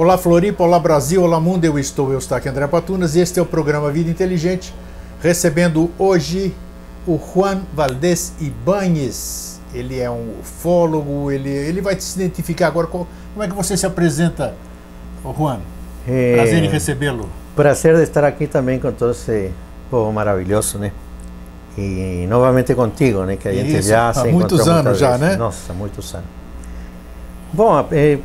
Olá 0.00 0.16
Floripa, 0.16 0.64
olá 0.64 0.78
Brasil, 0.78 1.22
olá 1.22 1.38
mundo, 1.38 1.66
eu 1.66 1.78
estou, 1.78 2.10
eu 2.10 2.16
estou 2.16 2.34
aqui 2.34 2.48
André 2.48 2.66
Patunas 2.66 3.16
e 3.16 3.20
este 3.20 3.38
é 3.38 3.42
o 3.42 3.44
programa 3.44 3.90
Vida 3.90 4.08
Inteligente, 4.08 4.72
recebendo 5.22 5.90
hoje 5.98 6.54
o 7.06 7.18
Juan 7.18 7.60
Valdez 7.74 8.32
Ibanhes. 8.40 9.60
Ele 9.74 10.00
é 10.00 10.10
um 10.10 10.36
ufólogo, 10.40 11.30
ele, 11.30 11.50
ele 11.50 11.82
vai 11.82 12.00
se 12.00 12.18
identificar 12.18 12.68
agora. 12.68 12.86
Como 12.86 13.06
é 13.42 13.46
que 13.46 13.52
você 13.52 13.76
se 13.76 13.84
apresenta, 13.84 14.54
Juan? 15.22 15.60
É, 16.08 16.34
Prazer 16.34 16.64
em 16.64 16.68
recebê-lo. 16.70 17.28
Prazer 17.54 17.94
de 17.96 18.02
estar 18.02 18.24
aqui 18.24 18.46
também 18.46 18.78
com 18.78 18.90
todo 18.92 19.10
esse 19.10 19.50
povo 19.90 20.10
maravilhoso, 20.14 20.78
né? 20.78 20.92
E 21.76 22.24
novamente 22.26 22.74
contigo, 22.74 23.24
né? 23.24 23.36
Que 23.36 23.48
a 23.48 23.52
gente 23.52 23.76
Isso, 23.76 23.90
já 23.90 24.14
se 24.14 24.20
há 24.20 24.32
muitos 24.32 24.66
anos 24.66 24.98
já, 24.98 25.18
né? 25.18 25.36
Nossa, 25.36 25.74
muitos 25.74 26.14
anos. 26.14 26.26
Bom, 27.52 27.86
é, 27.92 28.18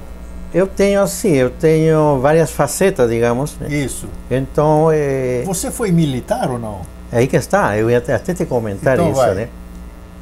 eu 0.56 0.66
tenho 0.66 1.02
assim, 1.02 1.34
eu 1.34 1.50
tenho 1.50 2.18
várias 2.22 2.50
facetas, 2.50 3.10
digamos. 3.10 3.58
Né? 3.58 3.68
Isso. 3.76 4.08
Então. 4.32 4.90
É... 4.90 5.44
Você 5.46 5.70
foi 5.70 5.92
militar 5.92 6.50
ou 6.50 6.58
não? 6.58 6.80
É 7.12 7.18
aí 7.18 7.28
que 7.28 7.36
está, 7.36 7.78
eu 7.78 7.92
ia 7.92 7.98
até 7.98 8.18
te 8.18 8.46
comentar 8.46 8.94
então 8.94 9.12
isso, 9.12 9.20
vai. 9.20 9.36
né? 9.36 9.50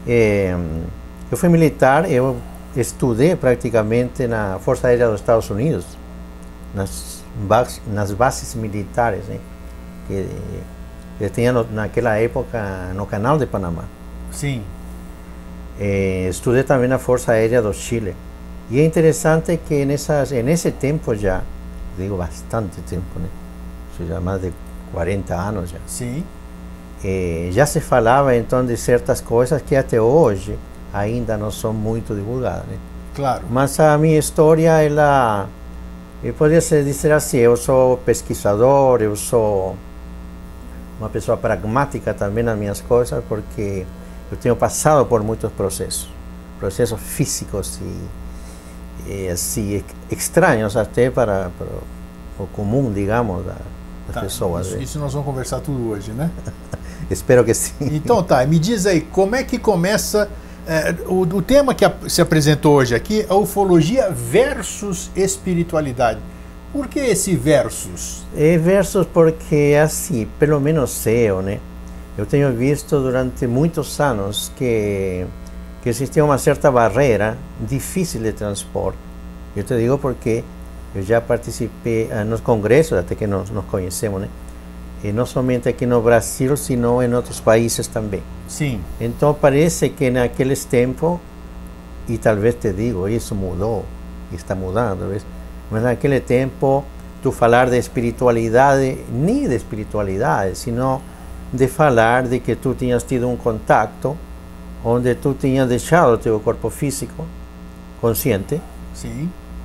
É, 0.08 0.58
eu 1.32 1.38
fui 1.38 1.50
militar, 1.50 2.12
eu 2.12 2.36
estudei 2.76 3.36
praticamente 3.36 4.26
na 4.26 4.58
Força 4.58 4.88
Aérea 4.88 5.08
dos 5.08 5.20
Estados 5.20 5.48
Unidos, 5.52 5.86
nas, 6.74 7.24
nas 7.86 8.12
bases 8.12 8.56
militares, 8.56 9.26
né? 9.26 9.38
Que, 10.08 10.28
que 11.20 11.30
tinha 11.30 11.54
no, 11.54 11.64
naquela 11.72 12.18
época 12.18 12.92
no 12.96 13.06
Canal 13.06 13.38
de 13.38 13.46
Panamá. 13.46 13.84
Sim. 14.32 14.64
É, 15.80 16.28
estudei 16.28 16.64
também 16.64 16.88
na 16.88 16.98
Força 16.98 17.34
Aérea 17.34 17.62
do 17.62 17.72
Chile. 17.72 18.16
E 18.70 18.80
é 18.80 18.86
interessante 18.86 19.58
que 19.58 19.86
nessas, 19.86 20.32
nesse 20.32 20.72
tempo 20.72 21.16
já, 21.16 21.42
digo 21.98 22.18
bastante 22.18 22.82
tempo, 22.82 23.20
né? 23.20 23.28
já 24.08 24.20
mais 24.20 24.42
de 24.42 24.54
40 24.92 25.36
anos 25.36 25.70
já. 25.70 25.78
Sim. 25.86 26.24
Eh, 27.04 27.50
já 27.52 27.66
se 27.66 27.82
falava 27.82 28.36
então 28.36 28.66
de 28.66 28.78
certas 28.78 29.20
coisas 29.20 29.62
que 29.62 29.76
até 29.76 30.00
hoje 30.00 30.58
ainda 30.94 31.36
não 31.38 31.52
são 31.52 31.74
muito 31.74 32.16
divulgadas. 32.16 32.66
Né? 32.66 32.78
Claro. 33.16 33.44
Mas 33.50 33.80
a 33.80 33.98
minha 33.98 34.18
história, 34.18 34.82
ela, 34.82 35.48
eu 36.24 36.34
poderia 36.34 36.60
dizer 36.60 37.12
assim, 37.12 37.38
eu 37.38 37.58
sou 37.58 37.98
pesquisador, 37.98 39.02
eu 39.02 39.16
sou 39.16 39.76
uma 41.00 41.10
pessoa 41.10 41.36
pragmática 41.38 42.14
também 42.14 42.44
nas 42.44 42.58
minhas 42.58 42.80
coisas, 42.80 43.24
porque 43.28 43.86
eu 44.32 44.38
tenho 44.38 44.56
passado 44.56 45.06
por 45.06 45.22
muitos 45.22 45.52
processos, 45.52 46.10
processos 46.60 47.00
físicos 47.00 47.80
e 47.82 48.23
eh, 49.08 49.30
assim, 49.32 49.84
estranhos 50.10 50.78
até 50.78 51.10
para, 51.10 51.52
para, 51.58 51.68
o 52.40 52.48
comum, 52.48 52.92
digamos, 52.92 53.46
da, 53.46 53.56
das 54.08 54.16
tá, 54.16 54.22
pessoas. 54.22 54.68
Isso, 54.68 54.78
isso, 54.80 55.00
nós 55.00 55.14
vamos 55.14 55.26
conversar 55.26 55.60
tudo 55.60 55.90
hoje, 55.90 56.12
né? 56.12 56.30
Espero 57.10 57.44
que 57.44 57.54
sim. 57.54 57.74
Então 57.82 58.24
tá, 58.24 58.46
me 58.46 58.58
diz 58.58 58.86
aí, 58.86 59.02
como 59.02 59.36
é 59.36 59.44
que 59.44 59.58
começa 59.58 60.30
é, 60.66 60.96
o, 61.08 61.22
o, 61.22 61.42
tema 61.42 61.76
que 61.76 61.86
se 62.08 62.22
apresentou 62.22 62.76
hoje 62.76 62.96
aqui 62.96 63.26
é 63.28 63.34
ufologia 63.34 64.10
versus 64.10 65.12
espiritualidade. 65.16 66.20
Por 66.72 66.88
que 66.88 67.00
esse 67.00 67.36
versus? 67.36 68.24
É 68.36 68.58
versus 68.58 69.06
porque 69.06 69.78
assim, 69.82 70.28
pelo 70.40 70.60
menos 70.62 71.06
eu, 71.06 71.42
né? 71.42 71.60
Eu 72.18 72.26
tenho 72.26 72.52
visto 72.54 73.00
durante 73.00 73.46
muitos 73.46 74.00
anos 74.00 74.52
que 74.56 75.26
que 75.84 75.90
existia 75.90 76.24
uma 76.24 76.38
certa 76.38 76.72
barreira 76.72 77.38
difícil 77.60 78.22
de 78.22 78.32
transpor. 78.32 78.94
Eu 79.54 79.66
te 79.66 79.78
digo 79.78 79.98
porque 79.98 80.42
eu 80.96 81.04
já 81.04 81.20
participei 81.20 82.06
uh, 82.06 82.24
nos 82.24 82.40
congressos, 82.40 82.98
até 82.98 83.16
que 83.16 83.28
nós 83.28 83.50
nos 83.50 83.66
conhecemos, 83.66 84.22
né? 84.22 84.30
E 85.04 85.12
não 85.12 85.26
somente 85.26 85.68
aqui 85.68 85.86
no 85.86 86.02
Brasil, 86.02 86.56
sino 86.56 87.04
em 87.04 87.14
outros 87.14 87.42
países 87.42 87.86
também. 87.88 88.24
Sim. 88.48 88.80
Então 89.02 89.34
parece 89.34 89.90
que 89.90 90.10
naqueles 90.10 90.64
tempos, 90.64 91.20
e 92.08 92.18
talvez 92.18 92.56
te 92.56 92.72
digo, 92.72 93.10
isso 93.10 93.36
mudou, 93.36 93.84
está 94.32 94.56
mudando, 94.56 95.10
¿ves? 95.10 95.26
mas 95.70 95.84
naquele 95.84 96.22
tempo, 96.22 96.86
tu 97.22 97.30
falar 97.30 97.70
de 97.70 97.78
espiritualidade, 97.78 99.00
nem 99.12 99.50
de 99.50 99.56
espiritualidade, 99.56 100.58
sino 100.58 101.02
de 101.52 101.68
falar 101.68 102.24
de 102.24 102.40
que 102.40 102.56
tu 102.56 102.74
tinhas 102.74 103.04
tido 103.04 103.28
um 103.28 103.36
contato 103.36 104.18
onde 104.84 105.16
tu 105.16 105.34
tinhas 105.34 105.68
deixado 105.68 106.18
teu 106.18 106.40
corpo 106.40 106.70
físico 106.70 107.26
consciente 108.02 108.62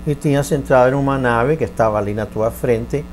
e 0.06 0.14
tinhas 0.14 0.50
entrado 0.52 0.92
em 0.92 0.94
uma 0.94 1.18
nave 1.18 1.56
que 1.56 1.64
estava 1.64 1.98
ali 1.98 2.14
na 2.14 2.24
tua 2.24 2.50
frente. 2.50 3.04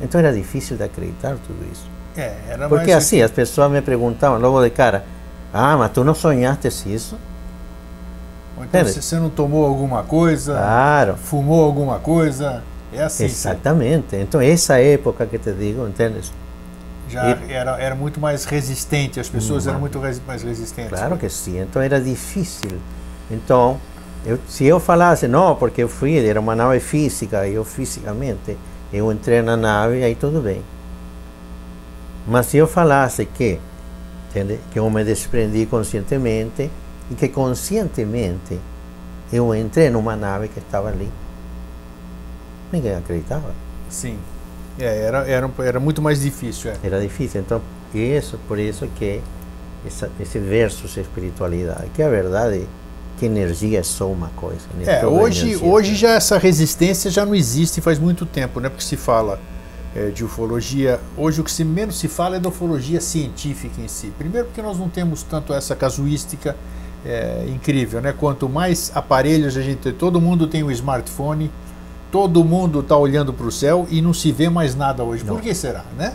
Então 0.00 0.18
era 0.18 0.32
difícil 0.32 0.76
de 0.76 0.84
acreditar 0.84 1.36
tudo 1.46 1.64
isso. 1.70 1.88
É, 2.16 2.34
era 2.48 2.68
Porque 2.68 2.92
assim, 2.92 3.20
as 3.20 3.30
pessoas 3.30 3.70
me 3.70 3.82
perguntavam 3.82 4.38
logo 4.38 4.62
de 4.62 4.70
cara: 4.70 5.04
Ah, 5.52 5.76
mas 5.76 5.92
tu 5.92 6.02
não 6.02 6.14
sonhaste 6.14 6.68
isso? 6.92 7.16
Ou 8.56 8.64
então 8.64 8.84
você 8.84 9.16
não 9.16 9.28
tomou 9.28 9.66
alguma 9.66 10.02
coisa? 10.02 10.54
Claro. 10.54 11.16
Fumou 11.16 11.62
alguma 11.64 11.98
coisa? 11.98 12.62
É 12.92 13.02
assim. 13.02 13.24
Exatamente. 13.24 14.16
Então, 14.16 14.40
essa 14.40 14.80
época 14.80 15.26
que 15.26 15.38
te 15.38 15.52
digo, 15.52 15.86
entendes? 15.86 16.32
Já 17.08 17.30
e, 17.30 17.52
era, 17.52 17.78
era 17.80 17.94
muito 17.94 18.20
mais 18.20 18.44
resistente, 18.44 19.20
as 19.20 19.28
pessoas 19.28 19.66
eram 19.66 19.80
muito 19.80 19.98
res, 19.98 20.20
mais 20.26 20.42
resistentes. 20.42 20.90
Claro 20.90 21.16
que 21.16 21.28
sim, 21.28 21.60
então 21.60 21.80
era 21.80 22.00
difícil. 22.00 22.78
Então, 23.30 23.80
eu, 24.24 24.38
se 24.48 24.64
eu 24.64 24.80
falasse, 24.80 25.28
não, 25.28 25.54
porque 25.54 25.82
eu 25.82 25.88
fui, 25.88 26.18
era 26.18 26.40
uma 26.40 26.54
nave 26.54 26.80
física, 26.80 27.46
eu 27.46 27.64
fisicamente, 27.64 28.56
eu 28.92 29.10
entrei 29.12 29.42
na 29.42 29.56
nave, 29.56 30.02
aí 30.02 30.14
tudo 30.14 30.40
bem. 30.40 30.62
Mas 32.26 32.46
se 32.46 32.56
eu 32.56 32.66
falasse 32.66 33.24
que, 33.24 33.60
entende, 34.28 34.58
que 34.72 34.78
eu 34.78 34.90
me 34.90 35.04
desprendi 35.04 35.64
conscientemente 35.66 36.70
e 37.10 37.14
que 37.14 37.28
conscientemente 37.28 38.58
eu 39.32 39.54
entrei 39.54 39.90
numa 39.90 40.16
nave 40.16 40.48
que 40.48 40.58
estava 40.58 40.88
ali, 40.88 41.08
ninguém 42.72 42.96
acreditava. 42.96 43.54
Sim. 43.88 44.18
É, 44.78 45.04
era, 45.04 45.18
era, 45.26 45.50
era 45.58 45.80
muito 45.80 46.02
mais 46.02 46.20
difícil. 46.20 46.70
É. 46.70 46.76
Era 46.82 47.00
difícil. 47.00 47.40
Então, 47.40 47.60
isso, 47.94 48.38
por 48.46 48.58
isso 48.58 48.86
que 48.96 49.20
essa, 49.86 50.10
esse 50.20 50.38
versus 50.38 50.96
espiritualidade, 50.96 51.88
que 51.94 52.02
a 52.02 52.08
verdade 52.08 52.66
que 53.18 53.26
energia 53.26 53.80
é 53.80 53.82
só 53.82 54.10
uma 54.10 54.28
coisa. 54.36 54.66
Né? 54.74 55.00
É, 55.00 55.06
hoje, 55.06 55.56
hoje 55.56 55.94
já 55.94 56.10
essa 56.10 56.38
resistência 56.38 57.10
já 57.10 57.24
não 57.24 57.34
existe 57.34 57.80
faz 57.80 57.98
muito 57.98 58.26
tempo, 58.26 58.60
né? 58.60 58.68
Porque 58.68 58.84
se 58.84 58.96
fala 58.96 59.40
é, 59.94 60.10
de 60.10 60.22
ufologia, 60.24 61.00
hoje 61.16 61.40
o 61.40 61.44
que 61.44 61.50
se 61.50 61.64
menos 61.64 61.98
se 61.98 62.08
fala 62.08 62.36
é 62.36 62.38
da 62.38 62.50
ufologia 62.50 63.00
científica 63.00 63.80
em 63.80 63.88
si. 63.88 64.12
Primeiro 64.18 64.48
porque 64.48 64.60
nós 64.60 64.78
não 64.78 64.88
temos 64.88 65.22
tanto 65.22 65.54
essa 65.54 65.74
casuística 65.74 66.54
é, 67.04 67.46
incrível, 67.48 68.00
né? 68.00 68.12
Quanto 68.12 68.48
mais 68.48 68.92
aparelhos 68.94 69.56
a 69.56 69.62
gente 69.62 69.78
tem, 69.78 69.92
todo 69.92 70.20
mundo 70.20 70.46
tem 70.46 70.62
um 70.62 70.70
smartphone, 70.70 71.50
todo 72.10 72.44
mundo 72.44 72.80
está 72.80 72.96
olhando 72.96 73.32
para 73.32 73.46
o 73.46 73.52
céu 73.52 73.86
e 73.90 74.00
não 74.00 74.14
se 74.14 74.32
vê 74.32 74.48
mais 74.48 74.74
nada 74.74 75.02
hoje. 75.02 75.24
Não. 75.24 75.34
Por 75.34 75.42
que 75.42 75.54
será, 75.54 75.84
né? 75.96 76.14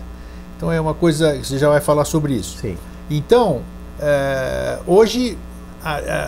Então 0.57 0.71
é 0.71 0.79
uma 0.79 0.93
coisa 0.93 1.37
você 1.37 1.57
já 1.57 1.69
vai 1.69 1.81
falar 1.81 2.05
sobre 2.05 2.33
isso. 2.33 2.57
Sim. 2.59 2.77
Então 3.09 3.61
é, 3.99 4.79
hoje 4.87 5.37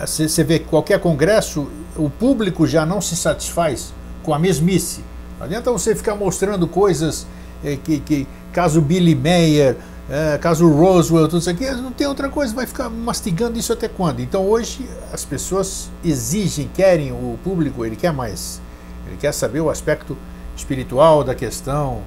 você 0.06 0.42
vê 0.42 0.58
que 0.58 0.66
qualquer 0.66 0.98
congresso 0.98 1.68
o 1.96 2.10
público 2.10 2.66
já 2.66 2.84
não 2.84 3.00
se 3.00 3.16
satisfaz 3.16 3.92
com 4.22 4.34
a 4.34 4.38
mesmice. 4.38 5.02
Não 5.38 5.46
adianta 5.46 5.70
você 5.70 5.94
ficar 5.94 6.14
mostrando 6.14 6.66
coisas 6.66 7.26
é, 7.62 7.76
que, 7.76 8.00
que 8.00 8.26
caso 8.52 8.80
Billy 8.80 9.14
Mayer, 9.14 9.76
é, 10.10 10.38
caso 10.38 10.68
Roswell, 10.68 11.28
tudo 11.28 11.40
isso 11.40 11.50
aqui, 11.50 11.70
não 11.70 11.92
tem 11.92 12.06
outra 12.06 12.28
coisa, 12.28 12.54
vai 12.54 12.66
ficar 12.66 12.90
mastigando 12.90 13.58
isso 13.58 13.72
até 13.72 13.88
quando? 13.88 14.20
Então 14.20 14.44
hoje 14.46 14.88
as 15.12 15.24
pessoas 15.24 15.90
exigem, 16.04 16.68
querem, 16.74 17.12
o 17.12 17.38
público, 17.42 17.84
ele 17.84 17.96
quer 17.96 18.12
mais 18.12 18.60
ele 19.06 19.16
quer 19.16 19.32
saber 19.32 19.60
o 19.60 19.70
aspecto 19.70 20.16
espiritual 20.56 21.24
da 21.24 21.34
questão, 21.34 22.02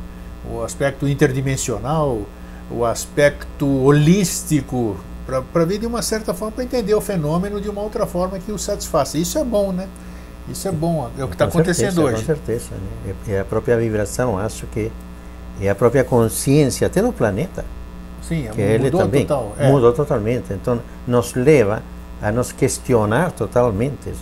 o 0.50 0.62
aspecto 0.62 1.08
interdimensional, 1.08 2.22
o 2.72 2.86
aspecto 2.86 3.66
holístico, 3.66 4.98
para 5.52 5.66
ver 5.66 5.78
de 5.78 5.86
uma 5.86 6.02
certa 6.02 6.34
forma, 6.34 6.54
para 6.54 6.64
entender 6.64 6.94
o 6.94 7.02
fenômeno 7.02 7.60
de 7.60 7.70
uma 7.70 7.82
outra 7.82 8.06
forma 8.06 8.40
que 8.40 8.52
o 8.52 8.58
satisfaça. 8.58 9.18
Isso 9.18 9.38
é 9.38 9.44
bom, 9.44 9.72
né? 9.72 9.88
Isso 10.50 10.68
é 10.68 10.72
bom, 10.72 11.10
é 11.18 11.24
o 11.24 11.28
que 11.28 11.36
está 11.36 11.46
acontecendo 11.46 11.96
certeza, 11.96 12.02
hoje. 12.02 12.16
Com 12.16 12.26
certeza. 12.26 12.70
Né? 13.06 13.14
É 13.28 13.40
a 13.42 13.46
própria 13.46 13.78
vibração, 13.78 14.38
acho 14.38 14.66
que 14.68 14.92
é 15.60 15.70
a 15.70 15.76
própria 15.76 16.04
consciência, 16.04 16.88
até 16.88 17.02
no 17.02 17.12
planeta. 17.12 17.66
Sim, 18.22 18.48
que 18.54 18.62
ele 18.62 18.92
também 18.92 19.26
total, 19.26 19.54
é. 19.58 19.70
mudou 19.70 19.92
totalmente. 19.94 20.54
Então, 20.54 20.82
nos 21.06 21.34
leva 21.34 21.82
a 22.22 22.32
nos 22.32 22.52
questionar 22.52 23.32
totalmente. 23.32 24.14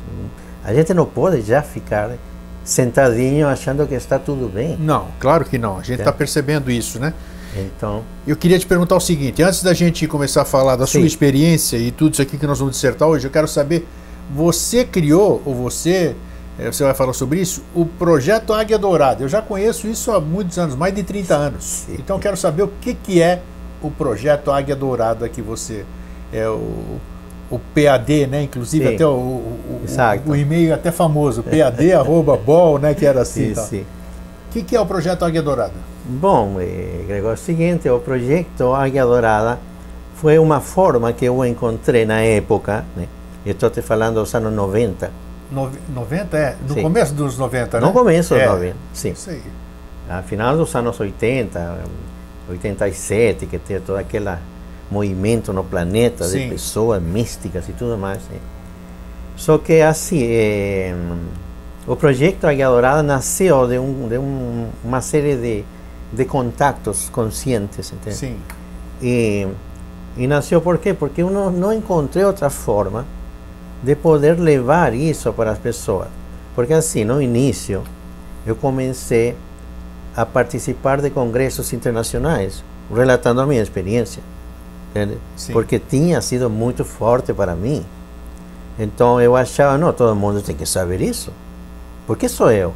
A 0.64 0.74
gente 0.74 0.94
não 0.94 1.06
pode 1.06 1.42
já 1.42 1.62
ficar 1.62 2.12
sentadinho 2.66 3.48
achando 3.48 3.88
que 3.88 3.94
está 3.94 4.20
tudo 4.20 4.52
bem. 4.52 4.76
Não, 4.78 5.08
claro 5.20 5.46
que 5.46 5.58
não. 5.58 5.78
A 5.78 5.84
gente 5.84 6.00
está 6.00 6.12
percebendo 6.12 6.70
isso, 6.70 7.00
né? 7.00 7.14
Então. 7.56 8.04
Eu 8.28 8.36
queria 8.36 8.60
te 8.60 8.66
perguntar 8.66 8.98
o 8.98 9.00
seguinte: 9.00 9.42
antes 9.42 9.64
da 9.64 9.74
gente 9.74 10.06
começar 10.08 10.42
a 10.42 10.46
falar 10.46 10.76
da 10.76 10.86
Sim. 10.86 11.00
sua 11.00 11.08
experiência 11.08 11.78
e 11.78 11.92
tudo 11.92 12.14
isso 12.14 12.22
aqui 12.22 12.38
que 12.38 12.46
nós 12.46 12.60
vamos 12.60 12.74
dissertar 12.74 13.08
hoje, 13.08 13.28
eu 13.28 13.32
quero 13.32 13.48
saber: 13.48 13.88
você 14.34 14.84
criou 14.84 15.42
ou 15.46 15.56
você 15.56 16.16
é, 16.58 16.72
você 16.72 16.84
vai 16.84 16.94
falar 16.94 17.14
sobre 17.14 17.42
isso, 17.42 17.64
o 17.74 17.86
projeto 17.86 18.54
Águia 18.54 18.78
Dourada. 18.78 19.24
Eu 19.24 19.30
já 19.30 19.42
conheço 19.42 19.88
isso 19.88 20.12
há 20.12 20.22
muitos 20.22 20.58
anos, 20.58 20.76
mais 20.76 20.94
de 20.96 21.04
30 21.04 21.36
anos. 21.36 21.64
Sim. 21.64 21.96
Então 22.00 22.18
quero 22.18 22.38
saber 22.38 22.64
o 22.64 22.70
que, 22.80 22.94
que 22.94 23.22
é 23.22 23.42
o 23.82 23.92
projeto 23.92 24.52
Águia 24.52 24.76
Dourada 24.76 25.28
que 25.28 25.42
você 25.42 25.86
é 26.32 26.48
o, 26.48 27.00
o 27.50 27.60
PAD, 27.60 28.28
né? 28.28 28.44
Inclusive 28.44 28.88
sim. 28.88 28.96
até 28.96 29.06
o, 29.06 29.12
o, 29.12 29.60
o, 30.28 30.32
o 30.32 30.36
e-mail 30.36 30.72
é 30.72 30.74
até 30.74 30.92
famoso, 30.92 31.44
pad@bol, 31.44 32.78
né? 32.80 32.94
Que 32.94 33.06
era 33.06 33.22
assim. 33.22 33.50
Sim, 33.50 33.54
tá. 33.54 33.62
sim. 33.62 33.82
O 34.50 34.52
que, 34.52 34.64
que 34.64 34.76
é 34.76 34.80
o 34.80 34.86
projeto 34.86 35.24
Águia 35.26 35.42
Dourada? 35.42 35.74
Bom, 36.06 36.58
é, 36.60 37.04
Gregor, 37.08 37.32
é 37.32 37.34
o 37.34 37.38
seguinte, 37.38 37.90
o 37.90 38.00
projeto 38.00 38.74
Águia 38.74 39.06
Dourada 39.06 39.60
foi 40.16 40.40
uma 40.40 40.62
forma 40.62 41.12
que 41.12 41.26
eu 41.26 41.46
encontrei 41.46 42.06
na 42.06 42.22
época, 42.22 42.86
né? 42.96 43.08
Estou 43.46 43.70
te 43.70 43.82
falando 43.82 44.16
dos 44.16 44.34
anos 44.34 44.54
90. 44.54 45.12
No, 45.52 45.70
90 45.94 46.38
é? 46.38 46.56
No 46.68 46.74
sim. 46.74 46.82
começo 46.82 47.14
dos 47.14 47.38
90, 47.38 47.80
né? 47.80 47.86
No 47.86 47.94
começo 47.94 48.34
dos 48.34 48.42
é. 48.42 48.48
90, 48.48 48.76
sim. 48.94 49.14
Sim. 49.14 49.42
A 50.10 50.22
final 50.24 50.58
dos 50.58 50.74
anos 50.76 51.00
80, 51.00 51.78
87, 52.50 53.46
que 53.46 53.60
tem 53.60 53.80
todo 53.80 53.98
aquele 53.98 54.30
movimento 54.90 55.52
no 55.52 55.64
planeta 55.64 56.26
sim. 56.26 56.40
de 56.40 56.50
pessoas 56.50 57.02
místicas 57.02 57.68
e 57.70 57.74
tudo 57.74 57.98
mais. 57.98 58.22
Só 59.36 59.58
que 59.58 59.82
assim, 59.82 60.24
é, 60.24 60.96
o 61.88 61.96
projeto 61.96 62.46
Águia 62.46 62.68
Dourada 62.68 63.04
nasceu 63.04 63.68
de, 63.68 63.78
um, 63.78 64.08
de 64.08 64.18
um, 64.18 64.68
uma 64.84 65.02
série 65.02 65.36
de, 65.36 65.64
de 66.14 66.26
contatos 66.26 67.10
conscientes, 67.10 67.92
entende? 67.92 68.16
Sim. 68.16 68.38
E, 69.02 69.48
e 70.18 70.28
nasceu 70.28 70.62
por 70.62 70.78
quê? 70.78 70.94
Porque 70.94 71.22
eu 71.22 71.30
não, 71.30 71.52
não 71.52 71.74
encontrei 71.74 72.24
outra 72.24 72.50
forma 72.50 73.06
de 73.84 73.96
poder 73.96 74.40
levar 74.40 74.94
isso 74.94 75.32
para 75.34 75.52
as 75.52 75.60
pessoas. 75.60 76.08
Porque 76.56 76.74
assim, 76.74 77.04
no 77.04 77.22
início, 77.22 77.84
eu 78.48 78.56
comecei 78.56 79.36
a 80.16 80.26
participar 80.26 81.02
de 81.02 81.10
congressos 81.10 81.74
internacionais, 81.74 82.64
relatando 82.94 83.42
a 83.42 83.46
minha 83.46 83.62
experiência. 83.62 84.24
Porque 85.54 85.80
tinha 85.80 86.22
sido 86.22 86.50
muito 86.50 86.86
forte 86.86 87.34
para 87.34 87.56
mim. 87.56 87.86
Então 88.80 89.22
eu 89.22 89.36
achava, 89.36 89.78
não, 89.78 89.92
todo 89.94 90.16
mundo 90.16 90.42
tem 90.42 90.56
que 90.56 90.66
saber 90.66 91.02
isso. 91.02 91.32
Porque 92.08 92.30
sou 92.30 92.52
eu. 92.52 92.74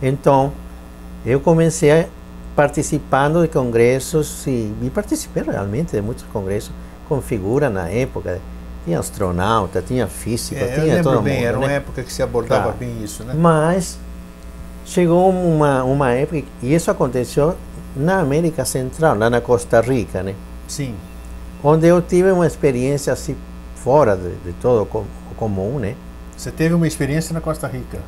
Então, 0.00 0.52
eu 1.24 1.40
comecei 1.40 2.06
participando 2.54 3.42
de 3.42 3.48
congressos 3.48 4.46
e, 4.46 4.74
e 4.82 4.90
participei 4.90 5.42
realmente 5.42 5.92
de 5.92 6.02
muitos 6.02 6.24
congressos 6.32 6.72
com 7.08 7.20
figura 7.20 7.70
na 7.70 7.88
época 7.88 8.40
tinha 8.84 8.98
astronauta, 8.98 9.80
tinha 9.80 10.06
física, 10.06 10.60
é, 10.60 10.80
tinha 10.80 10.96
eu 10.96 11.02
todo 11.02 11.22
bem, 11.22 11.36
mundo. 11.36 11.46
Era 11.46 11.58
né? 11.58 11.66
uma 11.66 11.72
época 11.72 12.02
que 12.02 12.12
se 12.12 12.22
abordava 12.22 12.72
tá. 12.72 12.78
bem 12.78 13.02
isso, 13.02 13.22
né? 13.24 13.34
Mas 13.36 13.98
chegou 14.84 15.30
uma, 15.30 15.84
uma 15.84 16.10
época, 16.10 16.42
e 16.62 16.74
isso 16.74 16.90
aconteceu 16.90 17.56
na 17.94 18.20
América 18.20 18.64
Central, 18.64 19.16
lá 19.16 19.30
na 19.30 19.40
Costa 19.40 19.80
Rica, 19.80 20.22
né? 20.22 20.34
Sim. 20.66 20.94
Onde 21.62 21.86
eu 21.86 22.02
tive 22.02 22.30
uma 22.30 22.46
experiência 22.46 23.12
assim, 23.12 23.36
fora 23.76 24.16
de, 24.16 24.30
de 24.44 24.52
todo 24.54 24.82
o 24.82 25.34
comum, 25.34 25.78
né? 25.78 25.94
Você 26.36 26.50
teve 26.50 26.74
uma 26.74 26.86
experiência 26.86 27.32
na 27.32 27.40
Costa 27.40 27.66
Rica? 27.68 27.98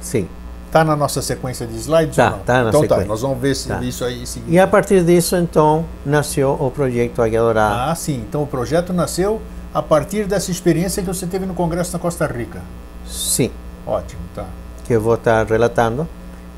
Sim. 0.00 0.28
Está 0.66 0.82
na 0.82 0.96
nossa 0.96 1.20
sequência 1.20 1.66
de 1.66 1.76
slides? 1.76 2.16
Tá, 2.16 2.38
tá 2.46 2.62
na 2.62 2.70
então 2.70 2.80
sequência. 2.80 3.04
tá, 3.04 3.08
nós 3.08 3.20
vamos 3.20 3.38
ver 3.38 3.54
se 3.54 3.68
tá. 3.68 3.80
isso 3.82 4.04
aí 4.04 4.26
seguir. 4.26 4.50
E 4.50 4.58
a 4.58 4.66
partir 4.66 5.04
disso, 5.04 5.36
então, 5.36 5.84
nasceu 6.04 6.56
o 6.58 6.70
projeto 6.70 7.20
Águia 7.20 7.40
Dourada. 7.40 7.90
Ah, 7.90 7.94
sim. 7.94 8.24
Então 8.26 8.42
o 8.42 8.46
projeto 8.46 8.92
nasceu 8.92 9.40
a 9.74 9.82
partir 9.82 10.24
dessa 10.24 10.50
experiência 10.50 11.02
que 11.02 11.08
você 11.08 11.26
teve 11.26 11.44
no 11.44 11.54
Congresso 11.54 11.92
na 11.92 11.98
Costa 11.98 12.26
Rica. 12.26 12.62
Sim. 13.06 13.50
Ótimo, 13.86 14.22
tá. 14.34 14.46
Que 14.84 14.94
eu 14.94 15.00
vou 15.00 15.14
estar 15.14 15.46
relatando. 15.46 16.08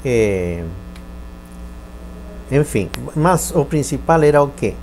É... 0.04 0.62
Enfim, 2.52 2.88
mas 3.16 3.50
o 3.54 3.64
principal 3.64 4.22
era 4.22 4.42
o 4.42 4.48
quê? 4.48 4.74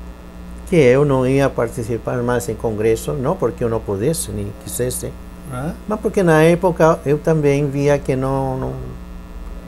Que 0.72 0.78
eu 0.78 1.04
não 1.04 1.28
ia 1.28 1.50
participar 1.50 2.24
mais 2.24 2.48
em 2.48 2.56
congresso, 2.56 3.12
não 3.12 3.36
porque 3.36 3.62
eu 3.62 3.68
não 3.68 3.82
pudesse, 3.82 4.32
nem 4.32 4.54
quisesse, 4.64 5.12
ah? 5.52 5.74
mas 5.86 6.00
porque 6.00 6.24
na 6.24 6.44
época 6.44 6.98
eu 7.06 7.18
também 7.18 7.70
via 7.70 8.00
que 8.00 8.16
não, 8.16 8.58
não, 8.58 8.74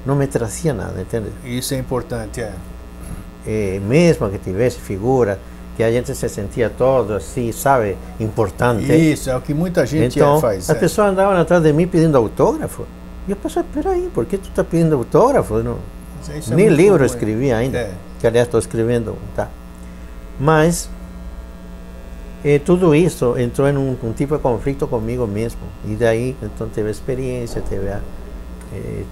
não 0.05 0.15
me 0.15 0.25
trazia 0.27 0.73
nada, 0.73 1.01
entende? 1.01 1.27
Isso 1.43 1.73
é 1.73 1.77
importante, 1.77 2.39
é. 2.39 2.53
é 3.45 3.81
mesmo 3.85 4.29
que 4.29 4.37
tivesse 4.37 4.79
figura, 4.79 5.37
que 5.75 5.83
a 5.83 5.91
gente 5.91 6.15
se 6.15 6.29
sentia 6.29 6.69
todo 6.69 7.15
assim, 7.15 7.51
sabe, 7.51 7.97
importante. 8.17 8.89
Isso, 8.95 9.29
é 9.29 9.35
o 9.35 9.41
que 9.41 9.53
muita 9.53 9.85
gente 9.85 10.17
então, 10.17 10.39
faz. 10.39 10.69
As 10.69 10.77
é. 10.77 10.79
pessoas 10.79 11.09
andavam 11.09 11.35
atrás 11.35 11.61
de 11.61 11.73
mim 11.73 11.85
pedindo 11.85 12.17
autógrafo. 12.17 12.85
E 13.27 13.31
eu 13.31 13.35
pensei, 13.35 13.61
peraí, 13.73 14.09
por 14.13 14.25
que 14.25 14.37
tu 14.37 14.47
está 14.47 14.63
pedindo 14.63 14.95
autógrafo? 14.95 15.61
Não, 15.61 15.79
é 16.29 16.55
nem 16.55 16.69
livro 16.69 17.03
eu 17.03 17.07
escrevi 17.07 17.51
ainda, 17.51 17.77
é. 17.77 17.91
que 18.21 18.25
aliás 18.25 18.47
estou 18.47 18.57
escrevendo, 18.61 19.17
tá? 19.35 19.49
Mas 20.39 20.89
e 22.43 22.59
tudo 22.59 22.93
isso 22.93 23.37
entrou 23.37 23.69
em 23.69 23.77
um, 23.77 23.95
um, 24.03 24.11
tipo 24.11 24.35
de 24.35 24.41
conflito 24.41 24.85
comigo 24.85 25.25
mesmo. 25.25 25.61
E 25.85 25.95
daí, 25.95 26.35
então, 26.43 26.67
teve 26.67 26.89
experiência, 26.91 27.61
teve 27.61 27.87
a... 27.87 28.01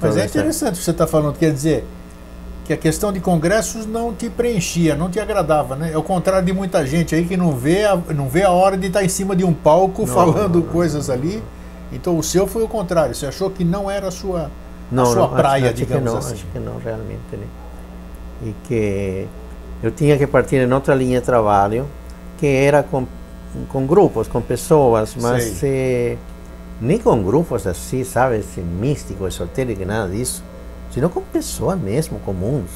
Mas 0.02 0.18
é 0.18 0.26
interessante 0.26 0.74
o 0.74 0.78
que 0.78 0.84
você 0.84 0.92
está 0.92 1.08
falando, 1.08 1.38
quer 1.38 1.54
dizer, 1.54 1.86
que 2.66 2.74
a 2.74 2.78
questão 2.78 3.14
de 3.14 3.20
congressos 3.20 3.86
não 3.86 4.14
te 4.14 4.30
preenchia, 4.30 4.96
não 4.96 5.10
te 5.10 5.20
agradava, 5.20 5.76
né? 5.76 5.94
Ao 5.94 6.04
contrário 6.04 6.46
de 6.46 6.52
muita 6.52 6.86
gente 6.86 7.16
aí 7.16 7.26
que 7.26 7.38
não 7.38 7.56
vê 7.56 7.86
a, 7.86 7.96
não 7.96 8.28
vê 8.28 8.44
a 8.44 8.50
hora 8.50 8.76
de 8.76 8.88
estar 8.88 9.04
em 9.04 9.08
cima 9.08 9.36
de 9.36 9.46
um 9.46 9.54
palco 9.54 10.02
não, 10.02 10.08
falando 10.08 10.60
não, 10.60 10.66
não, 10.66 10.74
coisas 10.74 11.10
ali. 11.10 11.42
Então 11.94 12.18
o 12.18 12.24
seu 12.24 12.48
foi 12.48 12.64
o 12.64 12.68
contrário, 12.68 13.14
você 13.14 13.28
achou 13.28 13.50
que 13.50 13.64
não 13.64 13.90
era 13.90 14.08
a 14.08 14.12
sua, 14.12 14.50
a 14.96 15.06
sua 15.06 15.28
praia, 15.28 15.66
acho, 15.66 15.76
digamos 15.76 16.04
que 16.04 16.10
não, 16.10 16.18
assim. 16.18 16.34
Acho 16.34 16.46
que 16.48 16.60
não, 16.60 16.78
realmente. 16.80 17.20
Né? 17.34 17.48
E 18.44 18.56
que 18.68 19.28
eu 19.82 19.92
tinha 19.92 20.18
que 20.18 20.28
partir 20.28 20.58
em 20.58 20.74
outra 20.74 20.94
linha 20.96 21.20
de 21.20 21.26
trabalho, 21.26 21.88
que 22.38 22.48
era 22.48 22.84
com, 22.84 23.06
com 23.70 23.86
grupos, 23.86 24.28
com 24.28 24.42
pessoas, 24.42 25.16
mas 25.16 25.64
eh, 25.64 26.18
nem 26.80 26.98
com 26.98 27.22
grupos 27.24 27.66
assim, 27.68 28.04
sabe, 28.04 28.44
místico, 28.58 29.28
esotérico, 29.28 29.86
nada 29.86 30.10
disso 30.10 30.44
sino 30.94 31.10
com 31.10 31.22
pessoas 31.22 31.80
mesmo, 31.80 32.20
comuns, 32.20 32.70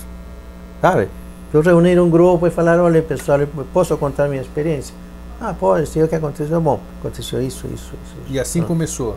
sabe? 0.82 1.10
Eu 1.54 1.62
reunir 1.62 2.00
um 2.00 2.10
grupo 2.10 2.48
e 2.48 2.50
falar, 2.50 2.80
olha 2.80 3.02
pessoal, 3.02 3.40
posso 3.72 3.96
contar 3.98 4.28
minha 4.28 4.42
experiência? 4.42 4.94
Ah, 5.40 5.54
pode, 5.54 5.88
sei 5.88 6.04
o 6.04 6.08
que 6.08 6.16
aconteceu. 6.16 6.60
Bom, 6.60 6.80
aconteceu 7.00 7.42
isso, 7.42 7.68
isso, 7.68 7.94
isso. 7.94 8.18
E 8.30 8.40
assim 8.40 8.60
Pronto. 8.60 8.70
começou? 8.70 9.16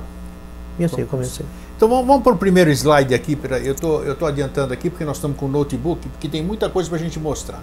E 0.78 0.85
assim 0.85 1.04
comecei. 1.04 1.47
Então 1.76 1.88
vamos, 1.88 2.07
vamos 2.07 2.23
para 2.23 2.33
o 2.33 2.37
primeiro 2.37 2.71
slide 2.71 3.14
aqui, 3.14 3.38
eu 3.64 3.75
tô, 3.75 4.00
estou 4.00 4.14
tô 4.14 4.26
adiantando 4.26 4.73
aqui 4.73 4.90
porque 4.90 5.04
nós 5.04 5.16
estamos 5.16 5.37
com 5.37 5.47
o 5.47 5.49
notebook, 5.49 6.09
porque 6.09 6.28
tem 6.28 6.42
muita 6.42 6.68
coisa 6.68 6.88
para 6.88 6.99
a 6.99 7.02
gente 7.02 7.18
mostrar. 7.18 7.62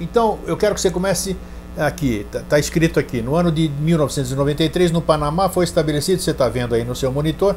Então 0.00 0.38
eu 0.46 0.56
quero 0.56 0.74
que 0.74 0.80
você 0.80 0.90
comece 0.90 1.36
aqui, 1.76 2.26
está 2.26 2.40
tá 2.40 2.58
escrito 2.58 2.98
aqui, 2.98 3.22
no 3.22 3.34
ano 3.34 3.50
de 3.50 3.68
1993 3.68 4.90
no 4.90 5.00
Panamá 5.00 5.48
foi 5.48 5.64
estabelecido, 5.64 6.20
você 6.20 6.30
está 6.30 6.48
vendo 6.48 6.74
aí 6.74 6.84
no 6.84 6.94
seu 6.94 7.10
monitor, 7.10 7.56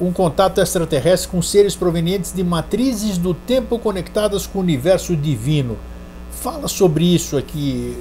um 0.00 0.12
contato 0.12 0.60
extraterrestre 0.60 1.28
com 1.28 1.42
seres 1.42 1.74
provenientes 1.76 2.32
de 2.32 2.42
matrizes 2.42 3.18
do 3.18 3.34
tempo 3.34 3.78
conectadas 3.78 4.46
com 4.46 4.58
o 4.58 4.62
universo 4.62 5.14
divino. 5.14 5.76
Fala 6.30 6.68
sobre 6.68 7.04
isso 7.04 7.36
aqui. 7.36 7.98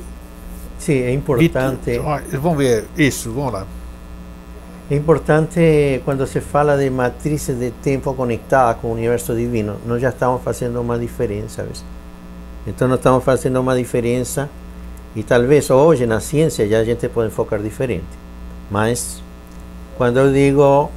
Sim, 0.77 0.93
é 0.93 1.11
importante. 1.11 1.91
Vitor, 1.91 2.21
vamos 2.39 2.57
ver 2.57 2.85
isso, 2.97 3.31
vamos 3.33 3.51
lá. 3.51 3.67
É 4.89 4.95
importante 4.95 6.01
quando 6.05 6.25
se 6.25 6.39
fala 6.39 6.77
de 6.77 6.89
matrizes 6.89 7.59
de 7.59 7.69
tempo 7.69 8.13
conectadas 8.13 8.81
com 8.81 8.87
o 8.87 8.93
universo 8.93 9.35
divino, 9.35 9.75
nós 9.85 10.01
já 10.01 10.09
estamos 10.09 10.41
fazendo 10.41 10.79
uma 10.79 10.97
diferença. 10.97 11.63
¿ves? 11.63 11.83
Então, 12.67 12.87
nós 12.87 12.99
estamos 12.99 13.23
fazendo 13.23 13.59
uma 13.59 13.75
diferença 13.75 14.49
e 15.15 15.23
talvez 15.23 15.69
hoje 15.69 16.05
na 16.05 16.19
ciência 16.19 16.67
já 16.67 16.79
a 16.79 16.83
gente 16.83 17.07
pode 17.09 17.31
focar 17.31 17.59
diferente. 17.61 18.05
Mas 18.69 19.23
quando 19.97 20.17
eu 20.17 20.31
digo 20.31 20.91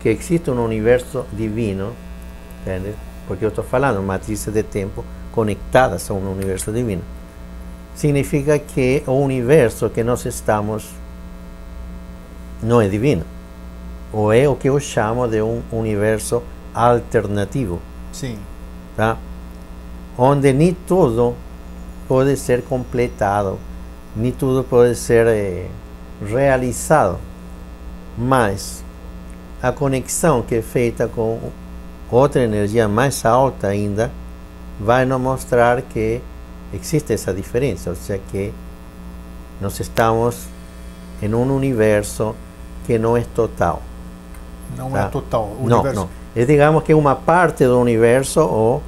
que 0.00 0.08
existe 0.08 0.50
um 0.50 0.64
universo 0.64 1.26
divino, 1.32 1.92
entende? 2.62 2.94
porque 3.28 3.44
eu 3.44 3.50
estou 3.50 3.62
falando 3.62 4.02
matrizes 4.02 4.52
de 4.52 4.62
tempo 4.62 5.04
conectadas 5.32 6.10
a 6.10 6.14
um 6.14 6.32
universo 6.32 6.72
divino. 6.72 7.02
Significa 7.94 8.58
que 8.58 9.02
o 9.06 9.12
universo 9.12 9.90
que 9.90 10.02
nós 10.02 10.24
estamos 10.24 10.88
não 12.62 12.80
é 12.80 12.88
divino. 12.88 13.24
Ou 14.12 14.32
é 14.32 14.48
o 14.48 14.56
que 14.56 14.68
eu 14.68 14.80
chamo 14.80 15.28
de 15.28 15.42
um 15.42 15.62
universo 15.70 16.42
alternativo. 16.74 17.80
Sim. 18.12 18.38
Tá? 18.96 19.18
Onde 20.18 20.52
nem 20.52 20.74
tudo 20.86 21.34
pode 22.08 22.36
ser 22.36 22.62
completado, 22.62 23.58
nem 24.16 24.32
tudo 24.32 24.64
pode 24.64 24.96
ser 24.96 25.26
eh, 25.28 25.66
realizado. 26.26 27.18
Mas 28.16 28.82
a 29.62 29.70
conexão 29.70 30.42
que 30.42 30.56
é 30.56 30.62
feita 30.62 31.06
com 31.06 31.38
outra 32.10 32.42
energia 32.42 32.88
mais 32.88 33.24
alta 33.24 33.68
ainda 33.68 34.10
vai 34.80 35.04
nos 35.04 35.20
mostrar 35.20 35.82
que 35.82 36.20
existe 36.72 37.12
essa 37.12 37.32
diferença, 37.32 37.90
ou 37.90 37.96
seja, 37.96 38.20
que 38.30 38.52
nós 39.60 39.78
estamos 39.78 40.46
em 41.22 41.32
um 41.34 41.54
universo 41.54 42.34
que 42.86 42.98
não 42.98 43.16
é 43.16 43.24
total. 43.34 43.82
Não 44.76 44.90
Tá. 44.90 45.00
é 45.02 45.08
total. 45.08 45.44
O 45.60 45.68
Não, 45.68 45.76
universo. 45.80 46.00
não. 46.00 46.08
É, 46.34 46.44
digamos 46.44 46.82
que 46.82 46.92
uma 46.94 47.14
parte 47.14 47.64
do 47.64 47.78
universo, 47.80 48.40
ou 48.40 48.82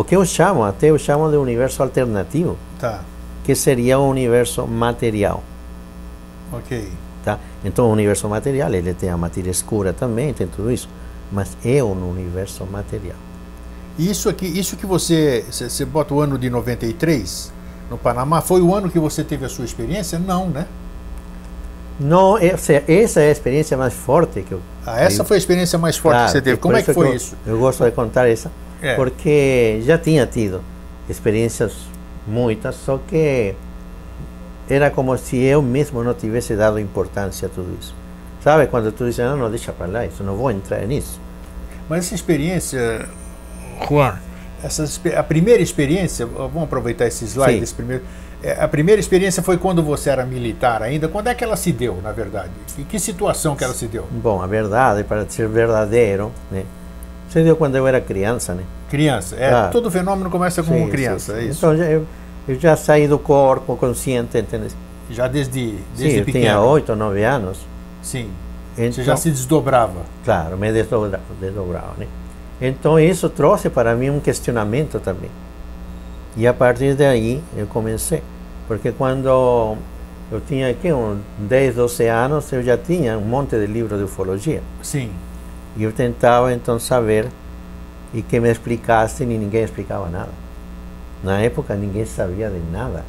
o 0.00 0.04
que 0.04 0.16
eu 0.16 0.24
chamo, 0.24 0.64
até 0.64 0.88
eu 0.90 0.98
chamo 0.98 1.30
de 1.30 1.36
universo 1.36 1.82
alternativo, 1.82 2.56
Tá, 2.78 3.00
que 3.44 3.54
seria 3.54 3.98
o 3.98 4.08
universo 4.08 4.66
material. 4.66 5.42
ok. 6.52 6.88
Tá? 7.24 7.38
Então, 7.64 7.86
o 7.86 7.92
universo 7.92 8.26
material, 8.28 8.72
ele 8.72 8.94
tem 8.94 9.10
a 9.10 9.16
matéria 9.16 9.50
escura 9.50 9.92
também, 9.92 10.32
tem 10.32 10.46
tudo 10.46 10.70
isso, 10.72 10.88
mas 11.30 11.54
é 11.64 11.84
um 11.84 12.10
universo 12.10 12.64
material. 12.64 13.16
Isso 13.98 14.30
aqui, 14.30 14.46
isso 14.46 14.74
que 14.76 14.86
você, 14.86 15.44
você 15.50 15.84
bota 15.84 16.14
o 16.14 16.20
ano 16.20 16.38
de 16.38 16.48
93 16.48 17.52
no 17.90 17.98
Panamá, 17.98 18.40
foi 18.40 18.62
o 18.62 18.74
ano 18.74 18.88
que 18.88 18.98
você 18.98 19.22
teve 19.22 19.44
a 19.44 19.48
sua 19.50 19.66
experiência? 19.66 20.18
Não, 20.18 20.48
né? 20.48 20.66
Não, 21.98 22.38
essa, 22.38 22.82
essa 22.88 23.20
é 23.20 23.28
a 23.28 23.32
experiência 23.32 23.76
mais 23.76 23.92
forte 23.92 24.40
que 24.40 24.52
eu 24.52 24.62
Ah, 24.86 24.98
essa 25.02 25.20
eu- 25.20 25.24
foi 25.26 25.36
a 25.36 25.38
experiência 25.38 25.78
mais 25.78 25.98
forte 25.98 26.14
Claro, 26.14 26.26
que 26.28 26.32
você 26.32 26.40
teve. 26.40 26.56
Como 26.56 26.74
é 26.74 26.82
que 26.82 26.88
eu- 26.90 26.94
foi 26.94 27.14
isso? 27.14 27.36
Eu 27.46 27.58
gosto 27.58 27.84
de 27.84 27.90
contar 27.90 28.26
essa, 28.26 28.50
É. 28.82 28.94
porque 28.94 29.80
já 29.84 29.98
tinha 29.98 30.26
tido 30.26 30.62
experiências 31.08 31.72
muitas, 32.26 32.76
só 32.76 32.98
que 33.08 33.54
era 34.68 34.90
como 34.90 35.16
se 35.18 35.36
eu 35.42 35.60
mesmo 35.60 36.02
não 36.04 36.14
tivesse 36.14 36.54
dado 36.54 36.78
importância 36.78 37.46
a 37.46 37.50
tudo 37.50 37.76
isso. 37.80 37.94
Sabe 38.42 38.66
quando 38.68 38.90
tu 38.92 39.04
diz, 39.04 39.18
não, 39.18 39.36
não, 39.36 39.50
deixa 39.50 39.72
para 39.72 39.86
lá, 39.86 40.06
isso 40.06 40.22
não 40.22 40.36
vou 40.36 40.50
entrar 40.50 40.80
nisso. 40.86 41.20
Mas 41.88 42.06
essa 42.06 42.14
experiência, 42.14 43.06
Juan, 43.88 44.14
essa, 44.62 44.84
a 45.16 45.22
primeira 45.22 45.62
experiência, 45.62 46.24
vamos 46.24 46.62
aproveitar 46.62 47.06
esse 47.06 47.24
slide, 47.26 47.58
Sim. 47.58 47.62
esse 47.62 47.74
primeiro. 47.74 48.04
é, 48.42 48.52
A 48.62 48.68
primeira 48.68 49.00
experiência 49.00 49.42
foi 49.42 49.58
quando 49.58 49.82
você 49.82 50.08
era 50.08 50.24
militar 50.24 50.82
ainda. 50.82 51.08
Quando 51.08 51.26
é 51.26 51.34
que 51.34 51.42
ela 51.42 51.56
se 51.56 51.72
deu, 51.72 52.00
na 52.00 52.12
verdade? 52.12 52.50
Em 52.78 52.84
que 52.84 52.98
situação 52.98 53.56
que 53.56 53.64
ela 53.64 53.74
se 53.74 53.88
deu? 53.88 54.06
Bom, 54.10 54.40
a 54.40 54.46
verdade, 54.46 55.02
para 55.04 55.28
ser 55.28 55.48
verdadeiro, 55.48 56.30
né, 56.50 56.64
se 57.30 57.42
deu 57.42 57.56
quando 57.56 57.76
eu 57.76 57.86
era 57.86 58.00
criança, 58.00 58.54
né? 58.54 58.62
Criança. 58.90 59.36
É, 59.36 59.48
Claro. 59.50 59.72
Todo 59.72 59.90
fenômeno 59.90 60.28
começa 60.30 60.62
com 60.62 60.70
Sim, 60.72 60.76
uma 60.78 60.84
sim, 60.86 60.90
criança, 60.90 61.32
sim. 61.34 61.38
é 61.40 61.44
isso. 61.44 61.58
Então 61.58 61.76
já- 61.76 61.84
eu, 61.84 62.06
eu 62.48 62.58
já 62.58 62.76
saí 62.76 63.06
do 63.06 63.18
corpo 63.18 63.76
consciente, 63.76 64.36
entende? 64.38 64.68
Já 65.10 65.26
desde, 65.28 65.70
Sim, 65.70 65.78
desde 65.96 66.18
eu 66.18 66.24
pequeno. 66.24 66.44
tinha 66.44 66.60
oito, 66.60 66.94
nove 66.96 67.24
anos. 67.24 67.58
Sim. 68.02 68.30
Então, 68.78 68.92
Você 68.92 69.02
já 69.04 69.16
se 69.16 69.30
desdobrava. 69.30 70.00
Claro, 70.24 70.56
me 70.56 70.72
desdobrava, 70.72 71.22
desdobrava, 71.40 71.92
né? 71.98 72.06
Então 72.62 72.98
isso 72.98 73.28
trouxe 73.28 73.68
para 73.70 73.94
mim 73.94 74.10
um 74.10 74.20
questionamento 74.20 75.00
também. 75.00 75.30
E 76.36 76.46
a 76.46 76.54
partir 76.54 76.94
daí 76.94 77.42
eu 77.56 77.66
comecei. 77.66 78.22
Porque 78.68 78.92
quando 78.92 79.26
eu 80.30 80.40
tinha 80.46 80.70
aqui 80.70 80.92
uns 80.92 81.18
10, 81.38 81.74
12 81.74 82.06
anos, 82.06 82.52
eu 82.52 82.62
já 82.62 82.76
tinha 82.78 83.18
um 83.18 83.22
monte 83.22 83.56
de 83.56 83.66
livros 83.66 83.98
de 83.98 84.04
ufologia. 84.04 84.62
Sim. 84.82 85.10
E 85.80 85.82
eu 85.82 85.92
tentava 85.92 86.52
então 86.52 86.78
saber 86.78 87.26
e 88.12 88.20
que 88.20 88.38
me 88.38 88.50
explicassem 88.50 89.26
e 89.32 89.38
ninguém 89.38 89.64
explicava 89.64 90.10
nada. 90.10 90.28
Na 91.24 91.40
época 91.40 91.74
ninguém 91.74 92.04
sabia 92.04 92.50
de 92.50 92.60
nada. 92.70 93.02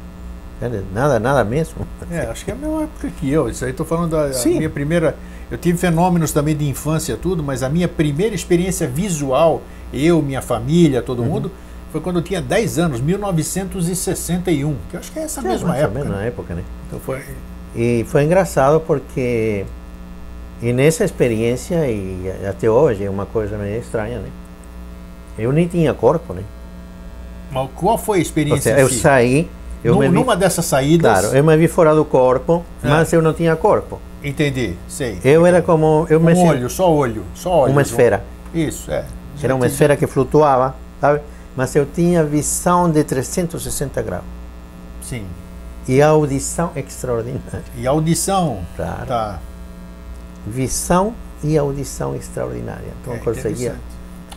Nada, 0.94 1.20
nada 1.20 1.44
mesmo. 1.44 1.86
É, 2.10 2.20
acho 2.20 2.46
que 2.46 2.50
é 2.50 2.54
a 2.54 2.56
mesma 2.56 2.84
época 2.84 3.10
que 3.20 3.30
eu. 3.30 3.50
Isso 3.50 3.62
aí 3.66 3.72
estou 3.72 3.84
falando 3.84 4.12
da 4.12 4.32
Sim. 4.32 4.56
minha 4.56 4.70
primeira. 4.70 5.14
Eu 5.50 5.58
tive 5.58 5.76
fenômenos 5.76 6.32
também 6.32 6.56
de 6.56 6.66
infância, 6.66 7.14
tudo, 7.14 7.42
mas 7.42 7.62
a 7.62 7.68
minha 7.68 7.86
primeira 7.88 8.34
experiência 8.34 8.88
visual, 8.88 9.60
eu, 9.92 10.22
minha 10.22 10.40
família, 10.40 11.02
todo 11.02 11.20
Uhum. 11.20 11.28
mundo, 11.28 11.50
foi 11.90 12.00
quando 12.00 12.20
eu 12.20 12.22
tinha 12.22 12.40
10 12.40 12.78
anos, 12.78 13.02
1961. 13.02 14.76
Que 14.88 14.96
eu 14.96 15.00
acho 15.00 15.12
que 15.12 15.18
é 15.18 15.22
essa 15.24 15.42
mesma 15.42 15.68
mais 15.68 15.80
ou 15.80 15.84
época. 15.88 15.98
menos 15.98 16.16
né? 16.16 16.22
na 16.22 16.26
época, 16.26 16.54
né? 16.54 16.62
Então 16.86 16.98
foi. 17.00 17.20
E 17.76 18.06
foi 18.08 18.24
engraçado 18.24 18.80
porque 18.80 19.64
e 20.62 20.72
nessa 20.72 21.04
experiência 21.04 21.86
e 21.90 22.30
até 22.48 22.70
hoje 22.70 23.04
é 23.04 23.10
uma 23.10 23.26
coisa 23.26 23.56
meio 23.58 23.80
estranha, 23.80 24.18
né? 24.18 24.28
Eu 25.38 25.52
nem 25.52 25.66
tinha 25.66 25.92
corpo, 25.92 26.32
né? 26.32 26.42
Mas 27.50 27.68
qual 27.74 27.98
foi 27.98 28.18
a 28.18 28.22
experiência? 28.22 28.72
seja, 28.72 28.80
eu 28.80 28.88
si? 28.88 29.00
saí, 29.00 29.50
eu 29.82 29.94
Nu- 29.94 30.00
me 30.00 30.08
vi, 30.08 30.14
Numa 30.14 30.36
dessas 30.36 30.64
saídas. 30.64 31.20
claro, 31.20 31.36
eu 31.36 31.42
me 31.44 31.56
vi 31.56 31.68
fora 31.68 31.94
do 31.94 32.04
corpo, 32.04 32.62
É. 32.82 32.88
mas 32.88 33.12
eu 33.12 33.20
não 33.20 33.32
tinha 33.34 33.54
corpo. 33.56 33.98
Entendi, 34.22 34.74
sei. 34.88 35.18
Eu 35.24 35.44
era 35.44 35.60
como 35.60 36.06
eu 36.08 36.20
me 36.20 36.32
um 36.32 36.36
sen- 36.36 36.48
olho, 36.48 36.70
só 36.70 36.90
olho, 36.92 37.24
só 37.34 37.62
olho. 37.62 37.72
uma 37.72 37.82
esfera. 37.82 38.24
Isso, 38.54 38.90
é. 38.90 39.04
Já 39.36 39.44
Era 39.48 39.54
uma 39.54 39.62
tive- 39.62 39.72
esfera 39.72 39.96
que 39.96 40.06
flutuava, 40.06 40.76
sabe? 41.00 41.20
Mas 41.56 41.74
eu 41.74 41.84
tinha 41.84 42.22
visão 42.22 42.88
de 42.90 43.02
360 43.04 44.00
graus 44.00 44.22
Sim. 45.02 45.24
e 45.88 46.00
audição 46.00 46.70
extraordinária. 46.76 47.64
E 47.76 47.86
audição. 47.86 48.60
Claro. 48.76 49.06
Tá. 49.06 49.40
Visão 50.46 51.14
e 51.42 51.56
audição 51.56 52.14
extraordinária. 52.14 52.88
Então 53.00 53.14
É 53.14 53.16
eu 53.16 53.20
conseguia. 53.20 53.76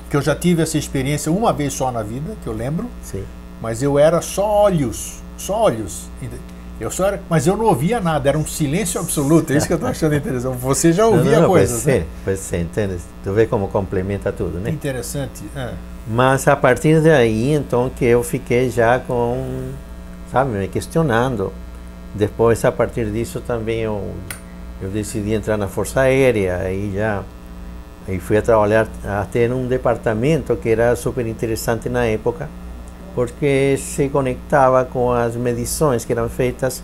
Que 0.10 0.16
eu 0.18 0.22
já 0.22 0.36
tive 0.36 0.62
essa 0.62 0.78
experiência 0.78 1.32
uma 1.32 1.52
vez 1.52 1.74
só 1.74 1.92
na 1.92 2.04
vida, 2.04 2.36
que 2.44 2.48
eu 2.48 2.54
lembro, 2.54 2.88
sim. 3.02 3.24
mas 3.62 3.82
eu 3.82 3.98
era 3.98 4.22
só 4.22 4.46
olhos, 4.48 5.16
só 5.38 5.64
olhos. 5.64 6.10
Eu 6.80 6.92
só 6.92 7.08
era, 7.08 7.22
mas 7.30 7.48
eu 7.48 7.56
não 7.56 7.66
ouvia 7.66 8.00
nada, 8.02 8.28
era 8.28 8.38
um 8.38 8.46
silêncio 8.46 9.00
absoluto. 9.00 9.52
É 9.54 9.58
isso 9.58 9.66
que 9.66 9.74
eu 9.74 9.78
estou 9.78 9.90
achando 9.90 10.14
interessante. 10.16 10.58
Você 10.58 10.92
já 10.92 11.06
ouvia 11.08 11.36
não, 11.36 11.42
não, 11.44 11.50
coisas, 11.50 11.84
Pois 11.84 11.96
né? 12.00 12.06
pois 12.24 12.40
ser, 12.40 12.60
entende? 12.62 12.98
Tu 13.24 13.32
vê 13.34 13.46
como 13.48 13.68
complementa 13.70 14.32
tudo, 14.32 14.60
né? 14.60 14.70
Interessante. 14.70 15.44
é. 15.56 15.74
Mas 16.08 16.48
a 16.48 16.56
partir 16.56 17.02
daí, 17.02 17.54
então, 17.54 17.90
que 17.90 18.06
eu 18.06 18.22
fiquei 18.22 18.70
já 18.70 19.00
com, 19.00 19.72
sabe, 20.32 20.52
me 20.52 20.68
questionando. 20.68 21.52
Depois, 22.14 22.64
a 22.64 22.72
partir 22.72 23.10
disso, 23.12 23.42
também 23.42 23.80
eu, 23.80 24.12
eu 24.82 24.90
decidi 24.90 25.34
entrar 25.34 25.58
na 25.58 25.68
Força 25.68 26.02
Aérea, 26.02 26.58
aí 26.58 26.94
já 26.94 27.24
aí 28.08 28.20
fui 28.20 28.38
a 28.38 28.42
trabalhar 28.42 28.88
até 29.04 29.48
num 29.48 29.68
departamento 29.68 30.56
que 30.56 30.70
era 30.70 30.96
super 30.96 31.26
interessante 31.26 31.90
na 31.90 32.06
época, 32.06 32.50
porque 33.16 33.78
se 33.78 34.10
conectava 34.10 34.86
com 34.86 35.12
as 35.12 35.36
medições 35.36 36.06
que 36.06 36.12
eram 36.12 36.30
feitas 36.30 36.84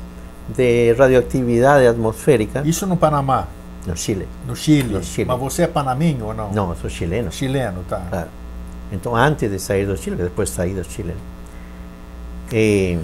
de 0.50 0.94
radioatividade 0.94 1.86
atmosférica 1.86 2.64
Isso 2.66 2.88
no 2.88 2.98
Panamá, 2.98 3.48
no 3.86 3.96
Chile. 3.96 4.28
no 4.48 4.56
Chile. 4.56 4.94
No 4.94 5.04
Chile. 5.04 5.28
Mas 5.28 5.40
você 5.40 5.64
é 5.64 5.68
panamenho 5.68 6.26
ou 6.26 6.34
não? 6.34 6.52
Não, 6.52 6.70
eu 6.70 6.76
sou 6.76 6.90
chileno. 6.90 7.32
Chileno, 7.32 7.84
tá. 7.88 8.02
Claro. 8.10 8.30
Então, 8.92 9.16
antes 9.16 9.50
de 9.50 9.60
sair 9.60 9.86
do 9.86 9.96
Chile, 9.96 10.18
depois 10.18 10.50
saí 10.50 10.74
do 10.74 10.84
Chile. 10.84 11.16
E, 12.52 12.98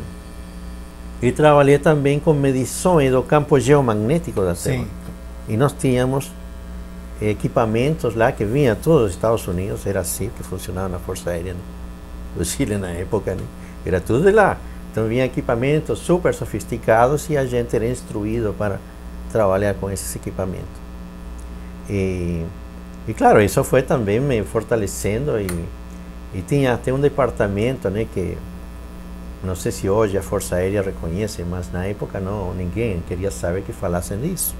e 1.22 1.32
trabalhei 1.32 1.80
também 1.80 2.20
com 2.20 2.34
medições 2.34 3.12
do 3.12 3.24
campo 3.24 3.60
geomagnético 3.60 4.42
da 4.42 4.54
Terra. 4.54 4.84
Sim. 4.84 4.88
E 5.48 5.58
nós 5.58 5.74
tínhamos 5.74 6.32
equipamentos 7.22 8.14
lá 8.16 8.32
que 8.32 8.46
vinham 8.46 8.76
todos 8.76 9.04
dos 9.04 9.12
Estados 9.12 9.48
Unidos, 9.48 9.86
era 9.88 10.02
assim 10.02 10.30
que 10.36 10.44
funcionava 10.44 10.90
na 10.90 11.00
Força 11.00 11.32
Aérea 11.32 11.54
né? 11.54 11.60
do 12.36 12.46
Chile 12.46 12.78
na 12.78 12.92
época, 12.92 13.34
né? 13.34 13.44
era 13.86 14.00
tudo 14.00 14.26
de 14.26 14.32
lá. 14.32 14.58
Então 14.92 15.08
vinha 15.08 15.26
equipamentos 15.26 16.00
super 16.00 16.34
sofisticados 16.34 17.30
e 17.30 17.38
a 17.38 17.46
gente 17.46 17.76
era 17.76 17.88
instruído 17.88 18.54
para 18.58 18.80
trabalhar 19.32 19.74
com 19.76 19.90
esses 19.90 20.16
equipamentos. 20.16 20.66
E, 21.90 22.46
e 23.08 23.14
claro, 23.14 23.42
isso 23.42 23.64
foi 23.64 23.82
também 23.82 24.20
me 24.20 24.44
fortalecendo 24.44 25.40
e, 25.40 25.48
e 26.34 26.42
tinha 26.42 26.74
até 26.74 26.94
um 26.94 27.00
departamento, 27.00 27.90
né, 27.90 28.06
que 28.14 28.38
não 29.44 29.56
sei 29.56 29.72
se 29.72 29.90
hoje 29.90 30.18
a 30.18 30.22
Força 30.22 30.56
Aérea 30.56 30.82
reconhece, 30.82 31.44
mas 31.44 31.72
na 31.72 31.86
época 31.86 32.20
não, 32.20 32.54
ninguém 32.54 33.02
queria 33.08 33.32
saber 33.32 33.62
que 33.64 33.72
falassem 33.72 34.20
disso, 34.20 34.56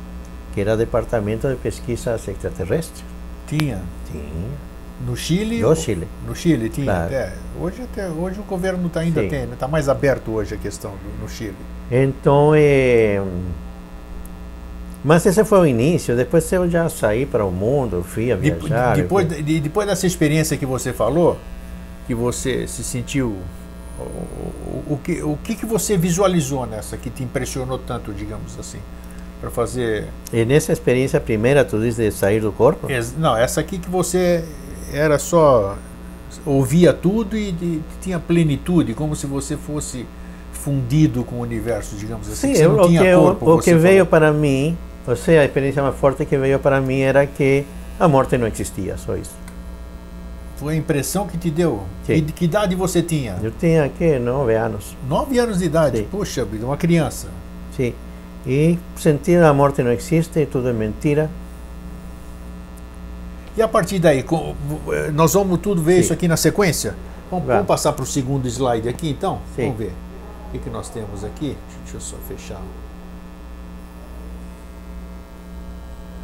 que 0.54 0.62
era 0.62 0.78
Departamento 0.78 1.48
de 1.48 1.56
Pesquisas 1.56 2.28
Extraterrestres. 2.28 3.04
Tinha. 3.48 3.82
Tinha. 4.12 4.24
No 5.06 5.16
Chile? 5.16 5.62
No 5.62 5.76
Chile. 5.76 6.08
No 6.28 6.36
Chile 6.36 6.70
tinha. 6.70 6.86
Claro. 6.86 7.14
É, 7.14 7.34
hoje, 7.60 7.82
até, 7.84 8.10
hoje 8.10 8.40
o 8.40 8.44
governo 8.44 8.90
tá, 8.90 9.02
ainda 9.02 9.22
Sim. 9.22 9.30
tem, 9.30 9.44
está 9.44 9.68
mais 9.68 9.88
aberto 9.88 10.32
hoje 10.32 10.56
a 10.56 10.58
questão 10.58 10.92
do, 10.92 11.22
no 11.24 11.30
Chile. 11.30 11.56
Então, 11.92 12.54
eh, 12.56 13.22
mas 15.04 15.26
esse 15.26 15.44
foi 15.46 15.60
o 15.60 15.66
início. 15.66 16.16
Depois 16.16 16.52
eu 16.52 16.70
já 16.70 16.90
saí 16.90 17.26
para 17.26 17.46
o 17.46 17.52
mundo, 17.52 18.04
fui 18.04 18.32
a 18.32 18.36
viajar. 18.36 18.96
depois, 18.96 19.28
fui- 19.32 19.44
depois 19.60 19.88
dessa 19.88 20.08
experiência 20.08 20.58
que 20.58 20.66
você 20.66 20.92
falou, 20.92 21.38
que 22.08 22.14
você 22.16 22.68
se 22.68 22.84
sentiu. 22.84 23.38
O, 24.00 24.04
o, 24.04 24.94
o 24.94 25.00
que, 25.04 25.24
o 25.24 25.38
que, 25.44 25.56
que 25.56 25.66
você 25.66 25.98
visualizou 25.98 26.66
nessa 26.66 26.98
que 26.98 27.10
te 27.10 27.24
impressionou 27.24 27.78
tanto, 27.80 28.14
digamos 28.14 28.58
assim, 28.60 28.80
para 29.42 29.50
fazer. 29.50 30.06
E 30.32 30.46
nessa 30.46 30.72
experiência 30.72 31.20
primeira, 31.20 31.66
tu 31.66 31.80
diz 31.80 31.96
de 31.96 32.12
sair 32.12 32.40
do 32.40 32.52
corpo? 32.52 32.88
Não, 33.18 33.36
essa 33.36 33.60
aqui 33.62 33.78
que 33.80 33.90
você 33.90 34.44
era 34.94 35.18
só. 35.20 35.76
ouvia 36.46 36.94
tudo 36.94 37.36
e 37.38 37.52
de- 37.52 37.82
tinha 38.02 38.20
plenitude, 38.20 38.94
como 38.94 39.16
se 39.16 39.26
você 39.26 39.58
fosse 39.58 40.06
fundido 40.54 41.24
com 41.24 41.38
o 41.38 41.42
universo, 41.42 41.96
digamos 41.96 42.28
assim. 42.30 42.54
Sim, 42.54 42.66
o 42.68 42.88
que, 42.88 42.98
corpo. 43.16 43.46
o 43.52 43.56
você 43.58 43.72
que 43.72 43.78
veio 43.78 44.06
falou. 44.06 44.08
para 44.08 44.32
mim, 44.34 44.78
ou 45.08 45.16
seja, 45.16 45.42
a 45.42 45.46
experiência 45.46 45.82
mais 45.82 45.96
forte 45.96 46.26
que 46.26 46.38
veio 46.38 46.60
para 46.60 46.80
mim 46.82 47.00
era 47.00 47.26
que 47.26 47.66
a 48.00 48.08
morte 48.08 48.38
não 48.38 48.48
existia, 48.48 48.96
só 48.98 49.16
isso. 49.16 49.32
Foi 50.58 50.74
a 50.74 50.78
impressão 50.78 51.28
que 51.28 51.38
te 51.38 51.52
deu. 51.52 51.84
E 52.10 52.20
de 52.20 52.34
que 52.34 52.46
idade 52.46 52.76
você 52.76 53.02
tinha? 53.04 53.38
Eu 53.44 53.52
tinha 53.52 53.86
aqui 53.86 54.18
nove 54.18 54.56
anos, 54.56 54.98
Nove 55.08 55.38
anos 55.38 55.60
de 55.60 55.66
idade. 55.66 55.98
Sim. 56.00 56.08
Puxa 56.10 56.44
vida, 56.46 56.66
uma 56.66 56.78
criança. 56.78 57.28
sim. 57.76 57.94
E 58.46 58.80
sentir 58.96 59.44
a 59.44 59.54
morte 59.54 59.84
não 59.84 59.92
existe, 59.92 60.46
tudo 60.46 60.70
é 60.70 60.74
mentira. 60.74 61.30
E 63.58 63.62
a 63.62 63.68
partir 63.68 64.00
daí, 64.00 64.24
com- 64.24 64.56
nós 65.14 65.34
vamos 65.34 65.60
tudo 65.60 65.82
ver 65.82 65.96
Sim. 65.96 66.00
isso 66.00 66.14
aqui 66.14 66.28
na 66.30 66.38
sequência? 66.38 66.92
Vamos, 67.30 67.46
Vamos. 67.46 67.48
vamos 67.48 67.68
passar 67.68 67.92
para 67.92 68.04
o 68.04 68.06
segundo 68.06 68.48
slide 68.48 68.88
aqui, 68.88 69.10
então? 69.10 69.40
Sim. 69.56 69.64
Vamos 69.64 69.78
ver. 69.80 69.92
O 70.48 70.52
que, 70.54 70.60
que 70.60 70.70
nós 70.70 70.88
temos 70.90 71.26
aqui? 71.26 71.58
Deixa 71.84 71.98
eu 71.98 72.02
só 72.02 72.16
fechar. 72.28 72.56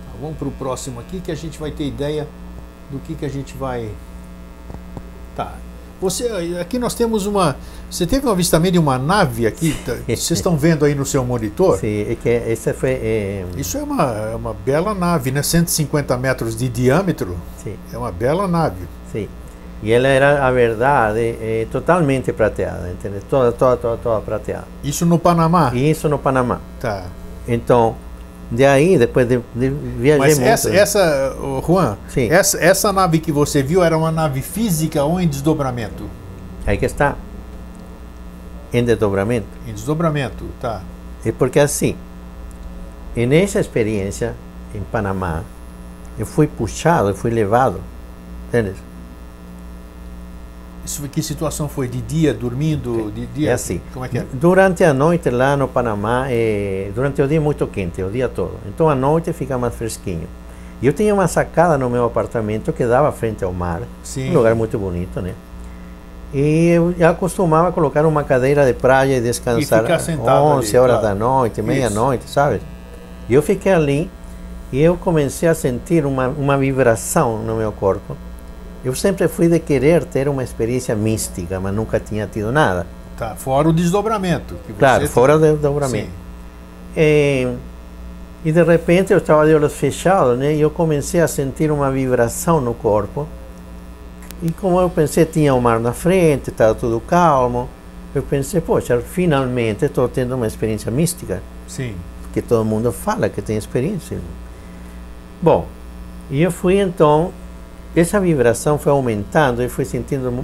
Tá, 0.05 0.11
vamos 0.21 0.37
para 0.37 0.47
o 0.47 0.51
próximo 0.51 0.99
aqui, 1.01 1.19
que 1.19 1.31
a 1.31 1.35
gente 1.35 1.59
vai 1.59 1.71
ter 1.71 1.85
ideia 1.85 2.25
do 2.89 2.99
que, 2.99 3.15
que 3.15 3.25
a 3.25 3.29
gente 3.29 3.53
vai... 3.57 3.89
Tá. 5.35 5.53
Você, 6.01 6.27
aqui 6.59 6.77
nós 6.77 6.93
temos 6.93 7.25
uma... 7.25 7.55
Você 7.89 8.05
teve 8.05 8.27
um 8.27 8.31
avistamento 8.31 8.73
de 8.73 8.79
uma 8.79 8.97
nave 8.97 9.47
aqui? 9.47 9.73
tá? 9.85 9.93
Vocês 10.07 10.31
estão 10.31 10.57
vendo 10.57 10.83
aí 10.83 10.93
no 10.95 11.05
seu 11.05 11.23
monitor? 11.23 11.77
Sí, 11.79 12.05
es 12.09 12.19
que 12.19 12.29
esa 12.29 12.73
fue, 12.73 12.89
eh, 13.01 13.45
Isso 13.55 13.77
é 13.77 13.83
uma, 13.83 14.03
é 14.31 14.35
uma 14.35 14.53
bela 14.53 14.93
nave, 14.93 15.31
né? 15.31 15.41
150 15.41 16.17
metros 16.17 16.57
de 16.57 16.67
diâmetro. 16.67 17.37
sí, 17.63 17.75
É 17.93 17.97
uma 17.97 18.11
bela 18.11 18.47
nave. 18.47 18.85
sí. 19.11 19.29
Y 19.81 19.91
ella 19.91 20.09
era, 20.09 20.47
a 20.47 20.51
verdad, 20.51 21.17
eh, 21.17 21.37
eh, 21.41 21.67
totalmente 21.69 22.31
prateada, 22.31 22.89
¿entiendes? 22.89 23.23
Toda, 23.29 23.51
toda, 23.51 23.75
toda, 23.75 23.97
toda 23.97 24.21
prateada. 24.21 24.63
Isso 24.81 25.05
no 25.05 25.19
Panamá. 25.19 25.71
Y 25.73 25.89
eso 25.89 26.07
no 26.07 26.19
Panamá. 26.21 26.59
Tá. 26.79 27.03
Entonces, 27.47 27.97
de 28.53 28.65
ahí, 28.67 28.97
después 28.97 29.27
de, 29.27 29.41
de 29.55 29.69
viajé 29.69 30.19
Mas 30.19 30.37
mucho. 30.37 30.49
essa, 30.49 30.75
essa 30.75 31.35
Juan, 31.65 31.97
Sim. 32.07 32.29
essa, 32.29 32.57
essa 32.63 32.93
nave 32.93 33.19
que 33.19 33.31
você 33.31 33.63
viu 33.63 33.83
era 33.83 33.97
uma 33.97 34.11
nave 34.11 34.41
física 34.41 35.03
ou 35.03 35.19
em 35.19 35.27
desdobramento? 35.27 36.07
Ahí 36.65 36.77
que 36.77 36.85
está, 36.85 37.15
en 38.71 38.85
desdobramiento. 38.85 39.47
Em 39.67 39.73
desdobramento, 39.73 40.45
tá. 40.61 40.81
Es 41.25 41.33
porque 41.33 41.59
así, 41.59 41.95
en 43.15 43.33
esa 43.33 43.59
experiencia 43.59 44.33
en 44.73 44.83
Panamá, 44.83 45.43
yo 46.17 46.25
fui 46.25 46.47
puxado, 46.47 47.09
eu 47.09 47.15
fui 47.15 47.31
levado, 47.31 47.79
¿entiendes? 48.45 48.75
Isso, 50.85 51.01
que 51.07 51.21
situação 51.21 51.69
foi? 51.69 51.87
De 51.87 52.01
dia, 52.01 52.33
dormindo? 52.33 53.11
De 53.11 53.25
dia? 53.27 53.51
É 53.51 53.53
assim. 53.53 53.79
Como 53.93 54.05
é 54.05 54.09
que 54.09 54.17
é? 54.17 54.25
Durante 54.33 54.83
a 54.83 54.93
noite 54.93 55.29
lá 55.29 55.55
no 55.55 55.67
Panamá, 55.67 56.25
eh, 56.29 56.91
durante 56.93 57.21
o 57.21 57.27
dia 57.27 57.37
é 57.37 57.39
muito 57.39 57.65
quente, 57.67 58.03
o 58.03 58.09
dia 58.09 58.27
todo. 58.27 58.57
Então 58.67 58.89
à 58.89 58.95
noite 58.95 59.31
fica 59.31 59.57
mais 59.57 59.73
fresquinho. 59.73 60.27
E 60.81 60.87
eu 60.87 60.91
tinha 60.91 61.13
uma 61.13 61.27
sacada 61.27 61.77
no 61.77 61.89
meu 61.89 62.03
apartamento 62.03 62.73
que 62.73 62.85
dava 62.85 63.09
frente 63.13 63.43
ao 63.43 63.53
mar, 63.53 63.81
Sim. 64.03 64.31
um 64.31 64.33
lugar 64.33 64.53
muito 64.53 64.77
bonito, 64.77 65.21
né? 65.21 65.33
E 66.33 66.69
eu 66.69 66.93
já 66.97 67.13
costumava 67.13 67.71
colocar 67.71 68.05
uma 68.05 68.23
cadeira 68.23 68.65
de 68.65 68.73
praia 68.73 69.17
e 69.17 69.21
descansar 69.21 69.83
ficar 69.83 69.99
sentado 69.99 70.43
11 70.43 70.67
ali, 70.67 70.77
horas 70.77 70.99
claro. 70.99 71.19
da 71.19 71.25
noite, 71.25 71.61
meia-noite, 71.61 72.29
sabe? 72.29 72.59
E 73.29 73.33
eu 73.33 73.41
fiquei 73.41 73.71
ali 73.71 74.11
e 74.73 74.81
eu 74.81 74.97
comecei 74.97 75.47
a 75.47 75.53
sentir 75.53 76.05
uma, 76.05 76.27
uma 76.27 76.57
vibração 76.57 77.37
no 77.37 77.55
meu 77.55 77.71
corpo. 77.71 78.17
Eu 78.83 78.93
sempre 78.93 79.27
fui 79.27 79.47
de 79.47 79.59
querer 79.59 80.03
ter 80.05 80.27
uma 80.27 80.43
experiência 80.43 80.95
mística, 80.95 81.59
mas 81.59 81.73
nunca 81.73 81.99
tinha 81.99 82.27
tido 82.27 82.51
nada. 82.51 82.85
Tá. 83.17 83.35
Fora 83.35 83.69
o 83.69 83.73
desdobramento. 83.73 84.55
Claro, 84.77 85.07
fora 85.07 85.37
do 85.37 85.45
Sim. 85.45 85.55
dobramento. 85.61 86.11
Eh, 86.95 87.53
e 88.43 88.51
de 88.51 88.61
repente 88.61 89.13
eu 89.13 89.19
estava 89.19 89.45
de 89.45 89.53
olhos 89.53 89.73
fechados, 89.73 90.37
né? 90.37 90.53
E 90.53 90.61
eu 90.61 90.69
comecei 90.69 91.21
a 91.21 91.27
sentir 91.27 91.71
uma 91.71 91.89
vibração 91.89 92.59
no 92.59 92.73
corpo. 92.73 93.27
E 94.41 94.51
como 94.51 94.79
eu 94.79 94.89
pensei, 94.89 95.25
tinha 95.25 95.55
o 95.55 95.61
mar 95.61 95.79
na 95.79 95.93
frente, 95.93 96.49
estava 96.49 96.75
tudo 96.75 96.99
calmo. 96.99 97.69
Eu 98.13 98.21
pensei, 98.21 98.59
poxa, 98.59 98.99
finalmente 98.99 99.85
estou 99.85 100.09
tendo 100.09 100.35
uma 100.35 100.45
experiência 100.45 100.91
mística, 100.91 101.41
Sim. 101.67 101.95
porque 102.21 102.41
todo 102.41 102.65
mundo 102.65 102.91
fala 102.91 103.29
que 103.29 103.41
tem 103.41 103.55
experiência. 103.55 104.19
Bom, 105.41 105.65
e 106.29 106.41
eu 106.41 106.51
fui 106.51 106.79
então, 106.79 107.31
essa 107.99 108.19
vibração 108.19 108.77
foi 108.77 108.91
aumentando 108.91 109.61
e 109.61 109.69
fui 109.69 109.85
sentindo 109.85 110.43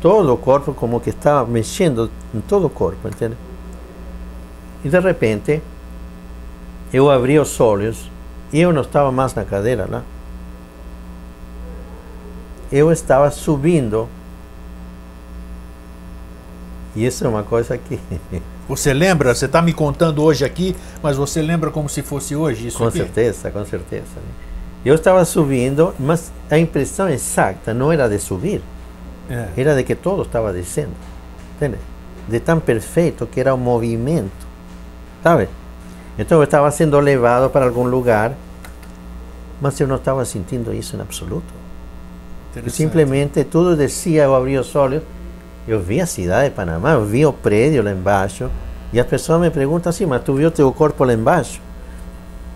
todo 0.00 0.32
o 0.32 0.36
corpo 0.36 0.74
como 0.74 1.00
que 1.00 1.10
estava 1.10 1.48
mexendo 1.48 2.10
em 2.34 2.40
todo 2.40 2.66
o 2.66 2.70
corpo, 2.70 3.08
entende? 3.08 3.36
E 4.84 4.88
de 4.88 5.00
repente, 5.00 5.62
eu 6.92 7.10
abri 7.10 7.38
os 7.38 7.58
olhos 7.60 8.10
e 8.52 8.60
eu 8.60 8.72
não 8.72 8.82
estava 8.82 9.10
mais 9.10 9.34
na 9.34 9.44
cadeira 9.44 9.86
lá. 9.90 10.02
Eu 12.70 12.92
estava 12.92 13.30
subindo. 13.30 14.08
E 16.94 17.06
isso 17.06 17.24
é 17.24 17.28
uma 17.28 17.42
coisa 17.42 17.76
que, 17.78 17.98
Você 18.68 18.92
lembra? 18.92 19.34
Você 19.34 19.46
está 19.46 19.62
me 19.62 19.72
contando 19.72 20.22
hoje 20.22 20.44
aqui, 20.44 20.76
mas 21.02 21.16
você 21.16 21.40
lembra 21.40 21.70
como 21.70 21.88
se 21.88 22.02
fosse 22.02 22.36
hoje 22.36 22.68
isso 22.68 22.78
com 22.78 22.84
aqui? 22.84 22.98
certeza, 22.98 23.50
com 23.50 23.64
certeza. 23.64 24.04
né? 24.16 24.48
Eu 24.84 24.94
estava 24.94 25.24
subindo, 25.24 25.92
mas 25.98 26.32
a 26.50 26.58
impressão 26.58 27.08
exata 27.08 27.74
não 27.74 27.92
era 27.92 28.08
de 28.08 28.18
subir, 28.18 28.62
É. 29.28 29.48
era 29.56 29.74
de 29.74 29.82
que 29.84 29.94
todo 29.94 30.22
estava 30.22 30.52
descendo. 30.52 30.92
Entende? 31.56 31.76
De 32.28 32.40
tão 32.40 32.60
perfeito 32.60 33.26
que 33.26 33.40
era 33.40 33.52
o 33.54 33.58
movimento. 33.58 34.46
Sabe? 35.22 35.48
Então 36.18 36.38
eu 36.38 36.44
estava 36.44 36.70
sendo 36.70 36.98
levado 37.00 37.50
para 37.50 37.64
algum 37.66 37.84
lugar, 37.84 38.32
mas 39.60 39.78
eu 39.80 39.86
não 39.88 39.96
estava 39.96 40.24
sentindo 40.24 40.72
isso 40.72 40.96
em 40.96 41.00
absoluto. 41.00 41.52
Eu 42.54 42.60
Interessante. 42.60 42.76
simplesmente 42.76 43.44
tudo 43.44 43.76
descia, 43.76 44.24
eu 44.24 44.34
abri 44.34 44.56
os 44.56 44.74
olhos, 44.74 45.02
eu 45.66 45.80
vi 45.80 46.00
a 46.00 46.06
cidade 46.06 46.48
de 46.48 46.54
Panamá, 46.54 46.92
eu 46.92 47.04
vi 47.04 47.26
o 47.26 47.32
prédio 47.32 47.82
lá 47.82 47.90
embaixo, 47.92 48.48
e 48.92 48.98
as 48.98 49.06
pessoas 49.06 49.40
me 49.40 49.50
perguntam 49.50 49.90
assim, 49.90 50.06
mas 50.06 50.22
tu 50.22 50.34
viu 50.34 50.50
teu 50.50 50.72
corpo 50.72 51.04
lá 51.04 51.12
embaixo? 51.12 51.60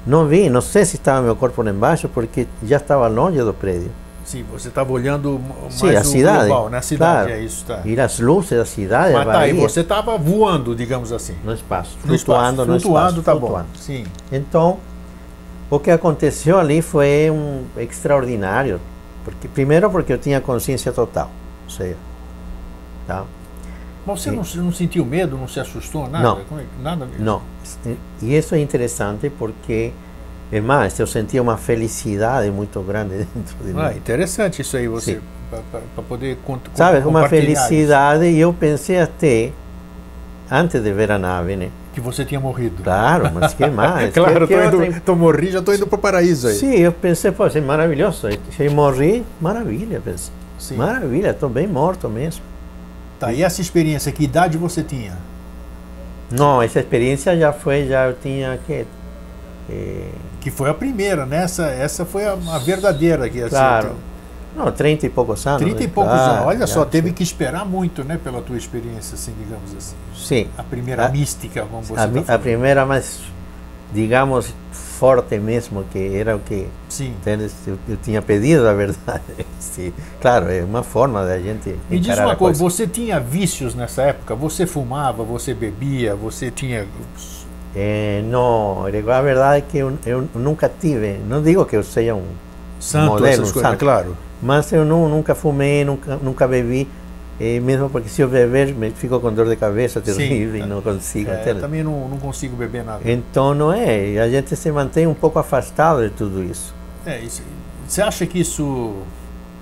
Não 0.07 0.27
vi, 0.27 0.49
não 0.51 0.61
sei 0.61 0.85
se 0.85 0.97
estava 0.97 1.23
meu 1.23 1.37
corpo 1.37 1.63
lá 1.63 1.71
embaixo, 1.71 2.09
porque 2.09 2.47
já 2.65 2.77
estava 2.77 3.07
longe 3.07 3.39
do 3.39 3.55
prédio. 3.55 3.91
Sim, 4.25 4.45
você 4.51 4.69
estava 4.69 4.93
olhando 4.93 5.41
mais 5.61 5.75
Sim, 5.75 5.95
a 5.95 6.05
cidade. 6.05 6.47
global, 6.47 6.71
né? 6.71 6.79
A 6.79 6.83
cidade, 6.83 7.27
claro. 7.29 7.41
é 7.41 7.45
isso, 7.45 7.65
tá. 7.65 7.81
E 7.85 7.99
as 8.01 8.19
luzes 8.21 8.51
da 8.57 8.65
cidade, 8.65 9.13
Mas 9.13 9.27
tá, 9.27 9.49
e 9.49 9.53
você 9.53 9.81
estava 9.81 10.17
voando, 10.17 10.75
digamos 10.75 11.13
assim. 11.13 11.35
no 11.45 11.53
espaço, 11.53 11.97
No 12.05 12.17
flutuando 12.17 12.17
espaço. 12.63 12.71
no 12.71 12.81
Flutuando, 12.81 13.09
espaço. 13.21 13.23
tá 13.23 13.33
flutuando. 13.33 13.67
bom. 13.73 13.79
Sim. 13.79 14.05
Então, 14.31 14.79
o 15.69 15.79
que 15.79 15.91
aconteceu 15.91 16.59
ali 16.59 16.81
foi 16.83 17.31
um 17.31 17.65
extraordinário, 17.77 18.81
porque 19.25 19.49
primeiro 19.49 19.91
porque 19.91 20.13
eu 20.13 20.19
tinha 20.19 20.41
consciência 20.41 20.93
total, 20.93 21.31
ou 21.65 21.71
seja, 21.71 21.97
tá? 23.07 23.25
Mas 24.07 24.21
você 24.21 24.31
não, 24.31 24.43
não 24.65 24.73
sentiu 24.73 25.05
medo, 25.05 25.37
não 25.37 25.47
se 25.47 25.61
assustou, 25.61 26.09
nada? 26.09 26.25
Não. 26.25 26.59
É 26.59 26.65
Nada 26.83 27.07
mesmo? 27.07 27.25
Não. 27.25 27.43
E 28.21 28.37
isso 28.37 28.55
é 28.55 28.59
interessante 28.61 29.31
porque, 29.31 29.93
é 30.51 30.61
mais, 30.61 30.99
eu 30.99 31.07
sentia 31.07 31.41
uma 31.41 31.57
felicidade 31.57 32.51
muito 32.51 32.81
grande 32.83 33.19
dentro 33.35 33.57
de 33.65 33.73
mim. 33.73 33.81
Ah, 33.81 33.93
interessante 33.95 34.61
isso 34.63 34.77
aí, 34.77 34.89
você, 34.89 35.21
para 35.71 36.03
poder 36.03 36.37
cont- 36.45 36.61
Sabe, 36.75 36.99
uma 36.99 37.05
compartilhar 37.21 37.53
isso, 37.53 37.69
felicidade 37.69 38.25
e 38.25 38.41
eu 38.41 38.53
pensei 38.53 38.99
até, 39.01 39.53
antes 40.51 40.83
de 40.83 40.93
ver 40.93 41.13
a 41.13 41.19
nave, 41.19 41.57
né? 41.57 41.71
que 41.93 42.01
você 42.01 42.25
tinha 42.25 42.41
morrido. 42.41 42.83
Claro, 42.83 43.31
mas 43.35 43.53
que 43.53 43.67
mais? 43.69 44.13
claro, 44.15 44.49
que, 44.49 44.55
tô, 44.55 44.79
que 44.81 44.87
indo, 44.87 45.01
tô 45.03 45.15
morri, 45.15 45.51
já 45.51 45.59
estou 45.59 45.75
indo 45.75 45.87
para 45.87 45.97
o 45.97 46.01
paraíso 46.01 46.49
aí. 46.49 46.55
Sim, 46.55 46.75
eu 46.79 46.91
pensei, 46.91 47.31
pô, 47.31 47.47
é 47.47 47.61
maravilhoso. 47.61 48.29
Se 48.51 48.65
eu 48.65 48.73
morri, 48.73 49.25
maravilha, 49.41 50.01
pensei. 50.01 50.33
Sim. 50.59 50.77
Maravilha, 50.77 51.31
estou 51.31 51.49
bem 51.51 51.67
morto 51.67 52.09
mesmo. 52.09 52.43
Tá, 53.23 53.33
e 53.33 53.41
essa 53.45 53.61
experiência, 53.61 54.11
que 54.11 54.25
idade 54.25 54.59
você 54.59 54.83
tinha? 54.83 55.17
Não, 56.29 56.61
essa 56.61 56.81
experiência 56.81 57.39
já 57.39 57.53
foi, 57.53 57.87
já 57.87 58.07
eu 58.07 58.17
tinha 58.21 58.59
que. 58.67 58.85
eh, 59.71 60.09
Que 60.41 60.51
foi 60.51 60.69
a 60.69 60.75
primeira, 60.75 61.25
né? 61.25 61.45
Essa, 61.45 61.67
essa 61.67 62.05
foi 62.05 62.25
a, 62.27 62.33
a 62.33 62.59
verdadeira. 62.59 63.29
Que, 63.31 63.41
assim, 63.43 63.51
claro. 63.51 63.89
tem- 63.91 63.97
Não, 64.65 64.73
30 64.73 65.07
e 65.07 65.09
poucos 65.09 65.47
anos. 65.47 65.63
30 65.63 65.85
e 65.85 65.87
né? 65.87 65.93
poucos 65.95 66.13
Ah, 66.13 66.31
anos. 66.33 66.47
Olha 66.47 66.67
só, 66.67 66.85
teve 66.85 67.11
sim. 67.11 67.15
que 67.15 67.23
esperar 67.23 67.65
muito, 67.65 68.03
né? 68.03 68.19
Pela 68.23 68.43
tua 68.43 68.57
experiência, 68.57 69.15
assim, 69.15 69.33
digamos 69.39 69.73
assim. 69.77 69.95
Sim. 70.17 70.49
A 70.59 70.65
primeira 70.65 71.07
A- 71.07 71.09
mística, 71.09 71.63
como 71.71 71.81
você 71.85 72.01
A, 72.01 72.07
mi- 72.09 72.25
a 72.27 72.39
primeira 72.41 72.85
mais, 72.85 73.21
digamos, 73.95 74.53
forte 75.03 75.37
mesmo, 75.37 75.83
que 75.91 76.17
era 76.17 76.37
o 76.37 76.39
que 76.39 76.69
Sim. 76.89 77.13
eu, 77.67 77.77
eu 77.89 77.97
tinha 77.97 78.23
pedido, 78.23 78.69
a 78.69 78.73
verdade. 78.73 79.23
Sim. 79.59 79.93
Claro, 80.21 80.49
é 80.49 80.63
uma 80.63 80.85
forma 80.85 81.27
da 81.27 81.41
gente 81.41 81.77
Me 81.91 81.99
diz 81.99 82.17
uma 82.17 82.35
a 82.35 82.37
coisa, 82.37 82.63
você 82.63 82.87
tinha 82.87 83.19
vícios 83.19 83.75
nessa 83.75 84.03
época? 84.03 84.37
Você 84.37 84.65
fumava, 84.65 85.25
você 85.25 85.53
bebia, 85.55 86.15
você 86.15 86.53
tinha... 86.53 86.87
Eh, 87.75 88.23
não, 88.27 88.87
a 88.87 89.23
verdade 89.23 89.59
é 89.59 89.61
que 89.61 89.79
eu, 89.79 89.99
eu 90.07 90.29
nunca 90.37 90.69
tive, 90.69 91.19
não 91.29 91.43
digo 91.43 91.65
que 91.65 91.75
eu 91.75 91.83
seja 91.83 92.15
um 92.15 92.23
Santo, 92.79 93.11
modelo, 93.11 93.39
coisas, 93.39 93.49
santo. 93.49 93.79
claro. 93.79 94.17
Mas 94.41 94.73
eu 94.73 94.85
não, 94.85 95.09
nunca 95.09 95.35
fumei, 95.35 95.85
nunca, 95.85 96.17
nunca 96.23 96.47
bebi, 96.47 96.89
eh, 97.43 97.61
mesmo 97.61 97.91
porque 97.91 98.09
se 98.09 98.23
eu 98.23 98.29
beber 98.29 98.73
me 98.75 98.91
fico 98.91 99.19
com 99.19 99.33
dor 99.33 99.49
de 99.49 99.57
cabeça 99.57 100.01
Sim, 100.01 100.07
terrível 100.17 100.61
é. 100.63 100.65
e 100.65 100.67
não 100.69 100.81
consigo. 100.81 101.31
É, 101.31 101.41
entende? 101.41 101.61
também 101.61 101.83
não, 101.83 102.09
não 102.09 102.19
consigo 102.19 102.55
beber 102.57 102.85
nada. 102.85 103.01
Então 103.11 103.53
não 103.55 103.73
é, 103.73 104.19
a 104.19 104.29
gente 104.29 104.55
se 104.55 104.71
mantém 104.71 105.07
um 105.07 105.15
pouco 105.15 105.39
afastado 105.39 106.03
de 106.09 106.11
tudo 106.15 106.43
isso. 106.45 106.73
É, 107.05 107.19
isso, 107.21 107.43
você 107.89 108.01
acha 108.03 108.25
que 108.27 108.39
isso... 108.41 108.95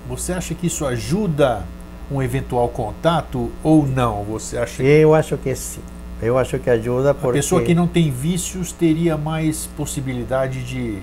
Você 0.09 0.33
acha 0.33 0.53
que 0.53 0.67
isso 0.67 0.85
ajuda 0.85 1.63
um 2.11 2.21
eventual 2.21 2.67
contato 2.69 3.49
ou 3.63 3.87
não? 3.87 4.23
Você 4.25 4.57
acha 4.57 4.83
que 4.83 4.83
Eu 4.89 5.15
acho 5.15 5.37
que 5.37 5.55
sim, 5.55 5.79
eu 6.21 6.37
acho 6.37 6.59
que 6.59 6.69
ajuda 6.69 7.11
a 7.11 7.13
porque... 7.13 7.39
pessoa 7.39 7.61
que 7.63 7.73
não 7.73 7.87
tem 7.87 8.11
vícios 8.11 8.71
teria 8.73 9.15
mais 9.17 9.67
possibilidade 9.77 10.63
de, 10.63 10.97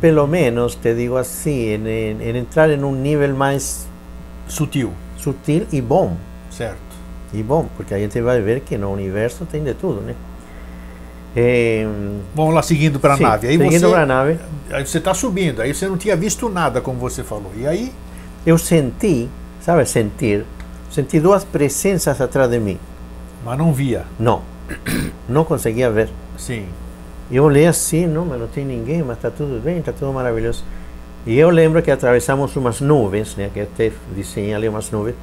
pelo 0.00 0.26
menos, 0.26 0.74
te 0.74 0.94
digo 0.94 1.16
assim, 1.16 1.74
em- 1.74 2.16
em 2.22 2.36
entrar 2.38 2.70
em 2.70 2.82
um 2.82 2.94
nível 2.94 3.34
mais 3.36 3.86
Sutil, 4.48 4.92
sutil 5.24 5.66
e 5.72 5.80
bom. 5.80 6.16
certo. 6.50 6.94
E 7.32 7.42
bom, 7.42 7.66
porque 7.76 7.92
a 7.92 7.98
gente 7.98 8.20
vai 8.20 8.40
ver 8.40 8.60
que 8.60 8.78
no 8.78 8.92
universo 8.92 9.44
tem 9.44 9.64
de 9.64 9.74
tudo, 9.74 10.00
né? 10.00 10.14
Eh, 11.34 11.84
Vamos 12.32 12.54
lá, 12.54 12.62
seguindo 12.62 13.00
para 13.00 13.14
a 13.14 13.16
nave. 13.16 13.48
Aí 13.48 13.58
seguindo 13.58 13.80
você 13.80 13.88
para 13.90 14.02
a 14.02 14.06
nave, 14.06 14.38
aí 14.70 14.86
você 14.86 14.98
está 14.98 15.12
subindo, 15.12 15.60
aí 15.60 15.74
você 15.74 15.88
não 15.88 15.96
tinha 15.96 16.14
visto 16.14 16.48
nada, 16.48 16.80
como 16.80 16.98
você 17.00 17.24
falou. 17.24 17.50
E 17.56 17.66
aí, 17.66 17.92
eu 18.46 18.56
senti, 18.56 19.28
sabe, 19.60 19.84
sentir, 19.84 20.44
senti 20.92 21.18
duas 21.18 21.42
presenças 21.42 22.20
atrás 22.20 22.48
de 22.48 22.60
mim. 22.60 22.78
mas 23.44 23.58
não 23.58 23.72
via. 23.72 24.04
Não, 24.18 24.42
não 25.28 25.44
conseguia 25.44 25.90
ver. 25.90 26.08
Sim. 26.38 26.66
Eu 27.30 27.42
olhei 27.44 27.66
assim, 27.66 28.06
não, 28.06 28.24
mas 28.26 28.38
não 28.38 28.46
tem 28.46 28.64
ninguém, 28.64 29.02
mas 29.02 29.16
está 29.16 29.30
tudo 29.30 29.60
bem, 29.60 29.78
está 29.78 29.92
tudo 29.92 30.12
maravilhoso. 30.12 30.62
E 31.26 31.38
eu 31.38 31.48
lembro 31.48 31.82
que 31.82 31.90
atravessamos 31.90 32.54
umas 32.54 32.82
nuvens, 32.82 33.34
né, 33.34 33.50
que 33.52 33.60
até 33.60 33.90
desenhei 34.14 34.52
ali 34.52 34.68
umas 34.68 34.90
nuvens. 34.90 35.16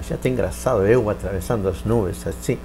Achei 0.00 0.16
até 0.16 0.30
engraçado, 0.30 0.86
eu 0.86 1.10
atravessando 1.10 1.68
as 1.68 1.84
nuvens, 1.84 2.26
assim. 2.26 2.58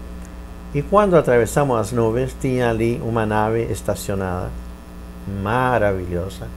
E 0.74 0.82
quando 0.82 1.18
atravessamos 1.18 1.78
as 1.78 1.92
nuvens, 1.92 2.34
tinha 2.40 2.70
ali 2.70 3.02
uma 3.04 3.26
nave 3.26 3.64
estacionada, 3.64 4.50
maravilhosa, 5.44 6.48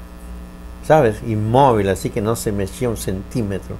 sabes, 0.85 1.16
imóvel, 1.27 1.90
assim 1.90 2.09
que 2.09 2.20
não 2.20 2.37
se 2.37 2.53
mexia 2.53 2.88
um 2.88 2.96
centímetro, 2.96 3.77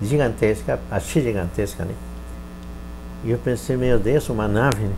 gigantesca, 0.00 0.78
achei 0.88 1.20
gigantesca, 1.20 1.84
né? 1.84 1.94
E 3.24 3.32
eu 3.32 3.38
pensei, 3.38 3.76
meu 3.76 3.98
Deus, 3.98 4.28
uma 4.28 4.46
nave, 4.46 4.84
né? 4.84 4.94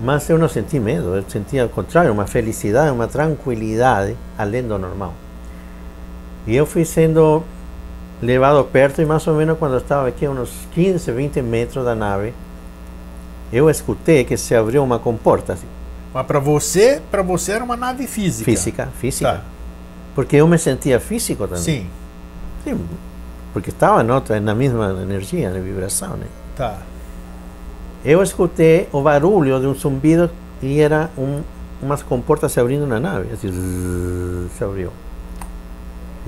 Mas 0.00 0.28
eu 0.28 0.38
não 0.38 0.48
senti 0.48 0.80
medo, 0.80 1.14
eu 1.14 1.24
senti 1.28 1.58
ao 1.58 1.68
contrário, 1.68 2.12
uma 2.12 2.26
felicidade, 2.26 2.90
uma 2.90 3.06
tranquilidade 3.06 4.16
além 4.36 4.62
do 4.66 4.76
normal. 4.76 5.14
E 6.48 6.56
eu 6.56 6.64
fui 6.64 6.82
sendo 6.82 7.44
levado 8.22 8.64
perto 8.64 9.02
e 9.02 9.04
mais 9.04 9.26
ou 9.26 9.34
menos 9.34 9.58
quando 9.58 9.72
eu 9.74 9.78
estava 9.80 10.08
aqui 10.08 10.24
a 10.24 10.30
uns 10.30 10.50
15, 10.72 11.12
20 11.12 11.42
metros 11.42 11.84
da 11.84 11.94
nave, 11.94 12.32
eu 13.52 13.68
escutei 13.68 14.24
que 14.24 14.34
se 14.38 14.54
abriu 14.54 14.82
uma 14.82 14.98
comporta 14.98 15.52
assim, 15.52 15.66
Mas 16.12 16.26
para 16.26 16.38
você, 16.38 17.02
para 17.10 17.20
você 17.20 17.52
era 17.52 17.62
uma 17.62 17.76
nave 17.76 18.06
física. 18.06 18.50
física, 18.50 18.88
física. 18.98 19.30
Tá. 19.30 19.42
Porque 20.14 20.36
eu 20.36 20.48
me 20.48 20.56
sentia 20.56 20.98
físico 20.98 21.46
também. 21.46 21.62
Sim, 21.62 21.86
Sim, 22.64 22.80
porque 23.52 23.68
estava 23.68 24.02
outra, 24.14 24.40
na 24.40 24.54
mesma 24.54 24.98
energia, 25.02 25.50
na 25.50 25.60
vibração, 25.60 26.16
né? 26.16 26.26
tá. 26.56 26.78
Eu 28.02 28.22
escutei 28.22 28.88
o 28.90 29.02
barulho 29.02 29.60
de 29.60 29.66
um 29.66 29.74
zumbido 29.74 30.30
e 30.62 30.80
era 30.80 31.10
um, 31.18 31.42
umas 31.82 32.02
comportas 32.02 32.52
se 32.52 32.58
abrindo 32.58 32.86
na 32.86 32.98
nave, 32.98 33.34
assim, 33.34 34.48
se 34.56 34.64
abriu. 34.64 34.90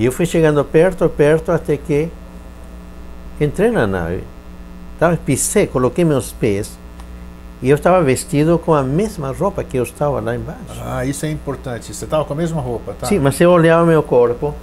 E 0.00 0.04
eu 0.06 0.10
fui 0.10 0.24
chegando 0.24 0.64
perto, 0.64 1.06
perto, 1.10 1.52
até 1.52 1.76
que 1.76 2.08
entrei 3.38 3.70
na 3.70 3.86
nave. 3.86 4.24
Tava, 4.98 5.14
pisei, 5.18 5.66
coloquei 5.66 6.06
meus 6.06 6.32
pés 6.32 6.78
e 7.60 7.68
eu 7.68 7.76
estava 7.76 8.02
vestido 8.02 8.58
com 8.58 8.72
a 8.72 8.82
mesma 8.82 9.30
roupa 9.30 9.62
que 9.62 9.76
eu 9.76 9.82
estava 9.82 10.18
lá 10.18 10.34
embaixo. 10.34 10.80
Ah, 10.82 11.04
isso 11.04 11.26
é 11.26 11.30
importante. 11.30 11.92
Você 11.92 12.06
estava 12.06 12.24
com 12.24 12.32
a 12.32 12.36
mesma 12.36 12.62
roupa, 12.62 12.94
tá? 12.98 13.06
Sim, 13.08 13.18
mas 13.18 13.38
eu 13.42 13.50
olhava 13.50 13.84
meu 13.84 14.02
corpo 14.02 14.54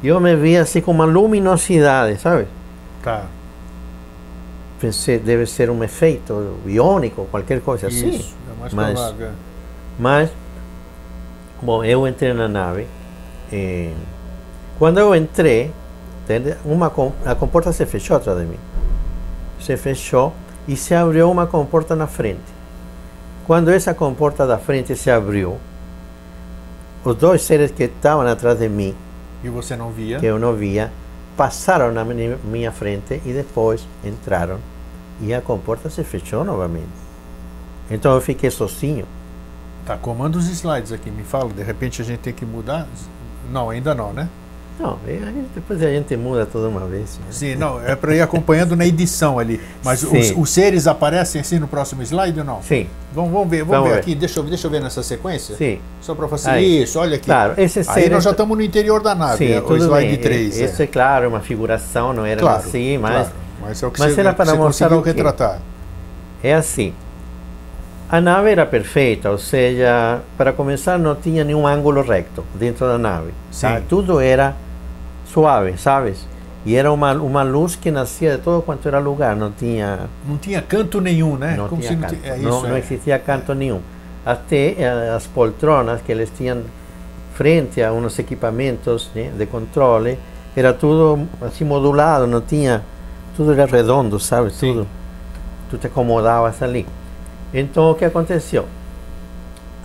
e 0.00 0.06
eu 0.06 0.20
me 0.20 0.36
via 0.36 0.62
assim 0.62 0.80
com 0.80 0.92
uma 0.92 1.04
luminosidade, 1.04 2.20
sabe? 2.20 2.46
Tá. 3.02 3.24
Pensei, 4.80 5.18
deve 5.18 5.44
ser 5.46 5.70
um 5.70 5.82
efeito 5.82 6.56
iônico, 6.64 7.26
qualquer 7.32 7.60
coisa 7.62 7.88
assim. 7.88 8.10
Isso, 8.10 8.36
é 8.56 8.60
mais 8.60 8.72
Mas- 8.72 8.94
provável. 8.94 9.30
Mas, 9.98 10.30
bom, 11.60 11.82
eu 11.82 12.06
entrei 12.06 12.32
na 12.32 12.46
nave. 12.46 12.86
E 13.52 13.90
quando 14.78 14.98
eu 14.98 15.14
entrei, 15.14 15.72
entende? 16.24 16.56
Uma, 16.64 16.92
a 17.26 17.34
comporta 17.34 17.72
se 17.72 17.84
fechou 17.86 18.16
atrás 18.16 18.38
de 18.38 18.44
mim. 18.44 18.58
Se 19.60 19.76
fechou 19.76 20.32
e 20.66 20.76
se 20.76 20.94
abriu 20.94 21.30
uma 21.30 21.46
comporta 21.46 21.96
na 21.96 22.06
frente. 22.06 22.40
Quando 23.46 23.70
essa 23.70 23.94
comporta 23.94 24.46
da 24.46 24.58
frente 24.58 24.94
se 24.94 25.10
abriu, 25.10 25.58
os 27.04 27.16
dois 27.16 27.42
seres 27.42 27.70
que 27.70 27.84
estavam 27.84 28.26
atrás 28.26 28.58
de 28.58 28.68
mim, 28.68 28.94
E 29.42 29.48
você 29.48 29.74
não 29.74 29.90
via? 29.90 30.18
que 30.18 30.26
eu 30.26 30.38
não 30.38 30.54
via, 30.54 30.92
passaram 31.36 31.92
na 31.92 32.04
minha 32.04 32.36
minha 32.44 32.70
frente 32.72 33.22
e 33.24 33.32
depois 33.32 33.86
entraram 34.04 34.58
e 35.20 35.32
a 35.32 35.40
comporta 35.40 35.88
se 35.88 36.04
fechou 36.04 36.44
novamente. 36.44 36.86
Então 37.90 38.14
eu 38.14 38.20
fiquei 38.20 38.50
sozinho. 38.50 39.06
Tá, 39.86 39.96
comanda 39.96 40.36
os 40.36 40.48
slides 40.48 40.92
aqui, 40.92 41.10
me 41.10 41.22
fala. 41.22 41.48
De 41.50 41.62
repente 41.62 42.02
a 42.02 42.04
gente 42.04 42.20
tem 42.20 42.32
que 42.32 42.44
mudar? 42.44 42.86
Não, 43.50 43.70
ainda 43.70 43.94
não, 43.94 44.12
né? 44.12 44.28
Não, 44.78 44.96
aí 45.06 45.44
depois 45.54 45.82
a 45.82 45.90
gente 45.90 46.16
muda 46.16 46.46
toda 46.46 46.68
uma 46.68 46.86
vez. 46.86 47.18
né? 47.18 47.26
Sim, 47.30 47.56
não, 47.56 47.80
é 47.84 47.96
para 47.96 48.14
ir 48.14 48.20
acompanhando 48.20 48.76
na 48.76 48.86
edição 48.86 49.38
ali. 49.38 49.60
Mas 49.84 50.04
os, 50.04 50.32
os 50.36 50.50
seres 50.50 50.86
aparecem 50.86 51.40
assim 51.40 51.58
no 51.58 51.66
próximo 51.66 52.00
slide 52.02 52.38
ou 52.38 52.44
não? 52.44 52.62
Sim, 52.62 52.86
Vamos, 53.12 53.32
vamos 53.32 53.48
ver, 53.48 53.64
vamos, 53.64 53.70
Vamos 53.72 53.88
ver, 53.88 53.94
ver. 53.94 54.00
aqui. 54.00 54.14
Deixa 54.14 54.38
eu, 54.38 54.44
deixa 54.44 54.66
eu 54.66 54.70
ver 54.70 54.80
nessa 54.80 55.02
sequência. 55.02 55.56
sim. 55.56 55.80
Só 56.00 56.14
para 56.14 56.28
facilitar. 56.28 56.54
Aí. 56.58 56.82
Isso, 56.84 56.98
olha 56.98 57.16
aqui. 57.16 57.24
Claro, 57.26 57.54
esses 57.58 57.88
Aí 57.88 57.94
seres- 57.94 58.10
nós 58.10 58.22
já 58.24 58.30
estamos 58.30 58.56
no 58.56 58.62
interior 58.62 59.02
da 59.02 59.14
nave, 59.14 59.38
Sim, 59.46 59.52
é, 59.54 59.60
o 59.60 59.76
slide 59.76 60.06
bem. 60.12 60.16
3. 60.20 60.56
Isso 60.60 60.82
é 60.82 60.86
claro, 60.86 61.28
uma 61.28 61.40
figuração, 61.40 62.12
não 62.12 62.24
era 62.24 62.40
claro, 62.40 62.58
assim, 62.58 62.98
mas 62.98 63.12
claro. 63.14 63.30
Mas 63.60 63.82
é 63.82 63.86
o 63.86 63.90
que 63.90 63.98
mas 64.00 64.12
você, 64.14 64.20
era 64.20 64.30
que 64.30 64.36
para 64.36 64.54
mostrar 64.54 64.92
o 64.92 65.02
quê? 65.02 65.08
retratar. 65.10 65.58
é 66.42 66.54
assim. 66.54 66.94
A 68.10 68.20
nave 68.22 68.50
era 68.50 68.64
perfeita, 68.64 69.30
ou 69.30 69.36
seja, 69.36 70.20
para 70.36 70.50
começar 70.52 70.98
não 70.98 71.14
tinha 71.14 71.44
nenhum 71.44 71.66
ângulo 71.66 72.00
recto 72.00 72.42
dentro 72.54 72.86
da 72.86 72.96
nave. 72.96 73.32
tá? 73.60 73.76
Sim. 73.76 73.84
Tudo 73.88 74.18
era 74.20 74.54
suave, 75.32 75.76
sabes? 75.78 76.26
E 76.66 76.74
era 76.74 76.92
uma, 76.92 77.12
uma 77.12 77.42
luz 77.42 77.76
que 77.76 77.90
nascia 77.90 78.36
de 78.36 78.42
todo 78.42 78.62
quanto 78.62 78.86
era 78.88 78.98
lugar, 78.98 79.36
não 79.36 79.50
tinha 79.50 80.08
Não 80.26 80.36
tinha 80.36 80.60
canto 80.60 81.00
nenhum, 81.00 81.36
né? 81.36 81.54
não 81.56 81.68
Como 81.68 81.80
tinha 81.80 81.92
não, 81.92 82.00
canto. 82.08 82.18
é 82.24 82.36
não, 82.36 82.50
isso, 82.50 82.68
não 82.68 82.76
é. 82.76 82.78
existia 82.78 83.18
canto 83.18 83.54
nenhum. 83.54 83.80
Até 84.26 84.74
eh, 84.78 85.12
as 85.16 85.26
poltronas 85.26 86.02
que 86.02 86.12
eles 86.12 86.30
tinham 86.36 86.62
frente 87.34 87.80
a 87.82 87.92
uns 87.92 88.18
equipamentos 88.18 89.10
né, 89.14 89.30
de 89.36 89.46
controle, 89.46 90.18
era 90.56 90.72
tudo 90.72 91.26
assim 91.40 91.64
modulado, 91.64 92.26
não 92.26 92.40
tinha, 92.40 92.82
tudo 93.36 93.52
era 93.52 93.64
redondo, 93.64 94.18
sabe? 94.18 94.50
Sim. 94.50 94.72
Tudo, 94.72 94.86
tu 95.70 95.78
te 95.78 95.86
acomodavas 95.86 96.60
ali. 96.62 96.84
Então 97.54 97.90
o 97.90 97.94
que 97.94 98.04
aconteceu? 98.04 98.66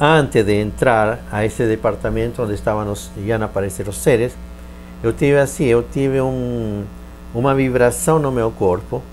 Antes 0.01 0.43
de 0.43 0.53
entrar 0.59 1.19
a 1.31 1.45
esse 1.45 1.65
departamento 1.67 2.41
onde 2.41 2.55
estavam 2.55 2.91
os, 2.91 3.11
iam 3.17 3.41
aparecer 3.43 3.87
os 3.87 3.97
seres, 3.97 4.35
eu 5.03 5.11
tive 5.11 5.37
assim, 5.37 5.65
eu 5.65 5.83
tive 5.83 6.21
um, 6.21 6.85
uma 7.35 7.53
vibração 7.53 8.17
no 8.17 8.31
meu 8.31 8.49
corpo 8.49 9.03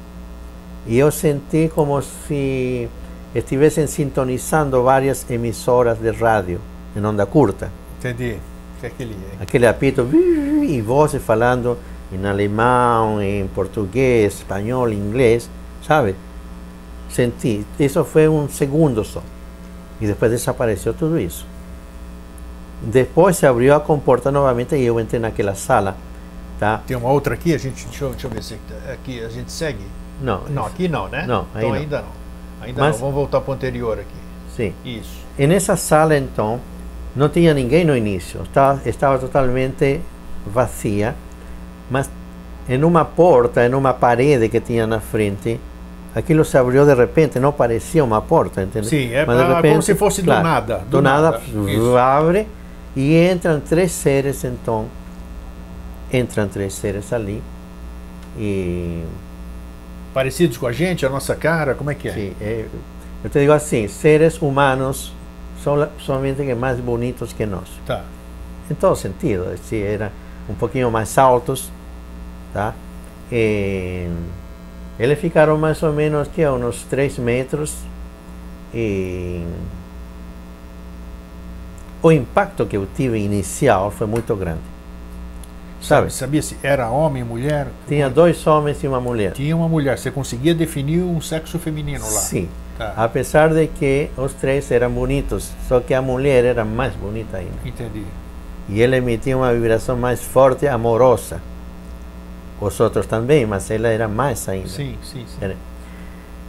e 0.87 0.97
eu 0.97 1.11
senti 1.11 1.69
como 1.75 2.01
se 2.01 2.89
estivessem 3.35 3.89
sintonizando 3.89 4.83
várias 4.85 5.29
emissoras 5.29 5.99
de 5.99 6.11
rádio 6.13 6.61
em 6.97 7.05
onda 7.05 7.27
curta. 7.27 7.73
Entendi. 7.99 8.39
Que 8.79 8.87
é 8.87 8.89
aquele, 8.89 9.17
Aquele 9.41 9.67
apito 9.67 10.09
e 10.15 10.81
vozes 10.81 11.23
falando 11.23 11.77
em 12.13 12.25
alemão, 12.25 13.21
em 13.21 13.47
português, 13.49 14.35
espanhol, 14.35 14.91
inglês, 14.91 15.51
sabe? 15.87 16.15
Senti. 17.09 17.67
Isso 17.79 18.05
foi 18.05 18.29
um 18.29 18.49
segundo 18.49 19.05
só. 19.05 19.23
E 20.01 20.07
depois 20.07 20.31
desapareceu 20.31 20.95
tudo 20.95 21.19
isso. 21.19 21.45
Depois 22.83 23.37
se 23.37 23.47
abriu 23.47 23.75
a 23.75 23.81
comporta 23.81 24.31
novamente 24.31 24.75
e 24.75 24.85
eu 24.85 24.99
entrei 24.99 25.21
naquela 25.21 25.55
sala, 25.55 25.97
tá? 26.59 26.81
Tem 26.87 26.97
uma 26.97 27.11
outra 27.11 27.35
aqui, 27.35 27.55
a 27.55 27.59
gente. 27.59 27.85
Deixa 27.87 28.05
eu, 28.05 28.11
deixa 28.11 28.27
eu 28.27 28.31
ver 28.31 28.43
se 28.43 28.57
aqui 28.93 29.23
a 29.23 29.29
gente 29.29 29.53
segue. 29.53 29.85
Não, 30.23 30.43
Não, 30.49 30.67
aqui 30.67 30.89
não, 30.89 31.09
né? 31.09 31.25
Não, 31.27 31.47
então 31.57 31.69
não. 31.71 31.77
ainda 31.77 31.99
não. 31.99 32.67
Ainda 32.67 32.81
Mas- 32.83 32.93
não. 32.95 33.01
Vamos 33.01 33.15
voltar 33.15 33.41
para 33.41 33.51
o 33.51 33.55
anterior 33.55 33.99
aqui. 33.99 34.21
sim. 34.57 34.73
Isso. 34.85 35.21
E 35.39 35.47
nessa 35.47 35.77
sala, 35.77 36.17
então, 36.17 36.61
não 37.17 37.29
tinha 37.29 37.55
ninguém 37.55 37.85
no 37.85 37.97
início, 37.97 38.43
estava, 38.43 38.81
estava 38.89 39.19
totalmente 39.19 40.01
vazia, 40.47 41.15
mas 41.91 42.11
em 42.69 42.83
uma 42.85 43.05
porta, 43.05 43.65
em 43.67 43.75
uma 43.75 43.93
parede 43.95 44.49
que 44.49 44.61
tinha 44.61 44.87
na 44.87 45.01
frente, 45.01 45.59
aquilo 46.15 46.45
se 46.45 46.57
abriu 46.59 46.85
de 46.85 46.95
repente, 46.95 47.39
não 47.39 47.53
parecia 47.53 48.05
uma 48.05 48.21
porta, 48.21 48.63
entendeu? 48.63 48.89
Sim, 48.89 49.13
é 49.13 49.25
Mas 49.25 49.39
de 49.39 49.45
pra- 49.47 49.63
como 49.63 49.83
se 49.83 49.95
fosse 49.95 50.21
do 50.23 50.27
claro, 50.27 50.43
nada, 50.45 50.79
Do, 50.79 50.85
do 50.99 51.03
nada, 51.03 51.41
nada, 51.55 52.03
abre 52.19 52.47
e 52.97 53.17
entram 53.31 53.61
três 53.61 53.93
seres, 53.93 54.45
então, 54.45 54.87
entram 56.13 56.49
três 56.49 56.75
seres 56.75 57.13
ali 57.13 57.43
e 58.37 59.05
Parecidos 60.13 60.59
com 60.59 60.67
a 60.67 60.73
gente, 60.73 61.07
a 61.07 61.09
nossa 61.09 61.37
cara, 61.37 61.75
como 61.75 61.91
é 61.91 61.95
que 61.95 62.09
é? 62.09 62.13
Sim, 62.13 62.35
é, 62.41 62.67
eu 63.23 63.31
te 63.31 63.39
digo 63.39 63.53
assim, 63.53 63.87
seres 63.87 64.43
humanos 64.43 65.13
são 65.63 65.89
somente 66.01 66.43
que 66.43 66.55
mais 66.55 66.81
bonitos 66.81 67.33
que 67.33 67.47
nós. 67.47 67.69
Tá. 67.87 68.03
Em 68.69 68.75
todo 68.75 68.97
sentido, 68.97 69.57
se 69.59 69.81
eram 69.81 70.11
um 70.49 70.55
pouquinho 70.55 70.91
mais 70.91 71.17
altos, 71.17 71.71
tá? 72.53 72.75
E 73.31 74.09
eles 74.99 75.19
ficaram 75.21 75.57
mais 75.57 75.81
ou 75.83 75.93
menos 75.93 76.27
que 76.27 76.43
a 76.43 76.53
uns 76.53 76.83
3 76.85 77.19
metros 77.19 77.77
e 78.75 79.45
o 82.03 82.11
impacto 82.13 82.65
que 82.67 82.77
eu 82.77 82.87
tive 82.97 83.19
inicial 83.19 83.91
foi 83.91 84.07
muito 84.07 84.35
grande. 84.37 84.61
Sabe? 85.81 86.13
Sabia 86.13 86.43
se 86.43 86.57
era 86.63 86.91
homem, 86.91 87.25
mulher? 87.25 87.69
Tinha 87.89 88.11
dois 88.11 88.47
homens 88.47 88.83
e 88.85 88.89
uma 88.89 89.01
mulher. 89.01 89.33
Tinha 89.33 89.57
uma 89.57 89.69
mulher. 89.69 89.99
Você 89.99 90.11
conseguia 90.11 90.55
definir 90.55 91.01
um 91.03 91.21
sexo 91.21 91.59
feminino 91.59 92.05
lá? 92.05 92.21
Sim. 92.21 92.49
Tá. 92.77 92.93
Apesar 92.97 93.49
de 93.53 93.67
que 93.67 94.11
os 94.17 94.33
três 94.35 94.71
eram 94.71 94.91
bonitos, 94.91 95.51
só 95.69 95.81
que 95.81 95.95
a 95.95 96.03
mulher 96.03 96.45
era 96.45 96.65
mais 96.65 96.95
bonita 96.95 97.39
ainda. 97.39 97.53
Entendi. 97.65 98.05
E 98.69 98.83
ela 98.83 98.97
emitia 98.97 99.37
uma 99.37 99.53
vibração 99.53 99.97
mais 99.97 100.23
forte, 100.23 100.67
amorosa. 100.67 101.41
Os 102.61 102.79
outros 102.79 103.07
também, 103.07 103.47
mas 103.47 103.71
ela 103.71 103.89
era 103.89 104.07
mais 104.07 104.47
ainda. 104.49 104.69
Sim, 104.69 104.97
sim, 105.03 105.25
sim. 105.27 105.39
Era- 105.41 105.57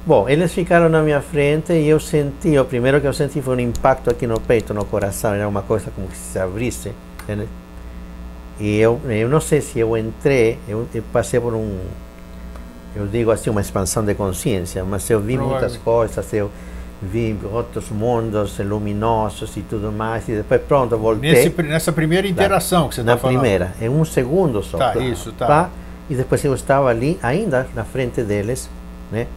Bom, 0.04 0.28
eles 0.28 0.52
ficaram 0.52 0.90
na 0.90 1.04
minha 1.04 1.22
frente 1.22 1.74
e 1.74 1.88
eu 1.88 2.00
senti, 2.00 2.58
o 2.58 2.66
primeiro 2.66 3.00
que 3.00 3.06
eu 3.06 3.14
senti 3.14 3.40
foi 3.40 3.56
um 3.56 3.60
impacto 3.60 4.10
aqui 4.10 4.26
no 4.26 4.40
peito, 4.40 4.74
no 4.74 4.84
coração, 4.84 5.34
era 5.34 5.48
uma 5.48 5.62
coisa 5.62 5.92
como 5.92 6.08
que 6.08 6.18
se 6.18 6.40
abrisse. 6.40 6.92
entende? 7.24 7.48
E 8.60 8.80
eu, 8.80 9.00
eu 9.06 9.30
não 9.30 9.40
sei 9.40 9.62
se 9.62 9.80
eu 9.80 9.96
entrei, 9.96 10.58
eu, 10.68 10.88
eu 10.94 11.04
passei 11.14 11.40
por 11.40 11.54
um, 11.54 11.80
eu 12.96 13.08
digo 13.08 13.32
assim, 13.32 13.50
uma 13.50 13.62
expansão 13.62 14.04
de 14.04 14.14
consciência, 14.16 14.84
mas 14.84 15.10
eu 15.10 15.20
vi 15.20 15.38
muitas 15.38 15.78
coisas, 15.78 16.34
eu 16.34 16.50
vi 17.02 17.38
outros 17.52 17.90
mundos 17.90 18.60
luminosos 18.60 19.56
e 19.56 19.62
tudo 19.62 19.92
mais, 19.92 20.28
e 20.30 20.34
depois 20.34 20.62
pronto, 20.62 20.98
voltei. 20.98 21.32
Nesse, 21.32 21.64
nessa 21.64 21.92
primeira 21.92 22.28
interação 22.28 22.90
que 22.90 22.96
você 22.96 23.04
na 23.04 23.14
está 23.14 23.22
falando. 23.22 23.40
primeira, 23.40 23.74
em 23.82 23.90
um 23.90 24.06
segundo 24.06 24.62
só. 24.62 24.78
Tá, 24.78 24.96
isso, 24.98 25.32
tá. 25.32 25.70
e 26.10 26.16
depois 26.16 26.44
eu 26.44 26.54
estava 26.54 26.90
ali, 26.90 27.20
ainda 27.22 27.68
na 27.74 27.84
frente 27.84 28.22
deles, 28.24 28.70
né? 29.12 29.28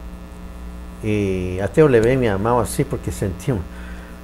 E 1.03 1.59
até 1.63 1.81
eu 1.81 1.87
levei 1.87 2.15
minha 2.15 2.37
mão 2.37 2.59
assim, 2.59 2.83
porque 2.83 3.11
senti 3.11 3.51
um. 3.51 3.59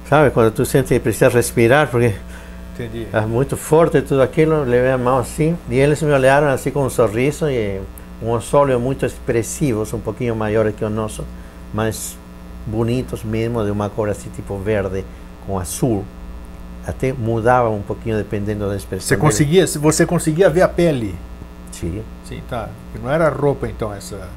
Sabe, 0.08 0.30
quando 0.30 0.50
tu 0.52 0.64
sente 0.66 0.88
que 0.88 1.00
precisa 1.00 1.28
respirar, 1.28 1.88
porque 1.88 2.14
Entendi. 2.74 3.06
é 3.12 3.20
muito 3.22 3.56
forte 3.56 4.02
tudo 4.02 4.20
aquilo, 4.20 4.62
levei 4.62 4.90
a 4.90 4.98
mão 4.98 5.18
assim, 5.18 5.56
e 5.70 5.76
eles 5.78 6.02
me 6.02 6.12
olharam 6.12 6.48
assim 6.48 6.70
com 6.70 6.84
um 6.84 6.90
sorriso 6.90 7.48
e 7.48 7.80
uns 8.20 8.52
olhos 8.52 8.80
muito 8.80 9.06
expressivos, 9.06 9.92
um 9.92 10.00
pouquinho 10.00 10.34
maiores 10.36 10.74
que 10.74 10.84
o 10.84 10.90
nosso, 10.90 11.24
mas 11.72 12.16
bonitos 12.66 13.24
mesmo, 13.24 13.64
de 13.64 13.70
uma 13.70 13.88
cor 13.88 14.08
assim 14.08 14.28
tipo 14.30 14.56
verde 14.58 15.04
com 15.46 15.58
azul. 15.58 16.04
Até 16.86 17.12
mudava 17.12 17.70
um 17.70 17.80
pouquinho 17.80 18.16
dependendo 18.16 18.68
da 18.68 18.76
expressão. 18.76 19.06
Você 19.06 19.16
conseguia, 19.16 19.66
você 19.66 20.04
conseguia 20.04 20.50
ver 20.50 20.62
a 20.62 20.68
pele? 20.68 21.14
Sim, 21.70 22.02
Sim, 22.24 22.42
tá. 22.48 22.68
Não 23.00 23.10
era 23.10 23.28
roupa 23.28 23.68
então 23.68 23.92
essa. 23.92 24.28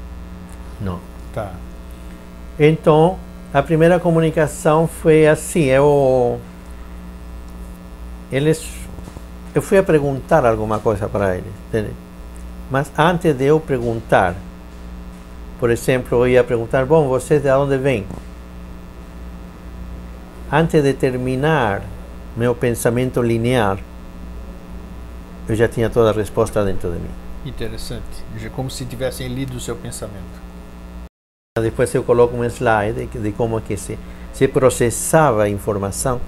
não. 0.80 1.00
Tá. 1.34 1.52
Então, 2.58 3.18
a 3.52 3.62
primeira 3.62 4.00
comunicação 4.00 4.86
foi 4.86 5.26
assim, 5.26 5.64
eu 5.64 6.40
eles 8.30 8.66
eu 9.54 9.62
fui 9.62 9.78
a 9.78 9.82
perguntar 9.82 10.44
alguma 10.44 10.78
coisa 10.78 11.08
para 11.08 11.36
eles, 11.36 11.52
entende? 11.68 11.92
Mas 12.70 12.90
antes 12.98 13.34
de 13.34 13.44
eu 13.44 13.58
perguntar, 13.60 14.34
por 15.58 15.70
exemplo, 15.70 16.18
eu 16.18 16.28
ia 16.28 16.44
perguntar, 16.44 16.84
bom, 16.84 17.08
vocês 17.08 17.42
de 17.42 17.50
onde 17.50 17.78
vêm? 17.78 18.06
Antes 20.52 20.82
de 20.82 20.92
terminar 20.92 21.82
meu 22.36 22.54
pensamento 22.54 23.22
linear, 23.22 23.78
eu 25.48 25.54
já 25.54 25.66
tinha 25.66 25.88
toda 25.88 26.10
a 26.10 26.12
resposta 26.12 26.64
dentro 26.64 26.90
de 26.90 26.98
mim. 26.98 27.10
Interessante. 27.46 28.24
Já 28.36 28.50
Como 28.50 28.70
se 28.70 28.84
tivessem 28.84 29.28
lido 29.28 29.56
o 29.56 29.60
seu 29.60 29.76
pensamento. 29.76 30.45
Depois 31.62 31.94
eu 31.94 32.02
coloco 32.02 32.36
um 32.36 32.44
slide 32.44 33.06
de, 33.06 33.32
como 33.32 33.60
que 33.60 33.76
se, 33.76 33.98
se 34.32 34.46
processava 34.46 35.44
a 35.44 35.48
informação, 35.48 36.20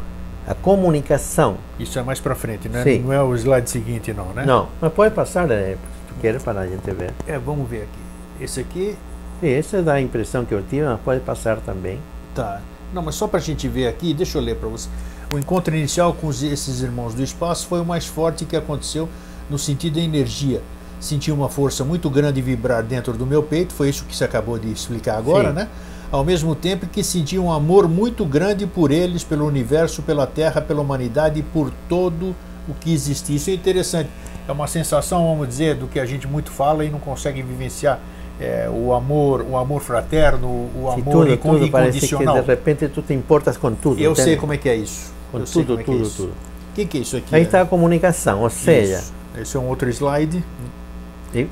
a 0.47 0.55
comunicação. 0.55 1.57
Isso 1.79 1.99
é 1.99 2.03
mais 2.03 2.19
para 2.21 2.35
frente, 2.35 2.69
né? 2.69 2.83
Sim. 2.83 3.01
Não 3.01 3.13
é 3.13 3.23
o 3.23 3.35
slide 3.37 3.69
seguinte, 3.69 4.13
não, 4.13 4.27
né? 4.33 4.45
Não, 4.47 4.69
mas 4.81 4.93
pode 4.93 5.15
passar, 5.15 5.51
eh, 5.51 5.77
se 5.77 6.15
tu 6.15 6.21
queres, 6.21 6.43
para 6.43 6.61
a 6.61 6.67
gente 6.67 6.91
ver. 6.93 7.13
É, 7.27 7.39
vamos 7.39 7.69
ver 7.69 7.83
aqui. 7.83 8.45
Esse 8.45 8.61
aqui, 8.61 8.97
essa 9.43 9.83
dá 9.83 9.95
a 9.95 10.01
impressão 10.01 10.45
que 10.45 10.53
eu 10.55 10.63
tive, 10.63 10.85
mas 10.85 11.01
pode 11.01 11.21
passar 11.21 11.59
também. 11.59 11.99
tá. 12.35 12.61
Não, 12.91 13.03
mas 13.03 13.17
só 13.17 13.29
para 13.29 13.39
a 13.39 13.43
gente 13.43 13.69
ver 13.69 13.87
aqui, 13.87 14.15
deixa 14.15 14.39
eu 14.39 14.43
ler 14.43 14.57
para 14.57 14.67
você. 14.67 14.89
O 15.35 15.39
encontro 15.39 15.77
inicial 15.77 16.15
com 16.15 16.31
esses 16.31 16.81
irmãos 16.81 17.13
do 17.13 17.23
espaço 17.23 17.67
foi 17.67 17.83
o 17.83 17.85
mais 17.85 18.07
forte 18.07 18.47
que 18.47 18.57
aconteceu 18.57 19.07
no 19.51 19.59
sentido 19.59 19.97
da 19.97 20.01
energia. 20.01 20.63
Senti 21.01 21.31
uma 21.31 21.49
força 21.49 21.85
muito 21.85 22.11
grande 22.11 22.43
vibrar 22.43 22.83
dentro 22.83 23.13
do 23.13 23.25
meu 23.25 23.43
peito, 23.43 23.73
foi 23.73 23.89
isso 23.89 24.05
que 24.05 24.15
você 24.15 24.25
acabou 24.25 24.59
de 24.59 24.71
explicar 24.71 25.17
agora, 25.17 25.51
Sim. 25.51 25.55
né? 25.55 25.69
Ao 26.11 26.25
mesmo 26.25 26.55
tempo 26.55 26.87
que 26.87 27.05
senti 27.05 27.39
um 27.39 27.53
amor 27.53 27.87
muito 27.87 28.25
grande 28.25 28.67
por 28.67 28.91
eles, 28.91 29.23
pelo 29.23 29.47
universo, 29.47 30.03
pela 30.03 30.27
Terra, 30.27 30.61
pela 30.61 30.81
humanidade 30.81 31.39
e 31.39 31.43
por 31.43 31.71
todo 31.89 32.35
o 32.67 32.75
que 32.75 32.93
existia. 32.93 33.37
Isso 33.37 33.51
é 33.51 33.53
interessante. 33.53 34.09
É 34.49 34.53
uma 34.53 34.67
sensação, 34.67 35.27
vamos 35.27 35.47
dizer, 35.49 35.75
do 35.77 35.87
que 35.87 36.01
a 36.01 36.07
gente 36.07 36.27
muito 36.27 36.51
fala 36.51 36.85
e 36.85 36.91
não 36.91 36.99
consegue 36.99 37.43
vivenciar. 37.43 38.01
É, 38.41 38.69
o 38.73 38.95
amor, 38.95 39.43
o 39.43 39.57
amor 39.57 39.83
fraterno, 39.83 40.71
o 40.75 40.89
amor 40.89 41.27
tudo, 41.27 41.37
tudo 41.37 41.71
parece 41.71 41.99
que 41.99 42.07
incondicional. 42.07 42.41
de 42.41 42.47
repente 42.47 42.89
tu 42.89 43.03
te 43.03 43.13
importas 43.13 43.57
com 43.57 43.75
tudo. 43.75 44.01
Eu 44.01 44.15
sei 44.15 44.25
entende? 44.25 44.41
como 44.41 44.53
é 44.55 44.57
que 44.57 44.69
é 44.69 44.77
isso. 44.77 45.13
Com 45.31 45.41
Eu 45.41 45.47
sei 45.47 45.65
tudo, 45.65 45.85
como 45.85 45.99
é 45.99 46.01
é 46.01 46.05
tudo, 46.05 46.17
tudo. 46.17 46.33
O 46.33 46.75
que, 46.75 46.87
que 46.87 46.99
é 46.99 47.01
isso 47.01 47.17
aqui? 47.17 47.35
Aí 47.35 47.43
está 47.43 47.61
a 47.63 47.67
comunicação, 47.67 48.43
ou 48.43 48.51
seja, 48.51 48.99
Isso. 48.99 49.13
Esse 49.37 49.57
é 49.57 49.61
um 49.61 49.69
outro 49.69 49.89
slide. 49.91 50.45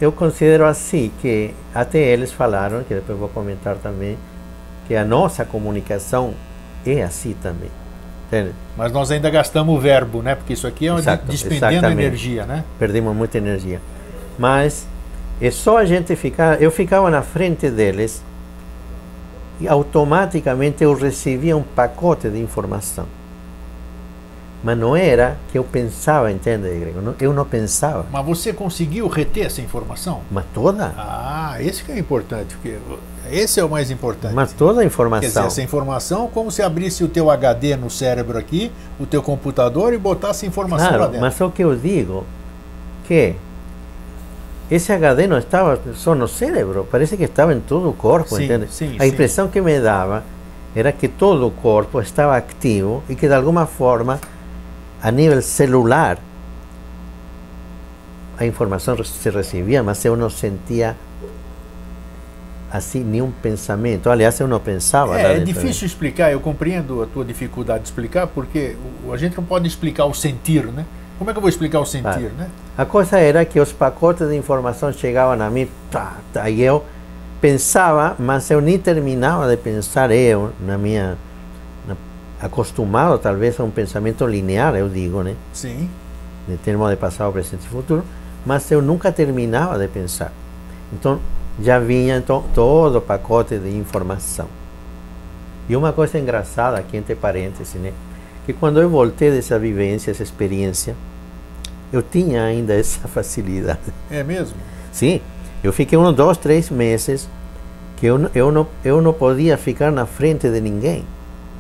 Eu, 0.01 0.11
considero 0.11 0.65
assim 0.65 1.11
que 1.21 1.55
até 1.75 1.99
eles 1.99 2.33
falaram, 2.33 2.83
que 2.83 2.95
depois 2.95 3.19
vou 3.19 3.29
comentar 3.29 3.77
também, 3.77 4.17
que 4.87 4.95
a 4.95 5.05
nossa 5.05 5.45
comunicação 5.45 6.35
é 6.87 7.03
assim 7.03 7.35
também. 7.43 7.71
Entende? 8.27 8.53
Mas 8.77 8.91
nós 8.91 9.11
ainda 9.11 9.29
gastamos 9.31 9.77
o 9.77 9.79
verbo, 9.79 10.23
né? 10.23 10.35
Porque 10.35 10.55
isso 10.55 10.67
aqui 10.67 10.89
é 10.89 10.95
Exato, 10.95 11.27
despendendo 11.27 11.75
exatamente. 11.75 12.03
energia, 12.03 12.47
né? 12.47 12.65
perdemos 12.79 13.15
muita 13.15 13.39
energia. 13.39 13.81
Mas 14.39 14.87
é 15.41 15.51
só 15.51 15.79
a 15.79 15.85
gente 15.85 16.17
ficar. 16.17 16.61
Eu 16.61 16.71
ficava 16.71 17.11
na 17.11 17.23
frente 17.23 17.71
deles 17.71 18.23
e 19.61 19.69
automaticamente 19.69 20.83
eu 20.83 20.95
recebia 20.95 21.57
um 21.57 21.63
pacote 21.63 22.29
de 22.29 22.41
informação. 22.41 23.07
Mas 24.65 24.77
não 24.79 24.97
era 24.97 25.37
que 25.53 25.59
eu 25.59 25.63
pensava, 25.65 26.33
entende, 26.33 26.69
Grego? 26.69 27.15
Eu 27.21 27.33
não 27.33 27.45
pensava. 27.45 28.07
Mas 28.11 28.25
você 28.25 28.53
conseguiu 28.53 29.07
reter 29.07 29.47
essa 29.47 29.61
informação? 29.61 30.23
Mas 30.31 30.45
toda, 30.53 30.93
Ah, 30.97 31.57
esse 31.61 31.85
que 31.85 31.93
é 31.93 31.99
importante, 31.99 32.55
porque 32.57 32.77
esse 33.31 33.61
é 33.61 33.65
o 33.65 33.69
mais 33.69 33.91
importante. 33.91 34.35
mas 34.35 34.53
toda 34.53 34.73
a 34.73 34.75
Quer 34.75 34.89
dizer, 34.89 34.95
informação. 34.95 35.47
essa 35.47 35.63
informação, 35.63 36.29
como 36.29 36.51
se 36.51 36.63
abrisse 36.63 37.05
o 37.05 37.09
teu 37.09 37.31
HD 37.31 37.77
no 37.77 37.91
cérebro 37.91 38.39
aqui, 38.39 38.73
o 38.99 39.07
teu 39.07 39.23
computador 39.23 39.93
e 39.93 39.99
botasse 39.99 40.47
informação 40.47 40.87
lá 40.91 40.97
Claro, 40.97 41.13
dentro. 41.13 41.21
mas 41.27 41.41
o 41.41 41.51
que 41.51 41.63
eu 41.63 41.77
digo 41.77 42.25
que 43.07 43.35
esse 44.71 44.91
HD 44.93 45.27
não 45.29 45.39
estava 45.39 45.79
só 45.95 46.15
no 46.15 46.27
cérebro, 46.27 46.89
parece 46.91 47.17
que 47.17 47.23
estava 47.25 47.55
em 47.55 47.61
todo 47.61 47.89
o 47.89 47.93
corpo, 47.93 48.35
Sim, 48.35 48.45
entende? 48.45 48.67
sim, 48.71 48.97
a 48.99 49.03
sim. 49.05 49.09
impressão 49.11 49.47
que 49.49 49.61
me 49.61 49.79
dava 49.81 50.25
era 50.75 50.91
que 50.91 51.07
todo 51.09 51.47
o 51.47 51.51
corpo 51.51 52.01
estava 52.01 52.37
ativo 52.37 53.03
e 53.09 53.15
que 53.15 53.29
de 53.29 53.35
alguma 53.35 53.65
forma, 53.67 54.19
a 55.03 55.11
nível 55.11 55.41
celular, 55.43 56.19
a 58.39 58.45
informação 58.45 59.03
se 59.03 59.31
recebia, 59.31 59.83
mas 59.83 60.05
eu 60.05 60.17
não 60.17 60.29
sentia 60.29 60.97
assim 62.71 63.03
nenhum 63.03 63.31
pensamento. 63.31 64.11
Aliás, 64.11 64.39
eu 64.41 64.49
não 64.49 64.61
pensava. 64.61 65.19
É, 65.19 65.35
é 65.35 65.39
né? 65.39 65.45
difícil 65.45 65.87
explicar, 65.87 66.33
eu 66.33 66.41
compreendo 66.41 67.03
a 67.03 67.07
tua 67.07 67.25
dificuldade 67.25 67.85
de 67.85 67.89
explicar, 67.89 68.27
porque 68.27 68.77
a 69.11 69.17
gente 69.17 69.37
não 69.37 69.45
pode 69.45 69.67
explicar 69.67 70.05
o 70.05 70.15
sentir, 70.15 70.67
né? 70.67 70.85
Como 71.19 71.31
é 71.31 71.33
que 71.33 71.39
eu 71.39 71.41
vou 71.41 71.49
explicar 71.49 71.81
o 71.81 71.87
sentir, 71.87 72.31
né? 72.37 72.51
A 72.77 72.85
coisa 72.85 73.19
era 73.19 73.43
que 73.45 73.59
os 73.59 73.73
pacotes 73.73 74.29
de 74.29 74.37
informação 74.37 74.93
chegavam 74.93 75.41
a 75.43 75.51
mim, 75.51 75.67
tá, 75.91 76.19
tá, 76.31 76.51
e 76.51 76.61
eu 76.61 76.85
pensava, 77.41 78.15
mas 78.19 78.51
eu 78.51 78.61
nem 78.61 78.79
terminava 78.79 79.49
de 79.49 79.57
pensar 79.57 80.11
eu, 80.11 80.53
na 80.61 80.77
minha. 80.77 81.17
Acostumado 82.41 83.19
talvez 83.19 83.59
a 83.59 83.65
um 83.65 83.71
pensamento 83.71 84.27
linear, 84.27 84.75
eu 84.75 84.89
digo, 84.89 85.23
né? 85.23 85.35
Sim. 85.53 85.89
De 86.47 86.57
termos 86.59 86.91
de 86.91 86.97
passado, 86.97 87.33
presente 87.33 87.65
e 87.65 87.69
futuro, 87.69 88.05
mas 88.45 88.71
eu 88.71 88.81
nunca 88.81 89.11
terminava 89.11 89.79
de 89.79 89.89
pensar. 89.89 90.33
Então, 90.93 91.19
já 91.61 91.79
vinha 91.79 92.17
então, 92.17 92.45
todo 92.55 92.99
o 92.99 93.01
pacote 93.01 93.59
de 93.59 93.77
informação. 93.77 94.47
E 95.69 95.75
uma 95.75 95.93
coisa 95.93 96.19
engraçada 96.19 96.77
aqui 96.77 96.97
entre 96.97 97.15
parênteses, 97.15 97.75
né? 97.75 97.93
Que 98.45 98.53
quando 98.53 98.81
eu 98.81 98.89
voltei 98.89 99.31
dessa 99.33 99.59
vivência, 99.59 100.11
essa 100.13 100.23
experiência, 100.23 100.95
eu 101.93 102.03
tinha 102.03 102.45
ainda 102.45 102.75
essa 102.79 103.09
facilidade. 103.09 103.81
É 104.11 104.23
mesmo? 104.23 104.57
Sim, 104.93 105.21
eu 105.65 105.73
fiquei 105.73 105.99
uns 105.99 106.15
dois, 106.15 106.37
três 106.39 106.71
meses 106.71 107.29
que 107.97 108.07
eu, 108.07 108.31
eu, 108.35 108.53
não, 108.53 108.67
eu 108.85 109.01
não 109.01 109.13
podia 109.13 109.57
ficar 109.57 109.91
na 109.91 110.07
frente 110.07 110.49
de 110.49 110.61
ninguém, 110.61 111.05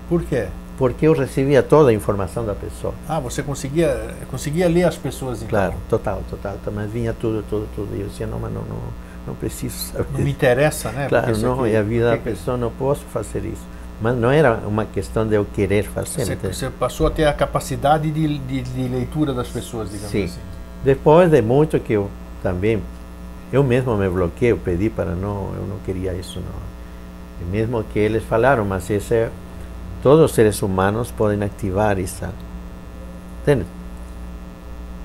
Por 0.08 0.22
quê? 0.22 0.48
Porque 0.76 1.06
eu 1.06 1.12
recebia 1.14 1.62
toda 1.62 1.90
a 1.90 1.92
informação 1.92 2.44
da 2.44 2.54
pessoa. 2.54 2.92
Ah, 3.08 3.18
você 3.20 3.42
conseguia, 3.42 4.14
conseguia 4.30 4.68
ler 4.68 4.84
as 4.84 4.96
pessoas 4.96 5.38
então? 5.38 5.48
Claro, 5.48 5.74
total, 5.88 6.22
total. 6.28 6.56
Mas 6.74 6.90
vinha 6.90 7.14
tudo, 7.18 7.42
tudo, 7.48 7.68
tudo. 7.74 7.96
E 7.96 8.00
eu 8.02 8.08
dizia, 8.08 8.26
não, 8.26 8.38
mas 8.38 8.52
não, 8.52 8.62
não, 8.62 8.78
não 9.28 9.34
preciso 9.34 9.74
saber. 9.92 10.06
Não 10.12 10.20
me 10.20 10.30
interessa, 10.30 10.90
né? 10.92 11.06
Claro, 11.08 11.36
não, 11.38 11.64
aqui- 11.64 11.72
é 11.74 11.78
a 11.78 11.82
vida 11.82 12.10
da 12.10 12.18
que 12.18 12.24
pessoa, 12.24 12.56
não 12.56 12.70
posso 12.70 13.02
fazer 13.12 13.44
isso. 13.44 13.62
Mas 14.00 14.14
não 14.16 14.30
era 14.30 14.60
uma 14.66 14.84
questão 14.84 15.26
de 15.26 15.34
eu 15.34 15.46
querer 15.54 15.84
fazer. 15.84 16.24
Você, 16.26 16.36
você 16.36 16.68
passou 16.70 17.06
a 17.06 17.10
ter 17.10 17.24
a 17.24 17.32
capacidade 17.32 18.10
de, 18.10 18.38
de, 18.38 18.60
de 18.62 18.88
leitura 18.88 19.32
das 19.32 19.48
pessoas, 19.48 19.88
digamos 19.90 20.10
Sim. 20.10 20.24
assim. 20.24 20.40
Depois 20.84 21.30
de 21.30 21.40
muito 21.40 21.80
que 21.80 21.94
eu 21.94 22.10
também, 22.42 22.82
eu 23.50 23.64
mesmo 23.64 23.96
me 23.96 24.06
bloqueei, 24.08 24.52
eu 24.52 24.58
pedi 24.58 24.90
para 24.90 25.14
não, 25.14 25.50
eu 25.56 25.66
não 25.66 25.78
queria 25.86 26.12
isso 26.12 26.38
não. 26.40 26.66
E 27.40 27.50
mesmo 27.50 27.82
que 27.84 27.98
eles 27.98 28.22
falaram, 28.24 28.64
mas 28.66 28.88
esse 28.90 29.14
é, 29.14 29.30
todos 30.06 30.24
os 30.26 30.32
seres 30.36 30.62
humanos 30.62 31.10
podem 31.10 31.42
ativar 31.42 31.98
essa, 31.98 32.30
entende? 33.42 33.66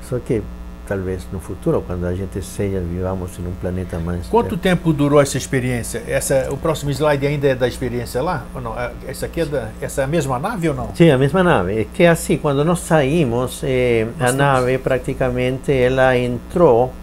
Só 0.08 0.20
que 0.20 0.44
talvez 0.88 1.26
no 1.34 1.40
futuro, 1.40 1.82
quando 1.88 2.06
a 2.06 2.14
gente 2.14 2.40
seja, 2.44 2.80
vivamos 2.80 3.32
em 3.40 3.48
um 3.48 3.52
planeta 3.60 3.98
mais... 3.98 4.28
Quanto 4.28 4.56
tempo 4.58 4.94
durou 4.94 5.20
essa 5.20 5.40
experiência? 5.40 6.04
Essa, 6.08 6.50
o 6.52 6.58
próximo 6.58 6.92
slide 6.92 7.26
ainda 7.26 7.48
é 7.48 7.56
da 7.56 7.68
experiência 7.68 8.22
lá? 8.22 8.44
Ou 8.54 8.62
não? 8.62 8.80
É- 8.80 8.92
Essa 9.08 9.26
aqui 9.26 9.42
é 9.42 9.46
da, 9.46 9.70
essa 9.82 10.02
é 10.02 10.04
a 10.04 10.08
mesma 10.08 10.38
nave 10.38 10.70
ou 10.70 10.76
não? 10.76 10.94
Sim, 10.94 11.10
a 11.10 11.18
mesma 11.18 11.42
nave. 11.42 11.82
É 11.82 11.86
que 11.86 12.06
assim, 12.06 12.38
quando 12.38 12.64
nós 12.64 12.82
saímos, 12.82 13.62
eh, 13.64 14.06
a 14.20 14.26
temos- 14.26 14.36
nave 14.36 14.78
praticamente 14.78 15.72
ela 15.72 16.16
entrou, 16.16 16.94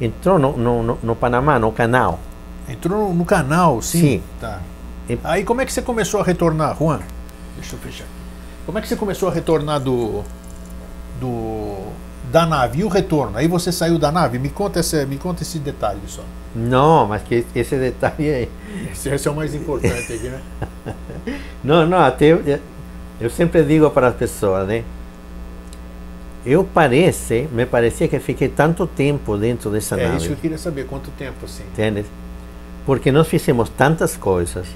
entrou 0.00 0.38
no, 0.38 0.56
no, 0.56 0.82
no- 0.82 0.98
no 1.02 1.14
Panamá, 1.14 1.58
no 1.58 1.70
canal. 1.70 2.18
Entrou 2.66 3.08
no, 3.08 3.12
no 3.14 3.24
canal, 3.26 3.82
sim. 3.82 4.00
Sim. 4.00 4.22
Tá. 4.40 4.60
E- 5.06 5.18
Aí 5.22 5.44
como 5.44 5.60
é 5.60 5.66
que 5.66 5.72
você 5.74 5.82
começou 5.82 6.18
a 6.20 6.24
retornar, 6.24 6.78
Juan? 6.78 7.00
Deixa 7.56 7.74
eu 7.76 7.78
fechar. 7.80 8.06
Como 8.66 8.78
é 8.78 8.80
que 8.80 8.88
você 8.88 8.96
começou 8.96 9.28
a 9.28 9.32
retornar 9.32 9.80
do, 9.80 10.22
do 11.20 11.92
da 12.30 12.46
nave 12.46 12.80
e 12.80 12.84
o 12.84 12.88
retorno? 12.88 13.36
Aí 13.36 13.48
você 13.48 13.72
saiu 13.72 13.98
da 13.98 14.10
nave? 14.12 14.38
Me 14.38 14.48
conta 14.48 14.80
esse, 14.80 15.04
me 15.06 15.18
conta 15.18 15.42
esse 15.42 15.58
detalhe 15.58 16.00
só. 16.06 16.22
Não, 16.54 17.06
mas 17.08 17.22
que 17.22 17.44
esse 17.54 17.76
detalhe 17.76 18.30
aí. 18.30 18.48
Esse, 18.92 19.08
esse 19.08 19.26
é 19.26 19.30
o 19.30 19.34
mais 19.34 19.54
importante 19.54 20.12
aqui, 20.12 20.28
né? 20.28 20.40
Não, 21.64 21.86
não, 21.86 21.98
até 21.98 22.26
eu, 22.26 22.42
eu 23.20 23.30
sempre 23.30 23.62
digo 23.62 23.88
para 23.90 24.08
as 24.08 24.16
pessoas, 24.16 24.66
né? 24.66 24.82
Eu 26.44 26.64
parece, 26.64 27.48
me 27.52 27.64
parecia 27.64 28.08
que 28.08 28.18
fiquei 28.18 28.48
tanto 28.48 28.84
tempo 28.86 29.36
dentro 29.38 29.70
dessa 29.70 29.94
É 29.94 30.04
nave, 30.04 30.16
isso 30.16 30.26
que 30.26 30.32
eu 30.32 30.36
queria 30.38 30.58
saber, 30.58 30.86
quanto 30.86 31.10
tempo 31.12 31.44
assim. 31.44 31.62
entende? 31.72 32.04
Porque 32.84 33.12
nós 33.12 33.28
fizemos 33.28 33.68
tantas 33.68 34.16
coisas 34.16 34.66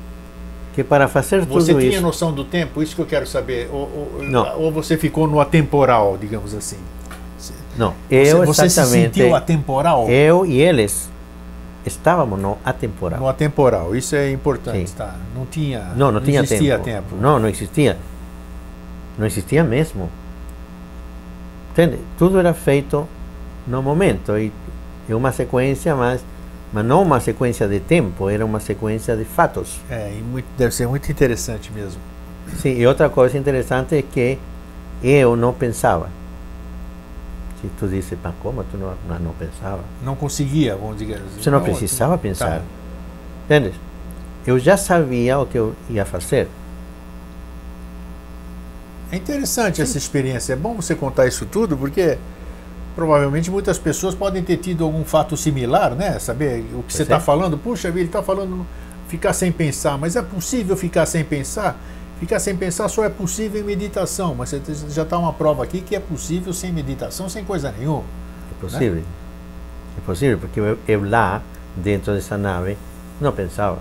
que 0.77 0.85
para 0.85 1.09
fazer 1.09 1.41
Você 1.47 1.73
tudo 1.73 1.81
tinha 1.81 1.93
isso, 1.95 2.03
noção 2.03 2.31
do 2.33 2.45
tempo? 2.45 2.83
Isso 2.83 2.95
que 2.95 3.01
eu 3.01 3.07
quero 3.07 3.27
saber. 3.27 3.67
Ou, 3.73 3.81
ou, 3.81 4.23
Não. 4.23 4.61
ou 4.61 4.71
você 4.71 4.99
ficou 4.99 5.27
no 5.27 5.41
atemporal, 5.41 6.19
digamos 6.21 6.55
assim? 6.55 6.77
não, 7.79 7.95
Você, 8.09 8.15
eu 8.15 8.45
você 8.45 8.69
se 8.69 8.79
exatamente, 8.81 9.15
sentiu 9.19 9.35
atemporal? 9.35 10.07
eu 10.11 10.45
e 10.45 10.61
eles 10.61 11.09
estávamos 11.85 12.39
no 12.39 12.59
atemporal. 12.63 13.21
No 13.21 13.27
atemporal, 13.29 13.97
isso 13.97 14.15
é 14.15 14.31
importante, 14.31 14.91
Sim. 14.91 14.97
tá? 14.97 15.15
Não 15.35 15.47
tinha, 15.47 15.81
Não, 15.97 16.13
não, 16.13 16.21
tinha 16.21 16.41
existia 16.43 16.79
tempo. 16.79 16.85
tempo. 16.85 17.17
Não, 17.23 17.39
não 17.39 17.49
existia. 17.49 17.97
Não 19.19 19.27
existia 19.27 19.65
mesmo. 19.65 20.11
Entende? 21.73 21.99
Tudo 22.19 22.39
era 22.39 22.53
feito 22.53 23.09
no 23.67 23.83
momento 23.83 24.37
e 24.39 24.53
e 25.09 25.15
uma 25.15 25.31
sequência, 25.31 25.95
mas, 25.95 26.21
mas 26.73 26.85
não 26.85 27.03
uma 27.03 27.21
sequência 27.21 27.67
de 27.69 27.81
tempo, 27.81 28.29
era 28.29 28.45
uma 28.45 28.61
sequência 28.61 29.17
de 29.17 29.25
fatos. 29.25 29.81
É, 29.91 30.13
e 30.19 30.23
muito- 30.23 30.47
deve 30.57 30.75
ser 30.75 30.87
muito 30.87 31.11
interessante 31.11 31.71
mesmo. 31.73 32.01
Sim, 32.61 32.75
e 32.77 32.87
outra 32.87 33.09
coisa 33.09 33.37
interessante 33.37 33.95
é 33.95 34.03
que 34.03 34.39
eu 35.03 35.37
não 35.37 35.53
pensava. 35.53 36.09
Se 37.61 37.69
tu 37.79 37.89
disse, 37.89 38.17
mas 38.23 38.35
como 38.43 38.63
tu 38.65 38.77
não, 38.77 38.95
não, 39.09 39.19
não 39.19 39.33
pensava? 39.33 39.81
Não 40.05 40.15
conseguia, 40.15 40.77
vamos 40.77 40.99
dizer 40.99 41.15
assim. 41.15 41.43
Você 41.43 41.51
não 41.51 41.63
precisava 41.63 42.13
tá. 42.13 42.19
pensar. 42.19 42.63
Entende? 43.45 43.73
Eu 44.47 44.59
já 44.59 44.77
sabia 44.77 45.39
o 45.39 45.47
que 45.47 45.59
eu 45.59 45.75
ia 45.89 46.05
fazer. 46.05 46.49
É 49.11 49.17
interessante 49.17 49.81
essa 49.81 49.97
experiência. 49.97 50.53
É 50.53 50.57
bom 50.57 50.75
você 50.75 50.95
contar 50.95 51.27
isso 51.27 51.47
tudo, 51.47 51.77
porque 51.77 52.19
provavelmente 52.97 53.51
muitas 53.51 53.79
pessoas 53.79 54.15
podem 54.15 54.43
ter 54.43 54.57
tido 54.57 54.83
algum 54.83 55.05
fato 55.05 55.37
similar, 55.37 55.95
né? 55.95 56.19
Saber 56.19 56.65
o 56.73 56.83
que 56.83 56.93
você 56.93 56.99
Pois 56.99 57.01
é. 57.01 57.03
está 57.03 57.21
falando. 57.21 57.59
Puxa 57.59 57.89
vida, 57.89 58.01
ele 58.01 58.09
está 58.09 58.23
falando 58.23 58.67
ficar 59.07 59.35
sem 59.35 59.53
pensar, 59.53 59.99
mas 59.99 60.17
é 60.17 60.23
possível 60.23 60.77
ficar 60.77 61.05
sem 61.05 61.23
pensar? 61.23 61.79
Ficar 62.19 62.41
sem 62.41 62.57
pensar 62.57 62.89
só 62.89 63.05
é 63.05 63.11
possível 63.11 63.61
em 63.61 63.65
meditação, 63.65 64.35
mas 64.35 64.51
você 64.51 64.61
já 64.89 65.03
está 65.03 65.19
uma 65.19 65.35
prova 65.35 65.63
aqui 65.63 65.83
que 65.83 65.95
é 65.95 66.01
possível 66.01 66.53
sem 66.53 66.73
meditação, 66.73 67.29
sem 67.29 67.45
coisa 67.45 67.73
nenhuma. 67.79 68.03
É 68.51 68.61
possível. 68.61 69.03
É 69.99 70.01
possível, 70.05 70.39
porque 70.39 70.59
eu, 70.59 70.79
eu 70.89 71.09
lá, 71.09 71.43
dentro 71.77 72.15
dessa 72.15 72.39
nave, 72.39 72.79
não 73.21 73.33
pensava. 73.33 73.79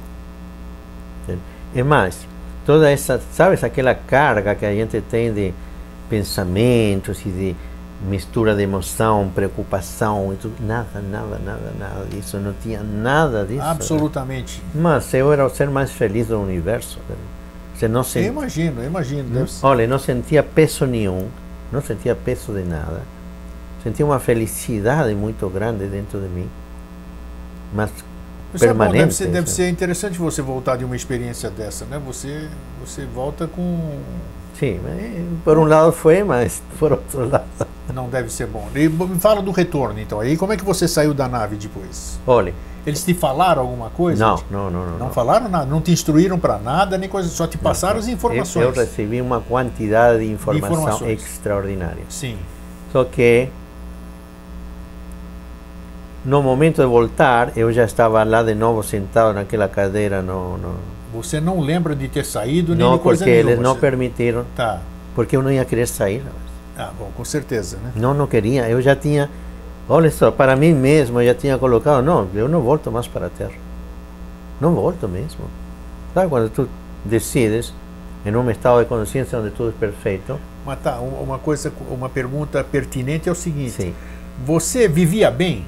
É 1.73 1.81
mais, 1.81 2.27
toda 2.65 2.91
essa, 2.91 3.21
sabes, 3.33 3.63
aquela 3.63 3.95
carga 3.95 4.53
que 4.53 4.65
a 4.65 4.71
gente 4.73 4.99
tem 5.01 5.33
de 5.33 5.53
pensamentos 6.09 7.25
e 7.25 7.29
de 7.29 7.55
mistura 8.01 8.53
de 8.55 8.61
emoção, 8.63 9.31
preocupação 9.33 10.33
e 10.33 10.35
tudo, 10.35 10.55
nada, 10.59 11.01
nada, 11.01 11.39
nada, 11.43 11.71
nada 11.79 12.05
disso, 12.05 12.37
não 12.37 12.53
tinha 12.61 12.81
nada 12.83 13.45
disso. 13.45 13.61
Absolutamente. 13.61 14.61
Mas 14.73 15.13
eu 15.13 15.31
era 15.31 15.45
o 15.45 15.49
ser 15.49 15.69
mais 15.69 15.91
feliz 15.91 16.27
do 16.27 16.39
universo. 16.39 16.99
né? 17.09 17.15
Você 17.73 17.87
não 17.87 18.01
Eu 18.01 18.03
sentia, 18.03 18.27
imagino, 18.29 18.81
eu 18.81 18.85
imagino. 18.87 19.29
Deve 19.29 19.51
ser. 19.51 19.65
olha, 19.65 19.87
não 19.87 19.99
sentia 19.99 20.43
peso 20.43 20.85
nenhum, 20.85 21.27
não 21.71 21.81
sentia 21.81 22.15
peso 22.15 22.53
de 22.53 22.63
nada. 22.63 23.01
Sentia 23.83 24.05
uma 24.05 24.19
felicidade 24.19 25.13
muito 25.13 25.47
grande 25.49 25.85
dentro 25.87 26.19
de 26.19 26.27
mim. 26.27 26.49
Mas 27.73 27.89
Isso 28.53 28.63
é 28.63 28.67
permanente. 28.67 28.97
deve, 28.99 29.13
ser, 29.13 29.25
deve 29.25 29.39
assim. 29.39 29.53
ser 29.55 29.69
interessante 29.69 30.17
você 30.17 30.41
voltar 30.41 30.77
de 30.77 30.85
uma 30.85 30.95
experiência 30.95 31.49
dessa, 31.49 31.85
né? 31.85 32.01
Você, 32.05 32.47
você 32.83 33.05
volta 33.05 33.47
com. 33.47 33.99
Sim, 34.59 34.79
por 35.43 35.57
um 35.57 35.65
lado 35.65 35.91
foi, 35.91 36.23
mas 36.23 36.61
por 36.79 36.93
outro 36.93 37.29
lado. 37.29 37.43
Não 37.93 38.09
deve 38.09 38.29
ser 38.29 38.47
bom. 38.47 38.67
E 38.75 38.89
me 38.89 39.19
fala 39.19 39.41
do 39.41 39.51
retorno, 39.51 39.99
então. 39.99 40.19
Aí 40.19 40.35
como 40.35 40.51
é 40.51 40.57
que 40.57 40.65
você 40.65 40.87
saiu 40.87 41.13
da 41.13 41.27
nave 41.29 41.55
depois? 41.55 42.19
Olha, 42.27 42.53
Eles 42.85 43.03
te 43.03 43.13
falaram 43.13 43.61
alguma 43.61 43.89
coisa? 43.89 44.25
não, 44.25 44.43
não, 44.51 44.69
não, 44.69 44.85
não. 44.91 44.97
Não 44.99 45.09
falaram 45.11 45.47
nada, 45.49 45.65
não 45.65 45.79
te 45.81 45.91
instruíram 45.91 46.37
para 46.37 46.57
nada, 46.57 46.97
nem 46.97 47.07
coisa, 47.09 47.29
só 47.29 47.47
te 47.47 47.57
passaram 47.57 47.99
as 47.99 48.07
Eu, 48.07 48.13
informações. 48.13 48.65
eu 48.65 48.71
recebi 48.73 49.21
uma 49.21 49.39
quantidade 49.39 50.19
de 50.19 50.31
informação 50.31 50.73
informações. 50.77 51.23
extraordinária. 51.23 52.03
Sim. 52.09 52.37
Só 52.91 53.03
que 53.05 53.49
no 56.23 56.41
momento 56.41 56.81
de 56.81 56.87
voltar, 56.87 57.55
eu 57.57 57.71
já 57.71 57.85
estava 57.85 58.23
lá 58.23 58.41
de 58.43 58.55
novo 58.55 58.81
sentado 58.83 59.33
naquela 59.33 59.67
cadeira 59.67 60.21
no, 60.21 60.57
no 60.57 60.75
Você 61.15 61.39
não 61.39 61.59
lembra 61.59 61.95
de 61.95 62.07
ter 62.07 62.25
saído 62.25 62.75
nem 62.75 62.85
não 62.85 62.97
de 62.97 63.03
coisa 63.03 63.19
porque 63.23 63.31
nenhuma. 63.35 63.51
eles 63.51 63.63
não 63.63 63.73
Você- 63.73 63.79
permitiram, 63.81 64.45
Tá. 64.55 64.79
porque 65.15 65.35
eu 65.37 65.41
não 65.43 65.51
ia 65.51 65.63
querer 65.65 65.87
sair. 65.87 66.23
Ah, 66.77 66.91
bom, 66.97 67.09
com 67.15 67.23
certeza, 67.23 67.77
né? 67.77 67.91
Não, 67.95 68.13
não 68.13 68.27
queria. 68.27 68.67
Eu 68.69 68.81
já 68.81 68.95
tinha, 68.95 69.29
olha 69.87 70.11
só, 70.11 70.29
para 70.31 70.55
mim 70.55 70.73
mesmo, 70.73 71.21
eu 71.21 71.27
já 71.27 71.33
tinha 71.33 71.57
colocado, 71.57 72.03
não, 72.03 72.27
eu 72.35 72.49
não 72.49 72.61
volto 72.61 72.91
mais 72.91 73.07
para 73.07 73.27
a 73.27 73.29
Terra. 73.29 73.53
Não 74.59 74.73
volto 74.75 75.07
mesmo. 75.07 75.45
Sabe 76.13 76.29
quando 76.29 76.49
tu 76.49 76.67
decides 77.03 77.73
em 78.25 78.35
um 78.35 78.49
estado 78.49 78.79
de 78.79 78.85
consciência 78.85 79.37
onde 79.39 79.51
tudo 79.51 79.69
é 79.69 79.73
perfeito? 79.79 80.39
Mas 80.65 80.79
tá, 80.81 80.99
um- 80.99 81.21
uma 81.23 81.37
coisa, 81.37 81.71
uma 81.89 82.09
pergunta 82.09 82.63
pertinente 82.63 83.29
é 83.29 83.31
o 83.31 83.35
seguinte: 83.35 83.71
Sim. 83.71 83.93
você 84.45 84.87
vivia 84.87 85.29
bem? 85.29 85.65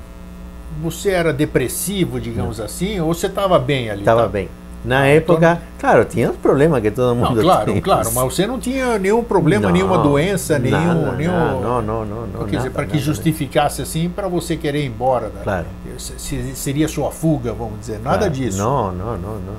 Você 0.82 1.10
era 1.12 1.32
depressivo, 1.34 2.20
digamos 2.20 2.60
assim, 2.60 3.00
ou 3.00 3.14
você 3.14 3.28
estava 3.28 3.58
bem 3.58 3.90
ali? 3.90 4.02
Estava 4.02 4.24
tá? 4.24 4.28
bem. 4.28 4.50
Na 4.86 5.00
Ah, 5.02 5.08
época, 5.08 5.62
claro, 5.80 6.06
tinha 6.06 6.30
os 6.32 6.38
problemas 6.38 6.82
que 6.82 6.92
todo 6.92 7.14
Não, 7.14 7.30
mundo 7.30 7.42
claro, 7.42 7.66
tem. 7.74 7.82
claro, 7.82 8.10
mas 8.14 8.24
você 8.24 8.48
não 8.48 8.58
tinha 8.60 8.98
nenhum 8.98 9.22
problema, 9.24 9.66
Não, 9.68 9.72
nenhuma 9.74 9.98
doença, 9.98 10.58
nenhum. 10.58 10.78
nada, 11.04 11.12
nenhum 11.14 11.32
nada, 11.32 11.54
não, 11.60 11.82
não, 11.82 12.06
não, 12.06 12.28
não, 12.28 12.40
quer 12.46 12.46
dizer, 12.58 12.58
nada, 12.60 12.70
para 12.72 12.86
que 12.86 12.94
nada. 12.94 13.04
justificasse 13.04 13.82
assim 13.82 14.08
para 14.10 14.28
você 14.30 14.56
querer 14.56 14.84
ir 14.84 14.88
embora. 14.88 15.28
né? 15.28 15.42
Claro. 15.44 15.66
Se- 15.98 16.14
se- 16.18 16.56
Seria 16.56 16.88
sua 16.88 17.12
fuga, 17.12 17.52
vamos 17.54 17.80
dizer. 17.82 18.00
Nada 18.00 18.18
Claro, 18.20 18.34
disso. 18.34 18.58
Não, 18.60 18.92
não, 18.94 19.18
não, 19.18 19.34
não. 19.40 19.56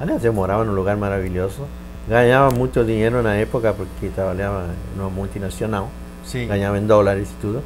Aliás, 0.00 0.24
eu 0.24 0.32
morava 0.32 0.64
num 0.64 0.74
lugar 0.74 0.96
maravilhoso. 0.96 1.62
Ganhava 2.06 2.54
muito 2.54 2.84
dinheiro 2.84 3.20
na 3.22 3.34
época 3.34 3.72
porque 3.72 4.08
trabalhava 4.14 4.66
numa 4.96 5.10
multinacional. 5.10 5.88
Sim. 6.24 6.46
Ganhava 6.46 6.78
em 6.78 6.86
dólares 6.86 7.28
e 7.30 7.34
tudo. 7.40 7.62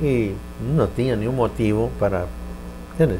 E 0.00 0.34
não 0.60 0.86
tinha 0.86 1.14
nenhum 1.14 1.32
motivo 1.32 1.90
para, 1.98 2.24
entendeu? 2.94 3.18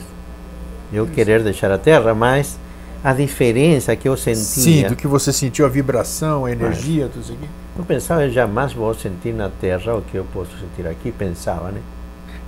Eu 0.92 1.06
querer 1.06 1.42
deixar 1.42 1.70
a 1.70 1.78
terra, 1.78 2.14
mas 2.14 2.58
a 3.04 3.12
diferença 3.12 3.94
que 3.96 4.08
eu 4.08 4.16
Sim, 4.16 4.34
sentia, 4.34 4.88
do 4.88 4.96
que 4.96 5.06
você 5.06 5.32
sentiu 5.32 5.66
a 5.66 5.68
vibração, 5.68 6.44
a 6.44 6.52
energia, 6.52 7.08
tudo 7.08 7.22
isso 7.22 7.32
aqui. 7.32 7.48
eu 7.76 7.84
pensava, 7.84 8.24
eu 8.24 8.30
jamais 8.30 8.72
vou 8.72 8.94
sentir 8.94 9.32
na 9.34 9.48
terra 9.48 9.94
o 9.96 10.02
que 10.02 10.16
eu 10.16 10.24
posso 10.32 10.50
sentir 10.58 10.86
aqui, 10.88 11.10
pensava, 11.10 11.70
né? 11.72 11.80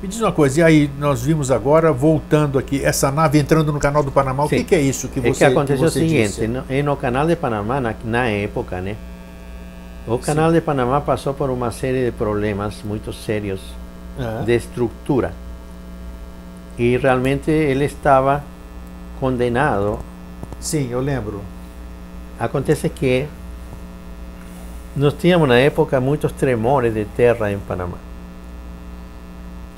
Me 0.03 0.09
diz 0.09 0.21
uma 0.21 0.33
coisa, 0.33 0.61
e 0.61 0.63
aí 0.63 0.91
nós 0.99 1.23
vimos 1.23 1.51
agora, 1.51 1.91
voltando 1.93 2.59
aqui, 2.59 2.85
essa 2.85 3.11
nave 3.11 3.39
entrando 3.39 3.73
no 3.73 3.79
canal 3.81 4.03
do 4.03 4.13
Panamá, 4.13 4.45
o 4.45 4.49
Sim. 4.49 4.59
que, 4.59 4.65
que 4.65 4.75
é 4.75 4.81
isso 4.81 5.09
que 5.09 5.19
É 5.19 5.23
você 5.23 5.39
que 5.39 5.45
aconteceu 5.45 5.87
o 5.87 5.91
você 5.91 6.01
seguinte, 6.01 6.29
disse? 6.29 6.47
no, 6.47 6.63
no 6.85 6.97
canal 6.97 7.27
de 7.27 7.35
Panamá, 7.37 7.81
na, 7.81 7.95
na 8.05 8.27
época, 8.29 8.81
né? 8.81 8.97
O 10.07 10.19
canal 10.19 10.53
de 10.53 10.61
Panamá 10.61 11.01
passou 11.01 11.33
por 11.33 11.49
uma 11.49 11.71
série 11.71 12.05
de 12.05 12.13
problemas 12.13 12.83
muito 12.85 13.13
sérios 13.13 13.61
Ah, 14.19 14.43
de 14.45 14.55
estrutura. 14.55 15.33
E 16.79 16.97
realmente 16.99 17.51
ele 17.51 17.87
estava 17.87 18.45
condenado 19.19 19.99
Sim, 20.65 20.89
eu 20.91 20.99
lembro. 20.99 21.43
acontece 22.41 22.89
que 22.89 23.29
nós 24.97 25.13
tínhamos 25.13 25.47
na 25.47 25.59
época 25.59 26.01
muitos 26.01 26.33
tremores 26.33 26.95
de 26.95 27.05
terra 27.05 27.53
em 27.53 27.59
Panamá. 27.59 27.99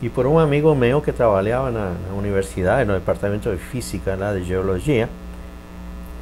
E 0.01 0.09
por 0.09 0.27
um 0.27 0.39
amigo 0.39 0.73
meu 0.77 1.03
que 1.03 1.11
trabalhava 1.11 1.73
na, 1.73 1.91
na 2.09 2.15
universidade, 2.17 2.89
no 2.89 2.95
departamento 2.95 3.51
de 3.51 3.57
física 3.57 4.15
lá 4.15 4.33
de 4.33 4.45
geologia, 4.45 5.09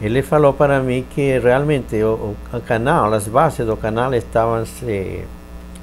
ele 0.01 0.23
falou 0.23 0.55
para 0.55 0.81
mim 0.81 1.05
que 1.11 1.39
realmente 1.39 2.03
o, 2.03 2.35
o 2.51 2.61
canal, 2.63 3.13
as 3.13 3.29
bases 3.29 3.67
do 3.67 3.77
canal 3.77 4.15
estavam 4.15 4.65
se 4.65 5.27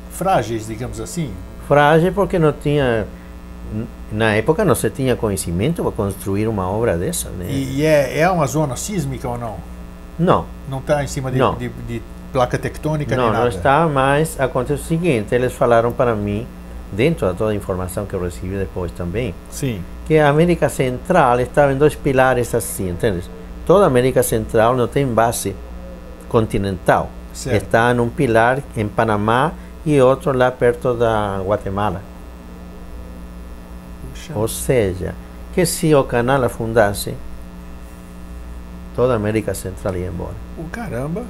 Frágeis, 0.10 0.66
digamos 0.66 1.00
assim. 1.00 1.32
frágeis 1.68 2.12
porque 2.16 2.40
não 2.40 2.52
tinha 2.52 3.06
na 4.12 4.34
época 4.34 4.66
não 4.66 4.76
se 4.76 4.90
tinha 4.90 5.16
conhecimento 5.16 5.82
para 5.84 5.92
construir 5.92 6.48
uma 6.48 6.70
obra 6.70 6.98
dessa, 6.98 7.30
né? 7.30 7.48
E, 7.50 7.86
é, 7.86 8.20
é 8.20 8.30
uma 8.30 8.46
zona 8.48 8.76
sísmica 8.76 9.28
ou 9.28 9.38
não? 9.38 9.56
Não, 10.20 10.46
Não 10.70 10.80
está 10.80 11.04
em 11.04 11.08
cima 11.08 11.32
de, 11.32 11.40
de, 11.58 11.70
de 11.88 12.02
placa 12.32 12.58
tectônica 12.58 13.16
não, 13.16 13.24
nem 13.24 13.32
nada? 13.34 13.44
não 13.44 13.50
está, 13.50 13.88
mas 13.88 14.40
acontece 14.40 14.82
o 14.82 14.86
seguinte, 14.86 15.34
eles 15.34 15.54
falaram 15.54 15.92
para 15.92 16.16
mim, 16.16 16.46
dentro 16.92 17.32
de 17.32 17.38
toda 17.38 17.52
a 17.52 17.56
informação 17.56 18.06
que 18.06 18.14
eu 18.14 18.22
recebi 18.22 18.56
depois 18.58 18.92
também, 18.92 19.34
Sim. 19.50 19.82
que 20.06 20.18
a 20.18 20.30
América 20.30 20.70
Central 20.70 21.40
estava 21.40 21.72
em 21.74 21.78
dois 21.78 21.96
pilares 21.96 22.54
assim, 22.54 22.90
entende? 22.90 23.24
Toda 23.66 23.86
a 23.86 23.88
América 23.88 24.22
Central 24.22 24.76
não 24.76 24.88
tem 24.88 25.06
base 25.08 25.56
continental. 26.28 27.10
Certo. 27.34 27.64
Está 27.64 27.94
num 27.94 28.10
pilar 28.10 28.60
em 28.76 28.88
Panamá 28.88 29.54
e 29.86 30.00
outro 30.02 30.38
lá 30.38 30.52
perto 30.52 30.94
da 30.94 31.42
Guatemala. 31.46 32.02
Ou 34.36 34.48
seja, 34.48 35.16
que 35.54 35.66
se 35.66 35.94
o 35.94 36.04
canal 36.04 36.44
afundasse, 36.44 37.16
toda 38.96 39.14
a 39.14 39.16
América 39.16 39.54
Central 39.54 39.96
ia 39.96 40.08
embora. 40.08 40.36
Oh, 40.58 40.64
caramba. 40.72 41.24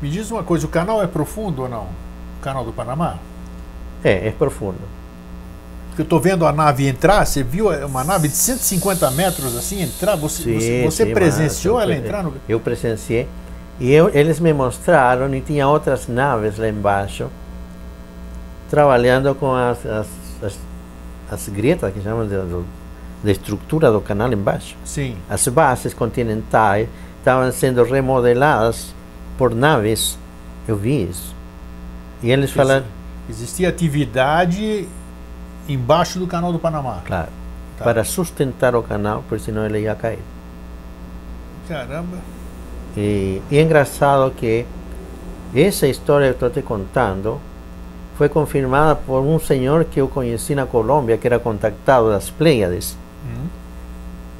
Me 0.00 0.10
diz 0.10 0.30
uma 0.30 0.42
coisa, 0.42 0.66
o 0.66 0.68
canal 0.68 1.02
é 1.02 1.06
profundo 1.06 1.62
ou 1.62 1.68
não? 1.68 1.84
O 2.38 2.40
canal 2.42 2.64
do 2.64 2.72
Panamá? 2.72 3.18
É, 4.02 4.28
é 4.28 4.30
profundo. 4.30 4.78
Eu 5.96 6.04
estou 6.04 6.20
vendo 6.20 6.46
a 6.46 6.52
nave 6.52 6.86
entrar, 6.86 7.26
você 7.26 7.42
viu 7.42 7.70
uma 7.84 8.04
nave 8.04 8.28
de 8.28 8.36
150 8.36 9.10
metros 9.10 9.56
assim 9.56 9.82
entrar? 9.82 10.14
Você, 10.14 10.54
você, 10.54 10.82
você 10.84 11.06
sim, 11.06 11.12
presenciou 11.12 11.80
ela 11.80 11.92
entrar 11.92 12.22
no. 12.22 12.34
Eu 12.48 12.60
presenciei. 12.60 13.28
E 13.80 13.92
eu, 13.92 14.08
eles 14.08 14.38
me 14.38 14.52
mostraram, 14.52 15.32
e 15.34 15.40
tinha 15.40 15.66
outras 15.66 16.06
naves 16.06 16.56
lá 16.56 16.68
embaixo, 16.68 17.28
trabalhando 18.70 19.34
com 19.34 19.52
as, 19.52 19.84
as, 19.86 20.06
as, 20.42 20.58
as 21.30 21.48
grietas, 21.48 21.92
que 21.92 22.00
chamam 22.02 22.26
de, 22.26 22.34
do- 22.36 22.64
da 23.22 23.30
estrutura 23.32 23.90
do 23.90 24.00
canal 24.00 24.32
embaixo. 24.32 24.76
Sim. 24.84 25.16
As 25.28 25.46
bases 25.48 25.92
continentais 25.94 26.88
estavam 27.18 27.50
sendo 27.52 27.82
remodeladas 27.84 28.94
por 29.36 29.54
naves. 29.54 30.16
Eu 30.66 30.76
vi 30.76 31.04
isso. 31.08 31.34
E 32.22 32.30
eles 32.30 32.50
falaram, 32.50 32.84
Existia 33.28 33.68
atividade 33.68 34.88
embaixo 35.68 36.18
do 36.18 36.26
canal 36.26 36.52
do 36.52 36.58
Panamá. 36.58 37.02
claro, 37.04 37.28
Tá. 37.76 37.84
para 37.84 38.02
sustentar 38.04 38.74
o 38.74 38.82
canal, 38.82 39.22
porque 39.28 39.44
senão 39.44 39.64
ele 39.66 39.80
ia 39.80 39.94
cair. 39.94 40.18
Caramba. 41.68 42.16
E, 42.96 43.42
e 43.50 43.58
é 43.58 43.62
engraçado 43.62 44.30
que 44.32 44.64
essa 45.54 45.86
história 45.86 46.26
que 46.32 46.42
eu 46.42 46.48
estou 46.48 46.62
te 46.62 46.66
contando 46.66 47.40
foi 48.18 48.28
confirmada 48.28 48.96
por 48.96 49.20
um 49.20 49.38
senhor 49.38 49.84
que 49.84 50.00
eu 50.00 50.08
conheci 50.08 50.52
na 50.52 50.66
Colômbia, 50.66 51.16
que 51.16 51.24
era 51.24 51.38
contactado 51.38 52.10
das 52.10 52.28
Pleiades. 52.28 52.96
Hum. 53.24 53.46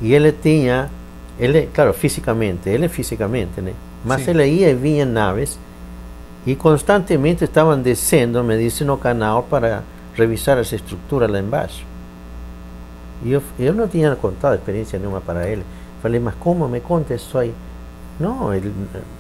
E 0.03 0.13
ele 0.13 0.33
tinha, 0.33 0.91
ele, 1.39 1.69
claro, 1.73 1.95
fisicamente, 1.95 2.69
ele 2.69 2.89
fisicamente, 2.89 3.61
né? 3.61 3.73
Mas 4.05 4.25
Sim. 4.25 4.33
ele 4.33 4.47
ia 4.47 4.71
e 4.71 4.75
vinha 4.75 5.05
em 5.05 5.07
naves 5.07 5.57
e 6.45 6.57
constantemente 6.57 7.45
estavam 7.45 7.81
descendo, 7.81 8.43
me 8.43 8.59
disse, 8.59 8.83
no 8.83 8.97
canal 8.97 9.45
para 9.45 9.85
revisar 10.13 10.59
essa 10.59 10.75
estrutura 10.75 11.29
lá 11.29 11.39
embaixo. 11.39 11.87
E 13.23 13.31
eu, 13.31 13.43
eu 13.61 13.73
não 13.73 13.87
tinha 13.87 14.15
contado 14.17 14.57
experiência 14.57 14.99
nenhuma 14.99 15.21
para 15.21 15.49
ele. 15.49 15.65
Falei, 16.03 16.19
mas 16.19 16.35
como 16.41 16.67
me 16.67 16.81
conta 16.81 17.15
isso 17.15 17.39
aí? 17.39 17.55
Não, 18.19 18.53
ele, 18.53 18.75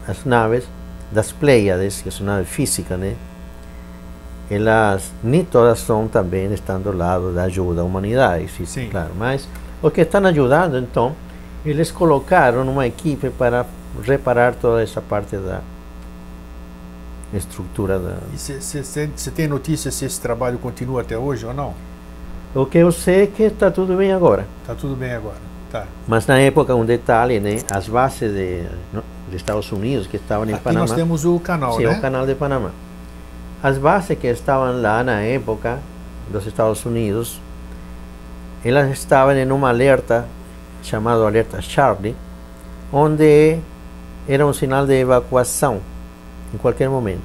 as 0.08 0.24
naves 0.24 0.64
das 1.12 1.30
Pleiades, 1.30 2.02
que 2.02 2.10
são 2.10 2.26
naves 2.26 2.48
físicas, 2.48 2.98
né? 2.98 3.14
Elas 4.50 5.12
nem 5.22 5.44
todas 5.44 5.78
são 5.80 6.08
também 6.08 6.50
estão 6.52 6.80
do 6.80 6.96
lado 6.96 7.32
da 7.34 7.44
ajuda 7.44 7.82
à 7.82 7.84
humanidade, 7.84 8.48
sim, 8.48 8.64
Sim. 8.64 8.88
claro. 8.90 9.10
Mas 9.16 9.46
os 9.82 9.92
que 9.92 10.00
estão 10.00 10.24
ajudando, 10.26 10.78
então, 10.78 11.14
eles 11.66 11.90
colocaram 11.90 12.62
uma 12.62 12.86
equipe 12.86 13.28
para 13.30 13.66
reparar 14.02 14.54
toda 14.54 14.82
essa 14.82 15.02
parte 15.02 15.36
da 15.36 15.60
estrutura 17.34 17.98
da, 17.98 18.16
E 18.32 18.38
você 18.38 19.30
tem 19.30 19.46
notícia 19.46 19.90
se 19.90 20.04
esse 20.04 20.20
trabalho 20.20 20.58
continua 20.58 21.02
até 21.02 21.16
hoje 21.18 21.44
ou 21.44 21.52
não? 21.52 21.74
O 22.54 22.64
que 22.64 22.78
eu 22.78 22.90
sei 22.90 23.24
é 23.24 23.26
que 23.26 23.42
está 23.42 23.70
tudo 23.70 23.96
bem 23.96 24.12
agora. 24.12 24.46
Tá 24.66 24.74
tudo 24.74 24.96
bem 24.96 25.12
agora. 25.12 25.36
Tá. 25.70 25.84
Mas 26.06 26.26
na 26.26 26.38
época, 26.38 26.74
um 26.74 26.84
detalhe, 26.86 27.38
né? 27.38 27.58
As 27.70 27.86
bases 27.86 28.32
de, 28.32 28.62
no- 28.90 29.04
de 29.28 29.36
Estados 29.36 29.70
Unidos 29.70 30.06
que 30.06 30.16
estavam 30.16 30.48
em 30.48 30.54
Aqui 30.54 30.64
Panamá. 30.64 30.86
nós 30.86 30.96
temos 30.96 31.26
o 31.26 31.38
canal, 31.38 31.74
Sim, 31.76 31.84
né? 31.84 31.98
o 31.98 32.00
canal 32.00 32.26
de 32.26 32.34
Panamá. 32.34 32.70
As 33.60 33.76
bases 33.76 34.16
que 34.16 34.28
estavam 34.28 34.80
lá 34.80 35.02
na 35.02 35.20
época 35.20 35.80
dos 36.30 36.46
Estados 36.46 36.84
Unidos, 36.84 37.40
elas 38.64 38.88
estavam 38.90 39.36
em 39.36 39.50
um 39.50 39.66
alerta 39.66 40.26
chamado 40.80 41.24
alerta 41.26 41.60
Charlie, 41.60 42.14
onde 42.92 43.58
era 44.28 44.46
um 44.46 44.52
sinal 44.52 44.86
de 44.86 44.94
evacuação 44.94 45.80
em 46.54 46.56
qualquer 46.56 46.88
momento. 46.88 47.22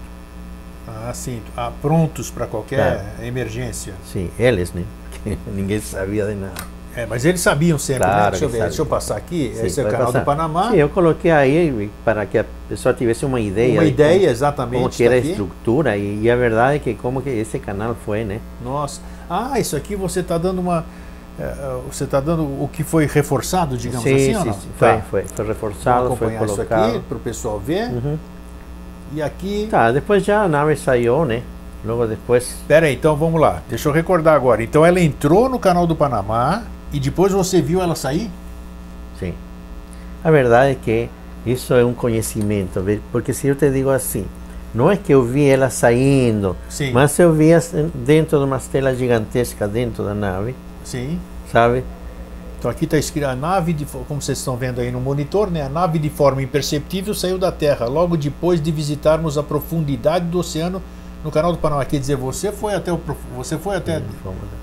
Ah, 0.87 1.11
sim. 1.13 1.39
Ah, 1.55 1.71
prontos 1.81 2.31
para 2.31 2.47
qualquer 2.47 3.13
emergência. 3.21 3.93
Sim, 4.03 4.31
eles, 4.39 4.73
né? 4.73 4.85
Porque 5.11 5.37
ninguém 5.53 5.79
sabia 5.79 6.25
de 6.25 6.33
nada. 6.33 6.72
É, 6.95 7.05
mas 7.07 7.25
eles 7.25 7.41
sabiam 7.41 7.77
sempre, 7.79 8.05
né? 8.05 8.13
Claro 8.13 8.31
Deixa 8.31 8.45
eu 8.45 8.49
ver, 8.49 8.57
sabem. 8.57 8.69
deixa 8.69 8.81
eu 8.81 8.85
passar 8.85 9.17
aqui. 9.17 9.51
Sim, 9.55 9.65
Esse 9.65 9.81
é 9.81 9.83
o 9.83 9.89
canal 9.89 10.05
passar. 10.07 10.19
do 10.19 10.25
Panamá. 10.25 10.69
Sim, 10.71 10.77
eu 10.77 10.89
coloquei 10.89 11.31
aí 11.31 11.89
para 12.05 12.25
que 12.25 12.37
a 12.37 12.45
pessoa 12.69 12.93
tivesse 12.93 13.25
uma 13.25 13.39
ideia. 13.39 13.73
Uma 13.73 13.83
de 13.83 13.89
ideia, 13.89 14.19
como, 14.19 14.29
exatamente. 14.31 14.79
como 14.81 14.89
que 14.91 15.03
era 15.03 15.13
a 15.15 15.17
tá 15.17 15.21
aqui. 15.21 15.29
estrutura 15.31 15.97
e, 15.97 16.21
e 16.21 16.29
a 16.29 16.35
verdade 16.35 16.75
é 16.75 16.79
que 16.79 16.93
como 16.93 17.21
que 17.21 17.29
esse 17.29 17.57
canal 17.57 17.95
foi, 18.05 18.23
né? 18.23 18.39
Nossa. 18.63 19.01
Ah, 19.29 19.59
isso 19.59 19.75
aqui 19.75 19.95
você 19.95 20.19
está 20.19 20.37
dando 20.37 20.59
uma. 20.61 20.85
é, 21.39 21.43
é, 21.43 21.77
você 21.91 22.03
está 22.03 22.19
dando 22.19 22.43
o 22.43 22.69
que 22.71 22.83
foi 22.83 23.07
reforçado, 23.07 23.75
digamos 23.75 24.03
sim, 24.03 24.13
assim, 24.13 24.25
sim, 24.25 24.35
ou 24.37 24.45
não? 24.45 24.53
sim, 24.53 24.59
foi, 24.77 24.87
Tá. 24.87 25.01
foi, 25.09 25.21
foi 25.23 25.31
Vamos 25.35 25.47
reforçado, 25.47 26.05
foi 26.15 26.27
acompanhar 26.27 26.45
isso 26.45 26.55
colocado. 26.55 26.89
aqui 26.89 26.99
para 26.99 27.17
o 27.17 27.19
pessoal 27.19 27.59
ver. 27.59 27.89
Uhum. 27.89 28.17
E 29.15 29.21
aqui. 29.21 29.67
Tá, 29.71 29.91
depois 29.91 30.23
já 30.23 30.43
a 30.43 30.47
nave 30.47 30.75
saiu, 30.75 31.25
né? 31.25 31.41
Logo 31.85 32.05
depois, 32.07 32.55
Pera 32.67 32.85
aí, 32.85 32.93
então 32.93 33.15
vamos 33.15 33.41
lá. 33.41 33.61
Deixa 33.67 33.89
eu 33.89 33.93
recordar 33.93 34.35
agora. 34.35 34.63
Então 34.63 34.85
ela 34.85 35.01
entrou 35.01 35.49
no 35.49 35.59
canal 35.59 35.85
do 35.85 35.95
Panamá 35.95 36.63
e 36.93 36.99
depois 36.99 37.33
você 37.33 37.61
viu 37.61 37.81
ela 37.81 37.95
sair? 37.95 38.29
sim. 39.19 39.33
A 40.23 40.31
verdade 40.31 40.71
é 40.71 40.75
que 40.75 41.09
isso 41.45 41.73
é 41.73 41.83
um 41.83 41.93
conhecimento, 41.93 42.81
porque 43.11 43.33
se 43.33 43.47
eu 43.47 43.55
te 43.55 43.69
digo 43.69 43.89
assim, 43.89 44.25
não 44.73 44.89
é 44.89 44.95
que 44.95 45.13
eu 45.13 45.21
vi 45.23 45.45
ela 45.45 45.69
saindo, 45.69 46.55
Sim. 46.69 46.91
mas 46.91 47.19
eu 47.19 47.33
vi 47.33 47.49
dentro 47.93 48.39
de 48.39 48.45
umas 48.45 48.65
telas 48.67 48.97
gigantescas 48.97 49.69
dentro 49.69 50.03
da 50.03 50.13
nave, 50.13 50.55
Sim. 50.85 51.19
sabe? 51.51 51.83
Então 52.57 52.71
aqui 52.71 52.85
está 52.85 52.97
escrito 52.97 53.25
a 53.25 53.35
nave, 53.35 53.73
de, 53.73 53.85
como 53.85 54.21
vocês 54.21 54.37
estão 54.37 54.55
vendo 54.55 54.79
aí 54.79 54.89
no 54.89 55.01
monitor, 55.01 55.51
né? 55.51 55.63
A 55.63 55.69
nave 55.69 55.99
de 55.99 56.09
forma 56.09 56.41
imperceptível 56.41 57.13
saiu 57.13 57.37
da 57.37 57.51
Terra 57.51 57.85
logo 57.87 58.15
depois 58.15 58.61
de 58.61 58.71
visitarmos 58.71 59.37
a 59.37 59.43
profundidade 59.43 60.25
do 60.25 60.39
oceano 60.39 60.81
no 61.23 61.29
canal 61.29 61.51
do 61.51 61.57
Panamá. 61.57 61.83
Quer 61.83 61.99
dizer, 61.99 62.15
você 62.15 62.51
foi 62.53 62.73
até 62.73 62.91
o 62.91 62.99
você 63.35 63.57
foi 63.57 63.75
até 63.75 64.01
Fomos 64.23 64.62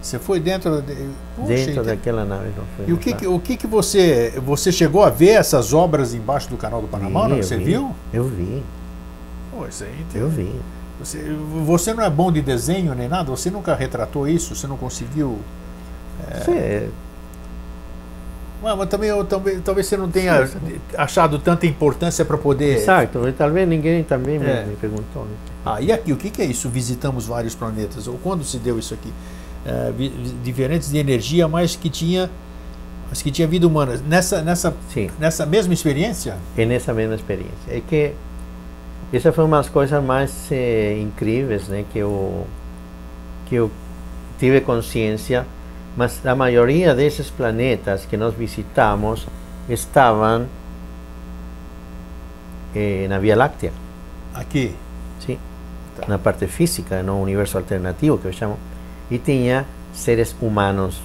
você 0.00 0.18
foi 0.18 0.38
dentro 0.40 0.80
de, 0.82 0.94
Puxa, 1.36 1.48
dentro 1.48 1.70
então- 1.72 1.84
daquela 1.84 2.24
nave. 2.24 2.50
Não 2.56 2.64
foi 2.76 2.86
E 2.88 2.92
o 2.92 2.96
que, 2.98 3.12
que- 3.14 3.26
o 3.26 3.38
que 3.40 3.56
que 3.56 3.66
você 3.66 4.32
você 4.44 4.70
chegou 4.72 5.02
a 5.02 5.10
ver 5.10 5.30
essas 5.30 5.72
obras 5.72 6.14
embaixo 6.14 6.48
do 6.48 6.56
canal 6.56 6.80
do 6.80 6.88
Panamá? 6.88 7.24
Sim, 7.24 7.28
não? 7.28 7.36
eu 7.36 7.42
Você 7.42 7.56
vi. 7.56 7.64
viu? 7.64 7.94
Eu 8.12 8.24
vi, 8.24 8.62
Pô, 9.50 9.66
isso 9.66 9.84
aí 9.84 10.04
tem- 10.12 10.20
eu 10.22 10.28
vi. 10.28 10.54
Você, 11.00 11.18
você 11.64 11.94
não 11.94 12.02
é 12.02 12.10
bom 12.10 12.30
de 12.32 12.40
desenho 12.42 12.92
nem 12.94 13.08
nada? 13.08 13.30
Você 13.30 13.50
nunca 13.50 13.74
retratou 13.74 14.26
isso? 14.26 14.54
Você 14.56 14.66
não 14.66 14.76
conseguiu? 14.76 15.38
Sim, 16.44 16.88
Ué, 18.60 18.74
mas 18.74 18.88
também, 18.88 19.08
eu, 19.08 19.24
também 19.24 19.60
talvez 19.60 19.86
você 19.86 19.96
não 19.96 20.10
tenha 20.10 20.44
Sim, 20.48 20.56
achado 20.96 21.38
tanta 21.38 21.64
importância 21.64 22.24
para 22.24 22.36
poder. 22.36 22.78
Exato, 22.78 23.32
talvez 23.38 23.68
ninguém 23.68 24.02
também 24.02 24.36
me, 24.40 24.46
É. 24.46 24.64
me 24.64 24.74
perguntou. 24.74 25.24
Né? 25.24 25.30
Ah, 25.64 25.80
e 25.80 25.92
aqui, 25.92 26.12
o 26.12 26.16
que, 26.16 26.28
que 26.28 26.42
é 26.42 26.44
isso? 26.44 26.68
Visitamos 26.68 27.26
vários 27.26 27.54
planetas. 27.54 28.08
Ou 28.08 28.18
quando 28.18 28.42
se 28.42 28.58
deu 28.58 28.76
isso 28.76 28.94
aqui? 28.94 29.12
É, 29.66 29.92
diferentes 30.42 30.90
de 30.90 30.98
energia, 30.98 31.46
mas 31.48 31.76
que 31.76 31.90
tinha, 31.90 32.30
mas 33.08 33.20
que 33.20 33.30
tinha 33.30 33.46
vida 33.46 33.66
humana. 33.66 34.00
Nessa, 34.06 34.40
nessa, 34.42 34.74
Sim, 34.92 35.10
nessa 35.18 35.44
mesma 35.44 35.74
experiência? 35.74 36.36
é 36.56 36.64
nessa 36.64 36.94
mesma 36.94 37.14
experiência. 37.16 37.52
É 37.68 37.80
que 37.80 38.12
essa 39.12 39.32
foi 39.32 39.44
uma 39.44 39.56
das 39.58 39.68
coisas 39.68 40.02
mais 40.02 40.50
eh, 40.50 40.98
incríveis 41.00 41.68
né, 41.68 41.84
que, 41.92 41.98
eu, 41.98 42.46
que 43.46 43.56
eu 43.56 43.70
tive 44.38 44.60
consciência, 44.60 45.44
mas 45.96 46.24
a 46.24 46.34
maioria 46.34 46.94
desses 46.94 47.28
planetas 47.28 48.04
que 48.06 48.16
nós 48.16 48.34
visitamos 48.34 49.26
estavam 49.68 50.46
eh, 52.74 53.06
na 53.08 53.18
Via 53.18 53.36
Láctea, 53.36 53.72
Aqui. 54.34 54.74
sim, 55.20 55.38
Tá. 55.96 56.04
na 56.06 56.16
parte 56.18 56.46
física, 56.46 57.02
no 57.02 57.20
universo 57.20 57.58
alternativo 57.58 58.18
que 58.18 58.26
eu 58.26 58.32
chamo, 58.32 58.56
e 59.10 59.18
tinha 59.18 59.64
seres 59.92 60.34
humanos 60.40 61.00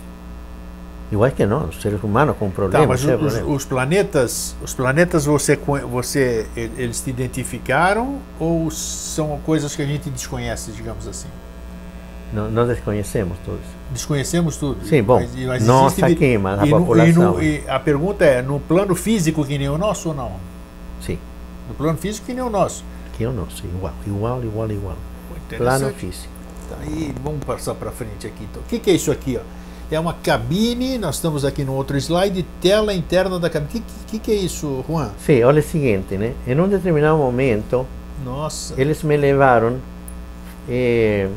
iguais 1.12 1.34
que 1.34 1.46
nós, 1.46 1.80
seres 1.82 2.02
humanos 2.04 2.36
com 2.38 2.50
Tá, 2.50 2.56
problemas. 2.56 2.88
mas 2.88 3.02
sem 3.02 3.14
os, 3.14 3.20
problema. 3.20 3.48
os 3.56 3.66
planetas, 3.66 4.56
os 4.64 4.74
planetas 4.74 5.26
você, 5.26 5.56
você, 5.90 6.48
eles 6.56 7.02
te 7.02 7.10
identificaram 7.12 8.18
ou 8.40 8.70
são 8.72 9.40
coisas 9.46 9.76
que 9.76 9.82
a 9.82 9.86
gente 9.86 10.10
desconhece, 10.10 10.72
digamos 10.72 11.08
assim? 11.08 11.28
Não- 12.34 12.50
nós 12.50 12.68
desconhecemos 12.68 13.38
todos. 13.46 13.62
Desconhecemos 13.92 14.58
tudo. 14.58 14.84
Sim, 14.88 15.04
bom, 15.04 15.20
nós 15.62 15.94
existe- 15.94 16.04
aqui, 16.06 16.36
mas 16.40 16.60
a 16.62 16.66
e 16.66 16.70
no- 16.72 16.78
e 16.78 16.80
população. 16.80 17.34
no- 17.34 17.44
e 17.44 17.64
a 17.68 17.80
pergunta 17.80 18.26
é, 18.26 18.42
no 18.42 18.60
plano 18.60 18.96
físico 18.96 19.46
que 19.46 19.56
nem 19.56 19.70
o 19.70 19.78
nosso 19.78 20.10
ou 20.10 20.16
não? 20.16 20.32
Sim, 21.00 21.20
No 21.70 21.76
plano 21.76 21.98
físico 21.98 22.26
que 22.26 22.34
nem 22.34 22.44
o 22.44 22.50
nosso. 22.50 22.84
que 23.16 23.24
é 23.24 23.28
o 23.30 23.32
nosso, 23.34 23.64
igual, 23.68 23.94
igual, 24.08 24.44
igual, 24.44 24.72
igual. 24.72 24.96
Plano 25.56 25.94
físico. 25.94 26.33
Tá, 26.78 26.86
e 26.86 27.14
vamos 27.24 27.44
passar 27.44 27.74
para 27.76 27.92
frente 27.92 28.28
aqui. 28.28 28.44
Então. 28.50 28.62
O 28.62 28.66
que, 28.66 28.80
que 28.80 28.90
é 28.90 28.94
isso 28.94 29.12
aqui? 29.12 29.38
Ó? 29.38 29.42
É 29.92 30.00
uma 30.00 30.14
cabine, 30.14 30.98
nós 30.98 31.16
estamos 31.16 31.46
aqui 31.46 31.64
no 31.64 31.74
outro 31.74 31.96
slide, 31.98 32.44
tela 32.62 32.94
interna 32.94 33.40
da 33.40 33.50
cabine. 33.50 33.70
O 33.70 33.82
que, 33.82 33.84
que, 34.08 34.20
que 34.20 34.32
é 34.32 34.36
isso, 34.36 34.84
Juan? 34.88 35.12
Sim, 35.20 35.44
olha 35.44 35.60
o 35.60 35.64
seguinte, 35.64 36.18
né? 36.18 36.34
Em 36.48 36.60
um 36.60 36.68
determinado 36.68 37.18
momento, 37.18 37.86
Nossa. 38.26 38.74
eles 38.78 39.04
me 39.04 39.16
levaram. 39.16 39.78
eh, 40.68 41.28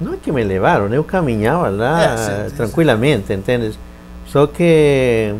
não 0.00 0.14
é 0.14 0.16
que 0.16 0.30
me 0.32 0.42
levaram, 0.42 0.92
eu 0.92 1.04
caminhava 1.04 1.68
lá 1.70 2.02
É, 2.02 2.16
sim, 2.16 2.50
sim, 2.50 2.56
tranquilamente, 2.56 3.32
entende? 3.32 3.78
Só 4.26 4.46
que 4.46 5.34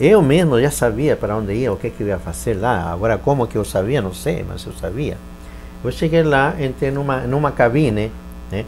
eu 0.00 0.22
mesmo 0.22 0.60
já 0.60 0.70
sabia 0.70 1.16
para 1.16 1.36
onde 1.36 1.52
ia, 1.52 1.72
o 1.72 1.76
que, 1.76 1.90
que 1.90 2.02
eu 2.02 2.06
ia 2.06 2.18
fazer 2.18 2.54
lá. 2.54 2.90
Agora, 2.92 3.18
como 3.18 3.46
que 3.46 3.56
eu 3.58 3.64
sabia, 3.64 4.00
não 4.00 4.14
sei, 4.14 4.44
mas 4.48 4.64
eu 4.64 4.72
sabia. 4.74 5.18
Eu 5.84 5.90
cheguei 5.90 6.22
lá, 6.22 6.54
entrei 6.58 6.90
numa, 6.92 7.18
numa 7.22 7.50
cabine, 7.50 8.10
né? 8.50 8.64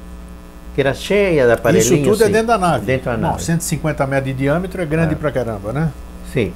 Que 0.75 0.81
era 0.81 0.95
cheia 0.95 1.47
de 1.47 1.53
aparelhinhos. 1.53 1.91
Isso 1.91 2.03
tudo 2.11 2.23
é 2.23 2.25
assim, 2.25 2.33
dentro 2.33 2.47
da 2.49 2.59
nave. 2.59 2.87
Dentro 2.87 3.11
da 3.11 3.17
nave. 3.17 3.43
150 3.43 4.07
metros 4.07 4.27
de 4.33 4.39
diâmetro 4.39 4.81
é 4.81 4.87
grande 4.87 5.15
É. 5.15 5.17
pra 5.17 5.33
caramba, 5.33 5.73
né? 5.73 5.91
Sim. 6.33 6.53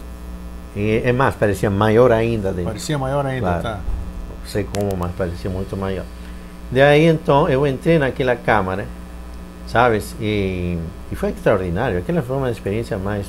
E 0.76 1.02
é 1.04 1.12
mais, 1.12 1.34
parecia 1.34 1.70
maior 1.70 2.10
ainda 2.12 2.48
dentro. 2.50 2.64
Parecia 2.66 2.98
maior 2.98 3.24
ainda, 3.26 3.40
Claro. 3.46 3.62
tá? 3.62 3.80
não 4.42 4.50
sei 4.50 4.64
como, 4.64 4.96
mas 4.96 5.10
parecia 5.12 5.50
muito 5.50 5.76
maior. 5.76 6.04
Daí 6.70 7.06
então 7.06 7.48
eu 7.48 7.66
entrei 7.66 7.98
naquela 7.98 8.34
câmara, 8.36 8.86
sabes? 9.66 10.14
E, 10.20 10.76
e 11.10 11.14
foi 11.16 11.30
extraordinário. 11.30 11.98
Aquela 11.98 12.20
foi 12.22 12.36
uma 12.36 12.50
experiência 12.50 12.98
mais. 12.98 13.26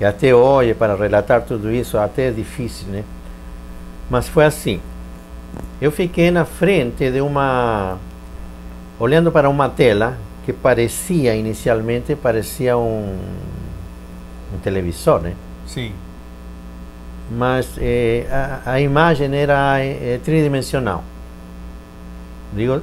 E 0.00 0.04
até 0.04 0.34
hoje, 0.34 0.74
para 0.74 0.94
relatar 0.94 1.40
tudo 1.42 1.72
isso, 1.72 1.96
até 1.98 2.28
é 2.28 2.30
difícil, 2.30 2.88
né? 2.88 3.02
Mas 4.10 4.28
foi 4.28 4.44
assim. 4.44 4.80
Eu 5.80 5.90
fiquei 5.90 6.30
na 6.30 6.44
frente 6.44 7.10
de 7.10 7.20
uma. 7.20 7.98
Olhando 8.98 9.30
para 9.30 9.48
uma 9.48 9.68
tela 9.68 10.16
que 10.44 10.52
parecia, 10.52 11.34
inicialmente, 11.34 12.14
parecia 12.14 12.76
um. 12.76 13.16
um 14.54 14.58
televisor, 14.62 15.20
né? 15.20 15.34
Sim. 15.66 15.92
mas 17.30 17.76
eh, 17.78 18.24
a, 18.30 18.72
a 18.72 18.80
imagem 18.80 19.34
era 19.34 19.80
eh, 19.80 20.20
tridimensional. 20.24 21.02
Digo, 22.52 22.80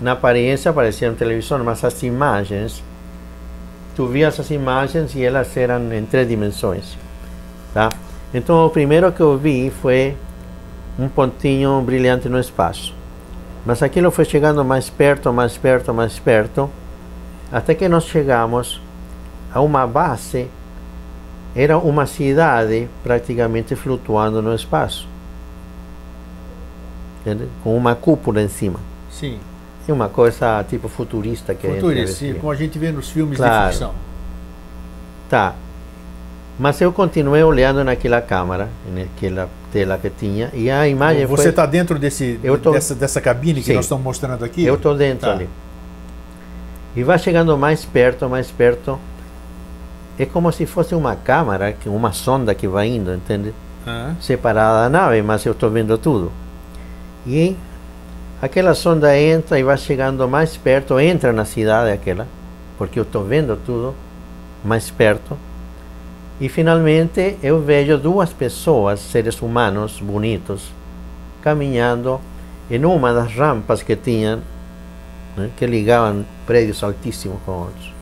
na 0.00 0.12
aparência 0.12 0.72
parecia 0.72 1.10
um 1.10 1.14
televisor, 1.14 1.64
mas 1.64 1.82
as 1.82 2.02
imagens, 2.02 2.82
tu 3.96 4.06
via 4.06 4.26
essas 4.26 4.50
imagens 4.50 5.14
e 5.14 5.24
elas 5.24 5.56
eram 5.56 5.92
em 5.92 6.04
três 6.04 6.28
dimensões. 6.28 6.98
Tá? 7.72 7.88
Então, 8.32 8.66
o 8.66 8.70
primeiro 8.70 9.10
que 9.10 9.20
eu 9.20 9.38
vi 9.38 9.70
foi 9.70 10.14
um 10.98 11.08
pontinho 11.08 11.80
brilhante 11.80 12.28
no 12.28 12.38
espaço. 12.38 12.94
Mas 13.66 13.82
aquilo 13.82 14.10
foi 14.10 14.24
chegando 14.24 14.64
mais 14.64 14.88
perto, 14.88 15.32
mais 15.32 15.56
perto, 15.56 15.92
mais 15.92 16.18
perto, 16.18 16.70
até 17.52 17.74
que 17.74 17.88
nós 17.88 18.04
chegamos 18.04 18.80
a 19.52 19.60
uma 19.60 19.86
base 19.86 20.48
era 21.54 21.76
uma 21.78 22.06
cidade 22.06 22.88
praticamente 23.02 23.74
flutuando 23.74 24.40
no 24.40 24.54
espaço. 24.54 25.08
Entende? 27.20 27.48
Com 27.64 27.76
uma 27.76 27.94
cúpula 27.94 28.40
em 28.42 28.48
cima. 28.48 28.78
Sim. 29.10 29.38
É 29.86 29.92
uma 29.92 30.08
coisa 30.10 30.62
tipo 30.68 30.86
futurista 30.86 31.54
que 31.54 31.66
a 31.66 31.70
gente 31.70 31.80
Futurista, 31.80 32.06
deve 32.06 32.18
sim, 32.18 32.32
ser. 32.34 32.38
como 32.40 32.52
a 32.52 32.54
gente 32.54 32.78
vê 32.78 32.92
nos 32.92 33.08
filmes 33.08 33.38
Claro. 33.38 33.64
de 33.64 33.70
ficção. 33.70 33.94
Tá. 35.30 35.54
Mas 36.58 36.80
eu 36.80 36.92
continuei 36.92 37.42
olhando 37.44 37.84
naquela 37.84 38.20
câmera, 38.20 38.68
naquela 38.92 39.48
tela 39.72 39.96
que 39.96 40.10
tinha, 40.10 40.50
e 40.52 40.68
a 40.70 40.88
imagem 40.88 41.24
Você 41.26 41.42
foi... 41.42 41.50
está 41.50 41.64
dentro 41.66 41.98
desse, 41.98 42.40
Eu 42.42 42.58
tô- 42.58 42.72
dessa, 42.72 42.94
dessa 42.96 43.20
cabine 43.20 43.60
que 43.60 43.66
Sim. 43.66 43.74
nós 43.74 43.84
estamos 43.84 44.02
mostrando 44.02 44.44
aqui? 44.44 44.64
Eu 44.64 44.74
estou 44.74 44.94
dentro 44.96 45.28
Tá. 45.28 45.32
ali. 45.34 45.48
E 46.96 47.04
vai 47.04 47.16
chegando 47.18 47.56
mais 47.56 47.84
perto, 47.84 48.28
mais 48.28 48.50
perto. 48.50 48.98
É 50.18 50.26
como 50.26 50.50
se 50.50 50.66
fosse 50.66 50.96
uma 50.96 51.14
câmera, 51.14 51.72
que- 51.72 51.88
uma 51.88 52.12
sonda 52.12 52.52
que 52.54 52.66
vai 52.66 52.88
indo, 52.88 53.14
entende? 53.14 53.54
Hã? 53.86 54.16
separada 54.20 54.82
da 54.82 54.88
nave, 54.90 55.22
mas 55.22 55.46
eu 55.46 55.52
estou 55.52 55.70
vendo 55.70 55.96
tudo. 55.96 56.30
E 57.26 57.56
aquela 58.42 58.74
sonda 58.74 59.16
entra 59.18 59.58
e 59.58 59.62
vai 59.62 59.76
chegando 59.78 60.26
mais 60.28 60.56
perto, 60.56 60.98
entra 60.98 61.32
na 61.32 61.44
cidade 61.44 61.92
aquela, 61.92 62.26
porque 62.76 62.98
eu 62.98 63.04
estou 63.04 63.24
vendo 63.24 63.56
tudo 63.64 63.94
mais 64.64 64.90
perto. 64.90 65.38
E 66.40 66.48
finalmente 66.48 67.36
eu 67.42 67.60
vejo 67.60 67.98
duas 67.98 68.32
pessoas, 68.32 69.00
seres 69.00 69.42
humanos 69.42 70.00
bonitos, 70.00 70.70
caminhando 71.42 72.20
em 72.70 72.84
uma 72.84 73.12
das 73.12 73.34
rampas 73.34 73.82
que 73.82 73.96
tinham, 73.96 74.40
né, 75.36 75.50
que 75.56 75.66
ligavam 75.66 76.24
prédios 76.46 76.82
altíssimos 76.82 77.38
com 77.44 77.52
outros. 77.52 77.92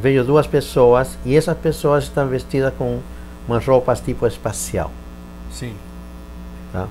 Vejo 0.00 0.24
duas 0.24 0.46
pessoas 0.46 1.18
e 1.24 1.36
essas 1.36 1.56
pessoas 1.58 2.04
estão 2.04 2.26
vestidas 2.26 2.72
com 2.78 3.00
umas 3.46 3.66
roupas 3.66 4.00
tipo 4.00 4.26
espacial, 4.26 4.90
Sim. 5.52 5.74
tá? 6.72 6.88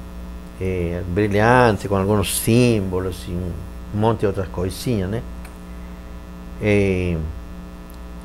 É, 0.61 1.01
brilhante, 1.07 1.87
com 1.87 1.95
alguns 1.95 2.37
símbolos 2.37 3.23
e 3.27 3.31
um 3.31 3.51
monte 3.93 4.19
de 4.19 4.25
outras 4.27 4.47
coisinhas, 4.49 5.09
né? 5.09 5.23
É, 6.61 7.17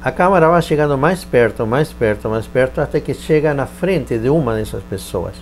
a 0.05 0.13
câmera 0.13 0.49
vai 0.49 0.61
chegando 0.61 0.99
mais 0.99 1.25
perto, 1.25 1.67
mais 1.67 1.91
perto, 1.93 2.29
mais 2.29 2.47
perto, 2.47 2.81
até 2.81 3.01
que 3.01 3.15
chega 3.15 3.55
na 3.55 3.65
frente 3.67 4.19
de 4.19 4.29
uma 4.29 4.55
dessas 4.55 4.83
pessoas. 4.83 5.35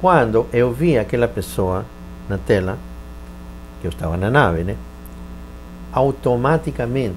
Quando 0.00 0.46
eu 0.52 0.72
vi 0.72 0.98
aquela 0.98 1.28
pessoa 1.28 1.84
na 2.28 2.38
tela, 2.38 2.78
que 3.80 3.86
eu 3.86 3.90
estava 3.90 4.16
na 4.16 4.30
nave, 4.30 4.64
né? 4.64 4.76
Automaticamente 5.92 7.16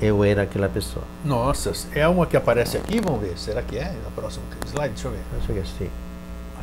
eu 0.00 0.24
era 0.24 0.42
aquela 0.42 0.68
pessoa. 0.68 1.04
Nossa, 1.24 1.72
é 1.94 2.08
uma 2.08 2.24
que 2.26 2.36
aparece 2.36 2.76
aqui, 2.78 3.00
vamos 3.00 3.20
ver. 3.20 3.34
Será 3.38 3.60
que 3.62 3.76
é? 3.76 3.84
Na 4.02 4.10
próxima 4.14 4.44
slide, 4.66 4.94
deixa 4.94 5.08
eu 5.08 5.12
ver. 5.12 5.20
Acho 5.38 5.46
que 5.52 5.58
é 5.58 5.62
assim. 5.62 5.90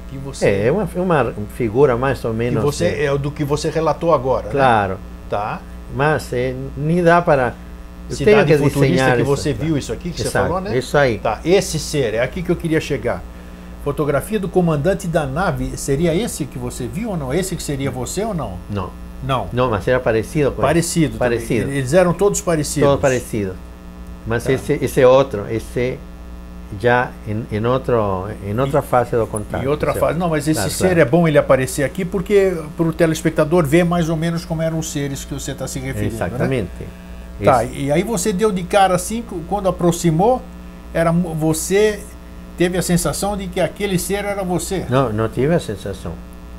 Aqui 0.07 0.17
você. 0.17 0.45
É, 0.47 0.67
é 0.67 0.71
uma, 0.71 0.87
uma 0.95 1.23
figura 1.55 1.95
mais 1.95 2.23
ou 2.25 2.31
que 2.31 2.37
menos. 2.37 2.63
você 2.63 2.85
eh, 2.85 3.05
é 3.05 3.11
o 3.11 3.17
do 3.19 3.29
que 3.31 3.43
você 3.43 3.69
relatou 3.69 4.11
agora, 4.13 4.45
né? 4.47 4.51
Claro, 4.51 4.97
Tá. 5.29 5.61
mas 5.95 6.33
eh, 6.33 6.55
nem 6.75 7.03
dá 7.03 7.21
para. 7.21 7.53
Eu 8.09 8.15
tenho 8.17 8.29
Cidade 8.29 8.51
que 8.53 8.57
futurista 8.69 9.11
que 9.11 9.17
isso, 9.21 9.25
você 9.25 9.53
tá? 9.53 9.63
viu 9.65 9.77
isso 9.77 9.91
aqui 9.93 10.09
que 10.11 10.21
você 10.21 10.27
Exato, 10.27 10.47
falou, 10.47 10.61
né? 10.61 10.77
Isso 10.77 10.97
aí. 10.97 11.19
Tá, 11.19 11.39
esse 11.43 11.77
ser, 11.77 12.13
é 12.13 12.21
aqui 12.21 12.41
que 12.41 12.49
eu 12.49 12.55
queria 12.55 12.79
chegar. 12.79 13.21
Fotografia 13.83 14.39
do 14.39 14.47
comandante 14.49 15.07
da 15.07 15.25
nave, 15.25 15.77
seria 15.77 16.13
esse 16.15 16.45
que 16.45 16.57
você 16.57 16.87
viu 16.87 17.09
ou 17.11 17.17
não? 17.17 17.33
Esse 17.33 17.55
que 17.55 17.63
seria 17.63 17.89
você 17.91 18.23
ou 18.23 18.33
não? 18.33 18.57
Não, 18.69 18.89
Não. 19.23 19.47
não, 19.53 19.69
mas 19.69 19.87
era 19.87 19.99
parecido 19.99 20.51
com 20.51 20.61
Parecido. 20.61 21.17
também. 21.17 21.37
Parecido. 21.39 21.71
Eles 21.71 21.93
eram 21.93 22.13
todos 22.13 22.41
parecidos. 22.41 22.89
Todo 22.89 22.99
parecido. 22.99 23.55
Mas 24.25 24.43
Tá. 24.43 24.51
esse, 24.53 24.73
esse 24.81 25.03
outro, 25.05 25.45
esse 25.49 25.97
já 26.81 27.11
em, 27.25 27.45
em, 27.49 27.65
outro, 27.65 28.27
em 28.45 28.59
outra 28.59 28.81
fase 28.81 29.11
do 29.11 29.25
contato. 29.25 29.63
Em 29.63 29.67
outra 29.67 29.93
fase. 29.93 30.19
Não, 30.19 30.27
mas 30.29 30.45
esse 30.49 30.55
Claro, 30.59 30.69
ser 30.71 30.85
claro. 30.87 30.99
é 30.99 31.05
bom 31.05 31.25
ele 31.27 31.37
aparecer 31.37 31.83
aqui 31.83 32.03
porque 32.03 32.57
para 32.75 32.85
o 32.87 32.91
telespectador 32.91 33.65
ver 33.65 33.85
mais 33.85 34.09
ou 34.09 34.17
menos 34.17 34.43
como 34.43 34.61
eram 34.61 34.79
os 34.79 34.91
seres 34.91 35.23
que 35.23 35.33
você 35.33 35.51
está 35.51 35.65
se 35.65 35.79
referindo. 35.79 36.17
Né? 36.37 36.67
Tá, 37.43 37.63
Esse- 37.63 37.73
e 37.75 37.91
aí 37.91 38.03
você 38.03 38.33
deu 38.33 38.51
de 38.51 38.63
cara 38.63 38.95
assim, 38.95 39.23
quando 39.47 39.69
aproximou, 39.69 40.41
era 40.93 41.11
você 41.11 41.99
teve 42.57 42.77
a 42.77 42.81
sensação 42.81 43.37
de 43.37 43.47
que 43.47 43.59
aquele 43.59 43.99
ser 43.99 44.25
era 44.25 44.43
você. 44.43 44.85
Não, 44.89 45.11
não 45.13 45.29
tive 45.29 45.53
a 45.53 45.59
sensação. 45.59 46.13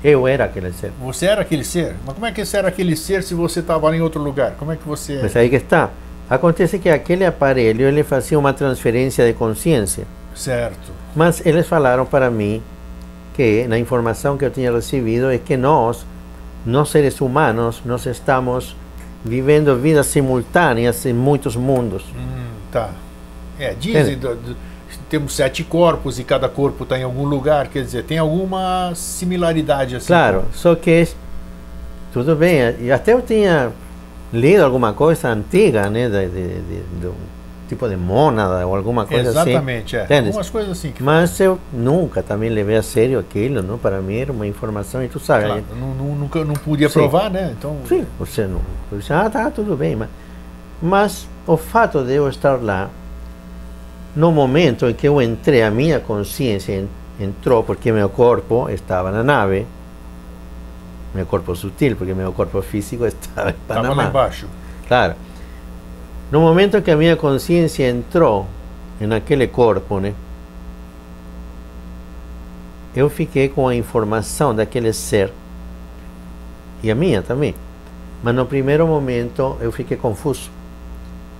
Eu 0.05 0.29
era 0.29 0.45
aquele 0.45 0.72
ser. 0.72 0.93
Você 1.03 1.26
era 1.26 1.41
aquele 1.41 1.64
ser? 1.64 1.97
Mas 2.07 2.14
como 2.14 2.26
é 2.26 2.31
que 2.31 2.45
você 2.45 2.57
era 2.57 2.68
aquele 2.68 2.95
ser 2.95 3.22
se 3.24 3.35
você 3.35 3.59
estava 3.59 3.95
em 3.97 4.01
outro 4.01 4.22
lugar? 4.22 4.53
Como 4.57 4.70
é 4.70 4.76
que 4.76 4.87
você. 4.87 5.18
Mas 5.20 5.35
aí 5.35 5.49
que 5.49 5.57
está. 5.57 5.91
Acontece 6.31 6.79
que 6.79 6.89
aquele 6.89 7.24
aparelho 7.24 7.83
ele 7.87 8.05
fazia 8.05 8.39
uma 8.39 8.53
transferência 8.53 9.26
de 9.26 9.33
consciência. 9.33 10.05
Certo. 10.35 10.93
Mas 11.16 11.45
eles 11.45 11.66
falaram 11.66 12.07
para 12.07 12.31
mim 12.31 12.62
que, 13.35 13.66
na 13.66 13.76
informação 13.79 14.37
que 14.37 14.45
eu 14.45 14.51
tinha 14.51 14.70
recebido, 14.70 15.33
é 15.33 15.39
que 15.39 15.57
nós, 15.57 16.07
nós 16.64 16.91
seres 16.91 17.20
humanos, 17.20 17.83
nós 17.85 18.07
estamos 18.07 18.76
vivendo 19.25 19.75
vidas 19.77 20.07
simultâneas 20.07 21.05
em 21.07 21.12
muitos 21.12 21.57
mundos. 21.57 22.05
Hum, 22.16 22.47
tá. 22.71 22.91
É, 23.59 23.75
dizem, 23.75 24.16
do- 24.19 24.35
do- 24.37 24.57
temos 25.11 25.35
sete 25.35 25.64
corpos 25.64 26.19
e 26.19 26.25
cada 26.25 26.49
corpo 26.49 26.85
está 26.85 26.99
em 26.99 27.03
algum 27.03 27.25
lugar, 27.25 27.69
quer 27.69 27.83
dizer, 27.83 28.05
tem 28.05 28.19
alguma 28.19 28.93
similaridade 28.95 29.97
assim. 29.97 30.07
Claro, 30.09 30.45
só 30.53 30.75
que 30.75 31.09
tudo 32.12 32.37
bem, 32.37 32.75
e 32.81 32.93
até 32.93 33.12
eu 33.14 33.23
tinha 33.23 33.71
lido 34.33 34.62
alguma 34.64 34.93
coisa 34.93 35.29
antiga, 35.29 35.89
né, 35.91 36.09
de, 36.09 36.27
de, 36.29 36.49
de, 36.61 37.01
de 37.01 37.11
tipo 37.69 37.89
de 37.89 37.97
mônada 37.97 38.66
ou 38.66 38.75
alguma 38.75 39.07
coisa 39.07 39.29
Exatamente, 39.29 39.97
assim. 39.97 39.97
Exatamente, 39.97 40.14
é. 40.14 40.19
Algumas 40.27 40.51
coisas 40.51 40.71
assim. 40.73 40.91
Que 40.91 41.03
Mas 41.03 41.39
eu 41.39 41.59
nunca 41.73 42.23
também 42.23 42.49
levei 42.49 42.77
a 42.77 42.83
sério 42.83 43.19
aquilo, 43.19 43.62
não? 43.62 43.79
Para 43.79 44.01
mim 44.01 44.16
era 44.16 44.33
uma 44.33 44.47
informação 44.47 45.05
e 45.05 45.09
tu 45.09 45.21
sabe. 45.21 45.45
Claro, 45.45 45.64
não, 45.79 45.95
não, 45.95 46.14
nunca 46.16 46.45
não 46.45 46.55
podia 46.55 46.89
sim. 46.89 46.95
provar, 46.95 47.31
né? 47.31 47.55
Então. 47.57 47.77
Sim, 47.87 48.07
você 48.19 48.47
não. 48.47 48.62
Você, 48.91 49.12
ah, 49.12 49.29
tá, 49.29 49.51
tudo 49.51 49.77
bem, 49.77 49.95
mas, 49.95 50.09
mas 50.81 51.29
o 51.47 51.57
fato 51.57 52.03
de 52.03 52.14
eu 52.14 52.29
estar 52.29 52.61
lá, 52.61 52.89
no 54.16 54.33
momento 54.33 54.87
em 54.87 54.95
que 54.95 55.07
eu 55.07 55.21
entrei, 55.21 55.62
a 55.62 55.71
minha 55.71 56.01
consciência 56.01 56.87
entrou 57.21 57.62
porque 57.62 57.93
meu 57.93 58.09
corpo 58.09 58.69
estava 58.71 59.11
na 59.11 59.23
nave, 59.23 59.66
meu 61.14 61.27
corpo 61.27 61.55
sutil, 61.55 61.97
porque 61.97 62.14
meu 62.14 62.33
corpo 62.33 62.61
físico 62.62 63.05
estava 63.07 63.51
em 63.51 63.55
Panamá. 63.66 63.89
Estava 63.89 64.03
lá 64.03 64.09
embaixo. 64.09 64.47
Claro. 64.87 65.14
No 66.31 66.41
momento 66.41 66.83
que 66.83 66.91
a 66.91 66.97
minha 66.97 67.16
consciência 67.16 67.89
entrou 67.89 68.47
naquele 69.01 69.47
corpo, 69.47 69.99
né? 69.99 70.12
Eu 72.95 73.09
fiquei 73.09 73.49
com 73.49 73.66
a 73.66 73.74
informação 73.74 74.55
daquele 74.55 74.93
ser. 74.93 75.33
E 76.83 76.91
a 76.91 76.95
minha 76.95 77.22
também. 77.22 77.55
Mas 78.22 78.35
no 78.35 78.45
primeiro 78.45 78.87
momento 78.87 79.57
eu 79.61 79.72
fiquei 79.72 79.97
confuso. 79.97 80.51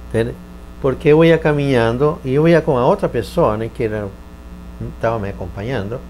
Entende? 0.09 0.35
Porque 0.81 1.09
eu 1.09 1.25
ia 1.25 1.37
caminhando 1.37 2.19
e 2.25 2.33
eu 2.33 2.49
ia 2.49 2.63
com 2.63 2.79
a 2.79 2.87
outra 2.87 3.09
pessoa, 3.09 3.57
né, 3.57 3.69
que 3.73 3.91
estava 4.95 5.19
me 5.19 5.29
acompanhando, 5.29 6.01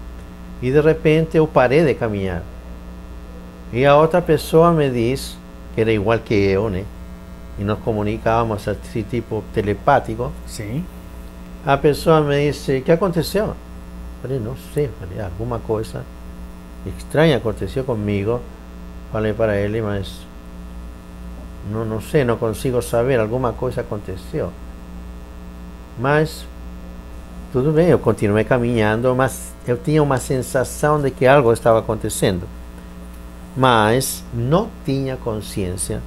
e 0.61 0.71
de 0.71 0.79
repente 0.79 1.35
eu 1.35 1.47
parei 1.47 1.83
de 1.83 1.95
caminhar. 1.95 2.43
E 3.73 3.85
a 3.85 3.95
outra 3.97 4.21
pessoa 4.21 4.71
me 4.71 4.89
diz, 4.89 5.37
que 5.73 5.81
era 5.81 5.91
igual 5.91 6.19
que 6.19 6.33
eu, 6.33 6.69
né? 6.69 6.85
E 7.59 7.63
nos 7.63 7.79
comunicávamos 7.79 8.67
assim, 8.67 9.03
tipo 9.03 9.43
telepático. 9.53 10.31
Sim. 10.47 10.85
A 11.65 11.77
pessoa 11.77 12.21
me 12.21 12.49
disse: 12.49 12.77
O 12.77 12.81
que 12.81 12.91
aconteceu? 12.91 13.53
Falei: 14.21 14.39
Não 14.39 14.55
sei, 14.73 14.89
falei, 14.99 15.21
alguma 15.21 15.59
coisa 15.59 16.03
estranha 16.85 17.37
aconteceu 17.37 17.83
comigo. 17.83 18.39
Falei 19.11 19.33
para 19.33 19.57
ele, 19.57 19.81
mas 19.81 20.19
não, 21.69 21.83
não 21.83 21.99
sei, 21.99 22.23
não 22.23 22.37
consigo 22.37 22.81
saber, 22.81 23.19
alguma 23.19 23.51
coisa 23.51 23.81
aconteceu. 23.81 24.51
Mas 25.97 26.45
tudo 27.51 27.71
bem, 27.71 27.87
eu 27.87 27.99
continuei 27.99 28.43
caminhando, 28.43 29.13
mas 29.15 29.51
eu 29.67 29.75
tinha 29.75 30.01
uma 30.01 30.17
sensação 30.17 31.01
de 31.01 31.11
que 31.11 31.25
algo 31.25 31.51
estava 31.51 31.79
acontecendo. 31.79 32.47
Mas 33.57 34.23
não 34.31 34.69
tinha 34.85 35.17
consciência 35.17 36.01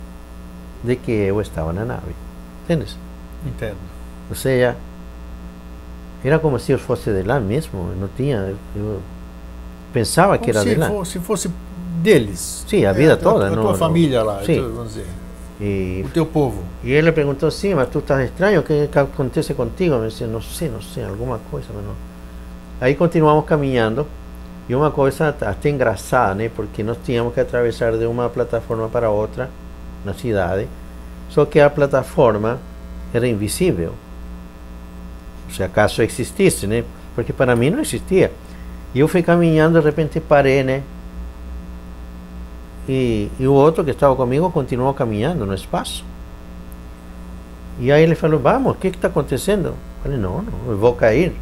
de 0.83 0.97
que 0.97 1.13
eu 1.13 1.41
estava 1.41 1.73
na 1.73 1.85
nave. 1.85 2.15
Entendes? 2.65 2.97
Entendo. 3.47 3.77
Ou 4.29 4.37
seja, 4.37 4.77
era 6.25 6.39
como 6.39 6.59
se 6.59 6.73
eu 6.73 6.79
fosse 6.79 7.13
de 7.13 7.23
lá 7.23 7.41
mesmo. 7.41 7.91
Eu 7.91 7.97
não 7.97 8.09
tinha. 8.09 8.55
Eu 8.75 9.01
pensava 9.93 10.39
que 10.39 10.51
era 10.51 10.65
de 10.65 10.75
lá. 10.75 10.89
For, 10.89 11.07
se 11.07 11.19
fosse 11.19 11.51
deles. 12.01 12.65
Sim, 12.69 12.85
a 12.85 12.93
vida 12.93 13.13
é, 13.13 13.17
toda. 13.17 13.49
A, 13.49 13.51
tua 13.51 13.75
família 13.75 14.23
lá, 14.23 14.43
sim. 14.45 14.61
Vamos 14.61 14.95
dizer. 14.95 15.07
E, 15.61 16.03
o 16.05 16.09
teu 16.09 16.27
povo. 16.27 16.63
E 16.83 16.91
ele 16.91 17.13
perguntou, 17.13 17.51
sim, 17.51 17.75
mas 17.75 17.89
tu 17.89 18.01
estás 18.01 18.25
estranho, 18.25 18.61
o 18.61 18.63
que, 18.65 18.89
que 18.89 18.99
acontece 18.99 19.55
contigo? 19.55 19.95
Eu 19.95 20.09
disse, 20.09 20.25
não 20.25 20.43
sei, 20.43 20.69
não 20.69 20.83
sei, 20.83 21.05
alguma 21.05 21.39
coisa, 21.51 21.69
mas 21.73 21.85
não. 21.85 21.95
Aí 22.81 22.97
continuamos 22.97 23.45
caminhando, 23.45 24.05
e 24.69 24.75
uma 24.75 24.91
coisa 24.91 25.29
até 25.29 25.69
engraçada, 25.69 26.35
né? 26.35 26.51
Porque 26.55 26.83
nós 26.83 26.97
tínhamos 27.05 27.33
que 27.33 27.39
atravessar 27.39 27.97
de 27.97 28.07
uma 28.07 28.29
plataforma 28.29 28.89
para 28.89 29.09
outra, 29.09 29.51
na 30.05 30.15
cidade, 30.15 30.69
só 31.29 31.45
que 31.45 31.61
a 31.61 31.71
plataforma 31.71 32.59
era 33.13 33.27
invisível. 33.27 33.95
Se 35.51 35.63
acaso 35.63 36.03
existisse, 36.03 36.67
né? 36.67 36.85
Porque 37.15 37.33
para 37.33 37.55
mim 37.55 37.71
não 37.71 37.81
existia. 37.81 38.33
E 38.95 39.01
eu 39.01 39.09
fui 39.09 39.23
caminhando, 39.23 39.79
de 39.79 39.85
repente 39.85 40.21
parei, 40.21 40.63
né? 40.63 40.83
E, 42.89 43.31
e 43.39 43.47
o 43.47 43.53
outro 43.53 43.85
que 43.85 43.91
estava 43.91 44.17
comigo 44.17 44.51
continuou 44.51 44.93
caminhando 44.93 45.47
no 45.47 45.55
espaço. 45.55 46.05
E 47.79 47.91
aí 47.91 48.03
ele 48.03 48.15
falou, 48.15 48.39
vamos, 48.39 48.73
o 48.73 48.75
que 48.75 48.89
está 48.89 49.09
acontecendo? 49.09 49.69
Eu 49.69 49.77
falei, 50.03 50.19
não, 50.19 50.43
não, 50.43 50.71
eu 50.73 50.79
vou 50.79 50.95
cair. 50.95 51.35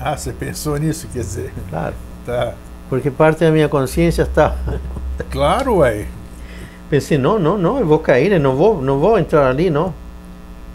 Ah, 0.00 0.16
você 0.16 0.32
pensou 0.32 0.76
nisso, 0.76 1.06
quer 1.12 1.20
dizer? 1.20 1.52
Claro. 1.70 1.94
Tá. 2.26 2.54
Porque 2.88 3.10
parte 3.10 3.40
da 3.40 3.50
minha 3.50 3.68
consciência 3.68 4.22
está... 4.22 4.56
claro, 5.30 5.76
ué. 5.76 6.06
Pensei, 6.92 7.16
não, 7.16 7.38
não, 7.38 7.56
não, 7.56 7.78
eu 7.78 7.86
vou 7.86 7.98
cair, 7.98 8.32
eu 8.32 8.38
não 8.38 8.54
vou, 8.54 8.82
não 8.82 8.98
vou 8.98 9.18
entrar 9.18 9.48
ali, 9.48 9.70
não. 9.70 9.94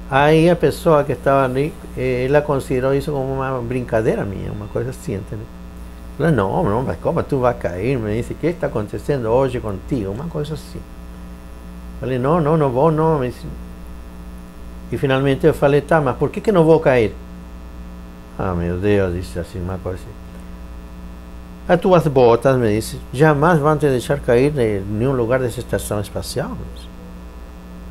Aí 0.09 0.49
a 0.49 0.55
pessoa 0.55 1.03
que 1.03 1.11
estava 1.11 1.45
ali, 1.45 1.71
ela 1.95 2.41
considerou 2.41 2.95
isso 2.95 3.11
como 3.11 3.35
uma 3.35 3.61
brincadeira 3.61 4.25
minha, 4.25 4.51
uma 4.51 4.65
coisa 4.65 4.89
assim, 4.89 5.13
entendeu? 5.13 5.45
Falei, 6.17 6.31
não, 6.31 6.63
não, 6.63 6.81
mas 6.81 6.97
como 6.97 7.21
tu 7.21 7.37
vai 7.37 7.53
cair? 7.53 7.99
Me 7.99 8.17
disse, 8.17 8.33
o 8.33 8.35
que 8.35 8.47
está 8.47 8.65
acontecendo 8.65 9.27
hoje 9.27 9.59
contigo? 9.59 10.09
Uma 10.09 10.25
coisa 10.25 10.55
assim. 10.55 10.79
Falei, 11.99 12.17
não, 12.17 12.41
não, 12.41 12.57
não 12.57 12.71
vou, 12.71 12.89
não. 12.89 13.19
Me 13.19 13.27
disse, 13.27 13.45
e 14.91 14.97
finalmente 14.97 15.45
eu 15.45 15.53
falei, 15.53 15.81
tá, 15.81 16.01
mas 16.01 16.17
por 16.17 16.31
que, 16.31 16.41
que 16.41 16.51
não 16.51 16.63
vou 16.63 16.79
cair? 16.79 17.13
Ah, 18.39 18.55
meu 18.55 18.79
Deus, 18.79 19.13
disse 19.13 19.37
assim, 19.37 19.61
uma 19.61 19.77
coisa 19.77 19.99
assim. 19.99 20.26
As 21.69 21.81
tuas 21.81 22.07
botas, 22.07 22.55
me 22.55 22.73
disse, 22.73 22.97
jamais 23.11 23.59
vão 23.59 23.77
te 23.77 23.89
deixar 23.89 24.21
cair 24.21 24.57
em 24.57 24.79
nenhum 24.79 25.11
lugar 25.11 25.41
dessa 25.41 25.59
estação 25.59 25.99
espacial. 25.99 26.57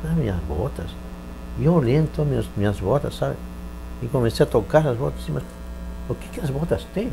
As 0.03 0.17
minhas 0.17 0.37
botas. 0.47 0.87
E 1.59 1.65
eu 1.65 1.75
oriento 1.75 2.25
minhas, 2.25 2.47
minhas 2.57 2.79
botas, 2.79 3.15
sabe? 3.15 3.35
E 4.01 4.07
comecei 4.07 4.43
a 4.43 4.49
tocar 4.49 4.87
as 4.87 4.97
botas. 4.97 5.21
Mas 5.29 5.43
o 6.09 6.15
que, 6.15 6.27
que 6.29 6.39
as 6.39 6.49
botas 6.49 6.87
têm? 6.91 7.11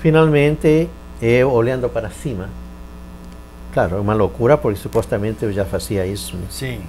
Finalmente, 0.00 0.88
eu 1.20 1.52
olhando 1.52 1.88
para 1.88 2.10
cima. 2.10 2.48
Claro, 3.72 3.98
é 3.98 4.00
uma 4.00 4.14
loucura, 4.14 4.58
porque 4.58 4.80
supostamente 4.80 5.44
eu 5.44 5.52
já 5.52 5.64
fazia 5.64 6.04
isso. 6.04 6.36
Né? 6.36 6.46
Sim. 6.50 6.82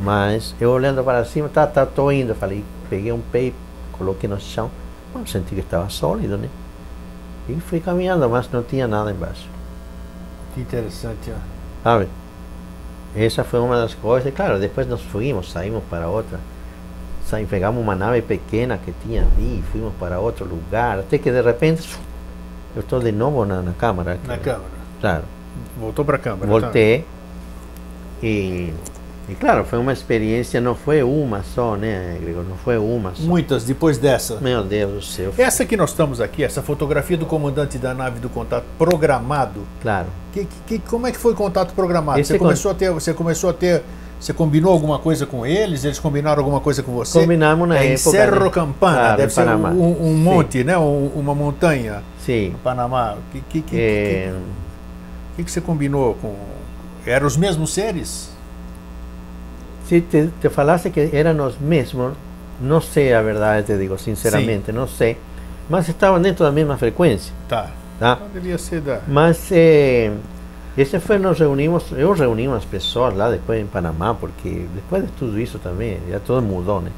Mas 0.00 0.52
eu 0.60 0.68
olhando 0.72 1.04
para 1.04 1.24
cima, 1.24 1.48
tá, 1.48 1.64
tá, 1.64 1.86
tô 1.86 2.10
indo. 2.10 2.34
Falei, 2.34 2.64
peguei 2.90 3.12
um 3.12 3.20
pé, 3.20 3.52
coloquei 3.92 4.28
no 4.28 4.40
chão. 4.40 4.68
Bom, 5.14 5.24
senti 5.24 5.54
que 5.54 5.60
estava 5.60 5.88
sólido, 5.88 6.36
né? 6.36 6.48
E 7.48 7.54
fui 7.60 7.80
caminhando, 7.80 8.28
mas 8.28 8.50
não 8.50 8.62
tinha 8.62 8.88
nada 8.88 9.10
embaixo. 9.10 9.48
Que 10.54 10.60
interessante, 10.60 11.30
ó. 11.30 11.38
Sabe? 11.82 12.08
Essa 13.14 13.44
foi 13.44 13.60
uma 13.60 13.76
das 13.76 13.94
coisas. 13.94 14.26
E 14.28 14.32
claro, 14.32 14.58
depois 14.58 14.86
nós 14.86 15.02
fomos, 15.02 15.52
saímos 15.52 15.82
para 15.90 16.08
outra. 16.08 16.38
Saímos, 17.26 17.50
pegamos 17.50 17.82
uma 17.82 17.94
nave 17.94 18.22
pequena 18.22 18.78
que 18.78 18.92
tinha 19.04 19.22
ali, 19.22 19.62
fomos 19.72 19.92
para 19.98 20.18
outro 20.18 20.46
lugar. 20.46 20.98
Até 21.00 21.18
que 21.18 21.30
de 21.30 21.42
repente, 21.42 21.88
eu 22.74 22.80
estou 22.80 23.00
de 23.00 23.12
novo 23.12 23.44
na, 23.44 23.62
na 23.62 23.72
câmara. 23.72 24.18
Na 24.26 24.38
câmara. 24.38 24.64
Claro. 25.00 25.24
Voltou 25.78 26.04
para 26.04 26.16
a 26.16 26.18
câmara. 26.18 26.46
Voltei. 26.46 27.00
Tá. 27.00 27.06
E 28.22 28.72
e 29.28 29.34
claro, 29.34 29.64
foi 29.64 29.78
uma 29.78 29.92
experiência, 29.92 30.60
não 30.60 30.74
foi 30.74 31.02
uma 31.02 31.42
só, 31.42 31.76
né, 31.76 32.18
Gregor? 32.20 32.44
Não 32.44 32.56
foi 32.56 32.76
uma 32.76 33.14
só. 33.14 33.22
Muitas 33.22 33.64
depois 33.64 33.96
dessa. 33.96 34.36
Meu 34.36 34.62
Deus 34.62 34.92
do 34.92 35.02
céu. 35.02 35.32
Essa 35.38 35.64
que 35.64 35.76
nós 35.76 35.90
estamos 35.90 36.20
aqui, 36.20 36.44
essa 36.44 36.62
fotografia 36.62 37.16
do 37.16 37.24
comandante 37.24 37.78
da 37.78 37.94
nave 37.94 38.20
do 38.20 38.28
contato 38.28 38.64
programado. 38.76 39.62
Claro. 39.80 40.08
Que, 40.32 40.46
que, 40.66 40.78
como 40.78 41.06
é 41.06 41.12
que 41.12 41.16
foi 41.18 41.32
o 41.32 41.36
contato 41.36 41.72
programado? 41.74 42.20
Esse 42.20 42.32
você 42.32 42.38
começou 42.38 42.70
a 42.70 42.74
ter, 42.74 42.90
você 42.90 43.14
começou 43.14 43.48
a 43.48 43.52
ter, 43.54 43.82
você 44.20 44.34
combinou 44.34 44.70
alguma 44.70 44.98
coisa 44.98 45.24
com 45.24 45.46
eles? 45.46 45.84
Eles 45.84 45.98
combinaram 45.98 46.40
alguma 46.40 46.60
coisa 46.60 46.82
com 46.82 46.92
você? 46.92 47.18
Combinamos 47.18 47.66
na 47.66 47.76
é, 47.76 47.78
época. 47.78 47.94
Em 47.94 47.96
Cerro 47.96 48.50
Campana, 48.50 48.98
claro, 48.98 49.16
deve 49.16 49.32
ser 49.32 49.44
Panamá. 49.44 49.70
um, 49.70 50.10
um 50.10 50.16
monte, 50.16 50.58
Sim. 50.58 50.64
né? 50.64 50.76
Um, 50.76 51.06
uma 51.16 51.34
montanha. 51.34 52.02
Sim. 52.20 52.50
No 52.50 52.58
Panamá. 52.58 53.16
Que 53.32 53.40
que, 53.40 53.62
que, 53.62 53.76
é... 53.80 54.34
que, 55.36 55.44
que 55.44 55.50
você 55.50 55.62
combinou 55.62 56.14
com? 56.20 56.34
Eram 57.06 57.26
os 57.26 57.38
mesmos 57.38 57.72
seres? 57.72 58.33
Se 59.86 60.00
te, 60.00 60.30
te, 60.40 60.48
falasse 60.48 60.90
que 60.90 61.10
eram 61.12 61.46
os 61.46 61.58
mesmos, 61.58 62.14
não 62.60 62.80
sei 62.80 63.12
a 63.12 63.22
verdade, 63.22 63.66
te 63.66 63.78
digo 63.78 63.98
sinceramente, 63.98 64.66
Sim. 64.66 64.72
não 64.72 64.88
sei, 64.88 65.16
mas 65.68 65.88
estavam 65.88 66.20
dentro 66.20 66.44
da 66.44 66.52
mesma 66.52 66.76
frequência. 66.76 67.32
Tá. 67.48 67.70
tá? 67.98 68.18
Então 68.20 68.28
devia 68.32 68.58
ser 68.58 68.80
da. 68.80 69.00
Mas 69.06 69.50
eh, 69.52 70.12
esse 70.76 70.98
foi, 70.98 71.18
nós 71.18 71.38
reunimos, 71.38 71.84
eu 71.92 72.12
reuni 72.12 72.48
umas 72.48 72.64
pessoas 72.64 73.14
lá 73.14 73.30
depois 73.30 73.60
em 73.60 73.66
Panamá, 73.66 74.14
porque 74.14 74.66
depois 74.74 75.04
de 75.04 75.12
tudo 75.12 75.38
isso 75.38 75.58
também, 75.58 76.00
já 76.10 76.18
tudo 76.18 76.42
mudou, 76.42 76.80
né? 76.80 76.90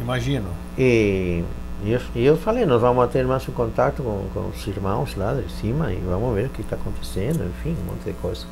Imagino. 0.00 0.48
E, 0.76 1.42
e 1.84 1.92
eu, 1.92 2.00
e 2.14 2.24
eu 2.24 2.36
falei, 2.36 2.66
nós 2.66 2.80
vamos 2.80 3.10
ter 3.10 3.26
mais 3.26 3.48
um 3.48 3.52
contato 3.52 4.02
com, 4.02 4.26
com 4.34 4.48
os 4.48 4.66
irmãos 4.66 5.16
lá 5.16 5.34
de 5.34 5.50
cima 5.52 5.92
e 5.92 5.96
vamos 5.96 6.34
ver 6.34 6.46
o 6.46 6.50
que 6.50 6.60
está 6.60 6.76
acontecendo, 6.76 7.44
enfim, 7.44 7.76
um 7.82 7.92
monte 7.92 8.04
de 8.04 8.12
coisa. 8.14 8.46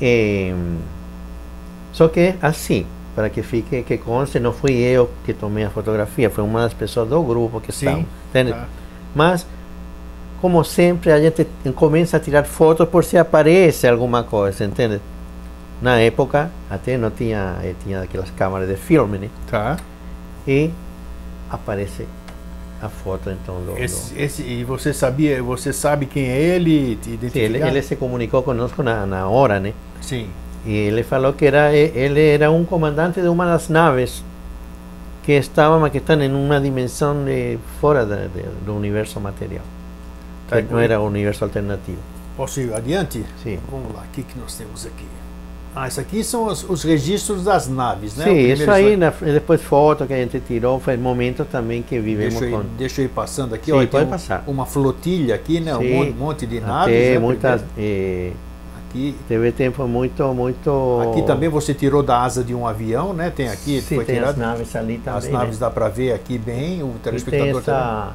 E, 0.00 0.54
só 1.92 2.08
que 2.08 2.34
assim, 2.40 2.86
para 3.14 3.28
que 3.30 3.42
fique, 3.42 3.82
que 3.82 3.98
conste, 3.98 4.38
não 4.40 4.52
fui 4.52 4.72
eu 4.78 5.10
que 5.24 5.32
tomei 5.34 5.64
a 5.64 5.70
fotografia, 5.70 6.30
foi 6.30 6.44
uma 6.44 6.62
das 6.62 6.74
pessoas 6.74 7.08
do 7.08 7.22
grupo 7.22 7.60
que 7.60 7.72
Sim, 7.72 7.86
estavam, 7.86 8.06
entende? 8.30 8.52
tá. 8.52 8.68
Mas, 9.14 9.46
como 10.40 10.64
sempre, 10.64 11.12
a 11.12 11.20
gente 11.20 11.46
começa 11.74 12.16
a 12.16 12.20
tirar 12.20 12.44
fotos 12.44 12.88
por 12.88 13.04
se 13.04 13.18
aparece 13.18 13.86
alguma 13.86 14.22
coisa, 14.22 14.64
entende? 14.64 15.00
Na 15.82 15.98
época, 15.98 16.50
até 16.70 16.96
não 16.96 17.10
tinha, 17.10 17.56
eh, 17.62 17.74
tinha 17.82 18.02
aquelas 18.02 18.30
câmeras 18.30 18.68
de 18.68 18.76
filme, 18.76 19.18
né? 19.18 19.28
Tá. 19.50 19.76
E 20.46 20.70
aparece 21.50 22.06
a 22.80 22.88
foto, 22.88 23.30
então, 23.30 23.56
do... 23.64 23.72
do- 23.74 23.78
Esse, 23.78 24.18
esse- 24.18 24.42
e 24.42 24.64
você 24.64 24.92
sabia, 24.94 25.42
você 25.42 25.72
sabe 25.72 26.06
quem 26.06 26.28
é 26.28 26.38
ele? 26.40 26.98
Sim, 27.02 27.38
ele, 27.38 27.62
ele 27.62 27.82
se 27.82 27.96
comunicou 27.96 28.42
conosco 28.42 28.82
na, 28.82 29.04
na 29.06 29.28
hora, 29.28 29.58
né? 29.60 29.72
Sim. 30.00 30.28
E 30.66 30.70
ele 30.72 31.02
falou 31.02 31.32
que 31.32 31.46
era, 31.46 31.72
ele 31.74 32.20
era 32.28 32.50
um 32.50 32.64
comandante 32.64 33.20
de 33.20 33.28
uma 33.28 33.46
das 33.46 33.68
naves 33.68 34.22
que 35.22 35.32
estavam, 35.32 35.88
que 35.88 35.98
estão 35.98 36.20
em 36.20 36.30
uma 36.32 36.60
dimensão 36.60 37.24
de, 37.24 37.58
fora 37.80 38.04
da- 38.04 38.26
de- 38.26 38.42
do 38.64 38.74
universo 38.76 39.20
material. 39.20 39.64
Que 40.48 40.62
não 40.62 40.78
era 40.78 41.00
o 41.00 41.06
universo 41.06 41.44
alternativo. 41.44 41.98
Posso 42.36 42.60
ir 42.60 42.74
adiante? 42.74 43.24
Sim. 43.42 43.58
Vamos 43.70 43.94
lá, 43.94 44.00
o 44.02 44.12
que, 44.12 44.22
que 44.22 44.38
nós 44.38 44.54
temos 44.56 44.84
aqui? 44.84 45.04
Ah, 45.74 45.86
isso 45.86 46.00
aqui 46.00 46.24
são 46.24 46.46
os, 46.48 46.68
os 46.68 46.82
registros 46.82 47.44
das 47.44 47.68
naves, 47.68 48.16
né? 48.16 48.24
Sim, 48.24 48.38
isso 48.52 48.68
aí, 48.70 48.94
slide. 48.94 48.96
na, 48.96 49.10
depois 49.32 49.62
foto 49.62 50.04
que 50.04 50.12
a 50.12 50.16
gente 50.16 50.40
tirou, 50.40 50.80
foi 50.80 50.96
momento 50.96 51.44
também 51.44 51.80
que 51.80 51.98
vivemos 52.00 52.34
Deixa 52.40 52.44
eu, 52.46 52.50
ir, 52.60 52.62
com... 52.64 52.76
deixa 52.76 53.00
eu 53.00 53.04
ir 53.04 53.08
passando 53.08 53.54
aqui. 53.54 53.66
Sim, 53.66 53.72
ó, 53.72 53.78
tem 53.78 53.86
pode 53.86 54.04
um- 54.06 54.10
passar. 54.10 54.44
Uma 54.48 54.66
flotilha 54.66 55.34
aqui, 55.36 55.60
né? 55.60 55.76
Um 55.76 55.80
Sim. 55.80 55.94
monte, 55.94 56.12
monte 56.16 56.46
de 56.46 56.60
naves. 56.60 56.94
Até 56.96 57.12
né? 57.12 57.18
muitas... 57.20 57.64
Eh, 57.78 58.32
Aqui, 58.90 59.14
teve 59.28 59.52
tempo 59.52 59.86
muito, 59.86 60.34
muito... 60.34 60.98
aqui 61.08 61.22
também 61.22 61.48
você 61.48 61.72
tirou 61.72 62.02
da 62.02 62.22
asa 62.22 62.42
de 62.42 62.52
um 62.52 62.66
avião, 62.66 63.12
né? 63.14 63.30
Tem 63.30 63.48
aqui, 63.48 63.80
Sim, 63.80 63.94
foi 63.94 64.04
tem 64.04 64.18
as 64.18 64.34
tirado. 64.34 64.38
naves 64.38 64.74
ali 64.74 64.98
também, 64.98 65.18
As 65.18 65.28
naves 65.28 65.60
né? 65.60 65.60
dá 65.60 65.70
para 65.70 65.88
ver 65.88 66.12
aqui 66.12 66.36
bem, 66.36 66.82
o 66.82 66.88
E 66.88 66.90
tem 66.90 67.00
telespectador 67.02 67.62
também. 67.62 67.78
essa, 67.78 68.12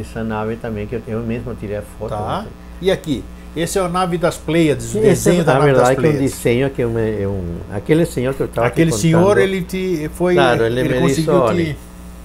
essa 0.00 0.24
nave 0.24 0.56
também 0.56 0.88
que 0.88 0.96
eu, 0.96 1.02
eu 1.06 1.20
mesmo 1.20 1.54
tirei 1.54 1.76
a 1.76 1.82
foto. 1.82 2.10
Tá. 2.10 2.42
né? 2.42 2.48
E 2.80 2.90
aqui, 2.90 3.22
esse 3.56 3.78
é 3.78 3.80
a 3.80 3.88
nave 3.88 4.18
das 4.18 4.36
Pleiades, 4.36 4.92
o 4.94 5.00
desenho 5.00 5.36
esse, 5.36 5.44
da 5.44 5.54
na 5.54 5.60
nave 5.60 5.72
das 5.72 5.88
verdade, 5.88 6.00
que 6.00 6.06
é 6.06 6.08
um 6.08 6.12
Pleiades. 6.12 6.32
desenho 6.36 6.70
que 6.70 6.82
eu 6.82 6.90
me, 6.90 7.22
eu, 7.22 7.44
aquele 7.72 8.06
senhor 8.06 8.34
que 8.34 8.40
eu 8.40 8.46
estava 8.46 8.66
Aquele 8.66 8.90
senhor, 8.92 9.38
ele 9.38 9.62
te 9.62 10.10
foi, 10.14 10.34
Claro, 10.34 10.64
ele 10.64 10.82
me 10.82 10.88
disse, 10.88 11.00
conseguiu 11.00 11.34
olha, 11.34 11.64
te 11.64 11.76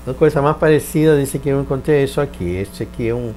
Uma 0.08 0.14
coisa 0.16 0.42
mais 0.42 0.58
parecida, 0.58 1.20
disse 1.20 1.38
que 1.38 1.50
eu 1.50 1.62
encontrei 1.62 2.04
isso 2.04 2.20
aqui. 2.20 2.56
Este 2.56 2.82
aqui 2.82 3.08
é 3.08 3.14
um 3.16 3.34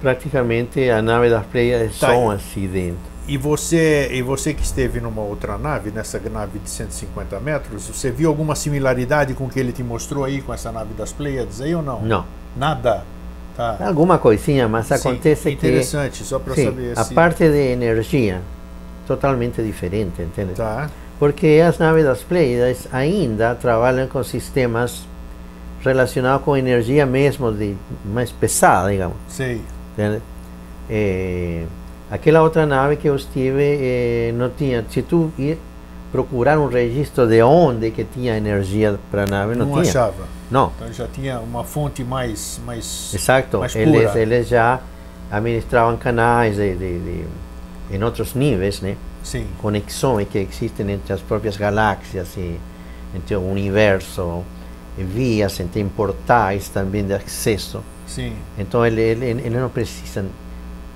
praticamente 0.00 0.88
a 0.90 1.00
nave 1.02 1.28
das 1.28 1.44
Pleiades 1.46 1.98
Tá. 1.98 2.08
som 2.08 2.30
assim 2.30 2.66
dentro. 2.66 3.10
E 3.28 3.36
você, 3.36 4.08
e 4.12 4.22
você 4.22 4.52
que 4.52 4.62
esteve 4.62 5.00
numa 5.00 5.22
outra 5.22 5.56
nave, 5.56 5.90
nessa 5.90 6.20
nave 6.32 6.58
de 6.58 6.68
150 6.68 7.38
metros, 7.38 7.86
você 7.86 8.10
viu 8.10 8.28
alguma 8.28 8.56
similaridade 8.56 9.34
com 9.34 9.44
o 9.44 9.48
que 9.48 9.60
ele 9.60 9.72
te 9.72 9.84
mostrou 9.84 10.24
aí, 10.24 10.42
com 10.42 10.52
essa 10.52 10.72
nave 10.72 10.94
das 10.94 11.12
Pleiades 11.12 11.60
aí 11.60 11.74
ou 11.74 11.82
não? 11.82 12.00
Não, 12.00 12.24
Nada? 12.56 13.04
Tá. 13.56 13.76
alguma 13.80 14.16
coisinha, 14.16 14.66
mas 14.68 14.86
Sim, 14.86 14.94
acontece 14.94 15.42
que 15.50 15.50
Interessante, 15.66 16.24
só 16.24 16.38
para 16.38 16.54
sim, 16.54 16.64
saber 16.64 16.98
a 16.98 17.04
se... 17.04 17.14
parte 17.14 17.48
de 17.48 17.72
energia 17.72 18.40
totalmente 19.06 19.62
diferente, 19.62 20.22
entende? 20.22 20.54
Tá, 20.54 20.88
Porque 21.18 21.60
as 21.64 21.78
naves 21.78 22.04
das 22.04 22.22
Pleiades 22.22 22.88
ainda 22.92 23.54
trabalham 23.54 24.06
com 24.08 24.22
sistemas 24.24 25.04
relacionados 25.84 26.44
com 26.44 26.56
energia 26.56 27.04
mesmo 27.04 27.52
de 27.52 27.76
mais 28.04 28.30
pesada, 28.32 28.90
digamos. 28.90 29.16
sei. 29.28 29.60
Entende? 30.00 30.22
Eh, 30.88 31.64
aquela 32.10 32.42
outra 32.42 32.66
nave 32.66 32.96
que 32.96 33.08
eu 33.08 33.16
estive 33.16 33.62
eh, 33.62 34.32
não 34.34 34.50
tinha. 34.50 34.84
Se 34.90 35.02
tu 35.02 35.30
ir 35.38 35.58
procurar 36.10 36.58
um 36.58 36.66
registro 36.66 37.26
de 37.28 37.40
onde 37.42 37.90
que 37.92 38.04
tinha 38.04 38.36
energia 38.36 38.98
para 39.10 39.24
a 39.24 39.26
nave, 39.26 39.54
não, 39.54 39.66
Não, 39.66 39.72
tinha. 39.74 39.82
achava. 39.90 40.24
Não, 40.50 40.72
Então 40.76 40.92
já 40.92 41.06
tinha 41.06 41.38
uma 41.38 41.62
fonte 41.62 42.02
mais... 42.02 42.60
mais 42.66 43.12
exato. 43.14 43.58
mais 43.58 43.76
Eles, 43.76 44.14
eles 44.16 44.48
já 44.48 44.80
administravam 45.30 45.96
canais 45.96 46.56
de, 46.56 46.74
de, 46.74 46.98
de- 46.98 47.24
em 47.92 48.02
outros 48.02 48.34
níveis, 48.34 48.80
né? 48.80 48.96
Sim, 49.22 49.46
conexões 49.60 50.26
que 50.28 50.38
existem 50.38 50.90
entre 50.90 51.12
as 51.12 51.20
próprias 51.20 51.56
galáxias 51.56 52.36
e 52.36 52.58
entre 53.14 53.36
o 53.36 53.40
universo, 53.48 54.42
e 54.98 55.04
vias, 55.04 55.60
tem 55.72 55.86
portais 55.88 56.68
também 56.68 57.04
de 57.04 57.12
acesso. 57.12 57.80
Sim. 58.10 58.32
Então 58.58 58.84
ele, 58.84 59.00
ele, 59.00 59.24
eles 59.26 59.52
não 59.60 59.68
precisam 59.68 60.26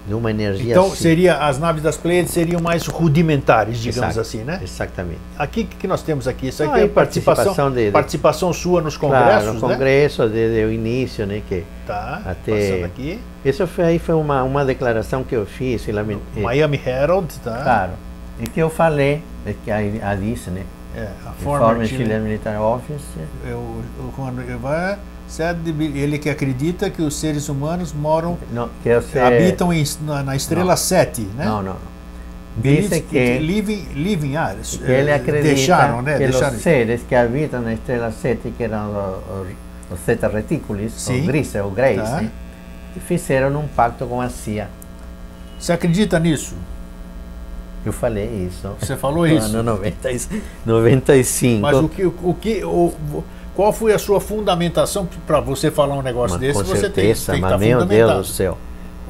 de 0.06 0.12
uma 0.12 0.30
energia 0.30 0.72
Então 0.72 0.86
assim. 0.88 0.96
seria, 0.96 1.38
as 1.38 1.58
naves 1.58 1.82
das 1.82 1.96
Pleiades 1.96 2.30
seriam 2.30 2.60
mais 2.60 2.86
rudimentares, 2.86 3.78
digamos 3.78 4.10
Exato, 4.10 4.20
assim, 4.20 4.44
né? 4.44 4.60
Exatamente. 4.62 5.18
Aqui 5.38 5.62
o 5.62 5.66
que 5.66 5.86
nós 5.88 6.02
temos 6.02 6.28
aqui? 6.28 6.48
Isso 6.48 6.62
Ah, 6.62 6.66
aqui 6.66 6.80
é 6.80 6.84
e 6.84 6.88
participação 6.88 7.44
participação, 7.44 7.72
de- 7.72 7.86
de- 7.86 7.90
participação 7.90 8.52
sua 8.52 8.82
nos 8.82 8.98
Claro, 8.98 9.14
congressos, 9.24 9.62
no 9.62 9.66
né? 9.68 9.74
congresso 9.74 10.28
desde 10.28 10.62
o 10.66 10.70
início, 10.72 11.24
né, 11.26 11.40
que 11.48 11.64
Tá, 11.86 12.20
Até- 12.26 12.84
aqui. 12.84 13.18
isso 13.42 13.66
foi 13.66 13.84
aí 13.84 13.98
foi 13.98 14.14
uma 14.14 14.42
uma 14.42 14.62
declaração 14.64 15.24
que 15.24 15.34
eu 15.34 15.46
fiz, 15.46 15.86
e- 15.88 16.40
Miami 16.40 16.78
Herald, 16.84 17.28
tá? 17.42 17.62
claro, 17.62 17.92
e 18.40 18.46
que 18.46 18.60
eu 18.60 18.68
falei, 18.68 19.22
é 19.46 19.54
que 19.64 19.70
a, 19.70 20.10
a 20.10 20.14
disse, 20.14 20.50
né, 20.50 20.64
É, 20.94 21.08
a 21.26 21.30
former 21.32 21.64
former 21.66 21.86
Chilean 21.86 22.04
Chilean- 22.06 22.20
Military 22.20 22.58
Officer, 22.58 23.24
é, 23.48 23.52
o- 23.54 23.56
o- 23.56 24.12
quando 24.14 24.42
ele 25.94 26.18
que 26.18 26.28
acredita 26.30 26.90
que 26.90 27.02
os 27.02 27.14
seres 27.16 27.48
humanos 27.48 27.92
moram, 27.92 28.38
não, 28.52 28.68
sei, 29.10 29.20
habitam 29.20 29.72
em- 29.72 29.84
na, 30.02 30.22
na 30.22 30.36
estrela 30.36 30.70
Não. 30.70 30.76
7, 30.76 31.22
né? 31.36 31.44
não, 31.44 31.62
não, 31.62 31.76
Dice 32.56 33.00
que 33.00 33.38
living, 33.38 33.88
living 33.94 34.36
ah, 34.36 34.54
que 34.62 34.90
ele 34.90 35.10
eh, 35.10 35.14
acredita 35.14 35.54
deixaram, 35.54 36.02
né? 36.02 36.12
que 36.12 36.18
Deixaram 36.20 36.56
os 36.56 36.62
seres 36.62 37.00
que 37.08 37.14
habitam 37.14 37.60
na 37.62 37.72
estrela 37.74 38.12
7, 38.12 38.52
que 38.56 38.62
eram 38.62 38.90
os, 38.92 39.48
os, 39.98 40.04
Zeta 40.06 40.28
Reticulis, 40.28 40.92
Sim. 40.92 41.20
os 41.20 41.26
grises, 41.26 41.54
ou 41.56 41.70
greys, 41.72 42.00
Tá. 42.00 42.20
né, 42.20 42.30
fizeram 43.06 43.58
um 43.58 43.66
pacto 43.66 44.06
com 44.06 44.20
a 44.20 44.28
CIA. 44.28 44.68
Você 45.58 45.72
acredita 45.72 46.18
nisso? 46.20 46.54
Eu 47.84 47.92
falei 47.92 48.46
isso. 48.48 48.70
Você 48.80 48.96
falou 48.96 49.26
isso? 49.28 49.48
No 49.48 49.62
90, 49.62 50.12
e- 50.12 50.20
95. 50.64 51.60
Mas 51.60 51.76
o 51.76 51.88
que, 51.88 52.04
o 52.06 52.34
que, 52.40 52.64
o, 52.64 52.92
qual 53.54 53.72
foi 53.72 53.92
a 53.92 53.98
sua 53.98 54.20
fundamentação 54.20 55.08
para 55.26 55.40
você 55.40 55.70
falar 55.70 55.94
um 55.94 56.02
negócio 56.02 56.32
Mas 56.38 56.40
desse? 56.40 56.58
com 56.58 56.64
você 56.64 56.88
tem, 56.90 57.04
certeza, 57.14 57.32
tem 57.32 57.34
que 57.36 57.40
mas 57.42 57.52
estar 57.52 57.58
meu 57.66 57.86
Deus 57.86 58.12
do 58.28 58.32
céu. 58.32 58.58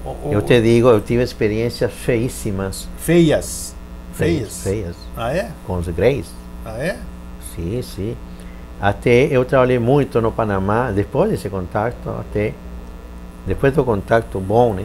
O- 0.04 0.08
o- 0.08 0.30
Eu 0.32 0.42
te 0.42 0.60
digo, 0.60 0.88
eu 0.88 1.00
tive 1.00 1.22
experiências 1.22 1.90
feíssimas. 1.92 2.86
Feias. 2.98 3.74
Feias. 4.12 4.62
Feias. 4.62 4.96
Ah, 5.16 5.34
é? 5.34 5.50
Com 5.66 5.78
os 5.78 5.88
greys. 5.88 6.26
Ah, 6.64 6.76
é? 6.78 6.98
Sim, 7.54 7.80
sim. 7.82 8.16
Até 8.80 9.24
eu 9.30 9.44
trabalhei 9.44 9.78
muito 9.78 10.20
no 10.20 10.30
Panamá, 10.30 10.90
depois 10.90 11.30
desse 11.30 11.48
contato, 11.48 11.96
até 12.20 12.52
depois 13.46 13.72
do 13.74 13.82
contato 13.84 14.38
bom, 14.40 14.74
né? 14.74 14.84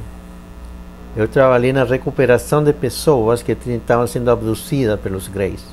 Eu 1.17 1.27
trabalhei 1.27 1.73
na 1.73 1.83
recuperação 1.83 2.63
de 2.63 2.71
pessoas 2.71 3.41
que 3.41 3.51
estavam 3.51 4.05
sendo 4.07 4.29
abduzidas 4.31 4.99
pelos 4.99 5.27
greys. 5.27 5.63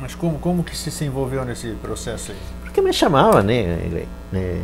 Mas 0.00 0.14
como, 0.14 0.38
como 0.38 0.64
que 0.64 0.74
se 0.76 1.04
envolveu 1.04 1.44
nesse 1.44 1.72
processo 1.82 2.32
aí? 2.32 2.38
Porque 2.80 2.88
me 2.88 2.92
chamavam, 2.92 3.42
né? 3.42 3.78
né? 4.32 4.60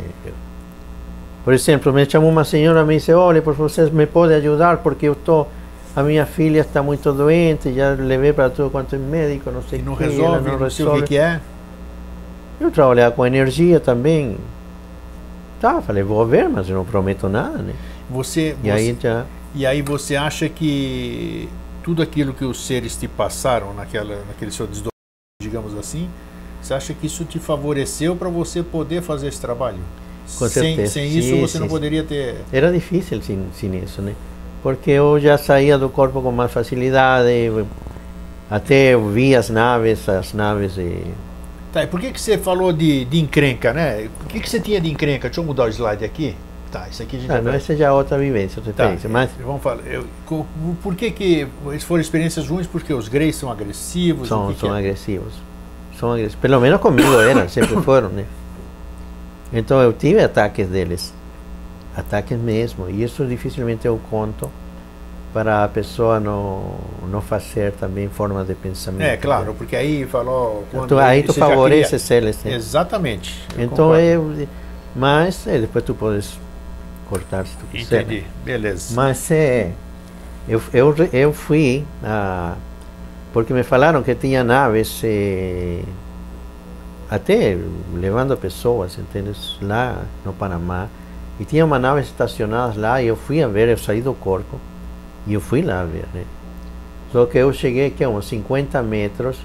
Por 1.43 1.53
exemplo, 1.53 1.93
me 1.93 2.09
chamou 2.09 2.29
uma 2.29 2.43
senhora 2.43 2.81
e 2.81 2.85
me 2.85 2.95
disse, 2.97 3.13
olha, 3.13 3.41
por 3.41 3.53
vocês 3.53 3.89
me 3.89 4.05
podem 4.05 4.37
ajudar 4.37 4.77
porque 4.77 5.07
eu 5.07 5.15
tô, 5.15 5.45
a 5.95 6.03
minha 6.03 6.25
filha 6.25 6.61
está 6.61 6.81
muito 6.83 7.11
doente, 7.13 7.73
já 7.73 7.91
levei 7.91 8.33
para 8.33 8.49
tudo 8.49 8.69
quanto 8.69 8.95
é 8.95 8.97
médico, 8.97 9.49
não 9.51 9.61
sei 9.61 9.79
E 9.79 9.81
não 9.81 9.93
o 9.93 9.97
que, 9.97 10.03
resolve, 10.03 10.51
não 10.51 10.57
sei 10.57 10.65
o 10.65 10.69
que, 10.69 10.83
resolve. 10.83 11.07
que 11.07 11.17
é? 11.17 11.39
Eu 12.59 12.71
trabalhava 12.71 13.15
com 13.15 13.25
energia 13.25 13.79
também. 13.79 14.37
Tá, 15.61 15.81
falei, 15.81 16.03
vou 16.03 16.25
ver, 16.25 16.49
mas 16.49 16.67
eu 16.69 16.75
não 16.75 16.83
prometo 16.85 17.29
nada, 17.29 17.59
né? 17.59 17.73
Você, 18.09 18.55
E 18.63 18.67
você- 18.67 18.71
aí 18.71 18.97
já. 19.01 19.25
e 19.55 19.65
aí 19.65 19.81
você 19.81 20.15
acha 20.15 20.49
que 20.49 21.47
tudo 21.83 22.01
aquilo 22.01 22.33
que 22.33 22.43
os 22.43 22.65
seres 22.65 22.95
te 22.97 23.07
passaram 23.07 23.73
naquela, 23.73 24.17
naquele 24.27 24.51
seu 24.51 24.65
desdobramento, 24.67 24.91
digamos 25.41 25.77
assim, 25.77 26.09
você 26.61 26.73
acha 26.73 26.93
que 26.93 27.07
isso 27.07 27.23
te 27.25 27.39
favoreceu 27.39 28.15
para 28.15 28.29
você 28.29 28.61
poder 28.63 29.01
fazer 29.01 29.27
esse 29.27 29.39
trabalho? 29.39 29.79
Com 30.37 30.47
sem, 30.49 30.75
certeza. 30.75 30.91
sem 30.93 31.17
isso 31.17 31.29
Sim, 31.29 31.41
você 31.41 31.53
sim, 31.53 31.59
não 31.59 31.67
poderia 31.67 32.03
ter. 32.03 32.35
Era 32.51 32.71
difícil 32.71 33.21
sem, 33.21 33.45
sem 33.53 33.75
isso, 33.77 34.01
né? 34.01 34.13
Porque 34.61 34.91
eu 34.91 35.19
já 35.19 35.37
saía 35.37 35.77
do 35.77 35.87
corpo 35.89 36.21
com 36.21 36.31
mais 36.31 36.51
facilidade, 36.51 37.29
até 38.49 38.93
eu 38.93 39.09
via 39.09 39.39
as 39.39 39.49
naves, 39.49 40.07
as 40.09 40.33
naves 40.33 40.77
e. 40.77 41.03
Tá, 41.71 41.83
e 41.83 41.87
por 41.87 41.99
que, 41.99 42.11
que 42.11 42.19
você 42.19 42.37
falou 42.37 42.71
de, 42.73 43.05
de 43.05 43.19
encrenca, 43.19 43.73
né? 43.73 44.09
O 44.23 44.27
que, 44.27 44.39
que 44.39 44.49
você 44.49 44.59
tinha 44.59 44.79
de 44.81 44.89
encrenca? 44.89 45.27
Deixa 45.27 45.39
eu 45.41 45.45
mudar 45.45 45.65
o 45.65 45.69
slide 45.69 46.03
aqui. 46.03 46.35
Tá, 46.71 46.87
isso 46.89 47.01
aqui 47.03 47.15
a 47.15 47.19
gente 47.19 47.31
Ah, 47.31 47.35
não, 47.37 47.43
vai- 47.43 47.55
essa 47.55 47.75
já 47.75 47.87
é 47.87 47.91
outra 47.91 48.17
vivência, 48.17 48.59
outra 48.59 48.73
Tá, 48.73 48.83
experiência. 48.83 49.09
Mas 49.09 49.29
vamos 49.39 49.61
falar. 49.61 49.81
eu- 49.85 50.05
por 50.81 50.95
que 50.95 51.11
que 51.11 51.47
foram 51.81 52.01
experiências 52.01 52.47
ruins? 52.47 52.67
Porque 52.67 52.93
os 52.93 53.07
greys 53.07 53.35
são 53.35 53.49
agressivos? 53.51 54.27
são, 54.27 54.47
que 54.49 54.55
que 54.55 54.59
são 54.59 54.75
é? 54.75 54.79
agressivos. 54.79 55.33
São 55.99 56.11
agressivos. 56.11 56.41
Pelo 56.41 56.59
menos 56.59 56.79
comigo 56.79 57.19
eram, 57.19 57.47
sempre 57.49 57.75
foram, 57.83 58.09
né? 58.09 58.25
Então 59.51 59.81
eu 59.81 59.93
tive 59.93 60.21
ataques 60.21 60.67
deles. 60.67 61.13
Ataques 61.95 62.37
mesmo. 62.37 62.89
E 62.89 63.03
isso 63.03 63.25
dificilmente 63.25 63.87
eu 63.87 63.99
conto 64.09 64.51
para 65.33 65.63
a 65.63 65.67
pessoa 65.67 66.19
não, 66.19 66.75
não 67.09 67.21
fazer 67.21 67.71
também 67.73 68.09
forma 68.09 68.43
de 68.43 68.55
pensamento. 68.55 69.07
É, 69.07 69.17
claro, 69.17 69.53
porque 69.53 69.75
aí 69.75 70.05
falou. 70.05 70.65
Então, 70.73 70.97
aí 70.97 71.23
tu 71.23 71.33
favorece 71.33 71.97
queria... 71.97 72.17
eles. 72.17 72.43
Né? 72.43 72.53
Exatamente. 72.53 73.47
Então, 73.57 73.95
eu, 73.95 74.47
mas 74.95 75.45
é, 75.47 75.59
depois 75.59 75.83
tu 75.83 75.93
podes 75.93 76.39
cortar 77.09 77.45
se 77.45 77.55
tu 77.57 77.65
quiser. 77.71 78.01
Entendi, 78.01 78.21
né? 78.21 78.27
beleza. 78.43 78.95
Mas 78.95 79.29
é, 79.31 79.71
eu, 80.47 80.61
eu, 80.73 80.95
eu 81.13 81.33
fui, 81.33 81.85
a, 82.03 82.55
porque 83.37 83.53
me 83.53 83.61
falaram 83.61 84.01
que 84.01 84.15
tinha 84.15 84.43
naves, 84.43 84.99
eh, 85.03 85.83
até 87.07 87.55
levando 87.93 88.35
pessoas, 88.35 88.97
entende? 88.97 89.31
Lá 89.61 90.05
no 90.25 90.33
Panamá. 90.33 90.87
E 91.39 91.45
tinha 91.45 91.63
uma 91.63 91.77
nave 91.77 92.01
estacionada 92.01 92.73
lá 92.81 92.99
e 92.99 93.05
eu 93.05 93.15
fui 93.15 93.43
a 93.43 93.47
ver, 93.47 93.67
eu 93.67 93.77
saí 93.77 94.01
do 94.01 94.15
corpo 94.15 94.59
e 95.27 95.35
eu 95.35 95.39
fui 95.39 95.61
lá 95.61 95.83
ver, 95.83 96.07
né? 96.15 96.25
Só 97.11 97.27
que 97.27 97.37
eu 97.37 97.53
cheguei 97.53 97.85
aqui 97.85 98.03
a 98.03 98.09
uns 98.09 98.27
50 98.27 98.81
metros, 98.81 99.37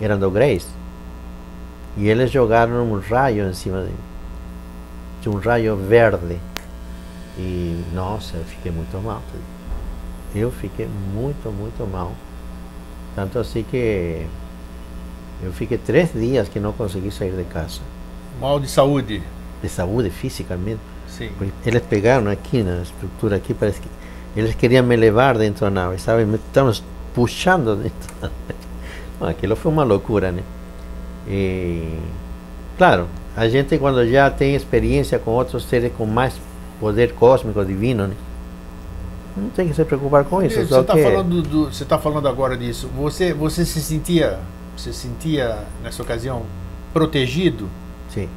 eram 0.00 0.18
do 0.18 0.28
Grace, 0.28 0.66
e 1.96 2.08
eles 2.08 2.32
jogaram 2.32 2.82
um 2.82 2.98
raio 2.98 3.48
em 3.48 3.54
cima 3.54 3.82
de 3.82 3.90
mim. 3.90 5.36
Um 5.36 5.38
raio 5.38 5.76
verde. 5.76 6.36
E, 7.38 7.80
nossa, 7.94 8.38
eu 8.38 8.44
fiquei 8.44 8.72
muito 8.72 9.00
mal. 9.00 9.22
Eu 10.34 10.50
fiquei 10.50 10.88
muito, 11.14 11.48
muito 11.52 11.86
mal. 11.88 12.12
Tanto 13.20 13.38
assim 13.38 13.62
que 13.62 14.24
eu 15.42 15.52
fiquei 15.52 15.76
três 15.76 16.10
dias 16.10 16.48
que 16.48 16.58
não 16.58 16.72
consegui 16.72 17.10
sair 17.10 17.32
de 17.32 17.44
casa. 17.44 17.80
Mal 18.40 18.58
de 18.58 18.66
saúde? 18.66 19.22
De 19.62 19.68
saúde, 19.68 20.08
fisicamente. 20.08 20.80
Sim. 21.06 21.28
Eles 21.66 21.82
pegaram 21.82 22.30
aqui 22.30 22.62
na 22.62 22.80
estrutura, 22.80 23.36
aqui 23.36 23.52
parece 23.52 23.78
que 23.82 23.88
eles 24.34 24.54
queriam 24.54 24.82
me 24.82 24.96
levar 24.96 25.36
dentro 25.36 25.66
da 25.66 25.70
nave, 25.70 25.98
sabe? 25.98 26.24
Me 26.24 26.36
estavam 26.36 26.72
puxando 27.14 27.76
dentro 27.76 28.14
da 28.22 28.30
nave. 29.20 29.32
Aquilo 29.32 29.54
foi 29.54 29.70
uma 29.70 29.84
loucura, 29.84 30.32
né? 30.32 30.42
E, 31.28 31.98
claro, 32.78 33.06
a 33.36 33.46
gente 33.50 33.76
quando 33.76 34.08
já 34.08 34.30
tem 34.30 34.54
experiência 34.54 35.18
com 35.18 35.32
outros 35.32 35.64
seres 35.64 35.92
com 35.92 36.06
mais 36.06 36.40
poder 36.80 37.12
cósmico, 37.12 37.62
divino, 37.66 38.06
né? 38.06 38.14
Não 39.36 39.50
tem 39.50 39.68
que 39.68 39.74
se 39.74 39.84
preocupar 39.84 40.24
com 40.24 40.42
isso. 40.42 40.56
Você 40.56 40.80
está 40.80 40.94
que... 40.94 41.02
falando 41.02 41.42
do, 41.42 41.64
você 41.66 41.84
tá 41.84 41.98
falando 41.98 42.26
agora 42.28 42.56
disso. 42.56 42.88
Você, 42.96 43.32
você 43.32 43.64
se 43.64 43.80
sentia, 43.80 44.38
você 44.76 44.92
sentia 44.92 45.58
nessa 45.82 46.02
ocasião 46.02 46.42
protegido? 46.92 47.68
Sim. 48.08 48.28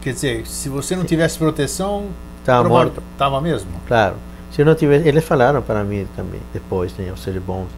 Quer 0.00 0.12
dizer, 0.12 0.46
se 0.46 0.68
você 0.68 0.94
não 0.94 1.02
Sim. 1.02 1.08
tivesse 1.08 1.38
proteção, 1.38 2.06
estava 2.40 2.68
morto. 2.68 3.02
Estava 3.12 3.40
mesmo. 3.40 3.70
Claro. 3.86 4.16
Se 4.50 4.60
eu 4.60 4.66
não 4.66 4.74
tivesse, 4.74 5.08
eles 5.08 5.24
falaram 5.24 5.62
para 5.62 5.82
mim 5.82 6.06
também 6.14 6.40
depois, 6.52 6.94
né, 6.96 7.10
os 7.12 7.22
seres 7.22 7.42
bons, 7.42 7.68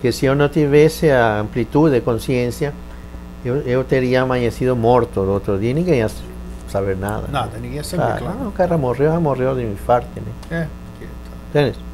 que 0.00 0.10
se 0.10 0.26
eu 0.26 0.34
não 0.34 0.48
tivesse 0.48 1.10
a 1.10 1.40
amplitude 1.40 1.94
de 1.94 2.00
consciência, 2.00 2.72
eu, 3.44 3.56
eu 3.62 3.84
teria 3.84 4.22
amanhecido 4.22 4.74
morto 4.74 5.22
no 5.22 5.32
outro 5.32 5.58
dia. 5.58 5.74
Ninguém 5.74 5.98
ia 5.98 6.10
saber 6.68 6.96
nada. 6.96 7.28
Nada, 7.30 7.58
ninguém 7.58 7.76
ia 7.76 7.84
saber, 7.84 8.18
claro. 8.18 8.24
claro. 8.24 8.48
o 8.48 8.52
cara 8.52 8.78
morreu, 8.78 9.20
morreu 9.20 9.54
de 9.54 9.64
um 9.64 9.72
infarto, 9.72 10.08
né? 10.16 10.62
É. 10.62 10.78
Entende? 11.50 11.87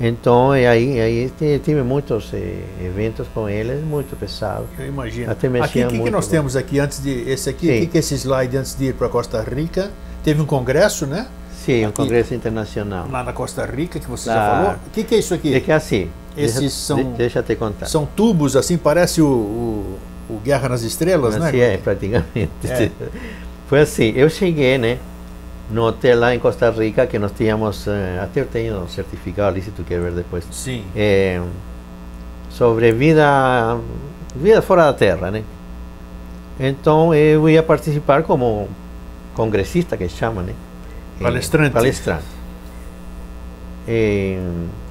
Então, 0.00 0.54
e 0.54 0.66
aí, 0.66 1.00
aí 1.00 1.32
tive 1.64 1.82
muitos 1.82 2.30
eh, 2.34 2.58
eventos 2.84 3.26
com 3.32 3.48
eles, 3.48 3.82
muito 3.82 4.14
pesados. 4.14 4.66
Eu 4.78 4.86
imagino. 4.86 5.30
Até 5.30 5.46
aqui, 5.46 5.84
o 5.84 5.88
que, 5.88 6.02
que 6.02 6.10
nós 6.10 6.28
temos 6.28 6.54
aqui 6.54 6.78
antes 6.78 7.02
de 7.02 7.10
esse 7.30 7.48
aqui? 7.48 7.66
O 7.66 7.80
que, 7.80 7.86
que 7.86 7.96
é 7.96 8.00
esse 8.00 8.14
slide 8.14 8.56
antes 8.56 8.76
de 8.76 8.86
ir 8.86 8.94
para 8.94 9.08
Costa 9.08 9.42
Rica? 9.42 9.90
Teve 10.22 10.42
um 10.42 10.46
congresso, 10.46 11.06
né? 11.06 11.26
Sim, 11.64 11.84
aqui, 11.84 11.86
um 11.86 12.04
congresso 12.04 12.34
internacional. 12.34 13.08
Lá 13.10 13.24
na 13.24 13.32
Costa 13.32 13.64
Rica, 13.64 13.98
que 13.98 14.08
você 14.08 14.28
já 14.28 14.50
falou. 14.50 14.72
O 14.86 14.90
que, 14.90 15.02
que 15.02 15.14
é 15.14 15.18
isso 15.18 15.32
aqui? 15.32 15.54
É 15.54 15.60
que 15.60 15.72
é 15.72 15.74
assim. 15.74 16.10
Esses 16.36 16.60
deixa, 16.60 16.76
são. 16.76 17.02
Deixa 17.14 17.38
eu 17.38 17.42
te 17.42 17.56
contar. 17.56 17.86
São 17.86 18.04
tubos, 18.04 18.54
assim, 18.54 18.76
parece 18.76 19.22
o, 19.22 19.26
o, 19.26 19.98
o 20.28 20.40
Guerra 20.44 20.68
nas 20.68 20.82
Estrelas, 20.82 21.38
Mas 21.38 21.54
né? 21.54 21.58
é, 21.58 21.76
praticamente. 21.78 22.50
É. 22.64 22.90
Foi 23.66 23.80
assim, 23.80 24.12
eu 24.14 24.28
cheguei, 24.28 24.76
né? 24.76 24.98
Lá 26.14 26.34
em 26.34 26.38
Costa 26.38 26.70
Rica 26.70 27.06
que 27.06 27.18
nós 27.18 27.32
tínhamos, 27.32 27.86
eh, 27.88 28.28
tenho 28.52 28.82
um 28.82 28.88
certificado 28.88 29.48
ali 29.48 29.62
se 29.62 29.70
tu 29.70 29.82
quer 29.82 30.00
ver 30.00 30.12
depois. 30.12 30.46
Sim. 30.52 30.84
Eh, 30.94 31.40
sobre 32.50 32.92
vida, 32.92 33.78
vida 34.34 34.62
fora 34.62 34.84
da 34.84 34.92
Terra, 34.92 35.30
né? 35.30 35.42
Então 36.58 37.14
eu 37.14 37.48
ia 37.48 37.62
participar 37.62 38.22
como 38.22 38.68
congressista 39.34 39.96
que 39.96 40.08
chama, 40.08 40.42
né? 40.42 40.54
Palestrante. 41.20 41.72
palestrante. 41.72 42.24
E, 43.88 44.38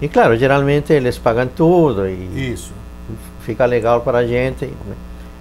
e, 0.01 0.07
claro, 0.07 0.38
geralmente 0.38 0.93
eles 0.93 1.17
pagam 1.17 1.47
tudo 1.47 2.07
e 2.07 2.53
Isso. 2.53 2.71
fica 3.41 3.65
legal 3.65 4.01
para 4.01 4.19
a 4.19 4.28
gente. 4.28 4.65
Né? 4.65 4.95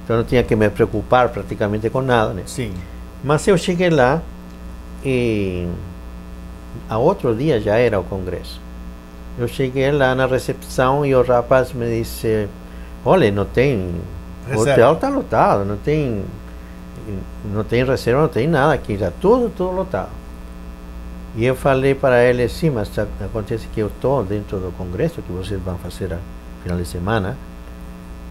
Então 0.05 0.17
não 0.17 0.25
tinha 0.25 0.43
que 0.43 0.57
me 0.57 0.69
preocupar 0.69 1.29
praticamente 1.29 1.89
com 1.89 2.03
nada, 2.03 2.33
né? 2.33 2.43
Sim. 2.47 2.73
Mas 3.23 3.47
eu 3.47 3.57
cheguei 3.57 3.91
lá 3.91 4.21
e 5.05 5.69
a 6.89 6.99
outro 6.99 7.35
dia 7.35 7.61
já 7.61 7.77
era 7.77 7.99
o 8.01 8.05
congresso. 8.05 8.61
Eu 9.39 9.49
cheguei 9.49 9.91
lá 9.91 10.15
na 10.15 10.27
recepção 10.27 11.05
e 11.05 11.15
o 11.15 11.23
rapaz 11.23 11.73
me 11.73 11.87
disse: 11.99 12.49
Olha, 13.05 13.31
não 13.31 13.45
tem. 13.45 13.95
O 14.53 14.61
hotel 14.61 14.93
está 14.93 15.09
lotado, 15.09 15.65
não 15.65 15.77
tem. 15.77 16.25
Não 17.53 17.65
tem 17.65 17.85
reserva, 17.85 18.23
não 18.23 18.29
tem 18.29 18.49
nada 18.49 18.73
aqui, 18.73 18.95
está 18.95 19.13
tudo, 19.21 19.51
tudo 19.55 19.73
lotado. 19.73 20.11
E 21.37 21.45
eu 21.45 21.55
falei 21.55 21.95
para 21.95 22.23
ele: 22.23 22.49
Sim, 22.49 22.71
mas 22.71 22.91
acontece 22.99 23.67
que 23.67 23.81
eu 23.81 23.89
estou 23.89 24.23
dentro 24.23 24.59
do 24.59 24.73
congresso 24.73 25.21
que 25.21 25.33
vocês 25.33 25.61
vão 25.61 25.77
fazer 25.79 26.15
a 26.15 26.19
final 26.63 26.79
de 26.79 26.87
semana. 26.87 27.37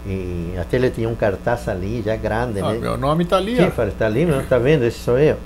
E 0.06 0.54
até 0.60 0.76
ele 0.76 0.90
tinha 0.90 1.08
um 1.08 1.14
cartaz 1.14 1.68
ali, 1.68 2.02
já 2.02 2.16
grande. 2.16 2.60
Ah, 2.60 2.72
né? 2.72 2.78
Meu 2.78 2.96
nome 2.96 3.24
está 3.24 3.36
ali. 3.36 3.56
Sim, 3.56 3.68
está 3.88 4.06
ali, 4.06 4.26
não 4.26 4.40
está 4.40 4.58
vendo? 4.58 4.84
Esse 4.84 4.98
sou 4.98 5.18
eu. 5.18 5.36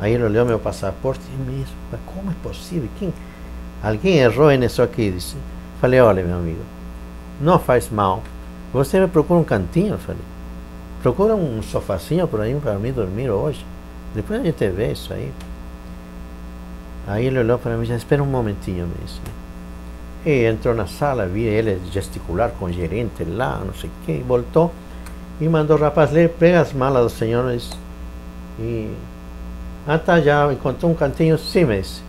Aí 0.00 0.12
ele 0.12 0.24
olhou 0.24 0.46
meu 0.46 0.58
passaporte 0.58 1.22
e 1.32 1.36
me 1.36 1.62
disse, 1.62 1.72
como 2.06 2.30
é 2.30 2.34
possível? 2.42 2.88
Quem? 2.98 3.12
Alguém 3.82 4.18
errou 4.18 4.50
nisso 4.52 4.82
aqui. 4.82 5.10
Disse. 5.10 5.36
Falei, 5.80 6.00
olha 6.00 6.24
meu 6.24 6.36
amigo, 6.36 6.62
não 7.40 7.58
faz 7.58 7.88
mal. 7.90 8.22
Você 8.72 9.00
me 9.00 9.08
procura 9.08 9.40
um 9.40 9.44
cantinho, 9.44 9.96
falei. 9.98 10.20
Procura 11.02 11.34
um 11.34 11.62
sofacinho 11.62 12.26
por 12.26 12.40
aí 12.40 12.54
para 12.60 12.74
mim 12.74 12.92
dormir 12.92 13.30
hoje. 13.30 13.64
Depois 14.14 14.40
a 14.40 14.44
gente 14.44 14.68
vê 14.70 14.92
isso 14.92 15.12
aí. 15.12 15.32
Aí 17.06 17.26
ele 17.26 17.38
olhou 17.38 17.58
para 17.58 17.76
mim 17.76 17.84
e 17.84 17.86
disse, 17.86 17.98
espera 17.98 18.22
um 18.22 18.26
momentinho, 18.26 18.86
me 18.86 18.94
disse. 19.04 19.20
E 20.26 20.44
entrou 20.44 20.74
na 20.74 20.86
sala, 20.86 21.26
vi 21.26 21.42
ele 21.42 21.80
gesticular 21.92 22.50
com 22.50 22.66
o 22.66 22.72
gerente 22.72 23.24
lá, 23.24 23.62
não 23.64 23.72
sei 23.72 23.88
o 23.88 24.04
que, 24.04 24.12
e 24.12 24.22
voltou 24.22 24.72
e 25.40 25.48
mandou 25.48 25.76
o 25.76 25.80
rapaz 25.80 26.10
ler, 26.10 26.30
pega 26.30 26.60
as 26.60 26.72
malas 26.72 27.04
dos 27.04 27.12
senhores 27.12 27.70
e 28.58 28.92
ah, 29.88 29.98
tá, 29.98 30.20
já 30.20 30.52
encontrou 30.52 30.92
um 30.92 30.94
cantinho, 30.94 31.38
sim, 31.38 31.64
mas 31.64 32.02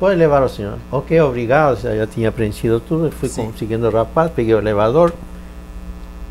pode 0.00 0.16
levar 0.16 0.42
o 0.42 0.48
senhor. 0.48 0.78
Ok, 0.90 1.20
obrigado, 1.20 1.80
já 1.80 2.04
tinha 2.08 2.32
preenchido 2.32 2.80
tudo, 2.80 3.12
fui 3.12 3.28
sim. 3.28 3.46
conseguindo 3.46 3.86
o 3.86 3.90
rapaz, 3.92 4.32
peguei 4.34 4.52
o 4.52 4.58
elevador. 4.58 5.12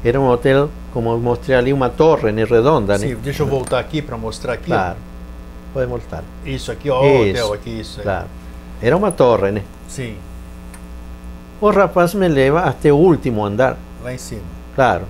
Era 0.04 0.20
um 0.20 0.28
hotel, 0.28 0.70
como 0.92 1.18
mostrei 1.18 1.56
ali, 1.56 1.72
uma 1.72 1.90
torre 1.90 2.34
né, 2.34 2.44
redonda, 2.44 3.00
sim, 3.00 3.14
né? 3.14 3.18
deixa 3.24 3.44
eu 3.44 3.48
voltar 3.48 3.80
aqui 3.80 4.02
para 4.02 4.18
mostrar 4.18 4.54
aqui. 4.54 4.66
Claro, 4.66 4.98
pode 5.74 5.90
voltar. 5.90 6.22
Isso 6.46 6.70
aqui, 6.70 6.90
ó, 6.90 7.02
o 7.02 7.22
hotel 7.22 7.54
aqui, 7.54 7.80
isso 7.80 8.02
aí. 8.02 8.04
Claro. 8.04 8.28
Era 8.82 8.98
uma 8.98 9.10
torre, 9.10 9.52
né? 9.52 9.64
Sim. 9.88 10.18
O 11.62 11.70
rapaz 11.70 12.14
me 12.14 12.28
leva 12.28 12.60
até 12.64 12.92
o 12.92 12.98
último 12.98 13.46
andar. 13.46 13.78
Lá 14.04 14.14
em 14.14 14.18
cima. 14.18 14.42
Claro. 14.76 15.06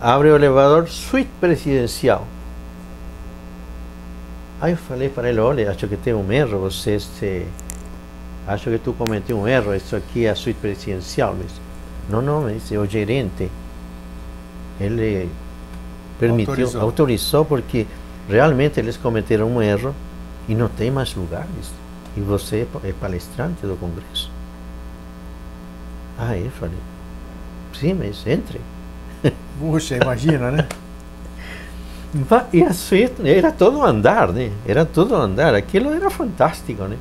Abre 0.00 0.30
o 0.30 0.36
elevador, 0.36 0.88
suíte 0.88 1.30
presidencial. 1.38 2.26
Aí 4.60 4.72
eu 4.72 4.76
falei 4.76 5.08
para 5.08 5.28
ele, 5.30 5.40
olha, 5.40 5.70
acho 5.70 5.88
que 5.88 5.96
tem 5.96 6.12
um 6.12 6.30
erro, 6.30 6.58
você 6.58 7.00
se... 7.00 7.46
Acho 8.46 8.70
que 8.70 8.78
tu 8.78 8.92
cometeu 8.92 9.38
um 9.38 9.48
erro, 9.48 9.74
isso 9.74 9.96
aqui 9.96 10.26
é 10.26 10.30
a 10.30 10.34
suíte 10.34 10.60
presidencial. 10.60 11.34
Mas, 11.36 11.50
não, 12.08 12.20
não, 12.20 12.42
me 12.42 12.54
disse, 12.54 12.76
o 12.76 12.84
gerente, 12.84 13.50
ele 14.78 15.30
permitiu, 16.18 16.52
autorizou. 16.52 16.80
autorizou 16.80 17.44
porque 17.44 17.86
realmente 18.28 18.78
eles 18.78 18.96
cometeram 18.96 19.48
um 19.48 19.62
erro 19.62 19.94
e 20.48 20.54
não 20.54 20.68
tem 20.68 20.90
mais 20.90 21.14
lugares. 21.14 21.72
E 22.16 22.20
você 22.20 22.66
é 22.84 22.92
palestrante 22.92 23.62
do 23.62 23.76
congresso. 23.76 24.30
Aí 26.18 26.44
eu 26.44 26.50
falei, 26.50 26.76
sim, 27.72 27.94
mas 27.94 28.26
entre. 28.26 28.60
Puxa, 29.58 29.96
imagina, 29.96 30.50
né? 30.50 30.68
E 32.52 32.62
a 32.62 32.72
suíte 32.72 33.28
era 33.28 33.52
todo 33.52 33.84
andar, 33.84 34.32
né? 34.32 34.50
Era 34.66 34.84
todo 34.84 35.14
andar. 35.14 35.54
Aquilo 35.54 35.92
era 35.92 36.10
fantástico, 36.10 36.84
né? 36.84 36.96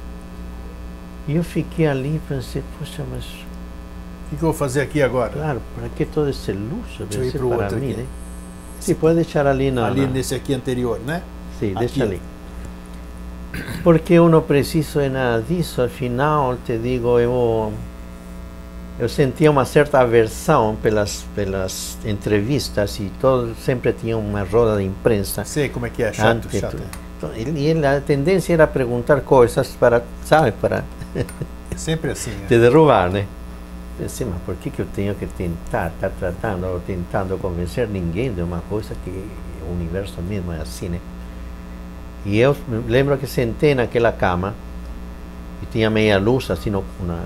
E 1.28 1.36
eu 1.36 1.44
fiquei 1.44 1.88
ali 1.88 2.16
e 2.16 2.22
pensei, 2.28 2.64
poxa, 2.78 3.04
mas... 3.12 3.24
O 3.24 4.30
que, 4.30 4.36
que, 4.36 4.44
eu 4.44 4.50
vou 4.50 4.54
fazer 4.54 4.82
aqui 4.82 5.02
agora? 5.02 5.32
Claro, 5.32 5.62
para 5.76 5.90
que 5.90 6.06
todo 6.06 6.30
esse 6.30 6.52
luxo? 6.52 7.06
Deixa 7.06 7.18
eu 7.18 7.26
ir 7.26 7.32
para 7.32 7.46
o 7.46 7.54
outro 7.54 7.78
mim, 7.78 7.92
aqui. 7.92 8.02
Né? 8.02 8.08
Sim, 8.80 8.96
pode 8.96 9.16
deixar 9.16 9.48
ali 9.48 9.72
na... 9.72 9.88
Ali 9.88 10.06
nesse 10.06 10.36
aqui 10.36 10.54
anterior, 10.54 11.00
né? 11.00 11.24
Sim, 11.60 11.72
aqui. 11.72 11.80
deixa 11.80 12.04
ali. 12.04 12.22
Porque 13.84 14.14
eu 14.14 14.30
não 14.30 14.42
preciso 14.42 15.00
de 15.00 15.10
nada 15.10 15.42
disso, 15.42 15.82
afinal, 15.82 16.56
te 16.66 16.78
digo, 16.78 17.20
eu 17.20 17.74
eu 19.00 19.08
sentia 19.08 19.50
uma 19.50 19.64
certa 19.66 20.00
aversão 20.00 20.76
pelas 20.82 21.26
pelas 21.36 21.98
entrevistas 22.06 23.00
e 23.00 23.12
todo 23.22 23.56
sempre 23.56 23.94
tinha 23.94 24.18
uma 24.18 24.44
roda 24.44 24.78
de 24.78 24.84
imprensa. 24.86 25.44
Sei 25.46 25.70
como 25.70 25.86
é 25.86 25.90
que 25.90 26.04
é, 26.04 26.12
chato, 26.12 26.46
Ante 26.46 26.60
chato. 26.60 26.72
tudo. 26.72 26.84
Então, 27.18 27.34
ele, 27.34 27.66
ele- 27.66 27.86
a 27.86 28.00
tendência 28.02 28.54
era 28.54 28.66
perguntar 28.68 29.22
coisas 29.22 29.70
para, 29.80 30.04
sabe, 30.24 30.52
para 30.54 30.84
Sempre 31.76 32.12
assim. 32.12 32.32
né? 32.32 32.46
te 32.48 32.58
derrubar, 32.60 33.10
né? 33.10 33.26
Pensei, 33.98 34.26
mas 34.26 34.42
por 34.46 34.56
que, 34.56 34.70
que 34.70 34.82
eu 34.82 34.86
tenho 34.94 35.14
que 35.16 35.26
tentar, 35.26 35.88
estar 35.94 36.10
tratando 36.12 36.66
ou 36.68 36.80
tentando 36.80 37.38
convencer 37.38 37.88
ninguém 37.88 38.32
de 38.34 38.42
uma 38.42 38.60
coisa 38.70 38.96
que 39.04 39.10
o 39.10 39.72
universo 39.74 40.22
mesmo 40.22 40.54
é 40.54 40.62
assim, 40.62 40.88
né? 40.90 41.00
E 42.26 42.38
eu 42.40 42.56
lembro 42.88 43.18
que 43.18 43.28
sentei 43.28 43.74
naquela 43.76 44.12
cama 44.12 44.54
e 45.62 45.66
tinha 45.66 45.90
meia 45.90 46.18
luz 46.18 46.50
assim 46.52 46.70
no, 46.70 46.84
na, 47.06 47.20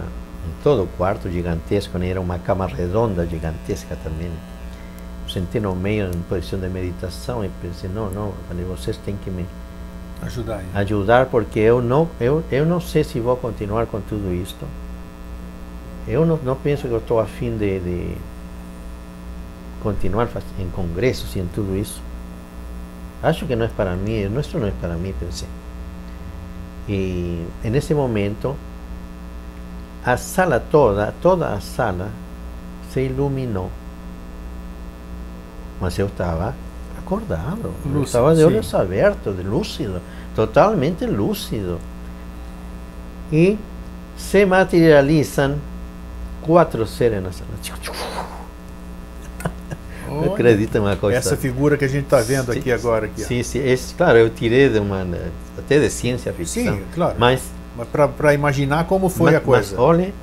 em 0.45 0.63
todo 0.63 0.83
o 0.83 0.87
quarto 0.87 1.29
gigantesco, 1.29 1.97
era 1.97 2.19
uma 2.19 2.37
cama 2.39 2.67
redonda 2.67 3.25
gigantesca 3.25 3.97
também. 4.03 4.31
Sentei 5.27 5.61
no 5.61 5.73
meio 5.75 6.11
em 6.13 6.21
posição 6.23 6.59
de 6.59 6.67
meditação 6.67 7.43
e 7.43 7.49
pensei, 7.61 7.89
não, 7.89 8.09
não, 8.11 8.33
falei, 8.47 8.65
vocês 8.65 8.97
têm 8.97 9.15
que 9.17 9.31
me 9.31 9.45
Ajudar 10.25 10.57
aí. 10.57 10.65
ajudar 10.73 11.25
porque 11.25 11.59
eu 11.59 11.81
não 11.81 12.07
eu, 12.19 12.43
eu 12.49 12.65
não 12.65 12.79
sei 12.79 13.03
se 13.03 13.19
vou 13.19 13.35
continuar 13.35 13.85
com 13.87 13.99
tudo 13.99 14.33
isto 14.33 14.65
eu 16.07 16.25
não, 16.25 16.37
não 16.37 16.55
penso 16.55 16.87
que 16.87 16.93
eu 16.93 16.99
estou 16.99 17.19
a 17.19 17.25
fim 17.25 17.57
de, 17.57 17.79
de 17.79 18.17
continuar 19.81 20.29
em 20.57 20.69
congressos 20.69 21.35
e 21.35 21.39
em 21.39 21.47
tudo 21.47 21.75
isso 21.75 22.01
acho 23.21 23.45
que 23.45 23.55
não 23.55 23.65
é 23.65 23.69
para 23.69 23.95
mim 23.95 24.25
nuestro 24.25 24.59
não 24.59 24.67
é 24.67 24.73
para 24.79 24.95
mim 24.95 25.13
pensei 25.19 25.47
e 26.87 27.45
nesse 27.63 27.93
momento 27.93 28.55
a 30.06 30.18
sala 30.18 30.60
toda 30.60 31.14
toda 31.22 31.54
a 31.54 31.60
sala 31.60 32.10
se 32.91 33.01
iluminou 33.01 33.72
mas 35.80 35.97
eu 35.97 36.08
estava 36.08 36.54
acordado 36.97 37.74
eu 37.86 37.91
Lúcido, 37.91 38.04
estava 38.04 38.34
de 38.36 38.41
sim. 38.41 38.45
olhos 38.45 38.74
abertos 38.74 39.36
de 39.36 39.43
lúcido 39.43 40.01
totalmente 40.36 41.06
lúcido 41.06 41.80
e 43.32 43.58
se 44.18 44.45
materializam 44.45 45.58
quatro 46.41 46.86
seres 46.86 47.24
na 47.24 47.32
sala 47.32 47.49
Olha, 50.10 50.32
acredita 50.32 50.80
uma 50.80 50.95
coisa 50.95 51.18
Essa 51.18 51.36
figura 51.36 51.76
que 51.76 51.86
a 51.86 51.88
gente 51.88 52.04
está 52.04 52.20
vendo 52.22 52.54
Sim, 52.54 52.60
aqui 52.60 52.72
agora. 52.72 53.08
Aqui, 53.08 53.24
sim, 53.24 53.41
sim, 53.41 53.60
esse, 53.60 53.95
claro 53.95 54.18
eu 54.18 54.30
tirei 54.30 54.70
de 54.70 54.78
uma 54.80 55.08
até 55.58 55.80
de 55.80 55.89
ciência 55.89 56.32
ficção 56.34 56.76
Sim, 56.76 56.84
claro. 56.93 57.16
mas 57.18 57.41
Mas 57.78 57.88
para 57.88 58.34
imaginar 58.34 58.86
como 58.86 59.09
foi 59.09 59.32
mas, 59.32 59.36
a 59.36 59.39
coisa. 59.43 59.71
Mas, 59.76 59.80
olha, 59.80 60.13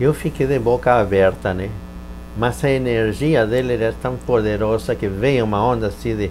eu 0.00 0.12
fiquei 0.12 0.46
de 0.46 0.58
boca 0.58 0.94
aberta, 0.94 1.54
né? 1.54 1.70
Mas 2.36 2.64
a 2.64 2.70
energia 2.70 3.46
dele 3.46 3.74
era 3.74 3.94
tão 4.02 4.16
poderosa 4.16 4.94
que 4.94 5.06
veio 5.06 5.44
uma 5.44 5.64
onda 5.64 5.86
assim 5.86 6.16
de, 6.16 6.30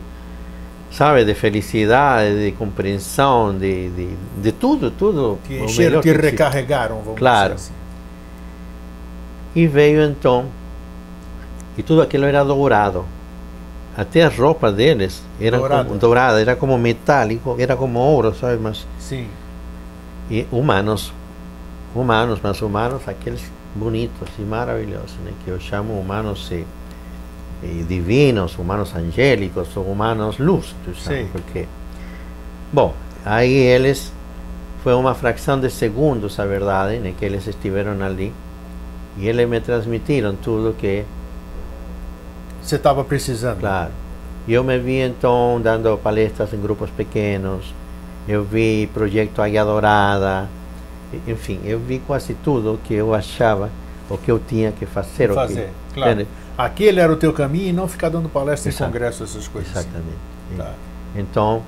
sabe, 0.91 1.23
de 1.23 1.33
felicidade, 1.33 2.43
de 2.45 2.51
compreensão, 2.51 3.57
de, 3.57 3.89
de, 3.91 4.09
de 4.41 4.51
tudo, 4.51 4.91
tudo. 4.91 5.39
que 5.47 5.59
o 5.59 5.63
encheram, 5.63 6.01
que 6.01 6.09
existe. 6.09 6.31
recarregaram, 6.31 6.99
vamos 7.01 7.17
Claro. 7.17 7.55
dizer 7.55 7.67
assim. 7.67 7.73
E 9.55 9.65
veio 9.67 10.03
então, 10.03 10.47
e 11.77 11.83
tudo 11.83 12.01
aquilo 12.01 12.25
era 12.25 12.43
dourado. 12.43 13.05
Até 13.95 14.23
a 14.23 14.27
roupa 14.29 14.71
deles 14.71 15.21
era 15.39 15.57
Dourada. 15.57 15.85
como 15.85 15.99
dourada, 15.99 16.41
era 16.41 16.55
como 16.55 16.77
metálico, 16.79 17.55
era 17.59 17.75
como 17.77 17.99
ouro, 17.99 18.33
sabe? 18.35 18.57
Mas 18.57 18.85
Sim. 18.99 19.27
E 20.29 20.47
humanos, 20.51 21.13
humanos, 21.95 22.39
mas 22.41 22.61
humanos 22.61 23.07
aqueles 23.07 23.41
bonitos 23.75 24.27
e 24.37 24.41
maravilhosos, 24.41 25.15
né? 25.23 25.31
que 25.43 25.49
eu 25.49 25.59
chamo 25.59 25.99
humanos 25.99 26.49
eh, 26.51 26.63
divinos, 27.87 28.57
humanos 28.57 28.95
angélicos, 28.95 29.75
ou 29.75 29.85
humanos 29.85 30.37
luz, 30.37 30.75
tu 30.83 30.95
sabe, 30.95 31.23
Sim. 31.23 31.29
porque... 31.31 31.67
Bom, 32.71 32.93
aí 33.25 33.53
eles, 33.53 34.11
foi 34.83 34.93
uma 34.93 35.13
fração 35.13 35.59
de 35.59 35.69
segundos, 35.69 36.39
a 36.39 36.45
verdade, 36.45 36.99
né? 36.99 37.13
que 37.17 37.25
eles 37.25 37.47
estiveram 37.47 38.01
ali, 38.03 38.33
e 39.17 39.27
eles 39.27 39.47
me 39.47 39.59
transmitiram 39.59 40.35
tudo 40.35 40.73
que 40.73 41.05
Você 42.61 42.77
estava 42.77 43.03
precisando. 43.03 43.59
Claro. 43.59 43.91
Eu 44.47 44.63
me 44.63 44.77
vi 44.77 44.99
então 44.99 45.59
dando 45.61 45.97
palestras 45.97 46.53
em 46.53 46.59
grupos 46.59 46.89
pequenos, 46.89 47.73
eu 48.27 48.43
vi 48.43 48.87
projeto 48.93 49.41
Águia 49.41 49.63
Dourada, 49.63 50.49
enfim, 51.27 51.59
eu 51.63 51.79
vi 51.79 51.99
quase 51.99 52.33
tudo 52.33 52.73
o 52.73 52.77
que 52.77 52.93
eu 52.93 53.13
achava, 53.13 53.69
o 54.09 54.17
que 54.17 54.31
eu 54.31 54.39
tinha 54.39 54.71
que 54.71 54.85
fazer. 54.85 55.33
Fazer, 55.33 55.69
que, 55.89 55.95
claro. 55.95 56.11
Entende? 56.13 56.29
Aquele 56.57 56.99
era 56.99 57.11
o 57.11 57.15
teu 57.15 57.33
caminho 57.33 57.69
e 57.69 57.73
não 57.73 57.87
ficar 57.87 58.09
dando 58.09 58.29
palestra 58.29 58.69
Exato. 58.69 58.83
em 58.83 58.87
congresso, 58.87 59.23
essas 59.23 59.47
coisas. 59.47 59.75
assim. 59.75 59.87
Exatamente. 59.89 60.17
Tá. 60.57 60.73
Então, 61.15 61.63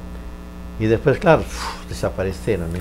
e 0.80 0.88
depois, 0.88 1.18
claro, 1.18 1.43
desapareceram, 1.88 2.68
né? 2.68 2.80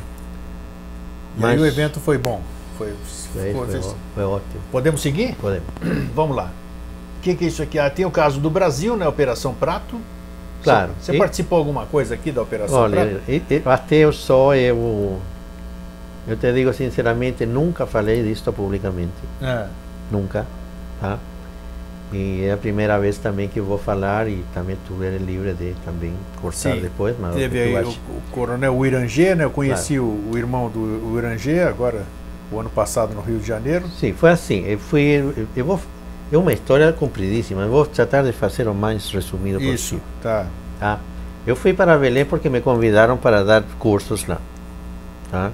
E 1.38 1.44
aí 1.44 1.58
o 1.58 1.66
evento 1.66 1.98
foi 2.00 2.18
bom. 2.18 2.40
Foi, 2.78 2.92
Foi, 3.32 3.52
foi- 3.52 3.80
foi 4.14 4.24
ótimo. 4.24 4.60
Podemos 4.70 5.00
seguir? 5.00 5.34
Podemos. 5.36 5.64
Vamos 6.14 6.36
lá. 6.36 6.50
O 7.18 7.22
que, 7.22 7.34
que 7.34 7.44
é 7.44 7.48
isso 7.48 7.62
aqui? 7.62 7.78
Ah, 7.78 7.88
tem 7.88 8.04
o 8.04 8.10
caso 8.10 8.38
do 8.40 8.50
Brasil, 8.50 8.96
né? 8.96 9.06
Operação 9.08 9.54
Prato. 9.54 9.98
Claro. 10.64 10.90
Você, 10.98 11.12
você 11.12 11.16
E- 11.16 11.18
participou 11.18 11.58
alguma 11.58 11.86
coisa 11.86 12.14
aqui 12.14 12.32
da 12.32 12.42
Operação 12.42 12.78
Olha, 12.78 13.20
e- 13.28 13.42
e- 13.50 13.62
até 13.64 13.96
eu 13.96 14.12
só 14.12 14.54
eu, 14.54 15.20
eu 16.26 16.36
te 16.36 16.52
digo 16.52 16.72
sinceramente, 16.72 17.44
nunca 17.46 17.86
falei 17.86 18.22
disto 18.22 18.52
publicamente. 18.52 19.12
É. 19.42 19.66
Nunca, 20.10 20.46
tá? 21.00 21.18
E 22.12 22.44
é 22.44 22.52
a 22.52 22.56
primeira 22.56 22.98
vez 22.98 23.18
também 23.18 23.48
que 23.48 23.60
vou 23.60 23.76
falar 23.78 24.28
e 24.28 24.44
também 24.54 24.76
tu 24.86 25.02
eres 25.02 25.20
livre 25.20 25.52
de 25.54 25.74
também 25.84 26.12
cortar 26.40 26.74
Sim. 26.74 26.80
depois, 26.80 27.16
mas 27.18 27.34
o 27.34 27.38
Teve 27.38 27.60
aí 27.60 27.74
o, 27.84 27.88
o 27.88 28.22
coronel 28.30 28.76
Uirangê, 28.76 29.34
né? 29.34 29.44
Eu 29.44 29.50
conheci 29.50 29.98
o, 29.98 30.04
o 30.04 30.38
irmão 30.38 30.68
do 30.70 31.12
Uirangê 31.12 31.60
agora, 31.62 32.02
o 32.52 32.60
ano 32.60 32.70
passado 32.70 33.14
no 33.14 33.20
Rio 33.20 33.38
de 33.38 33.46
Janeiro. 33.46 33.88
Sim, 33.98 34.12
foi 34.12 34.30
assim. 34.30 34.64
Eu 34.64 34.78
fui, 34.78 35.02
eu- 35.02 35.46
eu 35.56 35.64
vou, 35.64 35.80
é 36.34 36.38
uma 36.38 36.52
história 36.52 36.92
compridíssima. 36.92 37.66
Vou 37.66 37.86
tratar 37.86 38.22
de 38.22 38.32
fazer 38.32 38.66
o 38.68 38.74
mais 38.74 39.10
resumido 39.10 39.60
Isso, 39.60 39.96
possível. 39.96 40.04
tá. 40.22 40.46
Tá? 40.80 40.98
Eu 41.46 41.54
fui 41.54 41.72
para 41.72 41.96
Belém 41.98 42.24
porque 42.24 42.48
me 42.48 42.60
convidaram 42.60 43.16
para 43.16 43.44
dar 43.44 43.62
cursos 43.78 44.26
lá. 44.26 44.38
Tá? 45.30 45.50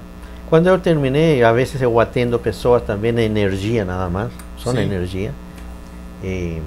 Quando 0.49 0.67
eu 0.67 0.79
terminei, 0.79 1.43
às 1.43 1.55
vezes 1.55 1.81
eu 1.81 1.99
atendo 1.99 2.37
pessoas 2.39 2.83
também 2.83 3.11
na 3.11 3.21
energia 3.21 3.85
nada 3.85 4.09
mais, 4.09 4.31
só 4.57 4.73
na 4.73 4.81
Sim. 4.81 4.87
energia. 4.87 5.31
E, 6.23 6.61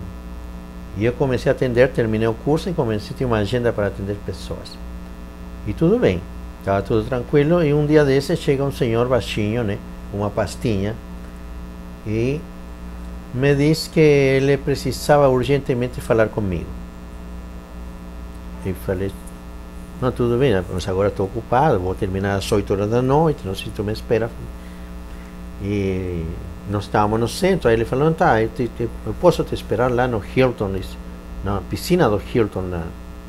e 0.96 1.04
eu 1.04 1.12
comecei 1.12 1.50
a 1.50 1.54
atender, 1.54 1.88
terminei 1.90 2.28
o 2.28 2.34
curso 2.34 2.68
e 2.68 2.72
comecei 2.72 3.14
a 3.14 3.18
ter 3.18 3.24
uma 3.24 3.38
agenda 3.38 3.72
para 3.72 3.88
atender 3.88 4.16
pessoas. 4.24 4.78
E 5.66 5.72
tudo 5.72 5.98
bem, 5.98 6.20
estava 6.60 6.82
tudo 6.82 7.04
tranquilo. 7.04 7.62
E 7.62 7.74
um 7.74 7.86
dia 7.86 8.04
desses 8.04 8.38
chega 8.38 8.62
um 8.62 8.72
senhor 8.72 9.08
baixinho, 9.08 9.64
né, 9.64 9.78
uma 10.12 10.30
pastinha, 10.30 10.94
e 12.06 12.40
me 13.34 13.54
diz 13.54 13.88
que 13.88 14.00
ele 14.00 14.56
precisava 14.56 15.28
urgentemente 15.28 16.00
falar 16.00 16.28
comigo. 16.28 16.66
E 18.64 18.72
falei, 18.86 19.10
não, 20.00 20.10
tudo 20.12 20.38
bem, 20.38 20.52
mas 20.72 20.88
agora 20.88 21.08
estou 21.08 21.26
ocupado, 21.26 21.78
vou 21.80 21.94
terminar 21.94 22.36
às 22.36 22.50
8 22.50 22.72
horas 22.72 22.90
da 22.90 23.02
noite, 23.02 23.40
não 23.44 23.54
sei 23.54 23.66
se 23.66 23.70
tu 23.72 23.84
me 23.84 23.92
espera. 23.92 24.30
E 25.62 26.24
nós 26.70 26.84
estávamos 26.84 27.20
no 27.20 27.28
centro, 27.28 27.68
aí 27.68 27.74
ele 27.74 27.84
falou, 27.84 28.06
não, 28.06 28.12
tá, 28.12 28.40
eu, 28.42 28.48
te- 28.48 28.68
te- 28.68 28.88
eu 29.06 29.14
posso 29.20 29.44
te 29.44 29.54
esperar 29.54 29.90
lá 29.90 30.06
no 30.08 30.22
Hilton, 30.34 30.72
disse, 30.72 30.96
na 31.44 31.60
piscina 31.60 32.08
do 32.08 32.20
Hilton 32.32 32.64
lá. 32.70 32.84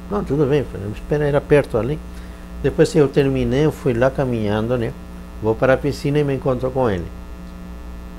Não, 0.09 0.23
tudo 0.23 0.45
bem, 0.45 0.63
falei, 0.71 0.87
me 0.87 0.93
espera, 0.93 1.25
era 1.25 1.41
perto 1.41 1.77
ali. 1.77 1.99
Depois 2.63 2.93
eu 2.95 3.07
terminei, 3.07 3.65
eu 3.65 3.71
fui 3.71 3.93
lá 3.93 4.09
caminhando, 4.09 4.77
né? 4.77 4.93
Vou 5.41 5.53
para 5.53 5.73
a 5.73 5.77
piscina 5.77 6.19
e 6.19 6.23
me 6.23 6.33
encontro 6.35 6.71
com 6.71 6.89
ele. 6.89 7.05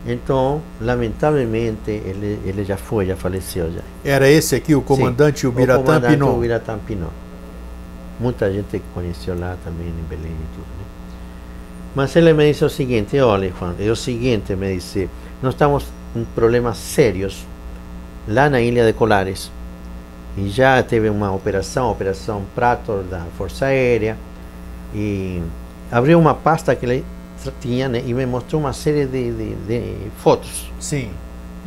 Então, 0.06 0.62
lamentavelmente, 0.80 1.90
ele, 1.90 2.38
ele 2.44 2.64
já 2.64 2.76
foi, 2.76 3.06
já 3.06 3.16
faleceu 3.16 3.72
já. 3.72 3.80
Era 4.04 4.28
esse 4.28 4.54
aqui, 4.54 4.74
o 4.74 4.80
comandante 4.80 5.40
Sim, 5.40 5.48
Ubiratã 5.48 5.80
o 5.80 5.84
comandante 5.84 6.12
Pinon. 6.12 6.36
Ubiratã 6.36 6.78
Pinon. 6.78 7.08
Muita 8.20 8.52
gente 8.52 8.80
conheceu 8.94 9.38
lá 9.38 9.56
também 9.64 9.88
em 9.88 10.08
Belém 10.08 10.32
e 10.32 10.54
tudo. 10.54 10.66
Né? 10.78 10.84
Mas 11.94 12.14
ele 12.14 12.32
me 12.32 12.48
disse 12.48 12.64
o 12.64 12.70
seguinte, 12.70 13.18
olha 13.18 13.52
Juan, 13.58 13.74
é 13.80 13.90
o 13.90 13.96
seguinte, 13.96 14.54
me 14.54 14.74
disse, 14.76 15.10
nós 15.42 15.54
estamos 15.54 15.84
com 16.14 16.24
problemas 16.24 16.78
sérios 16.78 17.44
lá 18.28 18.48
na 18.48 18.60
ilha 18.60 18.86
de 18.86 18.92
Colares. 18.92 19.50
E 20.36 20.48
já 20.48 20.82
teve 20.82 21.08
uma 21.08 21.32
operação, 21.32 21.90
Operação 21.90 22.44
Prato 22.54 23.02
da 23.10 23.24
Força 23.36 23.66
Aérea, 23.66 24.16
e 24.94 25.42
abriu 25.90 26.18
uma 26.18 26.34
pasta 26.34 26.76
que 26.76 26.86
ele 26.86 27.04
tinha 27.60 27.88
né, 27.88 28.02
e 28.06 28.12
me 28.14 28.24
mostrou 28.26 28.60
uma 28.60 28.72
série 28.72 29.06
de, 29.06 29.32
de, 29.32 29.54
de 29.54 30.10
fotos. 30.18 30.70
Sim. 30.80 31.10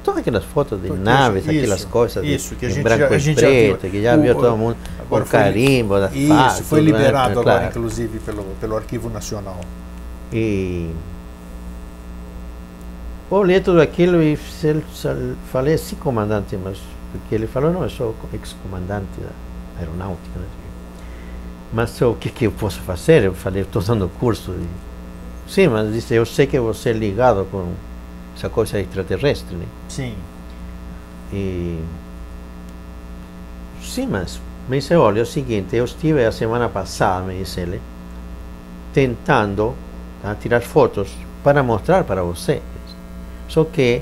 Todas 0.03 0.21
aquelas 0.21 0.45
fotos 0.45 0.81
de 0.81 0.87
Porque 0.87 1.03
naves, 1.03 1.43
isso, 1.45 1.51
aquelas 1.57 1.85
coisas 1.85 2.23
de- 2.23 2.33
isso, 2.35 2.55
que 2.55 2.65
a 2.65 2.69
em 2.69 2.73
gente 2.73 2.83
branco 2.83 2.99
já- 3.09 3.15
a 3.15 3.17
gente 3.17 3.41
já 3.41 3.47
preto, 3.47 3.89
que 3.91 4.01
já 4.01 4.15
O- 4.17 4.21
viu 4.21 4.35
todo 4.35 4.57
mundo 4.57 4.77
agora 4.99 5.25
foi 5.25 5.39
li- 5.39 5.45
carimbo 5.45 5.99
da 5.99 6.07
Isso, 6.07 6.27
FAC, 6.33 6.63
foi 6.63 6.79
tudo, 6.79 6.91
né? 6.91 6.97
liberado 6.97 7.31
agora, 7.39 7.43
Claro. 7.59 7.65
inclusive, 7.67 8.19
pelo, 8.19 8.43
pelo 8.61 8.77
Arquivo 8.77 9.09
Nacional. 9.09 9.59
E 10.31 10.89
olhei 13.29 13.59
tudo 13.59 13.81
aquilo 13.81 14.21
e 14.21 14.37
falei, 15.51 15.77
sim, 15.77 15.95
comandante, 15.97 16.57
mas 16.63 16.77
porque 17.11 17.35
ele 17.35 17.47
falou, 17.47 17.71
não, 17.71 17.83
eu 17.83 17.89
sou 17.89 18.15
ex-comandante 18.33 19.07
da 19.19 19.79
aeronáutica. 19.79 20.39
Né? 20.39 20.45
Mas 21.73 21.99
o 22.01 22.13
que, 22.15 22.29
que 22.29 22.45
eu 22.45 22.51
posso 22.51 22.79
fazer? 22.81 23.23
Eu 23.23 23.33
falei, 23.33 23.61
estou 23.63 23.81
dando 23.81 24.09
curso. 24.19 24.51
E, 24.51 24.65
sim, 25.49 25.67
mas 25.67 25.91
disse, 25.91 26.13
eu 26.13 26.25
sei 26.25 26.47
que 26.47 26.59
você 26.59 26.91
é 26.91 26.93
ligado 26.93 27.45
com 27.51 27.73
essa 28.35 28.47
coisa 28.49 28.79
extraterrestre. 28.79 29.55
Né? 29.55 29.65
Sim. 29.89 30.15
E, 31.33 31.79
sim, 33.81 34.07
mas 34.07 34.39
me 34.69 34.77
disse, 34.79 34.95
olha, 34.95 35.19
é 35.19 35.23
o 35.23 35.25
seguinte, 35.25 35.75
eu 35.75 35.85
estive 35.85 36.23
a 36.23 36.31
semana 36.31 36.69
passada, 36.69 37.25
me 37.25 37.39
disse 37.39 37.59
ele, 37.59 37.81
tentando 38.93 39.75
tá, 40.21 40.35
tirar 40.35 40.61
fotos 40.61 41.09
para 41.43 41.63
mostrar 41.63 42.03
para 42.03 42.21
você. 42.23 42.61
Só 43.47 43.63
que 43.63 44.01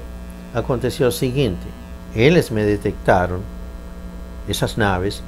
aconteceu 0.53 1.07
o 1.07 1.11
seguinte, 1.11 1.65
eles 2.13 2.49
me 2.49 2.63
detectaram, 2.65 3.39
essas 4.49 4.75
naves, 4.75 5.21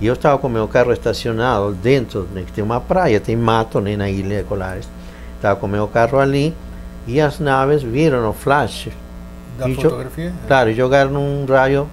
e 0.00 0.06
eu 0.06 0.14
estava 0.14 0.38
com 0.38 0.48
meu 0.48 0.68
carro 0.68 0.92
estacionado 0.92 1.72
dentro, 1.72 2.28
né, 2.32 2.44
tem 2.54 2.62
uma 2.62 2.80
praia, 2.80 3.18
tem 3.18 3.36
mato 3.36 3.80
né, 3.80 3.96
na 3.96 4.10
ilha 4.10 4.42
de 4.42 4.44
Colares. 4.44 4.88
Estava 5.36 5.58
com 5.58 5.66
meu 5.66 5.86
carro 5.86 6.18
ali 6.18 6.54
e 7.06 7.20
as 7.20 7.38
naves 7.38 7.82
viram 7.82 8.28
o 8.28 8.32
flash. 8.32 8.88
Da 9.58 9.68
fotografia? 9.68 10.32
Claro, 10.46 10.72
jogaram 10.74 11.14
um 11.16 11.46
raio 11.46 11.88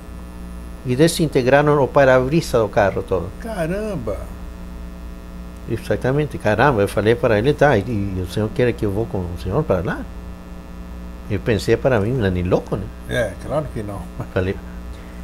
e 0.86 0.96
desintegraram 0.96 1.82
o 1.82 1.88
para-brisa 1.88 2.60
do 2.60 2.68
carro 2.68 3.04
todo. 3.04 3.30
Caramba! 3.40 4.18
Exatamente, 5.70 6.38
caramba, 6.38 6.82
eu 6.82 6.88
falei 6.90 7.16
para 7.16 7.38
ele, 7.38 7.54
tá, 7.54 7.78
e, 7.78 7.82
e 7.82 8.22
o 8.22 8.30
senhor 8.30 8.50
quer 8.54 8.74
que 8.74 8.86
eu 8.86 8.92
vou 8.92 9.06
com 9.06 9.20
o 9.20 9.38
senhor 9.42 9.64
para 9.64 9.82
lá? 9.82 10.02
Eu 11.30 11.40
pensei 11.40 11.78
para 11.78 12.02
mim, 12.02 12.12
não 12.12 12.26
é 12.26 12.30
nem 12.30 12.44
louco, 12.44 12.76
né? 12.76 12.84
É, 13.08 13.32
claro 13.46 13.66
que 13.74 13.82
não. 13.82 14.02
Falei. 14.34 14.56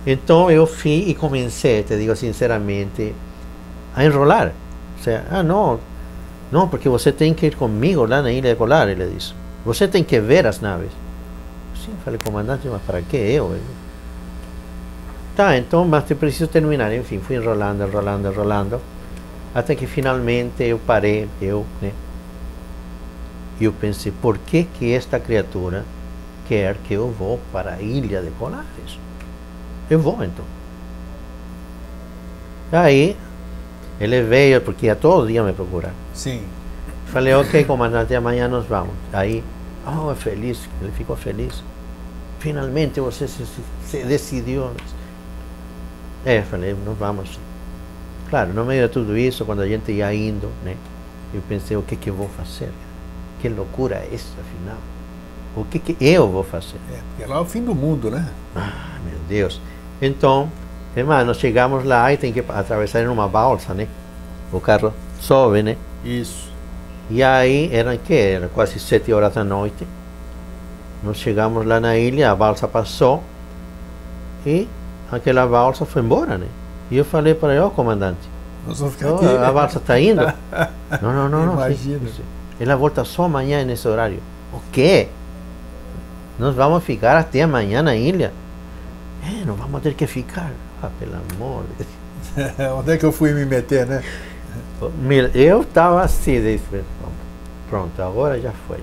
Então 0.07 0.49
eu 0.49 0.65
fui 0.65 1.09
e 1.09 1.13
comecei, 1.13 1.83
te 1.83 1.97
digo 1.97 2.15
sinceramente, 2.15 3.13
a 3.93 4.05
enrolar. 4.05 4.53
Ou 4.97 5.03
seja, 5.03 5.25
ah, 5.29 5.43
não, 5.43 5.77
não, 6.51 6.67
porque 6.67 6.89
você 6.89 7.11
tem 7.11 7.33
que 7.33 7.45
ir 7.45 7.55
comigo 7.55 8.05
lá 8.05 8.21
na 8.21 8.31
Ilha 8.31 8.51
de 8.51 8.55
Colar, 8.55 8.87
ele 8.89 9.05
disse. 9.13 9.33
Você 9.63 9.87
tem 9.87 10.03
que 10.03 10.19
ver 10.19 10.47
as 10.47 10.59
naves. 10.59 10.91
Sim, 11.75 11.93
falei, 12.03 12.19
comandante, 12.23 12.67
mas 12.67 12.81
para 12.81 13.01
que 13.01 13.17
eu? 13.17 13.55
Tá, 15.35 15.57
então, 15.57 15.85
mas 15.85 16.09
eu 16.09 16.17
preciso 16.17 16.47
terminar. 16.47 16.93
Enfim, 16.93 17.19
fui 17.19 17.35
enrolando, 17.35 17.83
enrolando, 17.83 18.27
enrolando. 18.27 18.81
Até 19.53 19.75
que 19.75 19.85
finalmente 19.85 20.63
eu 20.63 20.79
parei, 20.79 21.27
eu, 21.41 21.65
né? 21.81 21.91
E 23.59 23.65
eu 23.65 23.73
pensei, 23.73 24.11
por 24.11 24.37
que 24.37 24.63
que 24.63 24.93
esta 24.93 25.19
criatura 25.19 25.85
quer 26.47 26.77
que 26.87 26.93
eu 26.93 27.11
vou 27.11 27.39
para 27.51 27.73
a 27.73 27.81
ilha 27.81 28.21
de 28.21 28.31
Colares? 28.31 28.97
Eu 29.89 29.99
vou 29.99 30.23
então. 30.23 30.45
Aí 32.71 33.15
ele 33.99 34.21
veio, 34.23 34.61
porque 34.61 34.85
ia 34.85 34.95
todo 34.95 35.27
dia 35.27 35.43
me 35.43 35.53
procurar. 35.53 35.93
Sim. 36.19 36.43
Falei, 37.13 37.33
ok, 37.33 37.63
comandante, 37.63 38.13
amanhã 38.13 38.49
nós 38.49 38.65
vamos. 38.65 38.93
Aí, 39.13 39.41
oh, 39.87 40.13
feliz, 40.13 40.67
ele 40.81 40.91
ficou 40.91 41.15
feliz. 41.15 41.63
Finalmente 42.39 42.99
você 42.99 43.25
se, 43.25 43.45
se 43.85 44.03
decidiu. 44.03 44.69
É, 46.25 46.41
falei, 46.41 46.75
nós 46.85 46.97
vamos. 46.97 47.39
Claro, 48.29 48.53
no 48.53 48.65
meio 48.65 48.85
de 48.85 48.93
tudo 48.93 49.17
isso, 49.17 49.45
quando 49.45 49.61
a 49.61 49.67
gente 49.67 49.93
ia 49.93 50.13
indo, 50.13 50.49
né, 50.61 50.75
eu 51.33 51.41
pensei, 51.47 51.77
o 51.77 51.81
que 51.81 51.95
que 51.95 52.09
eu 52.09 52.13
vou 52.15 52.27
fazer? 52.27 52.69
Que 53.41 53.47
loucura 53.47 53.95
é 53.95 54.13
essa, 54.13 54.33
afinal? 54.41 54.77
O 55.55 55.63
que, 55.63 55.79
que 55.79 55.95
eu 56.01 56.29
vou 56.29 56.43
fazer? 56.43 56.75
É, 56.91 56.99
porque 57.11 57.31
lá 57.31 57.37
é 57.37 57.39
o 57.39 57.45
fim 57.45 57.63
do 57.63 57.73
mundo, 57.73 58.11
né? 58.11 58.27
Ah, 58.53 58.97
meu 59.05 59.17
Deus. 59.29 59.61
Então, 60.01 60.51
irmão, 60.97 61.23
nós 61.23 61.37
chegamos 61.37 61.85
lá 61.85 62.11
e 62.11 62.17
tem 62.17 62.33
que 62.33 62.41
atravessar 62.41 63.01
em 63.01 63.07
uma 63.07 63.27
balsa, 63.29 63.73
né? 63.73 63.87
O 64.51 64.59
carro 64.59 64.93
sobe, 65.21 65.63
né? 65.63 65.77
Isso. 66.03 66.51
E 67.09 67.23
aí, 67.23 67.69
eram 67.73 67.97
que? 67.97 68.13
Era 68.13 68.47
quase 68.49 68.79
sete 68.79 69.11
horas 69.11 69.33
da 69.33 69.43
noite. 69.43 69.87
Nós 71.03 71.17
chegamos 71.17 71.65
lá 71.65 71.79
na 71.79 71.97
ilha, 71.97 72.31
a 72.31 72.35
balsa 72.35 72.67
passou 72.67 73.23
e 74.45 74.67
aquela 75.11 75.47
balsa 75.47 75.85
foi 75.85 76.01
embora, 76.01 76.37
né? 76.37 76.47
E 76.91 76.97
eu 76.97 77.05
falei 77.05 77.33
para 77.33 77.53
ele, 77.53 77.61
ó, 77.61 77.67
oh, 77.67 77.71
comandante, 77.71 78.19
nós 78.67 78.79
vamos 78.79 78.95
ficar 78.95 79.11
oh, 79.11 79.15
aqui. 79.15 79.25
a 79.25 79.51
balsa 79.51 79.77
está 79.77 79.99
indo? 79.99 80.21
não, 81.01 81.13
não, 81.13 81.29
não, 81.29 81.45
não. 81.45 81.53
Imagina. 81.53 81.99
Sim, 81.99 82.13
sim. 82.17 82.23
Ela 82.59 82.75
volta 82.75 83.05
só 83.05 83.23
amanhã 83.23 83.63
nesse 83.63 83.87
horário. 83.87 84.19
O 84.53 84.59
quê? 84.71 85.07
Nós 86.37 86.53
vamos 86.55 86.83
ficar 86.83 87.15
até 87.17 87.41
amanhã 87.43 87.81
na 87.81 87.95
ilha? 87.95 88.33
É, 89.23 89.45
não 89.45 89.55
vamos 89.55 89.81
ter 89.81 89.93
que 89.93 90.05
ficar. 90.05 90.51
Ah, 90.81 90.89
pelo 90.99 91.13
amor 91.13 91.63
de 91.77 91.85
Deus. 91.85 92.69
Onde 92.77 92.93
é 92.93 92.97
que 92.97 93.05
eu 93.05 93.11
fui 93.11 93.33
me 93.33 93.45
meter, 93.45 93.85
né? 93.85 94.03
Eu 95.33 95.61
estava 95.61 96.01
assim, 96.01 96.41
disse, 96.41 96.83
pronto, 97.69 98.01
agora 98.01 98.39
já 98.39 98.51
foi. 98.67 98.79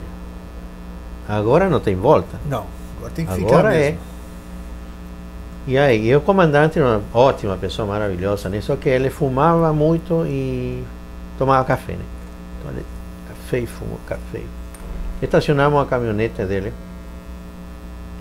Agora 1.29 1.69
não 1.69 1.81
tem 1.81 1.97
volta. 1.97 2.39
Não, 2.49 2.67
agora 2.99 3.13
tem 3.15 3.25
que 3.25 3.33
agora 3.33 3.71
ficar 3.71 3.75
é. 3.75 3.79
mesmo. 3.79 3.99
E 5.67 5.77
aí, 5.77 6.15
o 6.15 6.21
comandante 6.21 6.79
era 6.79 6.99
uma 6.99 7.03
ótima 7.13 7.57
pessoa, 7.57 7.89
maravilhosa, 7.89 8.49
né? 8.49 8.61
Só 8.61 8.77
que 8.77 8.89
ele 8.89 9.11
fumava 9.11 9.73
muito 9.73 10.25
e 10.27 10.85
tomava 11.37 11.65
café, 11.65 11.95
né? 11.95 12.05
Então 12.61 12.71
ele 12.73 12.87
café 13.29 13.59
e 13.59 13.67
fumo, 13.67 13.99
café. 14.07 14.43
Estacionamos 15.21 15.83
a 15.83 15.87
caminhonete 15.87 16.45
dele 16.45 16.73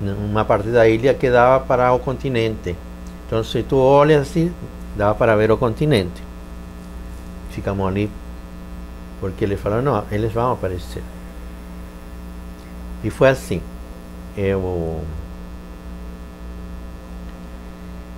numa 0.02 0.44
parte 0.44 0.70
da 0.70 0.88
ilha 0.88 1.14
que 1.14 1.30
dava 1.30 1.64
para 1.64 1.94
o 1.94 2.00
continente. 2.00 2.76
Então, 3.28 3.44
se 3.44 3.62
tu 3.64 3.78
olhas 3.78 4.24
assim, 4.24 4.52
dava 4.96 5.14
para 5.14 5.36
ver 5.36 5.52
o 5.52 5.58
continente. 5.58 6.24
Ficamos 7.56 7.88
ali, 7.88 8.12
porque 9.22 9.46
ele 9.46 9.56
falou: 9.56 9.82
não, 9.82 10.04
eles 10.12 10.34
vão 10.34 10.52
aparecer. 10.52 11.02
E 13.02 13.10
foi 13.10 13.30
assim. 13.30 13.62
Eu. 14.36 15.02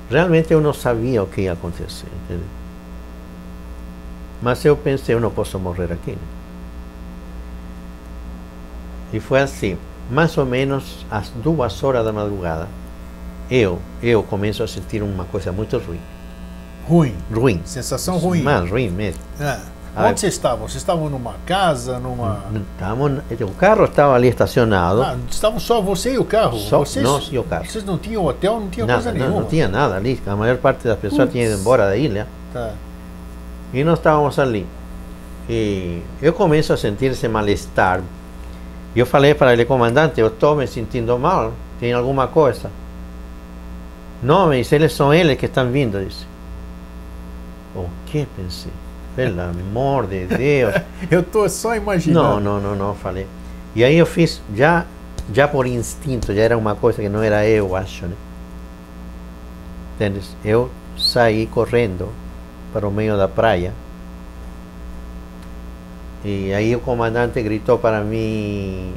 Realmente 0.09 0.51
eu 0.51 0.59
não 0.59 0.73
sabia 0.73 1.21
o 1.21 1.27
que 1.27 1.41
ia 1.41 1.53
acontecer. 1.53 2.07
Entendeu? 2.23 2.47
Mas 4.41 4.65
eu 4.65 4.75
pensei: 4.75 5.13
eu 5.13 5.19
não 5.19 5.29
posso 5.29 5.59
morrer 5.59 5.91
aqui. 5.91 6.13
Né? 6.13 6.17
E 9.13 9.19
foi 9.19 9.39
assim, 9.39 9.77
mais 10.09 10.35
ou 10.35 10.47
menos 10.47 11.05
às 11.11 11.29
duas 11.29 11.83
horas 11.83 12.03
da 12.03 12.11
madrugada, 12.11 12.67
eu, 13.51 13.79
eu 14.01 14.23
começo 14.23 14.63
a 14.63 14.67
sentir 14.67 15.03
uma 15.03 15.25
coisa 15.25 15.51
muito 15.51 15.77
ruim. 15.77 16.01
Ruim. 16.87 17.15
Ruim. 17.33 17.61
Sensação 17.65 18.17
ruim. 18.17 18.41
Mas 18.41 18.69
ruim 18.69 18.89
mesmo. 18.89 19.21
É. 19.39 19.59
Onde 19.99 20.19
vocês 20.19 20.33
estavam? 20.33 20.67
Vocês 20.67 20.75
estavam 20.75 21.09
numa 21.09 21.33
casa, 21.45 21.99
numa. 21.99 22.43
Estávamos, 22.73 23.23
o 23.41 23.51
carro 23.55 23.85
estava 23.85 24.13
ali 24.13 24.27
estacionado. 24.27 25.01
Ah, 25.01 25.17
estavam 25.29 25.59
só 25.59 25.81
você 25.81 26.13
e 26.13 26.19
o 26.19 26.23
carro? 26.23 26.57
Só 26.59 26.79
vocês, 26.79 27.03
nós 27.03 27.29
e 27.31 27.37
o 27.37 27.43
carro. 27.43 27.65
Vocês 27.65 27.83
não 27.83 27.97
tinham 27.97 28.23
hotel, 28.23 28.59
não 28.59 28.69
tinham 28.69 28.85
nada, 28.85 29.01
coisa 29.01 29.17
não, 29.17 29.25
nenhuma? 29.25 29.41
não 29.41 29.49
tinha 29.49 29.67
nada 29.67 29.95
ali. 29.95 30.21
A 30.27 30.35
maior 30.35 30.57
parte 30.57 30.87
das 30.87 30.99
pessoas 30.99 31.31
tinha 31.31 31.45
ido 31.45 31.59
embora 31.59 31.87
da 31.87 31.97
ilha. 31.97 32.27
Tá. 32.53 32.73
E 33.73 33.83
nós 33.83 33.97
estávamos 33.97 34.37
ali. 34.37 34.67
E 35.49 36.03
eu 36.21 36.31
começo 36.31 36.71
a 36.73 36.77
sentir 36.77 37.11
esse 37.11 37.27
mal-estar. 37.27 38.01
Eu 38.95 39.05
falei 39.05 39.33
para 39.33 39.53
ele, 39.53 39.65
comandante, 39.65 40.19
eu 40.21 40.27
estou 40.27 40.55
me 40.55 40.67
sentindo 40.67 41.17
mal. 41.17 41.53
Tem 41.79 41.91
alguma 41.91 42.27
coisa? 42.27 42.69
Não, 44.21 44.47
mas 44.47 44.71
eles 44.71 44.93
são 44.93 45.11
eles 45.11 45.37
que 45.37 45.47
estão 45.47 45.71
vindo, 45.71 46.03
disse. 46.03 46.36
O 47.81 47.89
que 48.05 48.27
pensei? 48.35 48.71
Pelo 49.15 49.41
amor 49.41 50.07
de 50.07 50.25
Deus. 50.25 50.75
Eu 51.09 51.21
estou 51.21 51.47
só 51.49 51.75
imaginando. 51.75 52.39
Não, 52.39 52.59
não, 52.59 52.61
não, 52.61 52.75
não, 52.75 52.95
falei. 52.95 53.27
E 53.75 53.83
aí 53.83 53.95
eu 53.95 54.05
fiz, 54.07 54.41
já, 54.55 54.85
já 55.31 55.47
por 55.47 55.67
instinto, 55.67 56.33
já 56.33 56.41
era 56.41 56.57
uma 56.57 56.73
coisa 56.75 56.99
que 56.99 57.09
não 57.09 57.21
era 57.21 57.45
eu, 57.45 57.75
acho, 57.75 58.07
né? 58.07 58.15
Entendes? 59.95 60.35
Eu 60.43 60.71
saí 60.97 61.45
correndo 61.45 62.09
para 62.73 62.87
o 62.87 62.91
meio 62.91 63.15
da 63.17 63.27
praia. 63.27 63.73
E 66.23 66.53
aí 66.53 66.75
o 66.75 66.79
comandante 66.79 67.41
gritou 67.41 67.77
para 67.77 68.01
mim: 68.01 68.93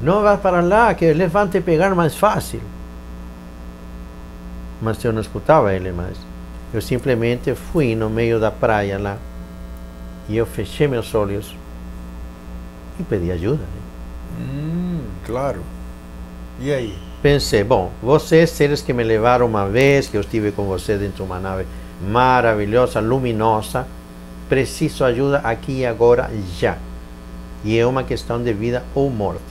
Não 0.00 0.22
vá 0.22 0.36
para 0.36 0.60
lá, 0.60 0.94
que 0.94 1.04
eles 1.04 1.30
vão 1.30 1.48
te 1.48 1.60
pegar 1.60 1.94
mais 1.94 2.16
fácil. 2.16 2.60
Mas 4.80 5.02
eu 5.04 5.12
não 5.12 5.20
escutava 5.20 5.74
ele 5.74 5.92
mais. 5.92 6.16
Eu 6.72 6.82
simplesmente 6.82 7.54
fui 7.54 7.94
no 7.94 8.10
meio 8.10 8.38
da 8.38 8.50
praia 8.50 8.98
lá 8.98 9.16
e 10.28 10.36
eu 10.36 10.44
fechei 10.44 10.86
meus 10.86 11.14
olhos 11.14 11.56
e 13.00 13.02
pedi 13.02 13.32
ajuda. 13.32 13.62
Né? 13.62 14.40
Hum, 14.40 15.00
claro. 15.24 15.62
E 16.60 16.72
aí? 16.72 16.98
Pensei, 17.22 17.64
bom, 17.64 17.90
vocês, 18.02 18.50
seres 18.50 18.82
que 18.82 18.92
me 18.92 19.02
levaram 19.02 19.46
uma 19.46 19.66
vez, 19.66 20.06
que 20.06 20.16
eu 20.16 20.20
estive 20.20 20.52
com 20.52 20.64
vocês 20.64 21.00
dentro 21.00 21.16
de 21.16 21.22
uma 21.22 21.40
nave 21.40 21.66
maravilhosa, 22.00 23.00
luminosa, 23.00 23.86
preciso 24.48 25.04
ajuda 25.04 25.38
aqui 25.38 25.80
e 25.80 25.86
agora, 25.86 26.30
já. 26.56 26.76
E 27.64 27.76
é 27.76 27.86
uma 27.86 28.04
questão 28.04 28.42
de 28.42 28.52
vida 28.52 28.84
ou 28.94 29.10
morte. 29.10 29.42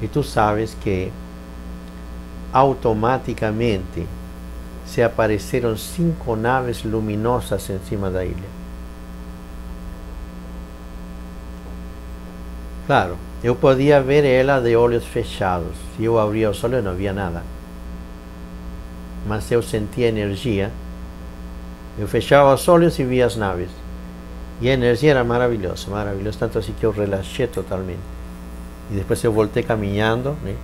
E 0.00 0.08
tu 0.08 0.22
sabes 0.22 0.76
que 0.80 1.12
automaticamente 2.52 4.06
se 4.88 5.02
apareceram 5.02 5.76
cinco 5.76 6.34
naves 6.34 6.82
luminosas 6.82 7.68
em 7.68 7.78
cima 7.80 8.10
da 8.10 8.24
ilha. 8.24 8.58
Claro, 12.86 13.18
eu 13.44 13.54
podia 13.54 14.00
ver 14.00 14.24
ela 14.24 14.60
de 14.60 14.74
olhos 14.74 15.04
fechados. 15.04 15.76
Se 15.94 16.04
eu 16.04 16.18
abria 16.18 16.48
os 16.48 16.64
olhos, 16.64 16.82
não 16.82 16.94
via 16.94 17.12
nada. 17.12 17.42
Mas 19.26 19.50
eu 19.52 19.62
sentia 19.62 20.08
energia. 20.08 20.72
Eu 21.98 22.08
fechava 22.08 22.54
os 22.54 22.66
olhos 22.66 22.98
e 22.98 23.04
via 23.04 23.26
as 23.26 23.36
naves. 23.36 23.68
E 24.60 24.70
a 24.70 24.72
energia 24.72 25.10
era 25.10 25.22
maravilhosa, 25.22 25.90
maravilhosa. 25.90 26.38
Tanto 26.38 26.58
assim 26.58 26.72
que 26.72 26.86
eu 26.86 26.90
relaxei 26.90 27.46
totalmente. 27.46 28.00
E 28.90 28.94
depois 28.94 29.22
eu 29.22 29.32
voltei 29.32 29.62
caminhando 29.62 30.30
né, 30.42 30.56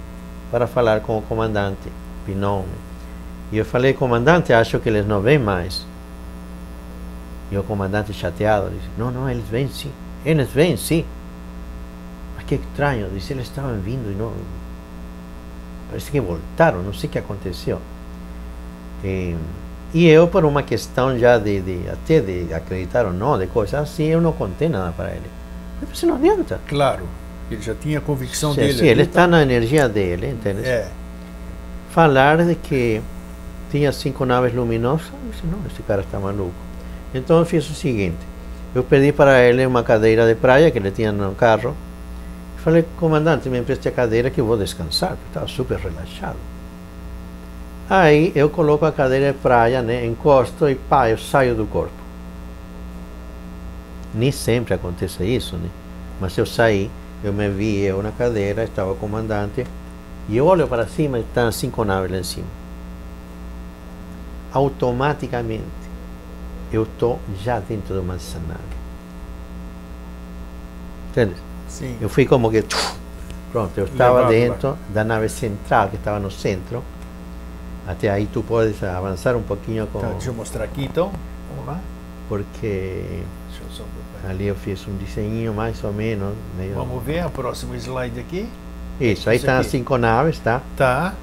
para 0.51 0.67
falar 0.67 1.01
com 1.01 1.19
o 1.19 1.23
comandante 1.23 1.93
Pinon. 2.25 2.63
Né. 2.63 2.94
E 3.55 3.59
eu 3.59 3.65
falei, 3.65 3.93
comandante, 3.95 4.53
acho 4.53 4.81
que 4.81 4.89
eles 4.89 5.07
não 5.07 5.21
vêm 5.21 5.39
mais. 5.39 5.87
E 7.53 7.57
o 7.57 7.63
comandante 7.63 8.13
chateado 8.13 8.69
disse, 8.69 8.89
não, 8.99 9.13
não, 9.13 9.31
eles 9.31 9.45
vêm 9.49 9.69
sim. 9.69 9.93
Eles 10.27 10.51
vêm 10.51 10.77
sim. 10.77 11.05
Mas 12.35 12.45
que 12.47 12.57
estranho, 12.57 13.09
disse, 13.15 13.33
eles 13.33 13.45
estavam 13.45 13.79
vindo 13.79 14.11
e 14.11 14.15
não... 14.17 14.33
Parece 15.89 16.11
que 16.11 16.21
voltaram, 16.21 16.83
não 16.83 16.93
sei 16.93 17.09
o 17.09 17.13
que 17.13 17.19
aconteceu. 17.21 17.81
E, 19.05 19.37
e 19.95 20.09
eu, 20.09 20.27
por 20.27 20.45
uma 20.45 20.65
questão 20.65 21.17
já 21.17 21.39
de, 21.39 21.61
de, 21.61 21.89
até 21.89 22.19
de 22.19 22.53
acreditar 22.53 23.07
ou 23.07 23.13
não, 23.13 23.39
de 23.39 23.47
coisas 23.47 23.81
assim, 23.81 24.07
eu 24.07 24.21
não 24.21 24.33
contei 24.33 24.69
nada 24.69 24.91
para 24.91 25.11
ele. 25.13 25.31
Pensei, 25.89 26.09
não 26.09 26.17
adianta. 26.17 26.61
Claro. 26.67 27.05
Ele 27.49 27.63
já 27.63 27.77
tinha 27.77 27.99
a 27.99 28.01
convicção 28.01 28.53
sim, 28.53 28.63
dele. 28.63 28.79
Sim, 28.79 28.87
ele 28.87 29.03
está 29.03 29.29
na 29.29 29.41
energia 29.43 29.89
dele, 29.89 30.31
entende? 30.31 30.67
É. 30.67 30.91
Falar 31.93 32.39
de 32.45 32.57
que 32.57 33.01
tinha 33.75 33.91
cinco 33.91 34.25
naves 34.25 34.55
luminosas, 34.55 35.09
eu 35.09 35.31
disse, 35.33 35.47
não, 35.49 35.59
esse 35.67 35.83
cara 35.83 36.03
está 36.03 36.21
maluco. 36.21 36.55
Então 37.13 37.41
eu 37.41 37.45
fiz 37.45 37.69
o 37.69 37.75
seguinte, 37.75 38.21
eu 38.73 38.85
pedi 38.85 39.11
para 39.11 39.43
ele 39.43 39.67
uma 39.67 39.83
cadeira 39.83 40.25
de 40.29 40.37
praia 40.37 40.71
que 40.71 40.79
ele 40.79 40.93
tinha 40.93 41.11
no 41.11 41.35
carro. 41.35 41.75
Falei, 42.59 42.85
comandante, 42.97 43.49
me 43.49 43.59
empreste 43.59 43.89
a 43.89 43.91
cadeira 43.91 44.31
que 44.31 44.41
eu 44.41 44.47
vou 44.47 44.57
descansar, 44.57 45.11
porque 45.11 45.27
estava 45.27 45.49
super 45.49 45.77
relaxado. 45.79 46.37
Aí 47.91 48.31
eu 48.37 48.49
coloco 48.49 48.87
a 48.87 48.93
cadeira 48.93 49.33
de 49.33 49.39
praia, 49.39 49.83
né, 49.83 50.07
encosto 50.07 50.69
e 50.69 50.77
pá, 50.77 51.11
eu 51.11 51.19
saio 51.19 51.57
do 51.57 51.67
corpo. 51.67 51.93
Nem 54.15 54.31
sempre 54.31 54.75
acontece 54.75 55.25
isso, 55.25 55.57
né? 55.57 55.69
Mas 56.21 56.39
eu 56.39 56.47
saí 56.47 56.89
eu 57.25 57.33
me 57.33 57.49
vi 57.49 57.81
eu 57.81 58.03
na 58.03 58.13
cadeira, 58.13 58.63
estava 58.63 58.93
o 58.93 58.97
comandante, 58.97 59.67
e 60.29 60.37
eu 60.37 60.47
olho 60.47 60.69
para 60.69 60.87
cima 60.87 61.19
e 61.19 61.23
estão 61.23 61.51
cinco 61.51 61.85
naves 61.85 62.11
lá 62.11 62.19
em 62.19 62.23
cima. 62.23 62.64
Automaticamente, 64.55 65.65
eu 66.73 66.85
estou 66.85 67.21
já 67.43 67.59
dentro 67.59 67.95
de 67.95 68.01
uma 68.01 68.15
nave. 68.15 68.75
Entende? 71.11 71.35
Sim. 71.69 71.99
Eu 72.01 72.09
fui 72.09 72.25
como 72.25 72.51
que. 72.51 72.65
Pronto, 73.53 73.77
eu 73.77 73.85
estava 73.85 74.27
dentro 74.27 74.79
da 74.89 75.05
nave 75.05 75.29
central 75.29 75.89
que 75.89 75.97
estava 75.97 76.19
no 76.19 76.31
centro. 76.31 76.83
Até 77.87 78.09
aí 78.09 78.27
tu 78.27 78.43
podes 78.43 78.83
avançar 78.83 79.37
um 79.37 79.43
pouquinho 79.43 79.87
com. 79.89 80.01
Tá, 80.01 80.09
deixa 80.09 80.31
eu 80.31 80.35
mostrar 80.35 80.65
aqui 80.65 80.85
então. 80.85 81.13
Vamos 81.51 81.67
lá. 81.67 81.81
Porque 82.29 83.23
eu 83.61 83.71
só 83.71 83.85
Ali 84.29 84.47
eu 84.47 84.55
fiz 84.55 84.87
um 84.89 84.97
desenho 84.97 85.53
mais 85.53 85.83
ou 85.85 85.93
menos. 85.93 86.35
Meio... 86.57 86.75
Vamos 86.75 87.03
ver 87.03 87.27
o 87.27 87.31
próximo 87.31 87.75
slide 87.75 88.19
aqui. 88.19 88.49
Isso, 89.01 89.29
aí 89.29 89.37
estão 89.37 89.59
as 89.59 89.67
cinco 89.67 89.99
naves, 89.99 90.39
tá? 90.39 90.63
Tá. 90.77 91.15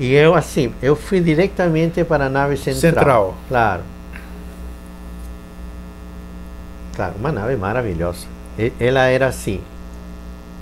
E 0.00 0.14
eu 0.14 0.34
assim, 0.34 0.72
eu 0.80 0.96
fui 0.96 1.20
diretamente 1.20 2.02
para 2.04 2.24
a 2.24 2.28
nave 2.30 2.56
central. 2.56 2.80
Central. 2.80 3.34
Claro. 3.48 3.82
Claro, 6.96 7.14
uma 7.18 7.30
nave 7.30 7.54
maravilhosa. 7.56 8.26
E, 8.58 8.72
ela 8.80 9.04
era 9.04 9.26
assim, 9.26 9.60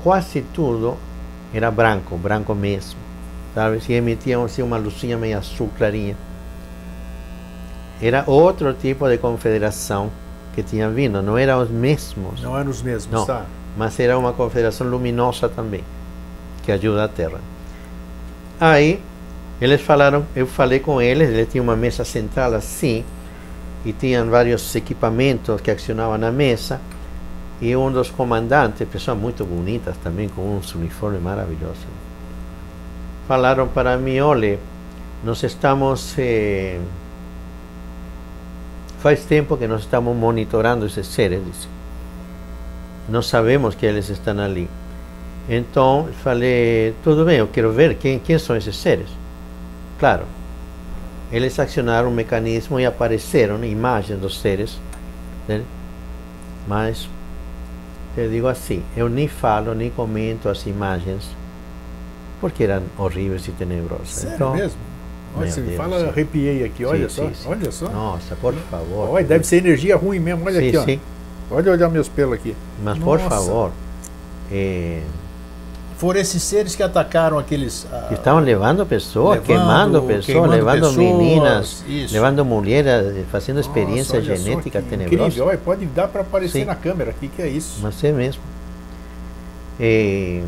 quase 0.03 0.43
tudo 0.53 0.97
era 1.55 1.71
branco, 1.71 2.19
branco 2.19 2.53
mesmo. 2.53 2.99
Sabe? 3.55 3.81
Se 3.81 3.93
emitia 3.93 4.43
assim, 4.45 4.63
uma 4.63 4.77
luzinha 4.77 5.17
meio 5.17 5.39
azul 5.39 5.71
clarinha. 5.79 6.17
Era 8.03 8.25
outro 8.27 8.75
tipo 8.75 9.09
de 9.09 9.19
confederação 9.19 10.11
que 10.53 10.65
tinham 10.65 10.93
vindo, 10.93 11.23
não 11.23 11.39
eram 11.39 11.63
os 11.63 11.71
mesmos. 11.71 12.43
Não 12.43 12.59
eram 12.59 12.71
os 12.71 12.83
mesmos, 12.83 13.13
não, 13.13 13.25
tá? 13.25 13.45
Mas 13.77 13.99
era 14.01 14.19
uma 14.19 14.33
confederação 14.33 14.89
luminosa 14.89 15.49
também, 15.49 15.85
que 16.65 16.73
ajuda 16.73 17.05
a 17.05 17.09
Terra. 17.09 17.41
Aí, 18.61 19.01
eles 19.61 19.81
falaram, 19.81 20.25
eu 20.35 20.47
falei 20.47 20.79
com 20.79 21.01
eles, 21.01 21.29
eles 21.29 21.49
tinham 21.51 21.65
uma 21.65 21.77
mesa 21.77 22.05
central 22.05 22.55
assim, 22.55 23.05
e 23.85 23.93
tinham 23.93 24.29
vários 24.29 24.75
equipamentos 24.75 25.61
que 25.61 25.71
acionavam 25.71 26.19
na 26.19 26.31
mesa, 26.31 26.81
e 27.61 27.75
um 27.75 27.91
dos 27.91 28.11
comandantes, 28.11 28.87
pessoas 28.89 29.19
muito 29.19 29.45
bonitas 29.45 29.97
também, 30.03 30.29
com 30.29 30.57
uns 30.57 30.75
uniformes 30.75 31.21
maravilhosos, 31.21 31.87
falaram 33.27 33.69
para 33.69 33.97
mim, 33.97 34.21
olha, 34.21 34.59
nós 35.25 35.43
estamos... 35.43 36.15
Eh, 36.19 36.79
Faz 39.01 39.25
tempo 39.25 39.57
que 39.57 39.69
nós 39.69 39.83
estamos 39.83 40.15
monitorando 40.17 40.85
esses 40.85 41.07
seres, 41.07 41.41
disse. 41.45 41.69
Nós 43.09 43.27
sabemos 43.27 43.77
que 43.77 43.87
eles 43.87 44.09
estão 44.09 44.41
ali. 44.41 44.69
Então, 45.49 46.09
falei, 46.25 46.95
tudo 47.05 47.25
bem, 47.25 47.39
eu 47.39 47.47
quero 47.47 47.73
ver 47.73 47.95
quem, 47.95 48.19
quem 48.19 48.39
são 48.41 48.57
esses 48.57 48.77
seres. 48.77 49.09
Claro, 49.99 50.25
eles 51.33 51.59
acionaram 51.59 52.09
um 52.09 52.15
mecanismo 52.15 52.79
e 52.79 52.87
apareceram 52.87 53.63
imagens 53.65 54.21
dos 54.21 54.41
seres. 54.41 54.79
Né? 55.47 55.63
Mas, 56.67 57.09
eu 58.17 58.31
digo 58.31 58.47
assim, 58.47 58.83
eu 58.97 59.09
nem 59.09 59.29
falo, 59.29 59.75
nem 59.75 59.91
comento 59.91 60.49
as 60.49 60.67
imagens, 60.67 61.25
porque 62.41 62.65
eram 62.65 62.83
horríveis 62.97 63.47
e 63.49 63.53
tenebrosas. 63.53 64.09
Sério 64.09 64.35
então, 64.35 64.55
mesmo? 64.55 64.79
Olha, 65.37 65.51
você 65.51 65.61
Deus 65.61 65.77
fala, 65.77 66.09
arrepiei 66.09 66.65
aqui, 66.65 66.85
olha 66.85 67.09
Sim, 67.09 67.15
só, 67.15 67.29
sim, 67.29 67.35
sim. 67.35 67.49
olha 67.49 67.73
só. 67.73 67.89
Nossa, 67.89 68.37
por 68.37 68.55
favor. 68.55 69.11
Olha, 69.11 69.25
deve 69.27 69.45
ser 69.45 69.59
energia 69.59 69.97
ruim 69.97 70.19
mesmo, 70.19 70.45
olha 70.47 70.61
sim, 70.61 70.77
aqui, 70.77 71.01
ó. 71.51 71.55
Olha 71.57 71.73
olhar 71.73 71.89
meus 71.89 72.09
pelos 72.09 72.35
aqui. 72.35 72.55
Mas 72.83 72.99
por 72.99 73.19
Nossa. 73.19 73.29
favor, 73.31 73.73
eh, 74.51 75.03
Foram 75.99 76.21
esses 76.21 76.41
seres 76.45 76.77
que 76.77 76.83
atacaram 76.83 77.41
aqueles. 77.41 77.85
ah, 77.93 78.09
estavam 78.13 78.41
levando 78.41 78.87
pessoas, 78.87 79.41
queimando 79.41 80.01
pessoas, 80.03 80.49
levando 80.49 80.75
pessoas, 80.75 80.97
meninas, 80.97 81.85
isso. 81.89 82.15
levando 82.15 82.45
mulheres, 82.45 83.27
fazendo 83.33 83.57
nossa, 83.57 83.69
experiência 83.69 84.21
só 84.21 84.37
genética 84.37 84.81
que 84.81 84.89
tenebrosa. 84.89 85.25
Incrível, 85.25 85.47
olha, 85.47 85.59
pode 85.59 85.87
dar 85.87 86.07
para 86.07 86.21
aparecer 86.21 86.61
Sim. 86.61 86.65
na 86.67 86.77
câmera 86.77 87.11
aqui, 87.11 87.27
que 87.27 87.43
é 87.43 87.49
isso. 87.49 87.81
Mas 87.83 88.03
é 88.05 88.13
mesmo. 88.13 88.41
E, 89.81 90.45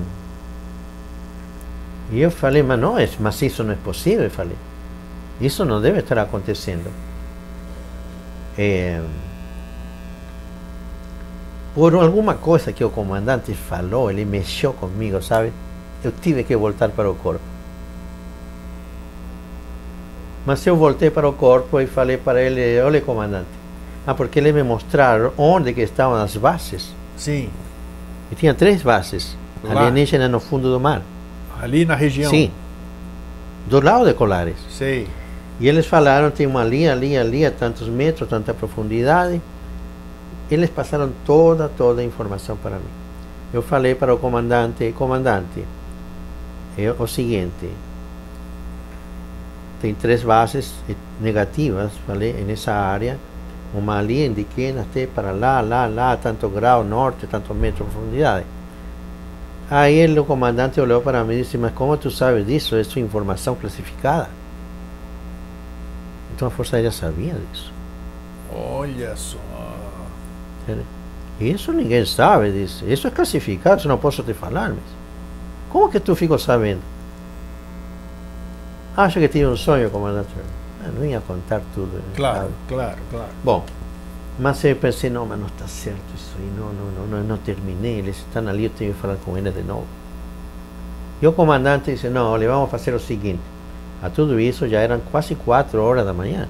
e 2.13 2.21
eu 2.21 2.31
falei, 2.31 2.63
mas 2.63 2.79
não, 2.79 2.95
mas 3.19 3.43
isso 3.43 3.65
não 3.65 3.73
é 3.73 3.77
possível, 3.77 4.23
eu 4.23 4.31
falei. 4.31 4.57
Isso 5.41 5.65
não 5.65 5.81
deve 5.81 5.99
estar 5.99 6.19
acontecendo. 6.19 6.93
Por 11.75 11.95
alguma 11.95 12.35
coisa 12.35 12.73
que 12.73 12.83
o 12.85 12.91
comandante 12.91 13.53
falou, 13.55 14.11
ele 14.11 14.25
mexeu 14.25 14.73
comigo, 14.73 15.23
sabe? 15.23 15.53
Eu 16.03 16.13
tive 16.13 16.43
que 16.45 16.57
voltar 16.57 16.89
para 16.91 17.11
o 17.11 17.15
corpo. 17.15 17.41
Mas 20.47 20.67
eu 20.67 20.77
voltei 20.77 21.11
para 21.11 21.29
o 21.29 21.33
corpo 21.33 21.81
e 21.81 21.87
falei 21.87 22.17
para 22.17 22.41
ele, 22.43 22.81
olha 22.81 23.01
comandante, 23.01 23.49
ah, 24.07 24.15
porque 24.15 24.39
eles 24.39 24.55
me 24.55 24.63
mostraram 24.63 25.33
onde 25.37 25.73
que 25.75 25.83
estavam 25.83 26.17
as 26.17 26.37
bases. 26.37 26.93
Sim, 27.17 27.51
E 28.33 28.35
tinha 28.35 28.55
três 28.55 28.83
bases 28.83 29.37
Lá. 29.63 29.81
alienígenas 29.83 30.31
no 30.31 30.41
fundo 30.41 30.73
do 30.73 30.81
mar. 30.81 31.03
ali 31.61 31.85
na 31.85 31.95
região. 31.95 32.31
Sim. 32.31 32.51
Do 33.69 33.85
lado 33.85 34.07
de 34.07 34.15
Colares. 34.15 34.57
Sei. 34.71 35.07
E 35.61 35.69
eles 35.69 35.87
falaram, 35.87 36.31
tem 36.31 36.47
uma 36.47 36.65
linha, 36.65 36.95
linha, 36.95 37.23
linha, 37.23 37.51
tantos 37.51 37.87
metros, 37.87 38.27
tanta 38.29 38.55
profundidade. 38.55 39.43
Eles 40.51 40.71
passaram 40.71 41.13
toda, 41.25 41.69
toda 41.69 42.01
a 42.01 42.05
informação 42.05 42.57
para 42.57 42.77
mim. 42.77 43.01
Eu 43.53 43.63
falei 43.63 43.95
para 43.95 44.15
o 44.15 44.19
comandante, 44.19 44.93
comandante, 44.97 45.65
é 46.79 46.95
o 46.99 47.07
seguinte, 47.07 47.69
tem 49.81 49.95
três 49.95 50.23
bases 50.23 50.73
negativas, 51.21 51.91
falei, 52.07 52.33
nessa 52.45 52.73
área, 52.73 53.19
uma 53.75 53.99
ali, 53.99 54.27
indiquei 54.27 54.77
até 54.79 55.07
para 55.07 55.33
lá, 55.33 55.61
lá, 55.61 55.87
lá, 55.87 56.17
tanto 56.17 56.49
grau 56.49 56.85
norte, 56.85 57.27
tanto 57.27 57.55
metro 57.55 57.85
de 57.85 57.91
profundidade. 57.91 58.47
Aí 59.71 60.19
o 60.19 60.25
comandante 60.25 60.81
olhou 60.81 61.01
para 61.01 61.25
mim 61.25 61.35
e 61.35 61.43
disse, 61.43 61.57
mas 61.57 61.73
como 61.73 61.97
tu 61.97 62.11
sabes 62.11 62.47
disso? 62.47 62.77
Isso 62.77 62.99
é 62.99 63.03
informação 63.03 63.55
classificada. 63.55 64.29
Então 66.35 66.49
a 66.49 66.51
Força 66.51 66.77
Aérea 66.77 66.91
sabia 66.91 67.35
disso. 67.35 67.73
Olha 68.53 69.15
só. 69.17 69.39
Isso 71.41 71.73
ninguém 71.73 72.05
sabe 72.05 72.53
disso. 72.53 72.85
Isso 72.87 73.07
é 73.07 73.11
classificado, 73.11 73.79
isso 73.79 73.89
não 73.89 73.99
posso 73.99 74.23
te 74.23 74.35
falar. 74.35 74.71
Mas... 74.71 74.79
Como 75.71 75.91
que 75.91 75.99
tu 76.01 76.15
ficou 76.15 76.39
sabendo? 76.39 76.81
Acho 78.97 79.19
que 79.21 79.29
tive 79.29 79.47
um 79.47 79.57
sonho, 79.57 79.91
comandante. 79.91 80.29
Eu 80.85 80.93
não 80.93 81.05
ia 81.05 81.21
contar 81.21 81.61
tudo. 81.75 81.93
né? 81.97 82.03
Claro, 82.17 82.39
Sabe? 82.39 82.53
claro, 82.69 82.97
claro. 83.11 83.29
Bom, 83.45 83.65
mas 84.39 84.65
eu 84.65 84.77
pensei, 84.77 85.11
não, 85.11 85.27
mas 85.27 85.39
não 85.39 85.47
está 85.47 85.67
certo 85.67 86.01
isso 86.15 86.35
aí, 86.39 86.51
não, 86.59 86.73
não, 86.73 86.91
não, 86.93 87.07
não, 87.19 87.25
não 87.25 87.37
terminei, 87.37 87.99
eles 87.99 88.17
estão 88.17 88.47
ali, 88.49 88.65
eu 88.65 88.71
tenho 88.71 88.95
que 88.95 89.01
falar 89.01 89.17
com 89.25 89.37
eles 89.37 89.55
de 89.55 89.63
novo. 89.63 89.87
E 91.21 91.27
o 91.27 91.33
comandante 91.33 91.93
disse, 91.93 92.09
não, 92.09 92.27
olha, 92.31 92.49
vamos 92.49 92.71
fazer 92.71 92.95
o 92.95 93.01
seguinte, 93.01 93.41
a 94.03 94.09
tudo 94.09 94.41
isso 94.41 94.67
já 94.67 94.81
eram 94.81 95.01
quase 95.11 95.35
quatro 95.35 95.83
horas 95.83 96.05
da 96.07 96.15
manhã. 96.15 96.49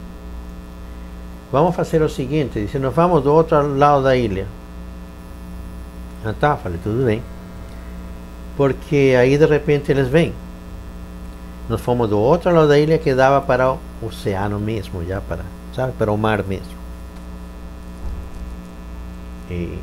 Vamos 1.53 1.75
fazer 1.75 2.01
o 2.01 2.09
seguinte, 2.09 2.61
disse, 2.61 2.79
nós 2.79 2.95
vamos 2.95 3.25
do 3.25 3.33
outro 3.33 3.77
lado 3.77 4.05
da 4.05 4.17
ilha. 4.17 4.47
Ah 6.25 6.35
tá, 6.39 6.57
falei, 6.57 6.79
tudo 6.83 7.05
bem. 7.05 7.23
Porque 8.57 9.17
aí 9.19 9.37
de 9.37 9.47
repente 9.47 9.91
eles 9.91 10.09
vêm. 10.09 10.33
Nós 11.69 11.81
fomos 11.81 12.09
do 12.09 12.19
outro 12.19 12.53
lado 12.53 12.69
da 12.69 12.79
ilha 12.79 12.99
que 12.99 13.15
dava 13.15 13.41
para 13.41 13.73
o 13.73 13.79
oceano 14.03 14.61
mesmo, 14.61 15.05
já 15.05 15.21
para, 15.21 15.45
para 15.99 16.13
o 16.13 16.17
mar 16.17 16.45
mesmo. 16.45 16.79
E 19.51 19.79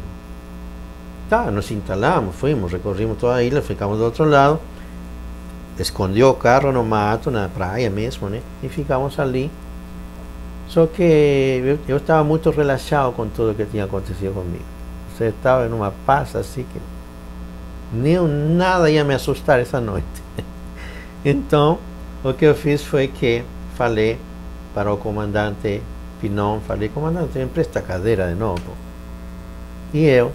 tá, 1.29 1.51
nos 1.51 1.69
instalamos, 1.71 2.35
fomos, 2.35 2.71
recorrimos 2.71 3.17
toda 3.17 3.35
a 3.35 3.43
ilha, 3.43 3.61
ficamos 3.61 3.97
do 3.97 4.05
outro 4.05 4.23
lado, 4.23 4.59
escondeu 5.77 6.29
o 6.29 6.33
carro 6.33 6.71
no 6.71 6.83
mato, 6.83 7.29
na 7.29 7.49
praia 7.49 7.89
mesmo, 7.89 8.29
né? 8.29 8.41
E 8.63 8.69
ficamos 8.69 9.19
ali. 9.19 9.51
Só 10.67 10.85
que 10.85 11.77
eu, 11.87 11.97
estava 11.97 12.23
muito 12.23 12.49
relaxado 12.49 13.13
com 13.13 13.27
tudo 13.27 13.55
que 13.55 13.65
tinha 13.65 13.85
acontecido 13.85 14.33
comigo. 14.33 14.65
Você 15.15 15.25
estava 15.25 15.65
em 15.65 15.71
uma 15.71 15.93
paz 16.05 16.35
assim 16.35 16.65
que 16.71 16.79
nem 17.93 18.19
nada 18.19 18.89
ia 18.89 19.03
me 19.03 19.13
assustar 19.13 19.59
essa 19.59 19.79
noite. 19.79 20.05
Então, 21.25 21.79
o 22.23 22.31
que 22.31 22.45
eu 22.45 22.55
fiz 22.55 22.83
foi 22.83 23.07
que 23.07 23.43
falei 23.75 24.17
para 24.73 24.93
o 24.93 24.97
comandante 24.97 25.81
Pinon, 26.21 26.59
falei, 26.61 26.89
comandante, 26.89 27.37
empresta 27.39 27.79
a 27.79 27.81
cadeira 27.81 28.27
de 28.29 28.35
novo. 28.35 28.75
E 29.93 30.05
eu, 30.05 30.31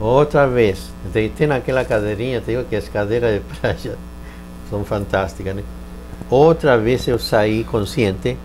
outra 0.00 0.46
vez, 0.46 0.90
deitei 1.12 1.46
naquela 1.46 1.84
cadeirinha, 1.84 2.40
te 2.40 2.46
digo 2.46 2.64
que 2.64 2.76
as 2.76 2.88
cadeiras 2.88 3.34
de 3.34 3.40
praia 3.40 3.98
são 4.70 4.84
fantásticas, 4.84 5.54
né? 5.54 5.62
Outra 6.30 6.78
vez 6.78 7.06
eu 7.06 7.18
saí 7.18 7.64
consciente 7.64 8.36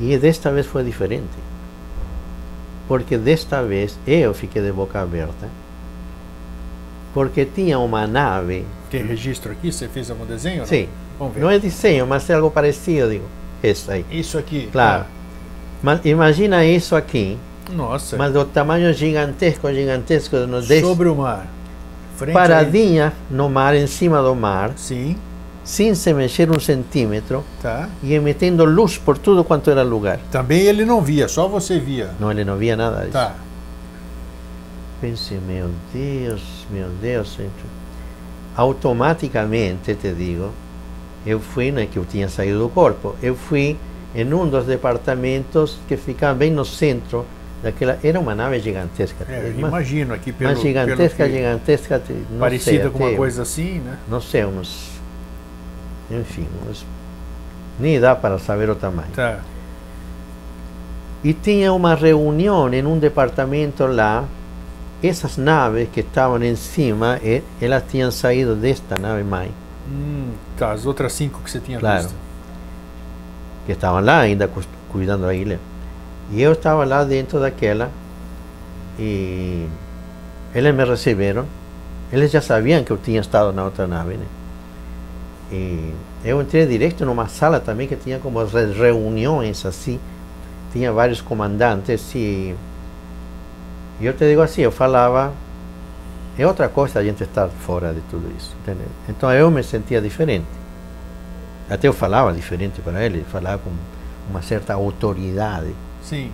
e 0.00 0.16
desta 0.16 0.50
vez 0.50 0.66
foi 0.66 0.82
diferente. 0.82 1.28
Porque 2.88 3.16
desta 3.18 3.62
vez 3.62 3.98
eu 4.06 4.32
fiquei 4.34 4.62
de 4.62 4.72
boca 4.72 5.00
aberta. 5.00 5.48
Porque 7.12 7.44
tinha 7.44 7.78
uma 7.78 8.06
nave, 8.06 8.64
Tem 8.90 9.04
registro 9.04 9.52
aqui? 9.52 9.70
Você 9.70 9.86
fez 9.88 10.10
algum 10.10 10.24
desenho? 10.24 10.66
sim, 10.66 10.88
ver. 11.34 11.40
não 11.40 11.50
é 11.50 11.58
desenho, 11.58 12.06
mas 12.06 12.28
é 12.30 12.34
algo 12.34 12.50
parecido, 12.50 13.10
digo, 13.10 13.24
essa 13.62 13.92
aí. 13.92 14.06
Isso 14.10 14.38
aqui. 14.38 14.68
Claro. 14.72 15.04
Mas 15.82 16.04
imagina 16.04 16.64
isso 16.64 16.94
aqui, 16.96 17.38
Nossa. 17.72 18.16
mas 18.16 18.32
do 18.32 18.44
tamanho 18.44 18.92
gigantesco, 18.92 19.72
gigantesco, 19.72 20.36
Sobre 20.80 21.08
o 21.08 21.16
mar. 21.16 21.46
Frente 22.16 22.34
paradinha 22.34 23.12
no 23.30 23.48
mar, 23.48 23.74
em 23.74 23.86
cima 23.86 24.22
do 24.22 24.34
mar. 24.34 24.72
Sim, 24.76 25.16
sem 25.70 25.94
se 25.94 26.12
mexer 26.12 26.50
um 26.50 26.58
centímetro 26.58 27.44
tá. 27.62 27.88
e 28.02 28.12
emitendo 28.12 28.64
luz 28.64 28.98
por 28.98 29.16
tudo 29.16 29.44
quanto 29.44 29.70
era 29.70 29.84
lugar. 29.84 30.18
Também 30.28 30.62
ele 30.62 30.84
não 30.84 31.00
via, 31.00 31.28
só 31.28 31.46
você 31.46 31.78
via. 31.78 32.10
Não, 32.18 32.28
ele 32.32 32.44
não 32.44 32.56
via 32.56 32.74
nada 32.76 33.02
disso. 33.02 33.12
Tá. 33.12 33.36
Pensei, 35.00 35.38
meu 35.46 35.70
Deus, 35.94 36.42
meu 36.72 36.88
Deus. 37.00 37.34
gente. 37.36 37.52
Automaticamente, 38.56 39.94
te 39.94 40.12
digo, 40.12 40.50
eu 41.24 41.38
fui, 41.38 41.70
não 41.70 41.80
é 41.82 41.86
que 41.86 41.96
eu 41.98 42.04
tinha 42.04 42.28
saído 42.28 42.58
do 42.58 42.68
corpo, 42.68 43.14
eu 43.22 43.36
fui 43.36 43.76
em 44.12 44.34
um 44.34 44.48
dos 44.48 44.66
departamentos 44.66 45.78
que 45.86 45.96
ficava 45.96 46.34
bem 46.34 46.50
no 46.50 46.64
centro 46.64 47.24
daquela. 47.62 47.96
Era 48.02 48.18
uma 48.18 48.34
nave 48.34 48.58
gigantesca. 48.58 49.24
É, 49.28 49.38
eu 49.50 49.60
mas, 49.60 49.68
imagino 49.68 50.14
aqui 50.14 50.32
pelo. 50.32 50.50
mas 50.50 50.60
gigantesca, 50.60 51.16
pelo 51.16 51.30
que- 51.30 51.36
gigantesca. 51.36 51.98
te- 52.00 52.12
não 52.28 52.40
Parecida 52.40 52.82
sei, 52.82 52.90
com 52.90 52.98
uma 52.98 53.16
coisa 53.16 53.42
assim, 53.42 53.78
né? 53.78 53.98
Não 54.08 54.20
sei, 54.20 54.44
uns. 54.44 54.99
Nem 57.78 58.00
dá 58.00 58.14
para 58.16 58.38
saber 58.38 58.68
o 58.68 58.74
tamanho. 58.74 59.08
Tá. 59.14 59.38
E 61.22 61.32
tinha 61.32 61.72
uma 61.72 61.94
reunião 61.94 62.72
em 62.72 62.84
um 62.84 62.98
departamento 62.98 63.86
lá. 63.86 64.24
Essas 65.02 65.36
naves 65.38 65.88
que 65.92 66.00
estavam 66.00 66.42
em 66.42 66.54
cima, 66.56 67.18
eh, 67.24 67.42
elas 67.60 67.82
tinham 67.88 68.10
saído 68.10 68.54
desta 68.54 68.98
nave 68.98 69.22
mãe, 69.24 69.50
Hum, 69.90 70.32
tá, 70.58 70.72
as 70.72 70.84
outras 70.84 71.12
cinco 71.14 71.40
que 71.42 71.50
você 71.50 71.58
tinha 71.58 71.78
Claro. 71.78 72.02
visto. 72.02 72.14
que 73.66 73.72
estavam 73.72 74.00
lá 74.00 74.18
ainda 74.20 74.50
cuidando 74.90 75.22
da 75.26 75.34
ilha. 75.34 75.58
E 76.30 76.40
eu 76.42 76.52
estava 76.52 76.84
lá 76.84 77.02
dentro 77.04 77.38
daquela 77.40 77.90
e 78.98 79.66
eles 80.54 80.74
me 80.74 80.84
receberam. 80.84 81.46
Eles 82.12 82.30
já 82.30 82.40
sabiam 82.40 82.82
que 82.82 82.90
eu 82.90 82.96
tinha 82.98 83.20
estado 83.20 83.52
na 83.52 83.64
outra 83.64 83.86
nave, 83.86 84.14
né? 84.14 84.24
E 85.52 85.92
eu 86.24 86.40
entrei 86.40 86.66
direto 86.66 87.04
numa 87.04 87.26
sala 87.26 87.58
também 87.58 87.88
que 87.88 87.96
tinha 87.96 88.18
como 88.18 88.44
re- 88.44 88.72
reuniões 88.72 89.66
assim. 89.66 89.98
Tinha 90.72 90.92
vários 90.92 91.20
comandantes 91.20 92.14
e 92.14 92.54
eu 94.00 94.12
te 94.12 94.24
digo 94.28 94.40
assim, 94.40 94.62
eu 94.62 94.70
falava 94.70 95.32
é 96.38 96.46
outra 96.46 96.68
coisa 96.68 97.00
a 97.00 97.04
gente 97.04 97.22
estar 97.22 97.48
fora 97.48 97.92
de 97.92 98.00
tudo 98.02 98.32
isso, 98.38 98.54
entendeu? 98.62 98.86
Então 99.08 99.30
eu 99.32 99.50
me 99.50 99.62
sentia 99.62 100.00
diferente. 100.00 100.46
Até 101.68 101.88
eu 101.88 101.92
falava 101.92 102.32
diferente 102.32 102.80
para 102.80 103.04
ele, 103.04 103.24
falava 103.30 103.58
com 103.58 103.70
uma 104.30 104.40
certa 104.40 104.74
autoridade. 104.74 105.74
Sim. 106.02 106.30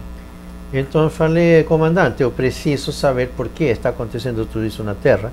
Então 0.72 1.04
eu 1.04 1.10
falei, 1.10 1.64
comandante, 1.64 2.22
eu 2.22 2.30
preciso 2.30 2.92
saber 2.92 3.28
por 3.36 3.48
que 3.48 3.64
está 3.64 3.88
acontecendo 3.88 4.46
tudo 4.46 4.66
isso 4.66 4.84
na 4.84 4.94
Terra 4.94 5.32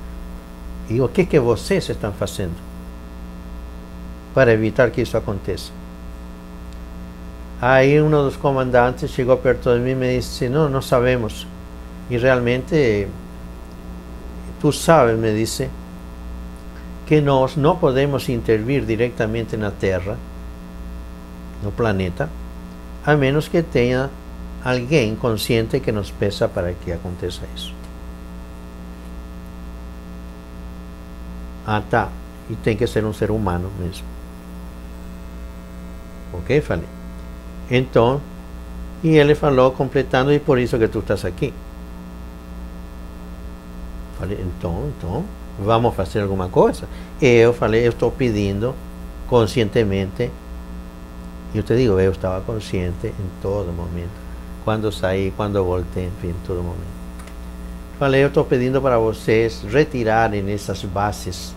e 0.90 1.02
o 1.02 1.08
que 1.08 1.26
que 1.26 1.40
vocês 1.40 1.88
estão 1.90 2.12
fazendo 2.14 2.54
para 4.34 4.52
evitar 4.52 4.90
que 4.90 5.02
isso 5.02 5.18
aconteça. 5.18 5.72
Aí 7.62 8.02
um 8.02 8.10
dos 8.10 8.36
comandantes 8.36 9.12
chegou 9.12 9.38
perto 9.38 9.74
de 9.74 9.80
mim 9.80 9.92
e 9.92 9.96
me 9.96 10.18
disse, 10.18 10.50
não, 10.50 10.68
não 10.68 10.82
sabemos. 10.82 11.48
E 12.10 12.18
realmente, 12.18 13.08
tu 14.60 14.72
sabes, 14.72 15.18
me 15.18 15.34
disse, 15.34 15.70
que 17.06 17.22
nós 17.22 17.56
não 17.56 17.78
podemos 17.78 18.28
intervir 18.30 18.84
diretamente 18.86 19.56
na 19.56 19.72
Terra, 19.72 20.18
no 21.62 21.72
planeta, 21.72 22.30
a 23.06 23.16
menos 23.16 23.48
que 23.48 23.62
tenha 23.62 24.10
alguém 24.64 25.16
consciente 25.16 25.80
que 25.80 25.92
nos 25.92 26.12
peça 26.12 26.48
para 26.48 26.74
que 26.74 26.92
aconteça 26.92 27.42
isso. 27.56 27.74
Ah, 31.66 31.82
tá. 31.90 32.10
E 32.50 32.56
tem 32.56 32.76
que 32.76 32.88
ser 32.88 33.06
um 33.06 33.14
ser 33.14 33.32
humano 33.32 33.72
mesmo. 36.34 36.40
Ok? 36.40 36.62
Falei. 36.62 36.86
Então, 37.70 38.22
e 39.04 39.18
ele 39.18 39.36
falou, 39.36 39.72
completando, 39.72 40.32
e 40.34 40.40
por 40.40 40.58
isso 40.58 40.78
que 40.78 40.88
tu 40.88 41.00
estás 41.00 41.26
aqui. 41.26 41.54
Falei, 44.18 44.38
então, 44.40 44.92
então, 44.98 45.26
vamos 45.60 45.94
fazer 45.96 46.22
alguma 46.22 46.48
coisa? 46.50 46.88
E 47.22 47.26
eu 47.26 47.54
falei, 47.54 47.86
eu 47.86 47.90
estou 47.90 48.12
pedindo 48.12 48.74
conscientemente. 49.28 50.32
E 51.54 51.58
eu 51.58 51.64
te 51.64 51.76
digo, 51.76 52.00
eu 52.00 52.12
estava 52.12 52.42
consciente 52.42 53.08
em 53.08 53.30
todo 53.42 53.72
momento. 53.74 54.24
Quando 54.64 54.92
saí, 54.92 55.34
quando 55.36 55.64
voltei, 55.64 56.06
enfim, 56.06 56.30
em 56.30 56.48
todo 56.48 56.64
momento. 56.64 57.04
Falei, 58.00 58.24
eu 58.24 58.30
estou 58.30 58.46
pedindo 58.46 58.82
para 58.82 58.98
vocês 58.98 59.64
retirarem 59.70 60.50
essas 60.52 60.84
bases 60.84 61.54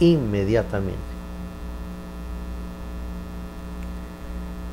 imediatamente. 0.00 1.09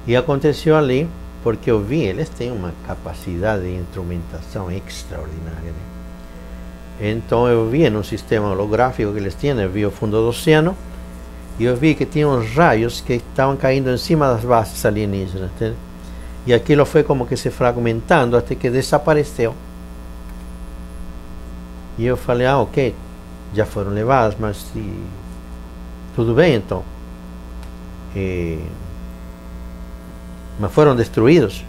E 0.08 0.16
aconteceu 0.16 0.76
ali, 0.78 1.08
porque 1.44 1.70
eu 1.70 1.82
vi, 1.82 2.02
eles 2.02 2.30
têm 2.30 2.50
uma 2.52 2.74
capacidade 2.88 3.64
de 3.64 3.76
instrumentação 3.76 4.72
extraordinária. 4.72 5.72
né? 5.72 7.12
Então 7.12 7.48
eu 7.48 7.70
vi 7.70 7.90
no 7.90 8.04
sistema 8.04 8.50
holográfico 8.50 9.12
que 9.12 9.20
eles 9.20 9.36
tinham, 9.36 9.60
eu 9.60 9.70
vi 9.70 9.86
o 9.86 9.92
fundo 9.92 10.18
do 10.18 10.30
oceano, 10.30 10.76
e 11.60 11.66
eu 11.66 11.76
vi 11.76 11.94
que 11.94 12.06
tinha 12.06 12.28
uns 12.28 12.50
raios 12.56 13.02
que 13.02 13.14
estavam 13.14 13.58
caindo 13.58 13.90
em 13.90 13.98
cima 13.98 14.28
das 14.28 14.46
bases 14.46 14.86
alienígenas. 14.86 15.52
entende? 15.56 15.76
E 16.46 16.54
aquilo 16.54 16.86
foi 16.86 17.04
como 17.04 17.28
que 17.28 17.36
se 17.36 17.50
fragmentando 17.50 18.38
até 18.38 18.56
que 18.56 18.70
desapareceu. 18.70 19.54
E 21.98 22.06
eu 22.06 22.16
falei, 22.16 22.48
ah, 22.48 22.60
ok, 22.60 22.96
já 23.54 23.66
foram 23.66 23.92
levadas, 23.92 24.38
mas 24.40 24.66
tudo 26.16 26.34
bem 26.34 26.56
então. 26.56 26.84
Mas 30.60 30.72
foram 30.72 30.96
destruídos. 30.96 31.64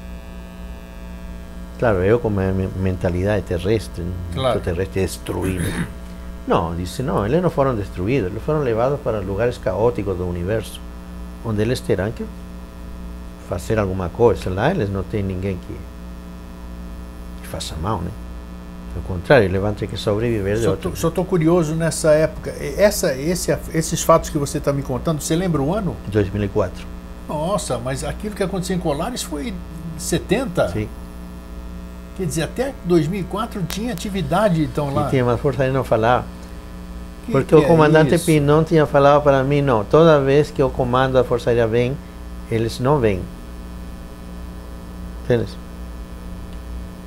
Claro, 1.78 1.98
eu 2.02 2.18
com 2.18 2.28
a 2.28 2.30
minha 2.30 2.68
mentalidade 2.76 3.42
terrestre, 3.42 4.04
Claro. 4.34 4.60
terrestre 4.60 5.02
destruído. 5.02 5.64
Não, 6.46 6.74
disse, 6.74 7.02
não, 7.02 7.24
eles 7.26 7.42
não 7.42 7.50
foram 7.50 7.74
destruídos, 7.76 8.30
eles 8.30 8.42
foram 8.42 8.60
levados 8.60 8.98
para 9.00 9.20
lugares 9.20 9.58
caóticos 9.58 10.16
do 10.16 10.26
universo, 10.26 10.80
onde 11.44 11.60
eles 11.62 11.78
terão 11.78 12.10
que 12.10 12.24
fazer 13.48 13.78
alguma 13.78 14.08
coisa. 14.08 14.48
Lá 14.50 14.70
eles 14.70 14.90
não 14.90 15.02
têm 15.02 15.22
ninguém 15.22 15.56
que, 15.58 15.76
que 17.42 17.46
faça 17.48 17.76
mal, 17.76 18.00
né? 18.00 18.10
Ao 18.96 19.02
contrário, 19.02 19.44
eles 19.44 19.60
vão 19.60 19.72
ter 19.74 19.86
que 19.86 19.96
sobreviver 19.96 20.56
de 20.56 20.62
Só 20.64 20.70
outro. 20.70 20.90
tô, 20.90 20.96
só 20.96 21.10
tô 21.10 21.22
curioso 21.24 21.74
nessa 21.74 22.10
época. 22.12 22.50
Essa, 22.76 23.14
esse, 23.14 23.56
esses 23.74 24.02
fatos 24.02 24.30
que 24.30 24.38
você 24.38 24.58
está 24.58 24.72
me 24.72 24.82
contando, 24.82 25.20
você 25.20 25.36
lembra 25.36 25.60
o 25.62 25.72
ano? 25.72 25.94
2004. 26.08 26.84
Nossa, 27.28 27.78
mas 27.78 28.02
aquilo 28.02 28.34
que 28.34 28.42
aconteceu 28.42 28.76
em 28.76 28.80
Colares 28.80 29.22
foi 29.22 29.52
70? 29.98 30.68
Sim. 30.70 30.88
Quer 32.16 32.26
dizer, 32.26 32.42
até 32.42 32.74
2004 32.84 33.62
tinha 33.68 33.92
atividade 33.92 34.62
então 34.62 34.92
lá. 34.92 35.06
E 35.06 35.10
tinha 35.10 35.24
uma 35.24 35.36
força 35.36 35.64
de 35.64 35.70
não 35.70 35.84
falar. 35.84 36.24
Que 37.26 37.32
Porque 37.32 37.48
que 37.48 37.54
o 37.54 37.62
é 37.62 37.66
comandante 37.66 38.14
isso? 38.14 38.24
Pinon 38.24 38.64
tinha 38.64 38.86
falado 38.86 39.22
para 39.22 39.44
mim, 39.44 39.60
não, 39.60 39.84
toda 39.84 40.20
vez 40.20 40.50
que 40.50 40.62
o 40.62 40.70
comando 40.70 41.12
da 41.12 41.22
Força 41.22 41.50
Aérea 41.50 41.66
vem, 41.66 41.96
eles 42.50 42.80
não 42.80 42.98
vêm. 42.98 43.20
Entende? 45.24 45.46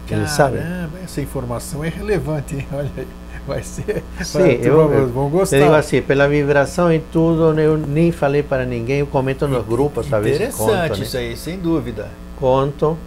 Eles 0.09 0.29
sabem. 0.29 0.61
Caramba, 0.61 0.99
essa 1.03 1.21
informação 1.21 1.83
é 1.83 1.89
relevante, 1.89 2.55
hein? 2.55 2.67
Olha 2.71 2.91
aí. 2.97 3.07
Vai 3.47 3.63
ser. 3.63 4.03
Sim, 4.23 4.59
eu, 4.61 4.75
vão, 4.75 4.93
eu, 4.93 5.07
vão 5.07 5.23
eu 5.25 5.29
gostar. 5.29 5.57
digo 5.57 5.73
assim, 5.73 6.01
pela 6.01 6.27
vibração 6.27 6.93
e 6.93 6.99
tudo, 6.99 7.59
eu 7.59 7.77
nem 7.77 8.11
falei 8.11 8.43
para 8.43 8.65
ninguém, 8.65 8.99
eu 8.99 9.07
comento 9.07 9.47
nos 9.47 9.65
grupos, 9.65 10.07
talvez 10.07 10.35
Interessante 10.35 10.89
conto, 10.89 10.99
né? 10.99 11.05
isso 11.05 11.17
aí, 11.17 11.35
sem 11.35 11.57
dúvida. 11.57 12.09
Conto. 12.39 12.97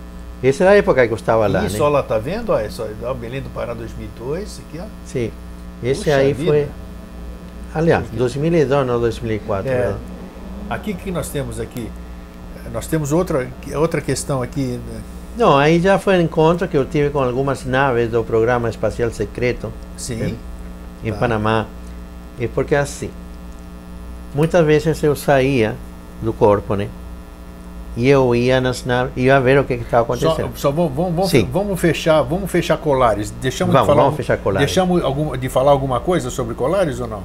Essa 0.43 0.65
era 0.65 0.73
a 0.73 0.77
época 0.77 1.06
que 1.06 1.12
eu 1.12 1.16
estava 1.16 1.47
lá, 1.47 1.65
Isso, 1.65 1.82
né? 1.82 1.89
lá 1.89 2.02
tá 2.02 2.19
vendo? 2.19 2.55
É 2.55 2.69
só, 2.69 2.86
Belém 3.19 3.40
do 3.40 3.48
Pará 3.51 3.73
2002, 3.73 4.61
aqui, 4.69 4.78
ó. 4.78 4.86
Sim. 5.06 5.31
Esse 5.82 6.05
Puxa 6.05 6.16
aí 6.16 6.32
vida. 6.35 6.51
foi, 6.51 6.69
aliás, 7.74 8.05
2002, 8.12 8.86
não 8.86 9.01
2004. 9.01 9.70
É. 9.70 9.89
né? 9.89 9.97
Aqui 10.69 10.93
que 10.94 11.11
nós 11.11 11.31
temos 11.31 11.59
aqui, 11.59 11.90
nós 12.73 12.86
temos 12.86 13.12
outra, 13.12 13.48
outra 13.74 14.01
questão 14.01 14.43
aqui. 14.43 14.78
Não, 15.36 15.56
aí 15.56 15.81
já 15.81 15.98
foi 15.98 16.16
um 16.19 16.20
encontro 16.23 16.69
que 16.69 16.77
eu 16.77 16.85
tive 16.85 17.11
com 17.11 17.20
algumas 17.20 17.65
naves 17.65 18.09
do 18.11 18.23
programa 18.23 18.69
espacial 18.69 19.11
secreto. 19.11 19.73
Sim. 19.97 20.36
em 21.02 21.12
Tá. 21.12 21.19
Panamá. 21.19 21.66
E 22.39 22.47
porque 22.48 22.74
assim, 22.74 23.11
muitas 24.35 24.65
vezes 24.65 25.02
eu 25.02 25.15
saía 25.16 25.74
do 26.23 26.32
corpo, 26.32 26.74
né? 26.74 26.89
E 27.97 28.09
eu 28.09 28.35
ia 28.35 28.61
nas 28.61 28.85
naves, 28.85 29.12
ia 29.16 29.39
ver 29.40 29.59
o 29.59 29.65
que 29.65 29.74
estava 29.74 30.05
Só, 30.16 30.28
acontecendo. 30.31 30.56
só 30.56 30.70
vamos, 30.73 30.93
vamos, 30.94 31.15
vamos, 31.32 31.48
vamos 31.52 31.81
fechar, 31.81 32.23
vamos 32.23 32.51
fechar 32.51 32.77
colares. 32.78 33.31
Deixamos 33.31 33.73
Vamos, 33.73 33.86
de 33.89 33.93
falar, 33.93 34.02
vamos 34.05 34.16
fechar 34.16 34.39
Colares. 34.39 34.66
Deixamos 34.66 35.05
algum, 35.05 35.36
de 35.36 35.48
falar 35.48 35.70
alguma 35.70 36.01
coisa 36.01 36.28
sobre 36.31 36.55
colares 36.55 36.98
ou 36.98 37.06
não? 37.06 37.23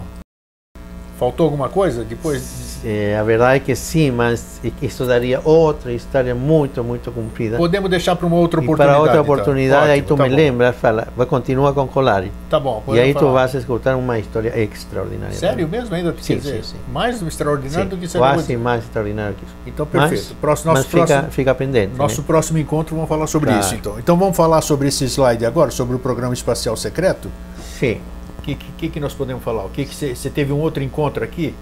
Faltou 1.17 1.45
alguma 1.45 1.69
coisa 1.69 2.03
depois? 2.03 2.68
Eh, 2.83 3.17
a 3.19 3.23
verdade 3.23 3.57
é 3.57 3.59
que 3.59 3.75
sim, 3.75 4.09
mas 4.09 4.61
isso 4.81 5.05
daria 5.05 5.41
outra 5.43 5.91
história 5.91 6.33
muito, 6.33 6.81
muito 6.83 7.11
comprida. 7.11 7.57
Podemos 7.57 7.89
deixar 7.89 8.15
para 8.15 8.25
uma 8.25 8.37
outra 8.37 8.61
E 8.61 8.63
oportunidade. 8.63 8.89
para 8.93 8.99
outra 9.01 9.19
então. 9.21 9.33
oportunidade, 9.33 9.85
aí 9.91 9.99
Ótimo, 9.99 10.07
tu 10.07 10.15
tá 10.15 10.23
me 10.23 10.29
bom. 10.29 10.35
lembras, 10.35 10.75
fala, 10.77 11.07
vai 11.17 11.25
continuar 11.25 11.73
com 11.73 11.87
Colares. 11.87 12.31
Tá 12.49 12.59
bom. 12.59 12.81
E 12.87 12.91
aí 12.91 13.13
podemos 13.13 13.13
tu 13.15 13.19
falar. 13.25 13.31
vas 13.41 13.53
escutar 13.55 13.95
uma 13.97 14.17
história 14.17 14.57
extraordinária. 14.63 15.35
Sério 15.35 15.65
também. 15.65 15.79
mesmo 15.81 15.95
ainda? 15.95 16.15
Sim, 16.21 16.37
dizer, 16.37 16.63
sim, 16.63 16.71
sim. 16.71 16.77
Mais 16.91 17.21
extraordinário 17.21 17.89
do 17.89 17.97
que 17.97 18.07
Sim, 18.07 18.11
você 18.11 18.17
acabou 18.17 18.35
quase 18.35 18.47
de- 18.47 18.57
mais 18.57 18.83
extraordinário 18.83 19.35
que 19.35 19.43
isso. 19.45 19.55
Então, 19.67 19.87
Mas- 19.91 20.09
perfeito. 20.09 20.35
próximo, 20.39 20.73
nosso 20.73 20.83
mas 20.83 20.91
fica, 20.91 21.05
próximo, 21.07 21.31
fica 21.31 21.55
pendente. 21.55 21.97
nosso 21.97 22.21
né? 22.21 22.27
próximo 22.27 22.57
encontro 22.59 22.95
vamos 22.95 23.09
falar 23.09 23.27
sobre 23.27 23.49
Claro. 23.49 23.65
isso. 23.65 23.75
Então. 23.75 23.99
então 23.99 24.17
vamos 24.17 24.37
falar 24.37 24.61
sobre 24.61 24.87
esse 24.87 25.05
slide 25.05 25.45
agora, 25.45 25.69
sobre 25.71 25.95
o 25.95 25.99
programa 25.99 26.33
espacial 26.33 26.77
secreto. 26.77 27.29
Sim. 27.77 27.99
O 28.37 28.41
que, 28.41 28.55
que, 28.55 28.89
que 28.89 28.99
nós 28.99 29.13
podemos 29.13 29.43
falar? 29.43 29.65
O 29.65 29.69
que 29.69 29.85
você 29.85 30.29
teve 30.29 30.51
um 30.53 30.59
outro 30.59 30.81
encontro 30.81 31.23
aqui? 31.23 31.53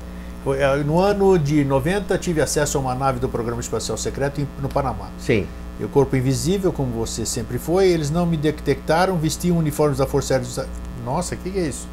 Eh, 0.55 0.83
no 0.83 0.99
ano 0.99 1.37
de 1.37 1.63
90 1.65 2.17
tive 2.17 2.41
acesso 2.41 2.77
a 2.77 2.81
uma 2.81 2.95
nave 2.95 3.19
do 3.19 3.27
programa 3.27 3.59
espacial 3.61 3.97
secreto 3.97 4.45
no 4.61 4.69
Panamá. 4.69 5.09
Sim. 5.19 5.45
E 5.79 5.83
o 5.85 5.89
corpo 5.89 6.15
invisível, 6.15 6.71
como 6.73 6.91
você 6.91 7.25
sempre 7.25 7.57
foi, 7.59 7.87
eles 7.89 8.09
não 8.09 8.25
me 8.25 8.35
detectaram, 8.37 9.15
vestiam 9.17 9.57
uniformes 9.57 9.97
da 9.99 10.07
Força 10.07 10.33
Aérea 10.33 10.43
dos 10.45 10.51
Estados 10.57 10.71
Nossa, 11.05 11.35
o 11.35 11.37
que, 11.37 11.51
que 11.51 11.59
é 11.59 11.67
isso? 11.67 11.87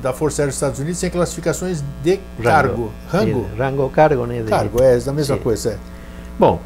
Da 0.00 0.12
Força 0.12 0.42
Aérea 0.42 0.48
dos 0.50 0.56
Estados 0.56 0.78
Unidos 0.80 0.98
sem 0.98 1.10
classificações 1.10 1.82
de 2.02 2.18
cargo. 2.42 2.92
Rango? 3.10 3.46
Sim, 3.50 3.58
rango, 3.58 3.90
cargo, 3.90 4.26
né? 4.26 4.40
de- 4.42 4.48
Cargo, 4.48 4.82
é 4.82 4.98
da 4.98 5.12
mesma 5.12 5.36
Sim. 5.36 5.42
coisa. 5.42 5.70
É. 5.72 5.78
Bom, 6.38 6.60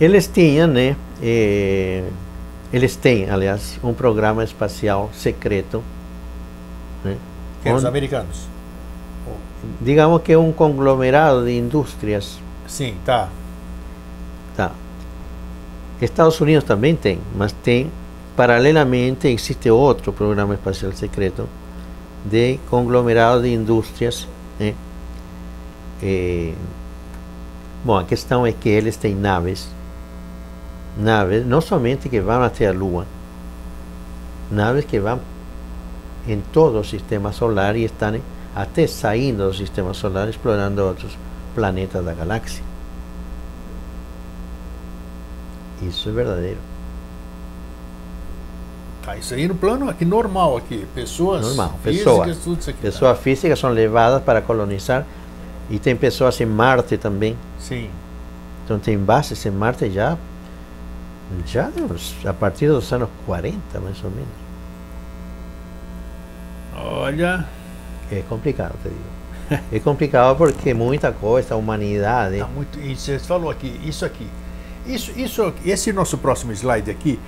eles 0.00 0.26
tinham, 0.26 0.66
né? 0.68 0.96
eh, 1.22 2.04
eles 2.72 2.96
têm, 2.96 3.28
aliás, 3.30 3.78
um 3.82 3.92
programa 3.94 4.42
espacial 4.44 5.10
secreto. 5.14 5.82
Né, 7.04 7.16
Quem? 7.62 7.72
Os 7.72 7.78
onde- 7.78 7.88
americanos? 7.88 8.48
Digamos 9.80 10.22
que 10.22 10.36
um 10.36 10.52
conglomerado 10.52 11.44
de 11.44 11.56
indústrias. 11.56 12.38
Sim, 12.66 12.96
tá. 13.04 13.28
Tá. 14.56 14.72
Estados 16.00 16.40
Unidos 16.40 16.64
também 16.64 16.94
tem, 16.94 17.18
mas 17.34 17.52
tem, 17.52 17.90
paralelamente, 18.36 19.28
existe 19.28 19.70
outro 19.70 20.12
programa 20.12 20.54
espacial 20.54 20.92
secreto 20.92 21.48
de 22.24 22.58
conglomerado 22.68 23.42
de 23.42 23.52
indústrias. 23.52 24.28
Né? 24.58 24.74
Eh, 26.02 26.52
bom, 27.84 27.96
a 27.96 28.04
questão 28.04 28.46
é 28.46 28.52
que 28.52 28.68
eles 28.68 28.96
têm 28.96 29.14
naves, 29.14 29.68
naves 30.96 31.46
não 31.46 31.60
somente 31.60 32.08
que 32.08 32.20
vão 32.20 32.42
até 32.42 32.66
a 32.66 32.72
Lua, 32.72 33.06
naves 34.50 34.84
que 34.84 34.98
vão 34.98 35.20
em 36.28 36.42
todo 36.52 36.80
o 36.80 36.84
sistema 36.84 37.32
solar 37.32 37.76
e 37.76 37.84
estão 37.84 38.20
até 38.56 38.86
saindo 38.86 39.46
do 39.46 39.54
sistema 39.54 39.92
solar, 39.92 40.28
explorando 40.30 40.82
outros 40.82 41.16
planetas 41.54 42.02
da 42.02 42.14
galáxia. 42.14 42.64
Isso 45.82 46.08
é 46.08 46.12
verdadeiro. 46.12 46.58
Tá, 49.04 49.16
isso 49.16 49.34
aí 49.34 49.46
no 49.46 49.54
plano 49.54 49.90
aqui 49.90 50.04
normal 50.06 50.56
aqui. 50.56 50.86
Pessoas 50.94 51.42
Normal, 51.46 51.78
físicas, 51.84 52.12
pessoas. 52.14 52.38
tudo 52.38 52.60
isso 52.60 52.70
aqui. 52.70 52.78
tá. 52.78 52.82
Pessoas 52.82 53.18
físicas 53.20 53.58
são 53.58 53.70
levadas 53.70 54.22
para 54.22 54.40
colonizar 54.40 55.04
e 55.70 55.78
tem 55.78 55.94
pessoas 55.94 56.40
em 56.40 56.46
Marte 56.46 56.96
também. 56.96 57.36
Sim. 57.60 57.90
Então 58.64 58.78
tem 58.78 58.98
bases 58.98 59.44
em 59.44 59.50
Marte 59.50 59.88
já, 59.90 60.16
já 61.46 61.70
a 62.26 62.32
partir 62.32 62.68
dos 62.68 62.90
anos 62.92 63.08
40, 63.26 63.78
mais 63.80 64.02
ou 64.02 64.10
menos. 64.10 64.28
Olha, 66.74 67.46
É 68.10 68.22
complicado, 68.28 68.74
te 68.82 68.88
digo. 68.88 69.62
É 69.72 69.78
complicado 69.78 70.36
porque 70.36 70.74
muita 70.74 71.12
coisa, 71.12 71.54
a 71.54 71.56
humanidade. 71.56 72.38
tá 72.38 72.46
muito. 72.46 72.80
E 72.80 72.96
você 72.96 73.18
falou 73.18 73.50
aqui, 73.50 73.80
isso 73.84 74.04
aqui. 74.04 74.26
Isso, 74.86 75.12
isso, 75.16 75.52
esse 75.64 75.92
nosso 75.92 76.18
próximo 76.18 76.52
slide 76.52 76.90
aqui, 76.90 77.18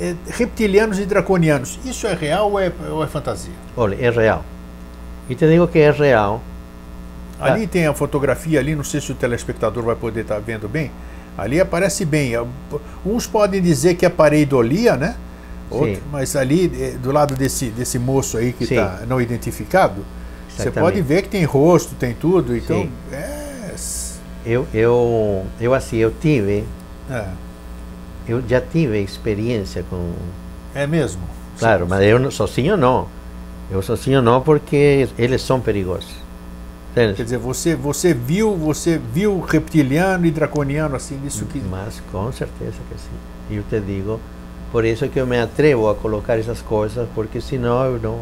é 0.00 0.14
reptilianos 0.28 0.98
e 0.98 1.06
draconianos. 1.06 1.78
Isso 1.84 2.06
é 2.06 2.14
real 2.14 2.50
ou 2.50 2.60
é, 2.60 2.72
ou 2.90 3.02
é 3.02 3.06
fantasia? 3.06 3.52
Olha, 3.76 3.96
é 3.98 4.10
real. 4.10 4.44
E 5.28 5.34
te 5.34 5.46
digo 5.48 5.66
que 5.66 5.78
é 5.78 5.90
real. 5.90 6.42
Ali 7.38 7.66
tem 7.66 7.86
a 7.86 7.92
fotografia 7.92 8.60
ali, 8.60 8.74
não 8.74 8.84
sei 8.84 9.00
se 9.00 9.12
o 9.12 9.14
telespectador 9.14 9.84
vai 9.84 9.96
poder 9.96 10.22
estar 10.22 10.38
vendo 10.38 10.68
bem. 10.68 10.90
Ali 11.36 11.60
aparece 11.60 12.04
bem. 12.04 12.32
Uns 13.04 13.26
podem 13.26 13.60
dizer 13.60 13.94
que 13.94 14.06
é 14.06 14.08
pareidolia, 14.08 14.96
né? 14.96 15.16
Outro, 15.70 15.96
Sim. 15.96 16.02
mas 16.10 16.36
ali, 16.36 16.70
eh, 16.80 16.96
do 16.96 17.10
lado 17.10 17.34
desse, 17.34 17.66
desse 17.66 17.98
moço 17.98 18.38
aí 18.38 18.52
que 18.52 18.64
está 18.64 19.02
não 19.06 19.20
identificado, 19.20 20.04
você 20.56 20.70
pode 20.70 21.00
ver 21.02 21.22
que 21.22 21.28
tem 21.28 21.44
rosto, 21.44 21.94
tem 21.94 22.14
tudo. 22.14 22.56
Então, 22.56 22.82
Sim. 22.82 22.90
é, 23.12 23.74
Eu, 24.44 24.66
eu, 24.72 25.44
eu 25.60 25.74
assim, 25.74 25.96
eu 25.96 26.12
tive, 26.20 26.64
é, 27.10 27.26
eu 28.28 28.42
já 28.48 28.60
tive 28.60 29.00
experiência 29.02 29.84
com 29.90 30.12
é 30.74 30.86
mesmo. 30.86 31.22
Claro, 31.58 31.84
Sim. 31.84 31.90
mas 31.90 32.02
eu 32.04 32.18
não- 32.18 32.30
sozinho 32.30 32.76
não. 32.76 33.08
Eu 33.70 33.82
sozinho 33.82 34.22
não 34.22 34.40
porque 34.40 35.08
eles 35.18 35.42
são 35.42 35.60
perigosos. 35.60 36.14
Quer 36.94 37.10
Entende? 37.10 37.24
dizer, 37.24 37.38
você, 37.38 37.74
você 37.74 38.14
viu, 38.14 38.54
você 38.56 38.98
viu 39.12 39.40
reptiliano 39.40 40.24
e 40.26 40.30
draconiano 40.30 40.94
assim, 40.96 41.20
isso 41.26 41.44
que. 41.46 41.58
Mas 41.58 42.00
com 42.12 42.30
certeza 42.32 42.76
que 42.90 42.98
sim. 42.98 43.10
E 43.50 43.56
eu 43.56 43.62
te 43.68 43.80
digo, 43.80 44.18
por 44.72 44.84
isso 44.84 45.06
que 45.08 45.18
eu 45.18 45.26
me 45.26 45.38
atrevo 45.38 45.88
a 45.90 45.94
colocar 45.94 46.38
essas 46.38 46.60
coisas, 46.62 47.06
porque 47.14 47.40
senão 47.40 47.84
eu 47.84 47.98
não. 48.00 48.20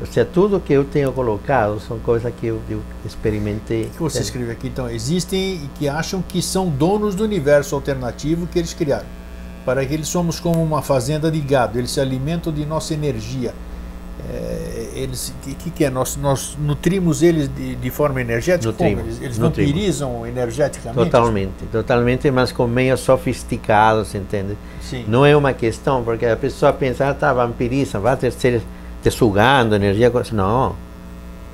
Ou 0.00 0.06
seja, 0.06 0.24
tudo 0.24 0.60
que 0.60 0.72
eu 0.72 0.84
tenho 0.84 1.12
colocado 1.12 1.80
são 1.80 1.98
coisas 1.98 2.32
que 2.40 2.46
eu, 2.46 2.60
eu 2.70 2.80
experimentei. 3.04 3.84
O 3.86 3.90
que 3.90 3.98
você 4.00 4.20
escreve 4.20 4.52
aqui, 4.52 4.68
então, 4.68 4.88
existem 4.88 5.56
e 5.56 5.70
que 5.76 5.88
acham 5.88 6.22
que 6.22 6.40
são 6.40 6.68
donos 6.68 7.14
do 7.16 7.24
universo 7.24 7.74
alternativo 7.74 8.46
que 8.46 8.58
eles 8.58 8.72
criaram. 8.72 9.06
Para 9.64 9.84
que 9.84 9.92
eles 9.92 10.08
somos 10.08 10.38
como 10.40 10.62
uma 10.62 10.82
fazenda 10.82 11.30
de 11.30 11.40
gado, 11.40 11.78
eles 11.78 11.90
se 11.90 12.00
alimentam 12.00 12.52
de 12.52 12.64
nossa 12.64 12.94
energia. 12.94 13.54
é, 14.30 14.88
eles 14.94 15.32
que, 15.42 15.54
que, 15.54 15.70
que 15.70 15.84
é 15.84 15.90
nós 15.90 16.16
nós 16.16 16.56
nutrimos 16.58 17.22
eles 17.22 17.48
de, 17.48 17.76
de 17.76 17.90
forma 17.90 18.20
energética 18.20 18.72
Como? 18.72 18.96
Nutrimos, 18.96 19.06
eles, 19.06 19.20
eles 19.22 19.38
nutrimos. 19.38 19.72
vampirizam 19.72 20.26
energeticamente 20.26 21.10
Totalmente, 21.10 21.66
totalmente, 21.70 22.30
mas 22.30 22.50
com 22.52 22.66
meios 22.66 23.00
sofisticados, 23.00 24.14
entende? 24.14 24.56
sim 24.80 25.04
Não 25.06 25.24
é 25.24 25.36
uma 25.36 25.52
questão, 25.52 26.02
porque 26.04 26.26
a 26.26 26.36
pessoa 26.36 26.72
pensa, 26.72 27.08
ah, 27.08 27.14
tá, 27.14 27.32
vampiriza, 27.32 27.98
vai 28.00 28.16
ter 28.16 28.32
ser 28.32 28.62
te 29.02 29.10
sugando 29.10 29.74
energia. 29.74 30.10
co- 30.10 30.22
Não. 30.32 30.74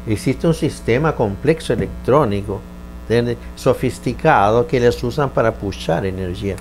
Existe 0.07 0.47
um 0.47 0.53
sistema 0.53 1.12
complexo 1.12 1.73
eletrônico, 1.73 2.61
entende? 3.05 3.39
sofisticado, 3.57 4.65
que 4.65 4.77
eles 4.77 5.03
usam 5.03 5.29
para 5.29 5.51
puxar 5.51 6.05
energia 6.05 6.57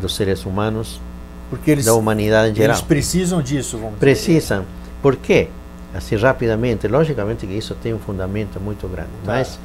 dos 0.00 0.14
seres 0.14 0.44
humanos, 0.44 1.00
porque 1.48 1.70
eles 1.70 1.86
da 1.86 1.94
humanidade 1.94 2.50
em 2.52 2.54
geral. 2.54 2.76
eles 2.76 2.82
precisam 2.82 3.40
disso 3.40 3.76
vamos 3.78 3.94
dizer. 3.94 4.00
Precisam. 4.00 4.64
Por 5.00 5.16
quê? 5.16 5.48
Assim, 5.94 6.16
rapidamente, 6.16 6.86
logicamente 6.86 7.46
que 7.46 7.54
isso 7.54 7.74
tem 7.74 7.94
um 7.94 7.98
fundamento 7.98 8.60
muito 8.60 8.86
grande, 8.88 9.08
Tá. 9.24 9.32
mas 9.32 9.58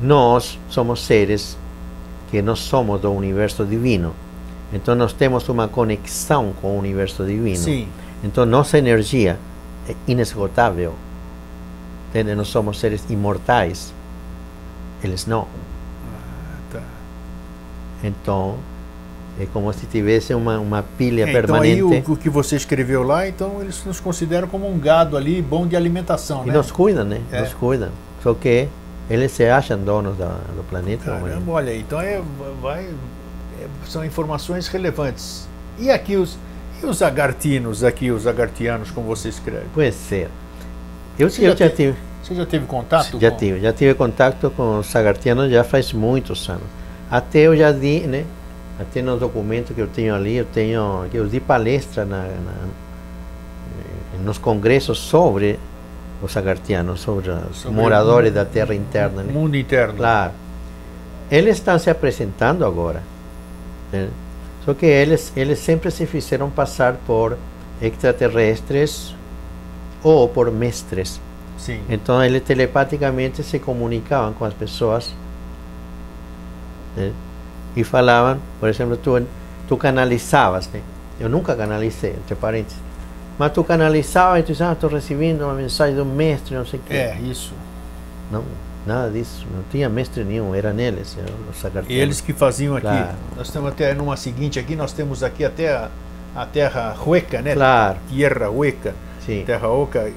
nós 0.00 0.58
somos 0.68 1.04
seres 1.04 1.56
que 2.30 2.40
nós 2.42 2.60
somos 2.60 3.00
do 3.00 3.10
universo 3.12 3.64
divino. 3.64 4.14
Então 4.72 4.94
nós 4.94 5.12
temos 5.12 5.48
uma 5.48 5.66
conexão 5.66 6.52
com 6.60 6.76
o 6.76 6.78
universo 6.78 7.24
divino. 7.24 7.56
sim 7.56 7.88
Então 8.22 8.44
nossa 8.44 8.78
energia 8.78 9.38
é 9.88 9.94
inesgotável. 10.06 10.94
Entende? 12.10 12.34
Nós 12.34 12.48
somos 12.48 12.78
seres 12.80 13.04
imortais. 13.08 13.92
Eles 15.02 15.26
não. 15.26 15.46
tá. 16.72 16.80
Então 18.02 18.56
é 19.40 19.46
como 19.52 19.72
se 19.72 19.86
tivesse 19.86 20.34
uma, 20.34 20.58
uma 20.58 20.82
pilha 20.82 21.22
É, 21.24 21.30
então 21.30 21.42
permanente. 21.42 21.74
aí 21.74 21.82
o, 21.82 22.12
o 22.12 22.16
que 22.16 22.28
você 22.28 22.56
escreveu 22.56 23.04
lá 23.04 23.28
então 23.28 23.60
eles 23.60 23.84
nos 23.84 24.00
consideram 24.00 24.48
como 24.48 24.68
um 24.68 24.76
gado 24.78 25.16
ali 25.16 25.40
bom 25.40 25.64
de 25.64 25.76
alimentação 25.76 26.42
E 26.44 26.48
né 26.48 26.54
nos 26.54 26.72
cuidam, 26.72 27.04
né? 27.04 27.20
É. 27.30 27.42
Nos 27.42 27.54
cuidam. 27.54 27.90
Só 28.20 28.34
que 28.34 28.68
eles 29.08 29.30
se 29.30 29.44
acham 29.48 29.78
donos 29.78 30.18
da, 30.18 30.26
do 30.56 30.64
planeta. 30.68 31.04
Caramba, 31.04 31.52
olha 31.52 31.74
então 31.76 32.00
é, 32.00 32.20
vai, 32.60 32.84
é- 33.60 33.66
são 33.86 34.04
informações 34.04 34.66
relevantes. 34.66 35.46
E 35.78 35.88
aqui 35.88 36.16
os, 36.16 36.36
e 36.82 36.86
os 36.86 37.02
agartinos, 37.02 37.82
aqui 37.84 38.10
os 38.10 38.26
agartianos, 38.26 38.90
como 38.90 39.06
você 39.06 39.28
escreve? 39.28 39.66
Pode 39.74 39.92
ser. 39.92 40.28
Eu, 41.18 41.28
Você 41.30 41.42
eu 41.46 41.50
já 41.56 41.66
já 41.68 41.70
tive, 41.74 41.96
Você 42.22 42.34
já 42.34 42.46
teve 42.46 42.66
contato? 42.66 43.18
já 43.20 43.30
com... 43.30 43.36
tive, 43.36 43.60
já 43.60 43.72
tive 43.72 43.94
contato 43.94 44.50
com 44.50 44.78
os 44.78 44.86
sagartianos 44.86 45.50
já 45.50 45.64
faz 45.64 45.92
muitos 45.92 46.48
anos. 46.48 46.62
Até 47.10 47.40
eu 47.40 47.56
já 47.56 47.72
di, 47.72 48.00
né? 48.00 48.24
Até 48.78 49.02
no 49.02 49.16
documento 49.18 49.74
que 49.74 49.80
eu 49.80 49.88
tenho 49.88 50.14
ali, 50.14 50.36
eu 50.36 50.44
tenho 50.44 51.06
que 51.10 51.16
eu 51.16 51.26
di 51.26 51.40
palestra 51.40 52.04
na, 52.04 52.22
na- 52.22 52.68
nos 54.24 54.38
congressos 54.38 54.98
sobre 54.98 55.58
os 56.22 56.30
sagartianos, 56.32 57.00
sobre 57.00 57.30
os 57.30 57.56
Sobre 57.58 57.76
moradores 57.76 58.30
o- 58.30 58.34
da 58.34 58.44
Terra 58.44 58.74
interna. 58.74 59.22
né? 59.22 59.32
Mundo 59.32 59.56
interno. 59.56 59.94
Claro. 59.94 60.32
Eles 61.30 61.56
estão 61.56 61.78
se 61.78 61.90
apresentando 61.90 62.64
agora. 62.64 63.02
né? 63.92 64.08
Só 64.68 64.74
que 64.74 64.84
eles, 64.84 65.32
eles 65.34 65.60
sempre 65.60 65.90
se 65.90 66.04
fizeram 66.04 66.50
passar 66.50 66.96
por 67.06 67.38
extraterrestres 67.80 69.14
ou 70.02 70.28
por 70.28 70.50
mestres. 70.50 71.18
Sim. 71.56 71.80
Então 71.88 72.22
eles 72.22 72.42
telepaticamente 72.42 73.42
se 73.42 73.58
comunicavam 73.58 74.34
com 74.34 74.44
as 74.44 74.52
pessoas 74.52 75.10
né? 76.94 77.14
e 77.74 77.82
falavam, 77.82 78.38
por 78.60 78.68
exemplo, 78.68 78.98
tu, 78.98 79.26
tu 79.66 79.74
canalizavas, 79.78 80.68
né? 80.68 80.82
Eu 81.18 81.30
nunca 81.30 81.56
canalizei, 81.56 82.10
entre 82.10 82.34
parênteses. 82.34 82.76
Mas 83.38 83.52
tu 83.52 83.64
canalizavas 83.64 84.40
e 84.40 84.42
tu 84.42 84.46
dizes, 84.48 84.60
ah, 84.60 84.72
estou 84.74 84.90
recebendo 84.90 85.44
uma 85.44 85.54
mensagem 85.54 85.96
do 85.96 86.04
mestre, 86.04 86.54
não 86.54 86.66
sei 86.66 86.78
o 86.78 86.82
quê. 86.82 86.92
É, 86.92 87.18
isso. 87.22 87.54
Não, 88.30 88.44
nada 88.88 89.10
disso. 89.10 89.46
Não 89.54 89.62
tinha 89.70 89.88
mestre 89.88 90.24
nenhum, 90.24 90.54
eram 90.54 90.78
eles, 90.78 91.16
eram 91.16 91.34
os 91.50 91.56
sagartianos. 91.58 92.02
Eles 92.02 92.20
que 92.20 92.32
faziam 92.32 92.74
aqui. 92.74 92.86
Claro. 92.86 93.16
Nós 93.36 93.50
temos 93.50 93.68
até 93.68 93.94
numa 93.94 94.16
seguinte 94.16 94.58
aqui, 94.58 94.74
nós 94.74 94.92
temos 94.92 95.22
aqui 95.22 95.44
até 95.44 95.72
a, 95.72 95.88
a 96.34 96.46
terra 96.46 96.96
hueca, 97.06 97.40
né? 97.42 97.54
Claro, 97.54 97.98
Tierra 98.08 98.50
hueca, 98.50 98.94
sim. 99.24 99.44
terra 99.46 99.68
oca. 99.68 100.10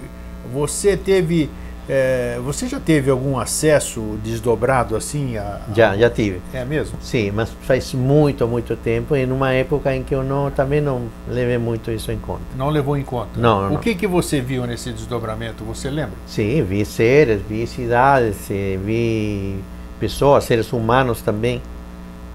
Você 0.52 0.98
teve, 0.98 1.50
eh, 1.90 2.40
você 2.44 2.68
já 2.68 2.80
teve 2.80 3.10
algum 3.10 3.38
acesso 3.38 4.18
desdobrado 4.24 4.96
assim? 4.96 5.38
A, 5.38 5.42
a- 5.70 5.74
Já, 5.74 5.98
já 5.98 6.10
tive. 6.10 6.42
É 6.54 6.64
mesmo? 6.64 6.98
Sim, 7.02 7.32
mas 7.32 7.50
faz 7.62 7.94
muito, 7.94 8.48
muito 8.48 8.76
tempo 8.76 9.16
e 9.16 9.26
numa 9.26 9.52
época 9.54 9.94
em 9.96 10.04
que 10.04 10.14
eu 10.16 10.24
não, 10.24 10.50
também 10.52 10.80
não 10.82 11.04
levei 11.28 11.58
muito 11.58 11.92
isso 11.92 12.12
em 12.12 12.18
conta. 12.18 12.42
Não 12.56 12.70
levou 12.70 12.98
em 12.98 13.04
conta. 13.04 13.40
Não, 13.40 13.68
O 13.68 13.70
não. 13.72 13.78
que 13.78 13.96
que 13.96 14.08
você 14.08 14.40
viu 14.42 14.66
nesse 14.66 14.92
desdobramento? 14.92 15.64
Você 15.66 15.90
lembra? 15.90 16.14
Sim, 16.26 16.64
vi 16.64 16.86
seres, 16.86 17.42
vi 17.48 17.66
cidades, 17.68 18.38
eh, 18.50 18.78
vi 18.84 19.56
pessoas, 20.00 20.44
seres 20.46 20.72
humanos 20.72 21.22
também. 21.22 21.62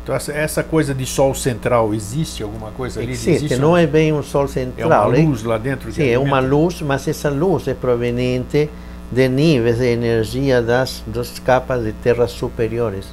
Então 0.02 0.14
essa, 0.14 0.32
essa 0.32 0.62
coisa 0.62 0.94
de 0.94 1.04
sol 1.04 1.34
central 1.34 1.92
existe 1.92 2.40
alguma 2.42 2.70
coisa 2.70 3.00
ali? 3.00 3.10
Existe, 3.10 3.56
não 3.56 3.76
é 3.76 3.86
bem 3.88 4.12
um 4.12 4.22
sol 4.22 4.42
É 4.42 4.44
uma 4.44 4.48
central. 4.52 5.10
luz 5.10 5.42
lá 5.42 5.58
dentro? 5.58 5.88
que 5.88 5.94
Sim, 5.96 6.08
é 6.08 6.16
uma 6.16 6.36
alimenta? 6.38 6.54
luz, 6.56 6.80
mas 6.82 7.08
essa 7.08 7.28
luz 7.28 7.66
é 7.66 7.74
proveniente 7.74 8.70
de 9.10 9.28
níveis 9.28 9.78
de 9.78 9.86
energia 9.86 10.60
das, 10.60 11.02
das 11.06 11.38
capas 11.38 11.84
de 11.84 11.92
terras 11.92 12.30
superiores. 12.32 13.06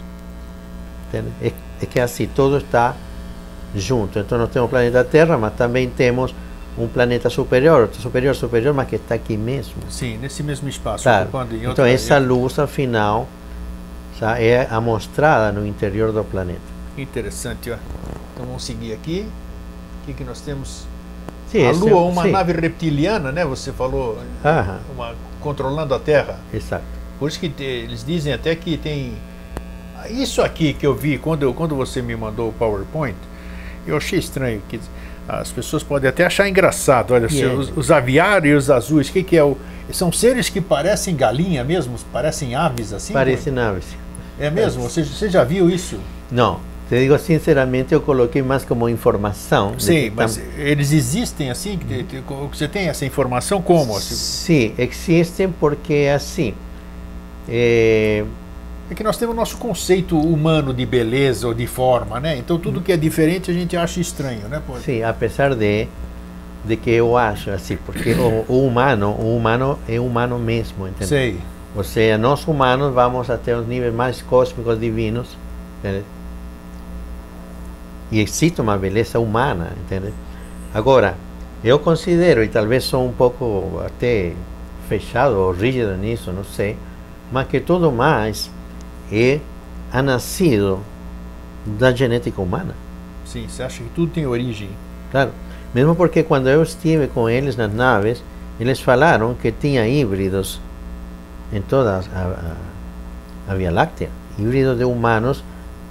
É, 1.13 1.51
é 1.81 1.85
que 1.85 1.99
assim, 1.99 2.27
tudo 2.27 2.57
está 2.57 2.95
junto. 3.75 4.17
Então 4.19 4.37
nós 4.37 4.49
temos 4.49 4.67
o 4.67 4.69
planeta 4.69 5.03
Terra, 5.03 5.37
mas 5.37 5.53
também 5.53 5.89
temos 5.89 6.33
um 6.77 6.87
planeta 6.87 7.29
superior, 7.29 7.81
outro 7.81 8.01
superior, 8.01 8.35
superior, 8.35 8.73
mas 8.73 8.87
que 8.87 8.95
está 8.95 9.13
aqui 9.15 9.37
mesmo. 9.37 9.75
Sim, 9.89 10.17
nesse 10.17 10.41
mesmo 10.41 10.67
espaço. 10.67 11.03
Claro. 11.03 11.29
Então 11.51 11.69
outra- 11.69 11.89
essa 11.89 12.17
luz, 12.17 12.57
afinal, 12.57 13.27
é 14.39 14.67
amostrada 14.71 15.51
no 15.51 15.65
interior 15.67 16.11
do 16.11 16.23
planeta. 16.23 16.61
Interessante, 16.97 17.69
ó. 17.69 17.75
Então 18.33 18.45
vamos 18.45 18.63
seguir 18.63 18.93
aqui. 18.93 19.27
O 20.01 20.05
que, 20.05 20.13
que 20.13 20.23
nós 20.23 20.41
temos? 20.41 20.85
Sim, 21.49 21.67
a 21.67 21.71
Lua, 21.71 22.01
uma 22.01 22.23
sim. 22.23 22.31
nave 22.31 22.53
reptiliana, 22.53 23.31
né? 23.31 23.45
Você 23.45 23.71
falou, 23.71 24.17
Aham, 24.43 24.79
uma- 24.95 25.13
controlando 25.43 25.93
a 25.93 25.99
Terra. 25.99 26.39
exato. 26.53 26.83
Por 27.19 27.29
isso 27.29 27.39
que 27.39 27.47
te- 27.49 27.63
eles 27.63 28.03
dizem 28.03 28.33
até 28.33 28.55
que 28.55 28.75
tem. 28.77 29.13
Isso 30.09 30.41
aqui 30.41 30.73
que 30.73 30.85
eu 30.85 30.93
vi 30.95 31.17
quando, 31.17 31.43
eu, 31.43 31.53
quando 31.53 31.75
você 31.75 32.01
me 32.01 32.15
mandou 32.15 32.49
o 32.49 32.53
PowerPoint, 32.53 33.15
eu 33.85 33.95
achei 33.95 34.17
estranho. 34.19 34.61
que 34.67 34.79
As 35.27 35.51
pessoas 35.51 35.83
podem 35.83 36.09
até 36.09 36.25
achar 36.25 36.49
engraçado. 36.49 37.13
Olha, 37.13 37.27
é? 37.27 37.45
os, 37.47 37.71
os 37.77 37.91
aviários 37.91 38.69
azuis, 38.71 39.07
o 39.09 39.13
que, 39.13 39.23
que 39.23 39.37
é 39.37 39.43
o. 39.43 39.55
São 39.91 40.11
seres 40.11 40.49
que 40.49 40.59
parecem 40.59 41.15
galinha 41.15 41.63
mesmo, 41.63 41.95
parecem 42.11 42.55
aves 42.55 42.91
assim? 42.93 43.13
Parece 43.13 43.51
naves. 43.51 43.85
É 44.39 44.49
mesmo? 44.49 44.81
Você, 44.83 45.03
você 45.03 45.29
já 45.29 45.43
viu 45.43 45.69
isso? 45.69 45.99
Não, 46.31 46.59
te 46.93 46.99
digo 46.99 47.17
sinceramente, 47.17 47.93
eu 47.93 48.01
coloquei 48.01 48.41
mais 48.41 48.63
como 48.63 48.87
informação. 48.87 49.73
Sim, 49.79 50.11
mas 50.15 50.37
tam- 50.37 50.43
eles 50.57 50.91
existem 50.91 51.49
assim? 51.49 51.79
Você 52.51 52.67
tem 52.67 52.87
essa 52.87 53.05
informação 53.05 53.61
como? 53.61 53.95
Assim? 53.97 54.15
Sim, 54.15 54.73
existem 54.77 55.49
porque 55.49 55.93
é 55.93 56.13
assim. 56.13 56.53
É, 57.49 58.23
É 58.91 58.93
que 58.95 59.03
nós 59.03 59.17
temos 59.17 59.33
o 59.33 59.37
nosso 59.37 59.57
conceito 59.57 60.19
humano 60.19 60.73
de 60.73 60.85
beleza 60.85 61.47
ou 61.47 61.53
de 61.53 61.65
forma, 61.65 62.19
né? 62.19 62.37
Então 62.37 62.59
tudo 62.59 62.81
que 62.81 62.91
é 62.91 62.97
diferente 62.97 63.49
a 63.49 63.53
gente 63.53 63.75
acha 63.75 63.99
estranho, 63.99 64.47
né? 64.47 64.61
Pô? 64.65 64.77
sim, 64.77 65.01
apesar 65.01 65.55
de, 65.55 65.87
de 66.65 66.77
que 66.77 66.91
eu 66.91 67.17
acho 67.17 67.49
assim, 67.49 67.77
porque 67.85 68.11
o, 68.13 68.45
o 68.47 68.67
humano, 68.67 69.09
o 69.17 69.35
humano 69.35 69.79
é 69.87 69.99
humano 69.99 70.37
mesmo, 70.37 70.87
entende? 70.87 71.07
Sei. 71.07 71.37
Ou 71.75 71.83
seja, 71.83 72.17
nós 72.19 72.45
humanos 72.47 72.93
vamos 72.93 73.29
até 73.31 73.57
os 73.57 73.65
níveis 73.67 73.93
mais 73.93 74.21
cósmicos 74.21 74.79
divinos, 74.79 75.29
entende? 75.79 76.03
E 78.13 78.21
existe 78.21 78.61
uma 78.61 78.77
beleza 78.77 79.19
humana, 79.19 79.71
entende? 79.83 80.13
Agora, 80.71 81.15
eu 81.63 81.79
considero, 81.79 82.43
e 82.43 82.47
talvez 82.47 82.83
sou 82.83 83.03
um 83.03 83.11
pouco 83.11 83.81
até 83.83 84.33
fechado 84.87 85.33
ou 85.35 85.51
rígido 85.51 85.97
nisso, 85.97 86.31
não 86.31 86.43
sei, 86.43 86.77
mas 87.31 87.47
que 87.47 87.59
tudo 87.59 87.91
mais 87.91 88.51
é 89.11 89.39
nascido 90.03 90.79
da 91.65 91.91
genética 91.91 92.39
humana. 92.39 92.75
Sim, 93.25 93.47
você 93.49 93.63
acha 93.63 93.81
que 93.81 93.89
tudo 93.95 94.11
tem 94.11 94.27
origem? 94.27 94.69
Claro. 95.09 95.31
Mesmo 95.73 95.95
porque 95.95 96.21
quando 96.21 96.47
eu 96.47 96.61
estive 96.61 97.07
com 97.07 97.27
eles 97.27 97.55
nas 97.55 97.73
naves, 97.73 98.23
eles 98.59 98.79
falaram 98.79 99.33
que 99.33 99.51
tinha 99.51 99.87
híbridos 99.87 100.61
em 101.51 101.63
toda 101.63 101.95
a, 102.13 102.19
a, 102.19 103.51
a 103.51 103.55
Via 103.55 103.71
Láctea, 103.71 104.11
híbridos 104.37 104.77
de 104.77 104.83
humanos 104.83 105.43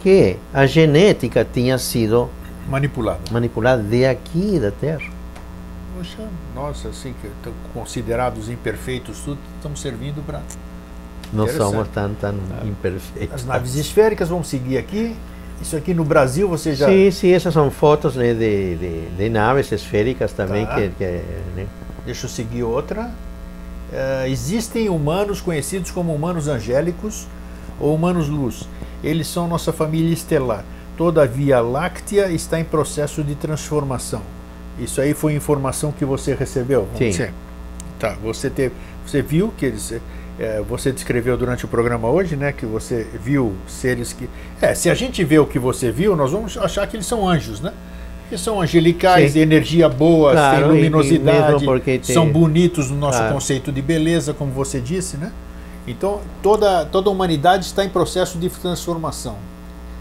que 0.02 0.36
a 0.52 0.66
genética 0.66 1.46
tinha 1.50 1.78
sido 1.78 2.28
Manipulado. 2.68 3.20
manipulada 3.30 3.82
de 3.82 4.04
aqui 4.04 4.58
da 4.58 4.70
Terra. 4.70 5.02
Poxa, 5.96 6.28
nossa, 6.54 6.88
assim, 6.88 7.14
que 7.20 7.28
considerados 7.72 8.48
imperfeitos, 8.48 9.20
tudo 9.20 9.38
estamos 9.56 9.80
servindo 9.80 10.24
para. 10.26 10.40
Não 11.32 11.46
somos 11.48 11.88
tão, 11.88 12.12
tão 12.14 12.34
imperfeitos. 12.64 13.34
As 13.34 13.44
naves 13.44 13.76
esféricas, 13.76 14.28
vamos 14.28 14.48
seguir 14.48 14.76
aqui. 14.76 15.16
Isso 15.60 15.76
aqui 15.76 15.94
no 15.94 16.04
Brasil 16.04 16.48
você 16.48 16.74
já. 16.74 16.88
Sim, 16.88 17.10
sim, 17.10 17.30
essas 17.32 17.54
são 17.54 17.70
fotos 17.70 18.16
né, 18.16 18.34
de, 18.34 18.76
de, 18.76 19.06
de 19.16 19.28
naves 19.28 19.70
esféricas 19.70 20.32
também 20.32 20.66
Tá. 20.66 20.74
que, 20.74 20.88
que, 20.90 21.04
né, 21.54 21.66
Deixa 22.04 22.26
eu 22.26 22.30
seguir 22.30 22.64
outra. 22.64 23.04
Uh, 23.92 24.26
existem 24.26 24.88
humanos 24.88 25.40
conhecidos 25.40 25.90
como 25.90 26.12
humanos 26.12 26.48
angélicos 26.48 27.28
ou 27.78 27.94
humanos 27.94 28.28
luz. 28.28 28.66
Eles 29.02 29.26
são 29.26 29.48
nossa 29.48 29.72
família 29.72 30.12
estelar. 30.12 30.64
Toda 30.96 31.22
a 31.22 31.26
Via 31.26 31.60
Láctea 31.60 32.30
está 32.30 32.60
em 32.60 32.64
processo 32.64 33.22
de 33.24 33.34
transformação. 33.34 34.22
Isso 34.78 35.00
aí 35.00 35.14
foi 35.14 35.34
informação 35.34 35.92
que 35.92 36.04
você 36.04 36.34
recebeu? 36.34 36.88
Sim. 36.96 37.12
Sim. 37.12 37.28
Tá, 37.98 38.16
você, 38.22 38.50
teve, 38.50 38.74
você 39.06 39.22
viu 39.22 39.52
que 39.56 39.66
eles. 39.66 39.94
É, 40.38 40.62
você 40.66 40.90
descreveu 40.90 41.36
durante 41.36 41.64
o 41.64 41.68
programa 41.68 42.08
hoje, 42.08 42.36
né? 42.36 42.52
Que 42.52 42.66
você 42.66 43.06
viu 43.22 43.54
seres 43.66 44.12
que. 44.12 44.28
É, 44.60 44.74
se 44.74 44.90
a 44.90 44.94
gente 44.94 45.22
vê 45.24 45.38
o 45.38 45.46
que 45.46 45.58
você 45.58 45.90
viu, 45.90 46.16
nós 46.16 46.32
vamos 46.32 46.56
achar 46.56 46.86
que 46.86 46.96
eles 46.96 47.06
são 47.06 47.28
anjos, 47.28 47.60
né? 47.60 47.72
Que 48.28 48.38
são 48.38 48.60
angelicais, 48.60 49.34
de 49.34 49.40
energia 49.40 49.88
boa, 49.90 50.32
claro, 50.32 50.56
têm 50.56 50.68
luminosidade, 50.68 51.82
tem... 51.84 52.02
são 52.02 52.26
bonitos 52.28 52.90
no 52.90 52.96
nosso 52.96 53.18
claro. 53.18 53.34
conceito 53.34 53.70
de 53.70 53.82
beleza, 53.82 54.32
como 54.32 54.50
você 54.50 54.80
disse, 54.80 55.18
né? 55.18 55.30
Então 55.86 56.20
toda, 56.42 56.84
toda 56.86 57.08
a 57.08 57.12
humanidade 57.12 57.66
está 57.66 57.84
em 57.84 57.88
processo 57.88 58.38
de 58.38 58.48
transformação. 58.48 59.36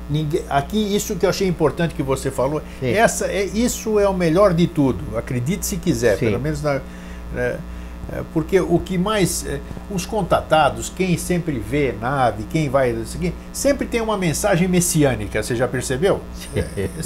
Ninguém, 0.10 0.44
aqui 0.50 0.78
isso 0.78 1.16
que 1.16 1.26
eu 1.26 1.30
achei 1.30 1.48
importante 1.48 1.96
que 1.96 2.04
você 2.04 2.30
falou, 2.30 2.62
essa 2.82 3.28
é 3.28 3.46
isso 3.46 3.98
é 3.98 4.08
o 4.08 4.14
melhor 4.14 4.54
de 4.54 4.68
tudo. 4.68 5.18
Acredite 5.18 5.66
se 5.66 5.78
quiser, 5.78 6.18
Sim. 6.18 6.26
pelo 6.26 6.40
menos 6.40 6.62
na, 6.62 6.82
né, 7.34 7.58
é, 8.12 8.24
porque 8.34 8.60
o 8.60 8.78
que 8.80 8.98
mais. 8.98 9.46
É, 9.46 9.60
os 9.90 10.06
contatados, 10.06 10.92
quem 10.96 11.18
sempre 11.18 11.60
vê 11.60 11.94
nave, 12.00 12.44
quem 12.50 12.70
vai. 12.70 12.96
Sempre 13.54 13.88
tem 13.88 14.02
uma 14.02 14.18
mensagem 14.18 14.68
messiânica, 14.68 15.42
você 15.42 15.56
já 15.56 15.68
percebeu? 15.68 16.20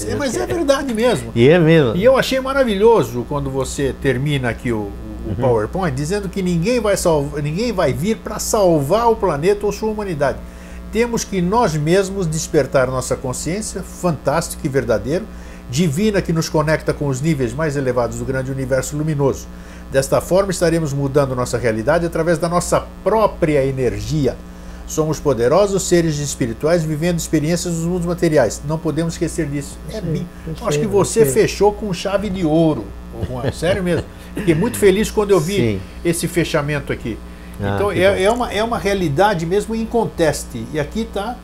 É, 0.07 0.15
mas 0.15 0.35
é 0.35 0.45
verdade 0.45 0.93
mesmo. 0.93 1.31
E 1.35 1.47
é 1.47 1.59
mesmo. 1.59 1.95
E 1.95 2.03
eu 2.03 2.17
achei 2.17 2.39
maravilhoso 2.39 3.25
quando 3.27 3.49
você 3.49 3.93
termina 4.01 4.49
aqui 4.49 4.71
o, 4.71 4.91
o 5.25 5.29
uhum. 5.29 5.35
PowerPoint 5.35 5.95
dizendo 5.95 6.29
que 6.29 6.41
ninguém 6.41 6.79
vai, 6.79 6.95
ninguém 7.41 7.71
vai 7.71 7.93
vir 7.93 8.17
para 8.17 8.39
salvar 8.39 9.09
o 9.09 9.15
planeta 9.15 9.65
ou 9.65 9.71
sua 9.71 9.89
humanidade. 9.89 10.37
Temos 10.91 11.23
que 11.23 11.41
nós 11.41 11.75
mesmos 11.75 12.27
despertar 12.27 12.87
nossa 12.87 13.15
consciência, 13.15 13.81
fantástico 13.81 14.65
e 14.65 14.69
verdadeiro, 14.69 15.25
divina 15.69 16.21
que 16.21 16.31
nos 16.31 16.47
conecta 16.47 16.93
com 16.93 17.07
os 17.07 17.19
níveis 17.19 17.53
mais 17.53 17.75
elevados 17.75 18.19
do 18.19 18.25
grande 18.25 18.51
universo 18.51 18.95
luminoso 18.95 19.47
Desta 19.91 20.19
forma, 20.19 20.51
estaremos 20.51 20.91
mudando 20.91 21.35
nossa 21.35 21.57
realidade 21.57 22.05
através 22.05 22.37
da 22.37 22.49
nossa 22.49 22.85
própria 23.03 23.65
energia. 23.65 24.35
Somos 24.87 25.19
poderosos 25.19 25.83
seres 25.83 26.19
espirituais 26.19 26.83
vivendo 26.83 27.17
experiências 27.17 27.75
dos 27.75 27.85
mundos 27.85 28.05
materiais. 28.05 28.61
Não 28.67 28.77
podemos 28.77 29.13
esquecer 29.13 29.47
disso. 29.47 29.77
É 29.91 30.01
bem. 30.01 30.27
Acho 30.65 30.79
que 30.79 30.85
você 30.85 31.25
fechou 31.25 31.71
com 31.71 31.91
chave 31.93 32.29
de 32.29 32.45
ouro. 32.45 32.85
Sério 33.53 33.81
mesmo. 33.81 34.05
Fiquei 34.35 34.53
muito 34.53 34.77
feliz 34.77 35.09
quando 35.09 35.31
eu 35.31 35.39
vi 35.39 35.55
Sim. 35.55 35.81
esse 36.03 36.27
fechamento 36.27 36.93
aqui. 36.93 37.17
Ah, 37.61 37.73
então 37.75 37.91
é, 37.91 38.23
é, 38.23 38.29
uma, 38.29 38.51
é 38.51 38.63
uma 38.63 38.77
realidade 38.77 39.45
mesmo 39.45 39.73
em 39.73 39.85
conteste. 39.85 40.65
E 40.73 40.79
aqui 40.79 41.01
está 41.01 41.35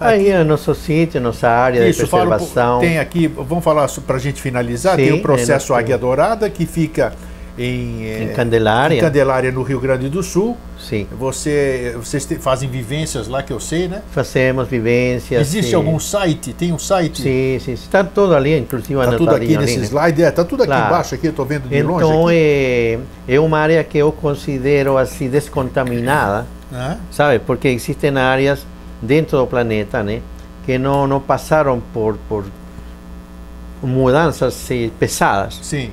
Aí 0.00 0.30
é 0.30 0.42
nosso 0.42 0.74
sítio, 0.74 1.20
nossa 1.20 1.46
área 1.46 1.86
Isso, 1.86 2.04
de 2.04 2.08
preservação. 2.08 2.48
Falo, 2.48 2.80
tem 2.80 2.98
aqui, 2.98 3.26
vamos 3.26 3.62
falar 3.62 3.86
para 4.06 4.16
a 4.16 4.18
gente 4.18 4.40
finalizar, 4.40 4.96
Sim, 4.96 5.04
tem 5.04 5.12
o 5.12 5.20
processo 5.20 5.74
é 5.74 5.78
Águia 5.78 5.98
Dourada, 5.98 6.48
que 6.48 6.64
fica 6.64 7.12
em, 7.60 8.22
em 8.22 8.28
Candelária. 8.32 8.96
Em 8.96 9.00
Candelária, 9.00 9.52
no 9.52 9.62
Rio 9.62 9.78
Grande 9.78 10.08
do 10.08 10.22
Sul. 10.22 10.56
Sim. 10.78 11.06
Você, 11.18 11.94
vocês 11.96 12.24
te, 12.24 12.36
fazem 12.36 12.68
vivências 12.68 13.28
lá 13.28 13.42
que 13.42 13.52
eu 13.52 13.60
sei, 13.60 13.86
né? 13.86 14.00
Fazemos 14.12 14.66
vivências. 14.66 15.40
Existe 15.40 15.70
sim. 15.70 15.76
algum 15.76 15.98
site? 16.00 16.54
Tem 16.54 16.72
um 16.72 16.78
site? 16.78 17.20
Sim, 17.20 17.58
sim. 17.62 17.72
Está 17.72 18.02
tudo 18.02 18.34
ali, 18.34 18.56
inclusive 18.56 18.98
Está 18.98 19.16
tudo 19.16 19.34
aqui 19.34 19.58
nesse 19.58 19.74
ali, 19.74 19.80
né? 19.82 19.86
slide. 19.86 20.22
Está 20.22 20.42
é, 20.42 20.44
tudo 20.44 20.62
aqui 20.62 20.72
claro. 20.72 20.86
embaixo, 20.86 21.14
aqui, 21.14 21.26
estou 21.26 21.44
vendo 21.44 21.68
de 21.68 21.76
então, 21.76 21.90
longe. 21.90 22.04
Então 22.06 22.30
é, 22.30 22.98
é 23.28 23.38
uma 23.40 23.58
área 23.58 23.84
que 23.84 23.98
eu 23.98 24.10
considero 24.10 24.96
assim 24.96 25.28
descontaminada, 25.28 26.46
ah. 26.72 26.96
sabe? 27.10 27.40
Porque 27.40 27.68
existem 27.68 28.16
áreas 28.16 28.64
dentro 29.02 29.36
do 29.36 29.46
planeta, 29.46 30.02
né? 30.02 30.22
Que 30.64 30.78
não, 30.78 31.06
não 31.06 31.20
passaram 31.20 31.82
por, 31.92 32.16
por 32.26 32.44
mudanças 33.82 34.70
eh, 34.70 34.90
pesadas. 34.98 35.58
Sim. 35.62 35.90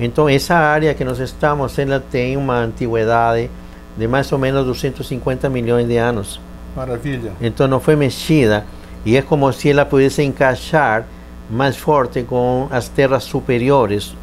Então, 0.00 0.28
essa 0.28 0.54
área 0.54 0.94
que 0.94 1.04
nós 1.04 1.18
estamos, 1.18 1.78
ela 1.78 1.98
tem 1.98 2.36
uma 2.36 2.58
antiguidade 2.58 3.50
de 3.96 4.06
mais 4.06 4.30
ou 4.30 4.38
menos 4.38 4.64
250 4.64 5.48
milhões 5.48 5.88
de 5.88 5.96
anos. 5.96 6.40
Maravilha. 6.76 7.32
Então, 7.40 7.66
não 7.66 7.80
foi 7.80 7.96
mexida 7.96 8.64
e 9.04 9.16
é 9.16 9.22
como 9.22 9.52
se 9.52 9.70
ela 9.70 9.84
pudesse 9.84 10.22
encaixar 10.22 11.06
mais 11.50 11.76
forte 11.76 12.22
com 12.22 12.68
as 12.70 12.88
terras 12.88 13.24
superiores, 13.24 14.14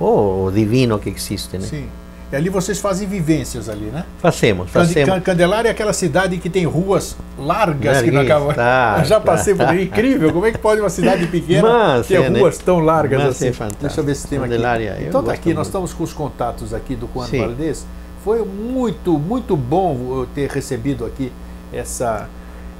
o 0.00 0.50
divino 0.52 0.98
que 0.98 1.10
existe, 1.10 1.58
né? 1.58 1.66
Sim. 1.66 1.88
E 2.30 2.36
ali 2.36 2.50
vocês 2.50 2.78
fazem 2.78 3.08
vivências 3.08 3.68
ali, 3.70 3.86
né? 3.86 4.04
Fazemos, 4.18 4.70
fazemos. 4.70 5.22
Candelária 5.22 5.68
é 5.68 5.72
aquela 5.72 5.94
cidade 5.94 6.36
que 6.36 6.50
tem 6.50 6.66
ruas 6.66 7.16
largas 7.38 8.02
que 8.02 8.10
não 8.10 8.20
acabam. 8.20 8.54
Tá, 8.54 8.96
Eu 8.98 9.04
já 9.06 9.18
passei 9.18 9.54
por 9.54 9.66
aí, 9.66 9.84
incrível. 9.84 10.30
Como 10.30 10.44
é 10.44 10.52
que 10.52 10.58
pode 10.58 10.80
uma 10.80 10.90
cidade 10.90 11.26
pequena 11.28 11.66
Mas, 11.66 12.06
ter 12.06 12.20
é, 12.20 12.28
ruas 12.28 12.58
né? 12.58 12.64
tão 12.66 12.80
largas 12.80 13.18
Mas 13.18 13.28
assim? 13.30 13.48
É 13.48 13.52
fantástico. 13.52 13.82
Deixa 13.82 14.00
eu 14.00 14.04
ver 14.04 14.14
se 14.14 14.26
tem 14.26 14.38
Candelária, 14.38 14.92
aqui. 14.92 15.04
Então 15.04 15.22
tá 15.22 15.32
aqui, 15.32 15.46
muito. 15.46 15.56
nós 15.58 15.66
estamos 15.68 15.94
com 15.94 16.04
os 16.04 16.12
contatos 16.12 16.74
aqui 16.74 16.94
do 16.94 17.08
Juan 17.12 17.26
Sim. 17.26 17.38
Valdez. 17.38 17.86
Foi 18.22 18.44
muito, 18.44 19.18
muito 19.18 19.56
bom 19.56 20.26
ter 20.34 20.50
recebido 20.50 21.06
aqui 21.06 21.32
essa 21.72 22.28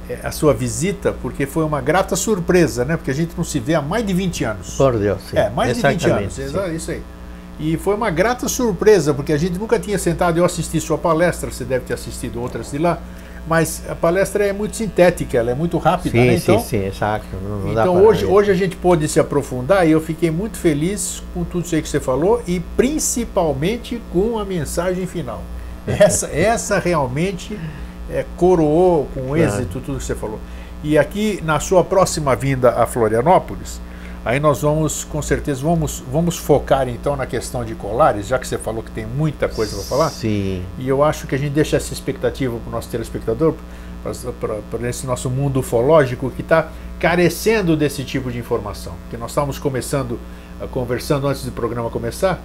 é, 0.09 0.19
a 0.23 0.31
sua 0.31 0.53
visita, 0.53 1.11
porque 1.21 1.45
foi 1.45 1.63
uma 1.63 1.79
grata 1.81 2.15
surpresa, 2.15 2.83
né? 2.83 2.97
Porque 2.97 3.11
a 3.11 3.13
gente 3.13 3.33
não 3.37 3.43
se 3.43 3.59
vê 3.59 3.75
há 3.75 3.81
mais 3.81 4.05
de 4.05 4.13
20 4.13 4.43
anos. 4.43 4.75
Por 4.75 4.97
Deus, 4.97 5.21
sim. 5.29 5.37
É, 5.37 5.49
mais 5.49 5.75
de 5.75 5.87
20 5.87 6.09
anos. 6.09 6.33
Sim. 6.33 6.75
Isso 6.75 6.91
aí. 6.91 7.01
E 7.59 7.75
foi 7.75 7.93
uma 7.93 8.09
grata 8.09 8.47
surpresa, 8.47 9.13
porque 9.13 9.33
a 9.33 9.37
gente 9.37 9.59
nunca 9.59 9.77
tinha 9.77 9.99
sentado. 9.99 10.37
Eu 10.37 10.45
assisti 10.45 10.79
sua 10.79 10.97
palestra, 10.97 11.51
você 11.51 11.65
deve 11.65 11.85
ter 11.85 11.93
assistido 11.93 12.41
outras 12.41 12.71
de 12.71 12.77
lá, 12.77 12.99
mas 13.47 13.83
a 13.89 13.95
palestra 13.95 14.45
é 14.45 14.53
muito 14.53 14.77
sintética, 14.77 15.37
ela 15.37 15.51
é 15.51 15.55
muito 15.55 15.77
rápida. 15.77 16.11
Sim, 16.11 16.25
né? 16.25 16.35
então, 16.35 16.59
sim, 16.59 16.65
sim, 16.65 16.85
exato. 16.85 17.25
Não, 17.43 17.71
então 17.71 18.01
hoje, 18.03 18.25
hoje 18.25 18.49
a 18.49 18.53
gente 18.53 18.77
pôde 18.77 19.07
se 19.09 19.19
aprofundar 19.19 19.85
e 19.85 19.91
eu 19.91 19.99
fiquei 19.99 20.31
muito 20.31 20.57
feliz 20.57 21.21
com 21.33 21.43
tudo 21.43 21.65
isso 21.65 21.75
aí 21.75 21.81
que 21.81 21.89
você 21.89 21.99
falou 21.99 22.41
e 22.47 22.61
principalmente 22.77 24.01
com 24.13 24.39
a 24.39 24.45
mensagem 24.45 25.05
final. 25.05 25.41
Essa, 25.87 26.27
essa 26.27 26.77
realmente 26.77 27.57
é, 28.11 28.23
coroou 28.37 29.07
com 29.13 29.35
êxito 29.35 29.79
tudo 29.79 29.97
que 29.97 30.03
você 30.03 30.13
falou. 30.13 30.39
E 30.83 30.99
aqui, 30.99 31.41
na 31.43 31.59
sua 31.59 31.83
próxima 31.83 32.35
vinda 32.35 32.71
a 32.71 32.85
Florianópolis, 32.85 33.81
Aí 34.25 34.39
nós 34.39 34.61
vamos, 34.61 35.05
com 35.05 35.21
certeza, 35.21 35.61
vamos, 35.61 36.03
vamos 36.11 36.37
focar 36.37 36.89
então 36.89 37.15
na 37.15 37.25
questão 37.25 37.63
de 37.63 37.73
colares, 37.73 38.27
já 38.27 38.37
que 38.37 38.45
você 38.47 38.57
falou 38.57 38.83
que 38.83 38.91
tem 38.91 39.05
muita 39.05 39.47
coisa 39.47 39.75
para 39.75 39.85
falar. 39.85 40.09
Sim. 40.09 40.63
E 40.77 40.87
eu 40.87 41.03
acho 41.03 41.25
que 41.25 41.35
a 41.35 41.37
gente 41.37 41.53
deixa 41.53 41.77
essa 41.77 41.93
expectativa 41.93 42.57
para 42.57 42.67
o 42.67 42.71
nosso 42.71 42.89
telespectador, 42.89 43.55
para 44.69 44.89
esse 44.89 45.07
nosso 45.07 45.29
mundo 45.29 45.61
ufológico 45.61 46.29
que 46.31 46.41
está 46.41 46.69
carecendo 46.99 47.77
desse 47.77 48.03
tipo 48.03 48.29
de 48.29 48.37
informação. 48.37 48.93
Porque 49.03 49.15
nós 49.15 49.31
estávamos 49.31 49.57
começando, 49.57 50.19
uh, 50.61 50.67
conversando 50.69 51.25
antes 51.27 51.45
do 51.45 51.51
programa 51.51 51.89
começar, 51.89 52.41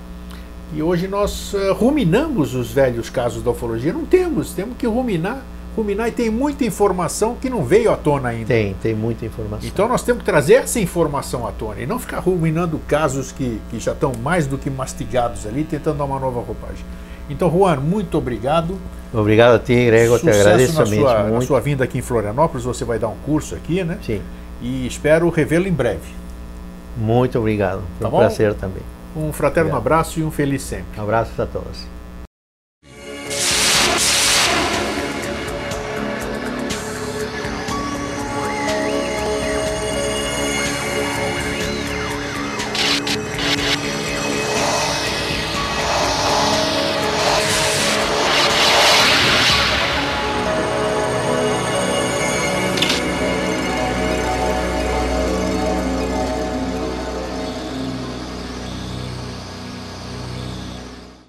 e 0.72 0.80
hoje 0.80 1.08
nós 1.08 1.52
uh, 1.54 1.72
ruminamos 1.72 2.54
os 2.54 2.70
velhos 2.70 3.10
casos 3.10 3.42
da 3.42 3.50
ufologia. 3.50 3.92
Não 3.92 4.06
temos, 4.06 4.52
temos 4.52 4.76
que 4.76 4.86
ruminar 4.86 5.42
ruminar 5.76 6.08
e 6.08 6.12
tem 6.12 6.30
muita 6.30 6.64
informação 6.64 7.34
que 7.34 7.50
não 7.50 7.64
veio 7.64 7.90
à 7.90 7.96
tona 7.96 8.30
ainda. 8.30 8.46
Tem, 8.46 8.74
tem 8.74 8.94
muita 8.94 9.26
informação. 9.26 9.68
Então 9.68 9.88
nós 9.88 10.02
temos 10.02 10.20
que 10.20 10.26
trazer 10.26 10.54
essa 10.54 10.78
informação 10.80 11.46
à 11.46 11.52
tona 11.52 11.80
e 11.80 11.86
não 11.86 11.98
ficar 11.98 12.20
ruminando 12.20 12.78
casos 12.86 13.32
que, 13.32 13.60
que 13.70 13.78
já 13.78 13.92
estão 13.92 14.12
mais 14.22 14.46
do 14.46 14.56
que 14.56 14.70
mastigados 14.70 15.46
ali, 15.46 15.64
tentando 15.64 15.98
dar 15.98 16.04
uma 16.04 16.18
nova 16.18 16.40
roupagem. 16.40 16.84
Então, 17.28 17.50
Juan, 17.50 17.76
muito 17.76 18.18
obrigado. 18.18 18.78
Obrigado 19.12 19.54
a 19.54 19.58
ti, 19.58 19.86
Grego, 19.86 20.18
te 20.18 20.28
agradeço 20.28 20.78
na 20.78 20.86
sua, 20.86 21.18
muito. 21.20 21.34
na 21.34 21.40
sua 21.40 21.60
vinda 21.60 21.84
aqui 21.84 21.98
em 21.98 22.02
Florianópolis, 22.02 22.64
você 22.64 22.84
vai 22.84 22.98
dar 22.98 23.08
um 23.08 23.16
curso 23.24 23.54
aqui, 23.54 23.82
né? 23.84 23.98
Sim. 24.02 24.20
E 24.60 24.86
espero 24.86 25.28
revê-lo 25.30 25.66
em 25.66 25.72
breve. 25.72 26.12
Muito 26.96 27.38
obrigado. 27.38 27.82
Foi 27.98 28.02
tá 28.02 28.08
um 28.08 28.10
bom? 28.10 28.18
prazer 28.18 28.54
também. 28.54 28.82
Um 29.16 29.32
fraterno 29.32 29.70
obrigado. 29.70 29.94
abraço 29.94 30.20
e 30.20 30.24
um 30.24 30.30
feliz 30.30 30.62
sempre. 30.62 31.00
Abraços 31.00 31.38
a 31.38 31.46
todos. 31.46 31.93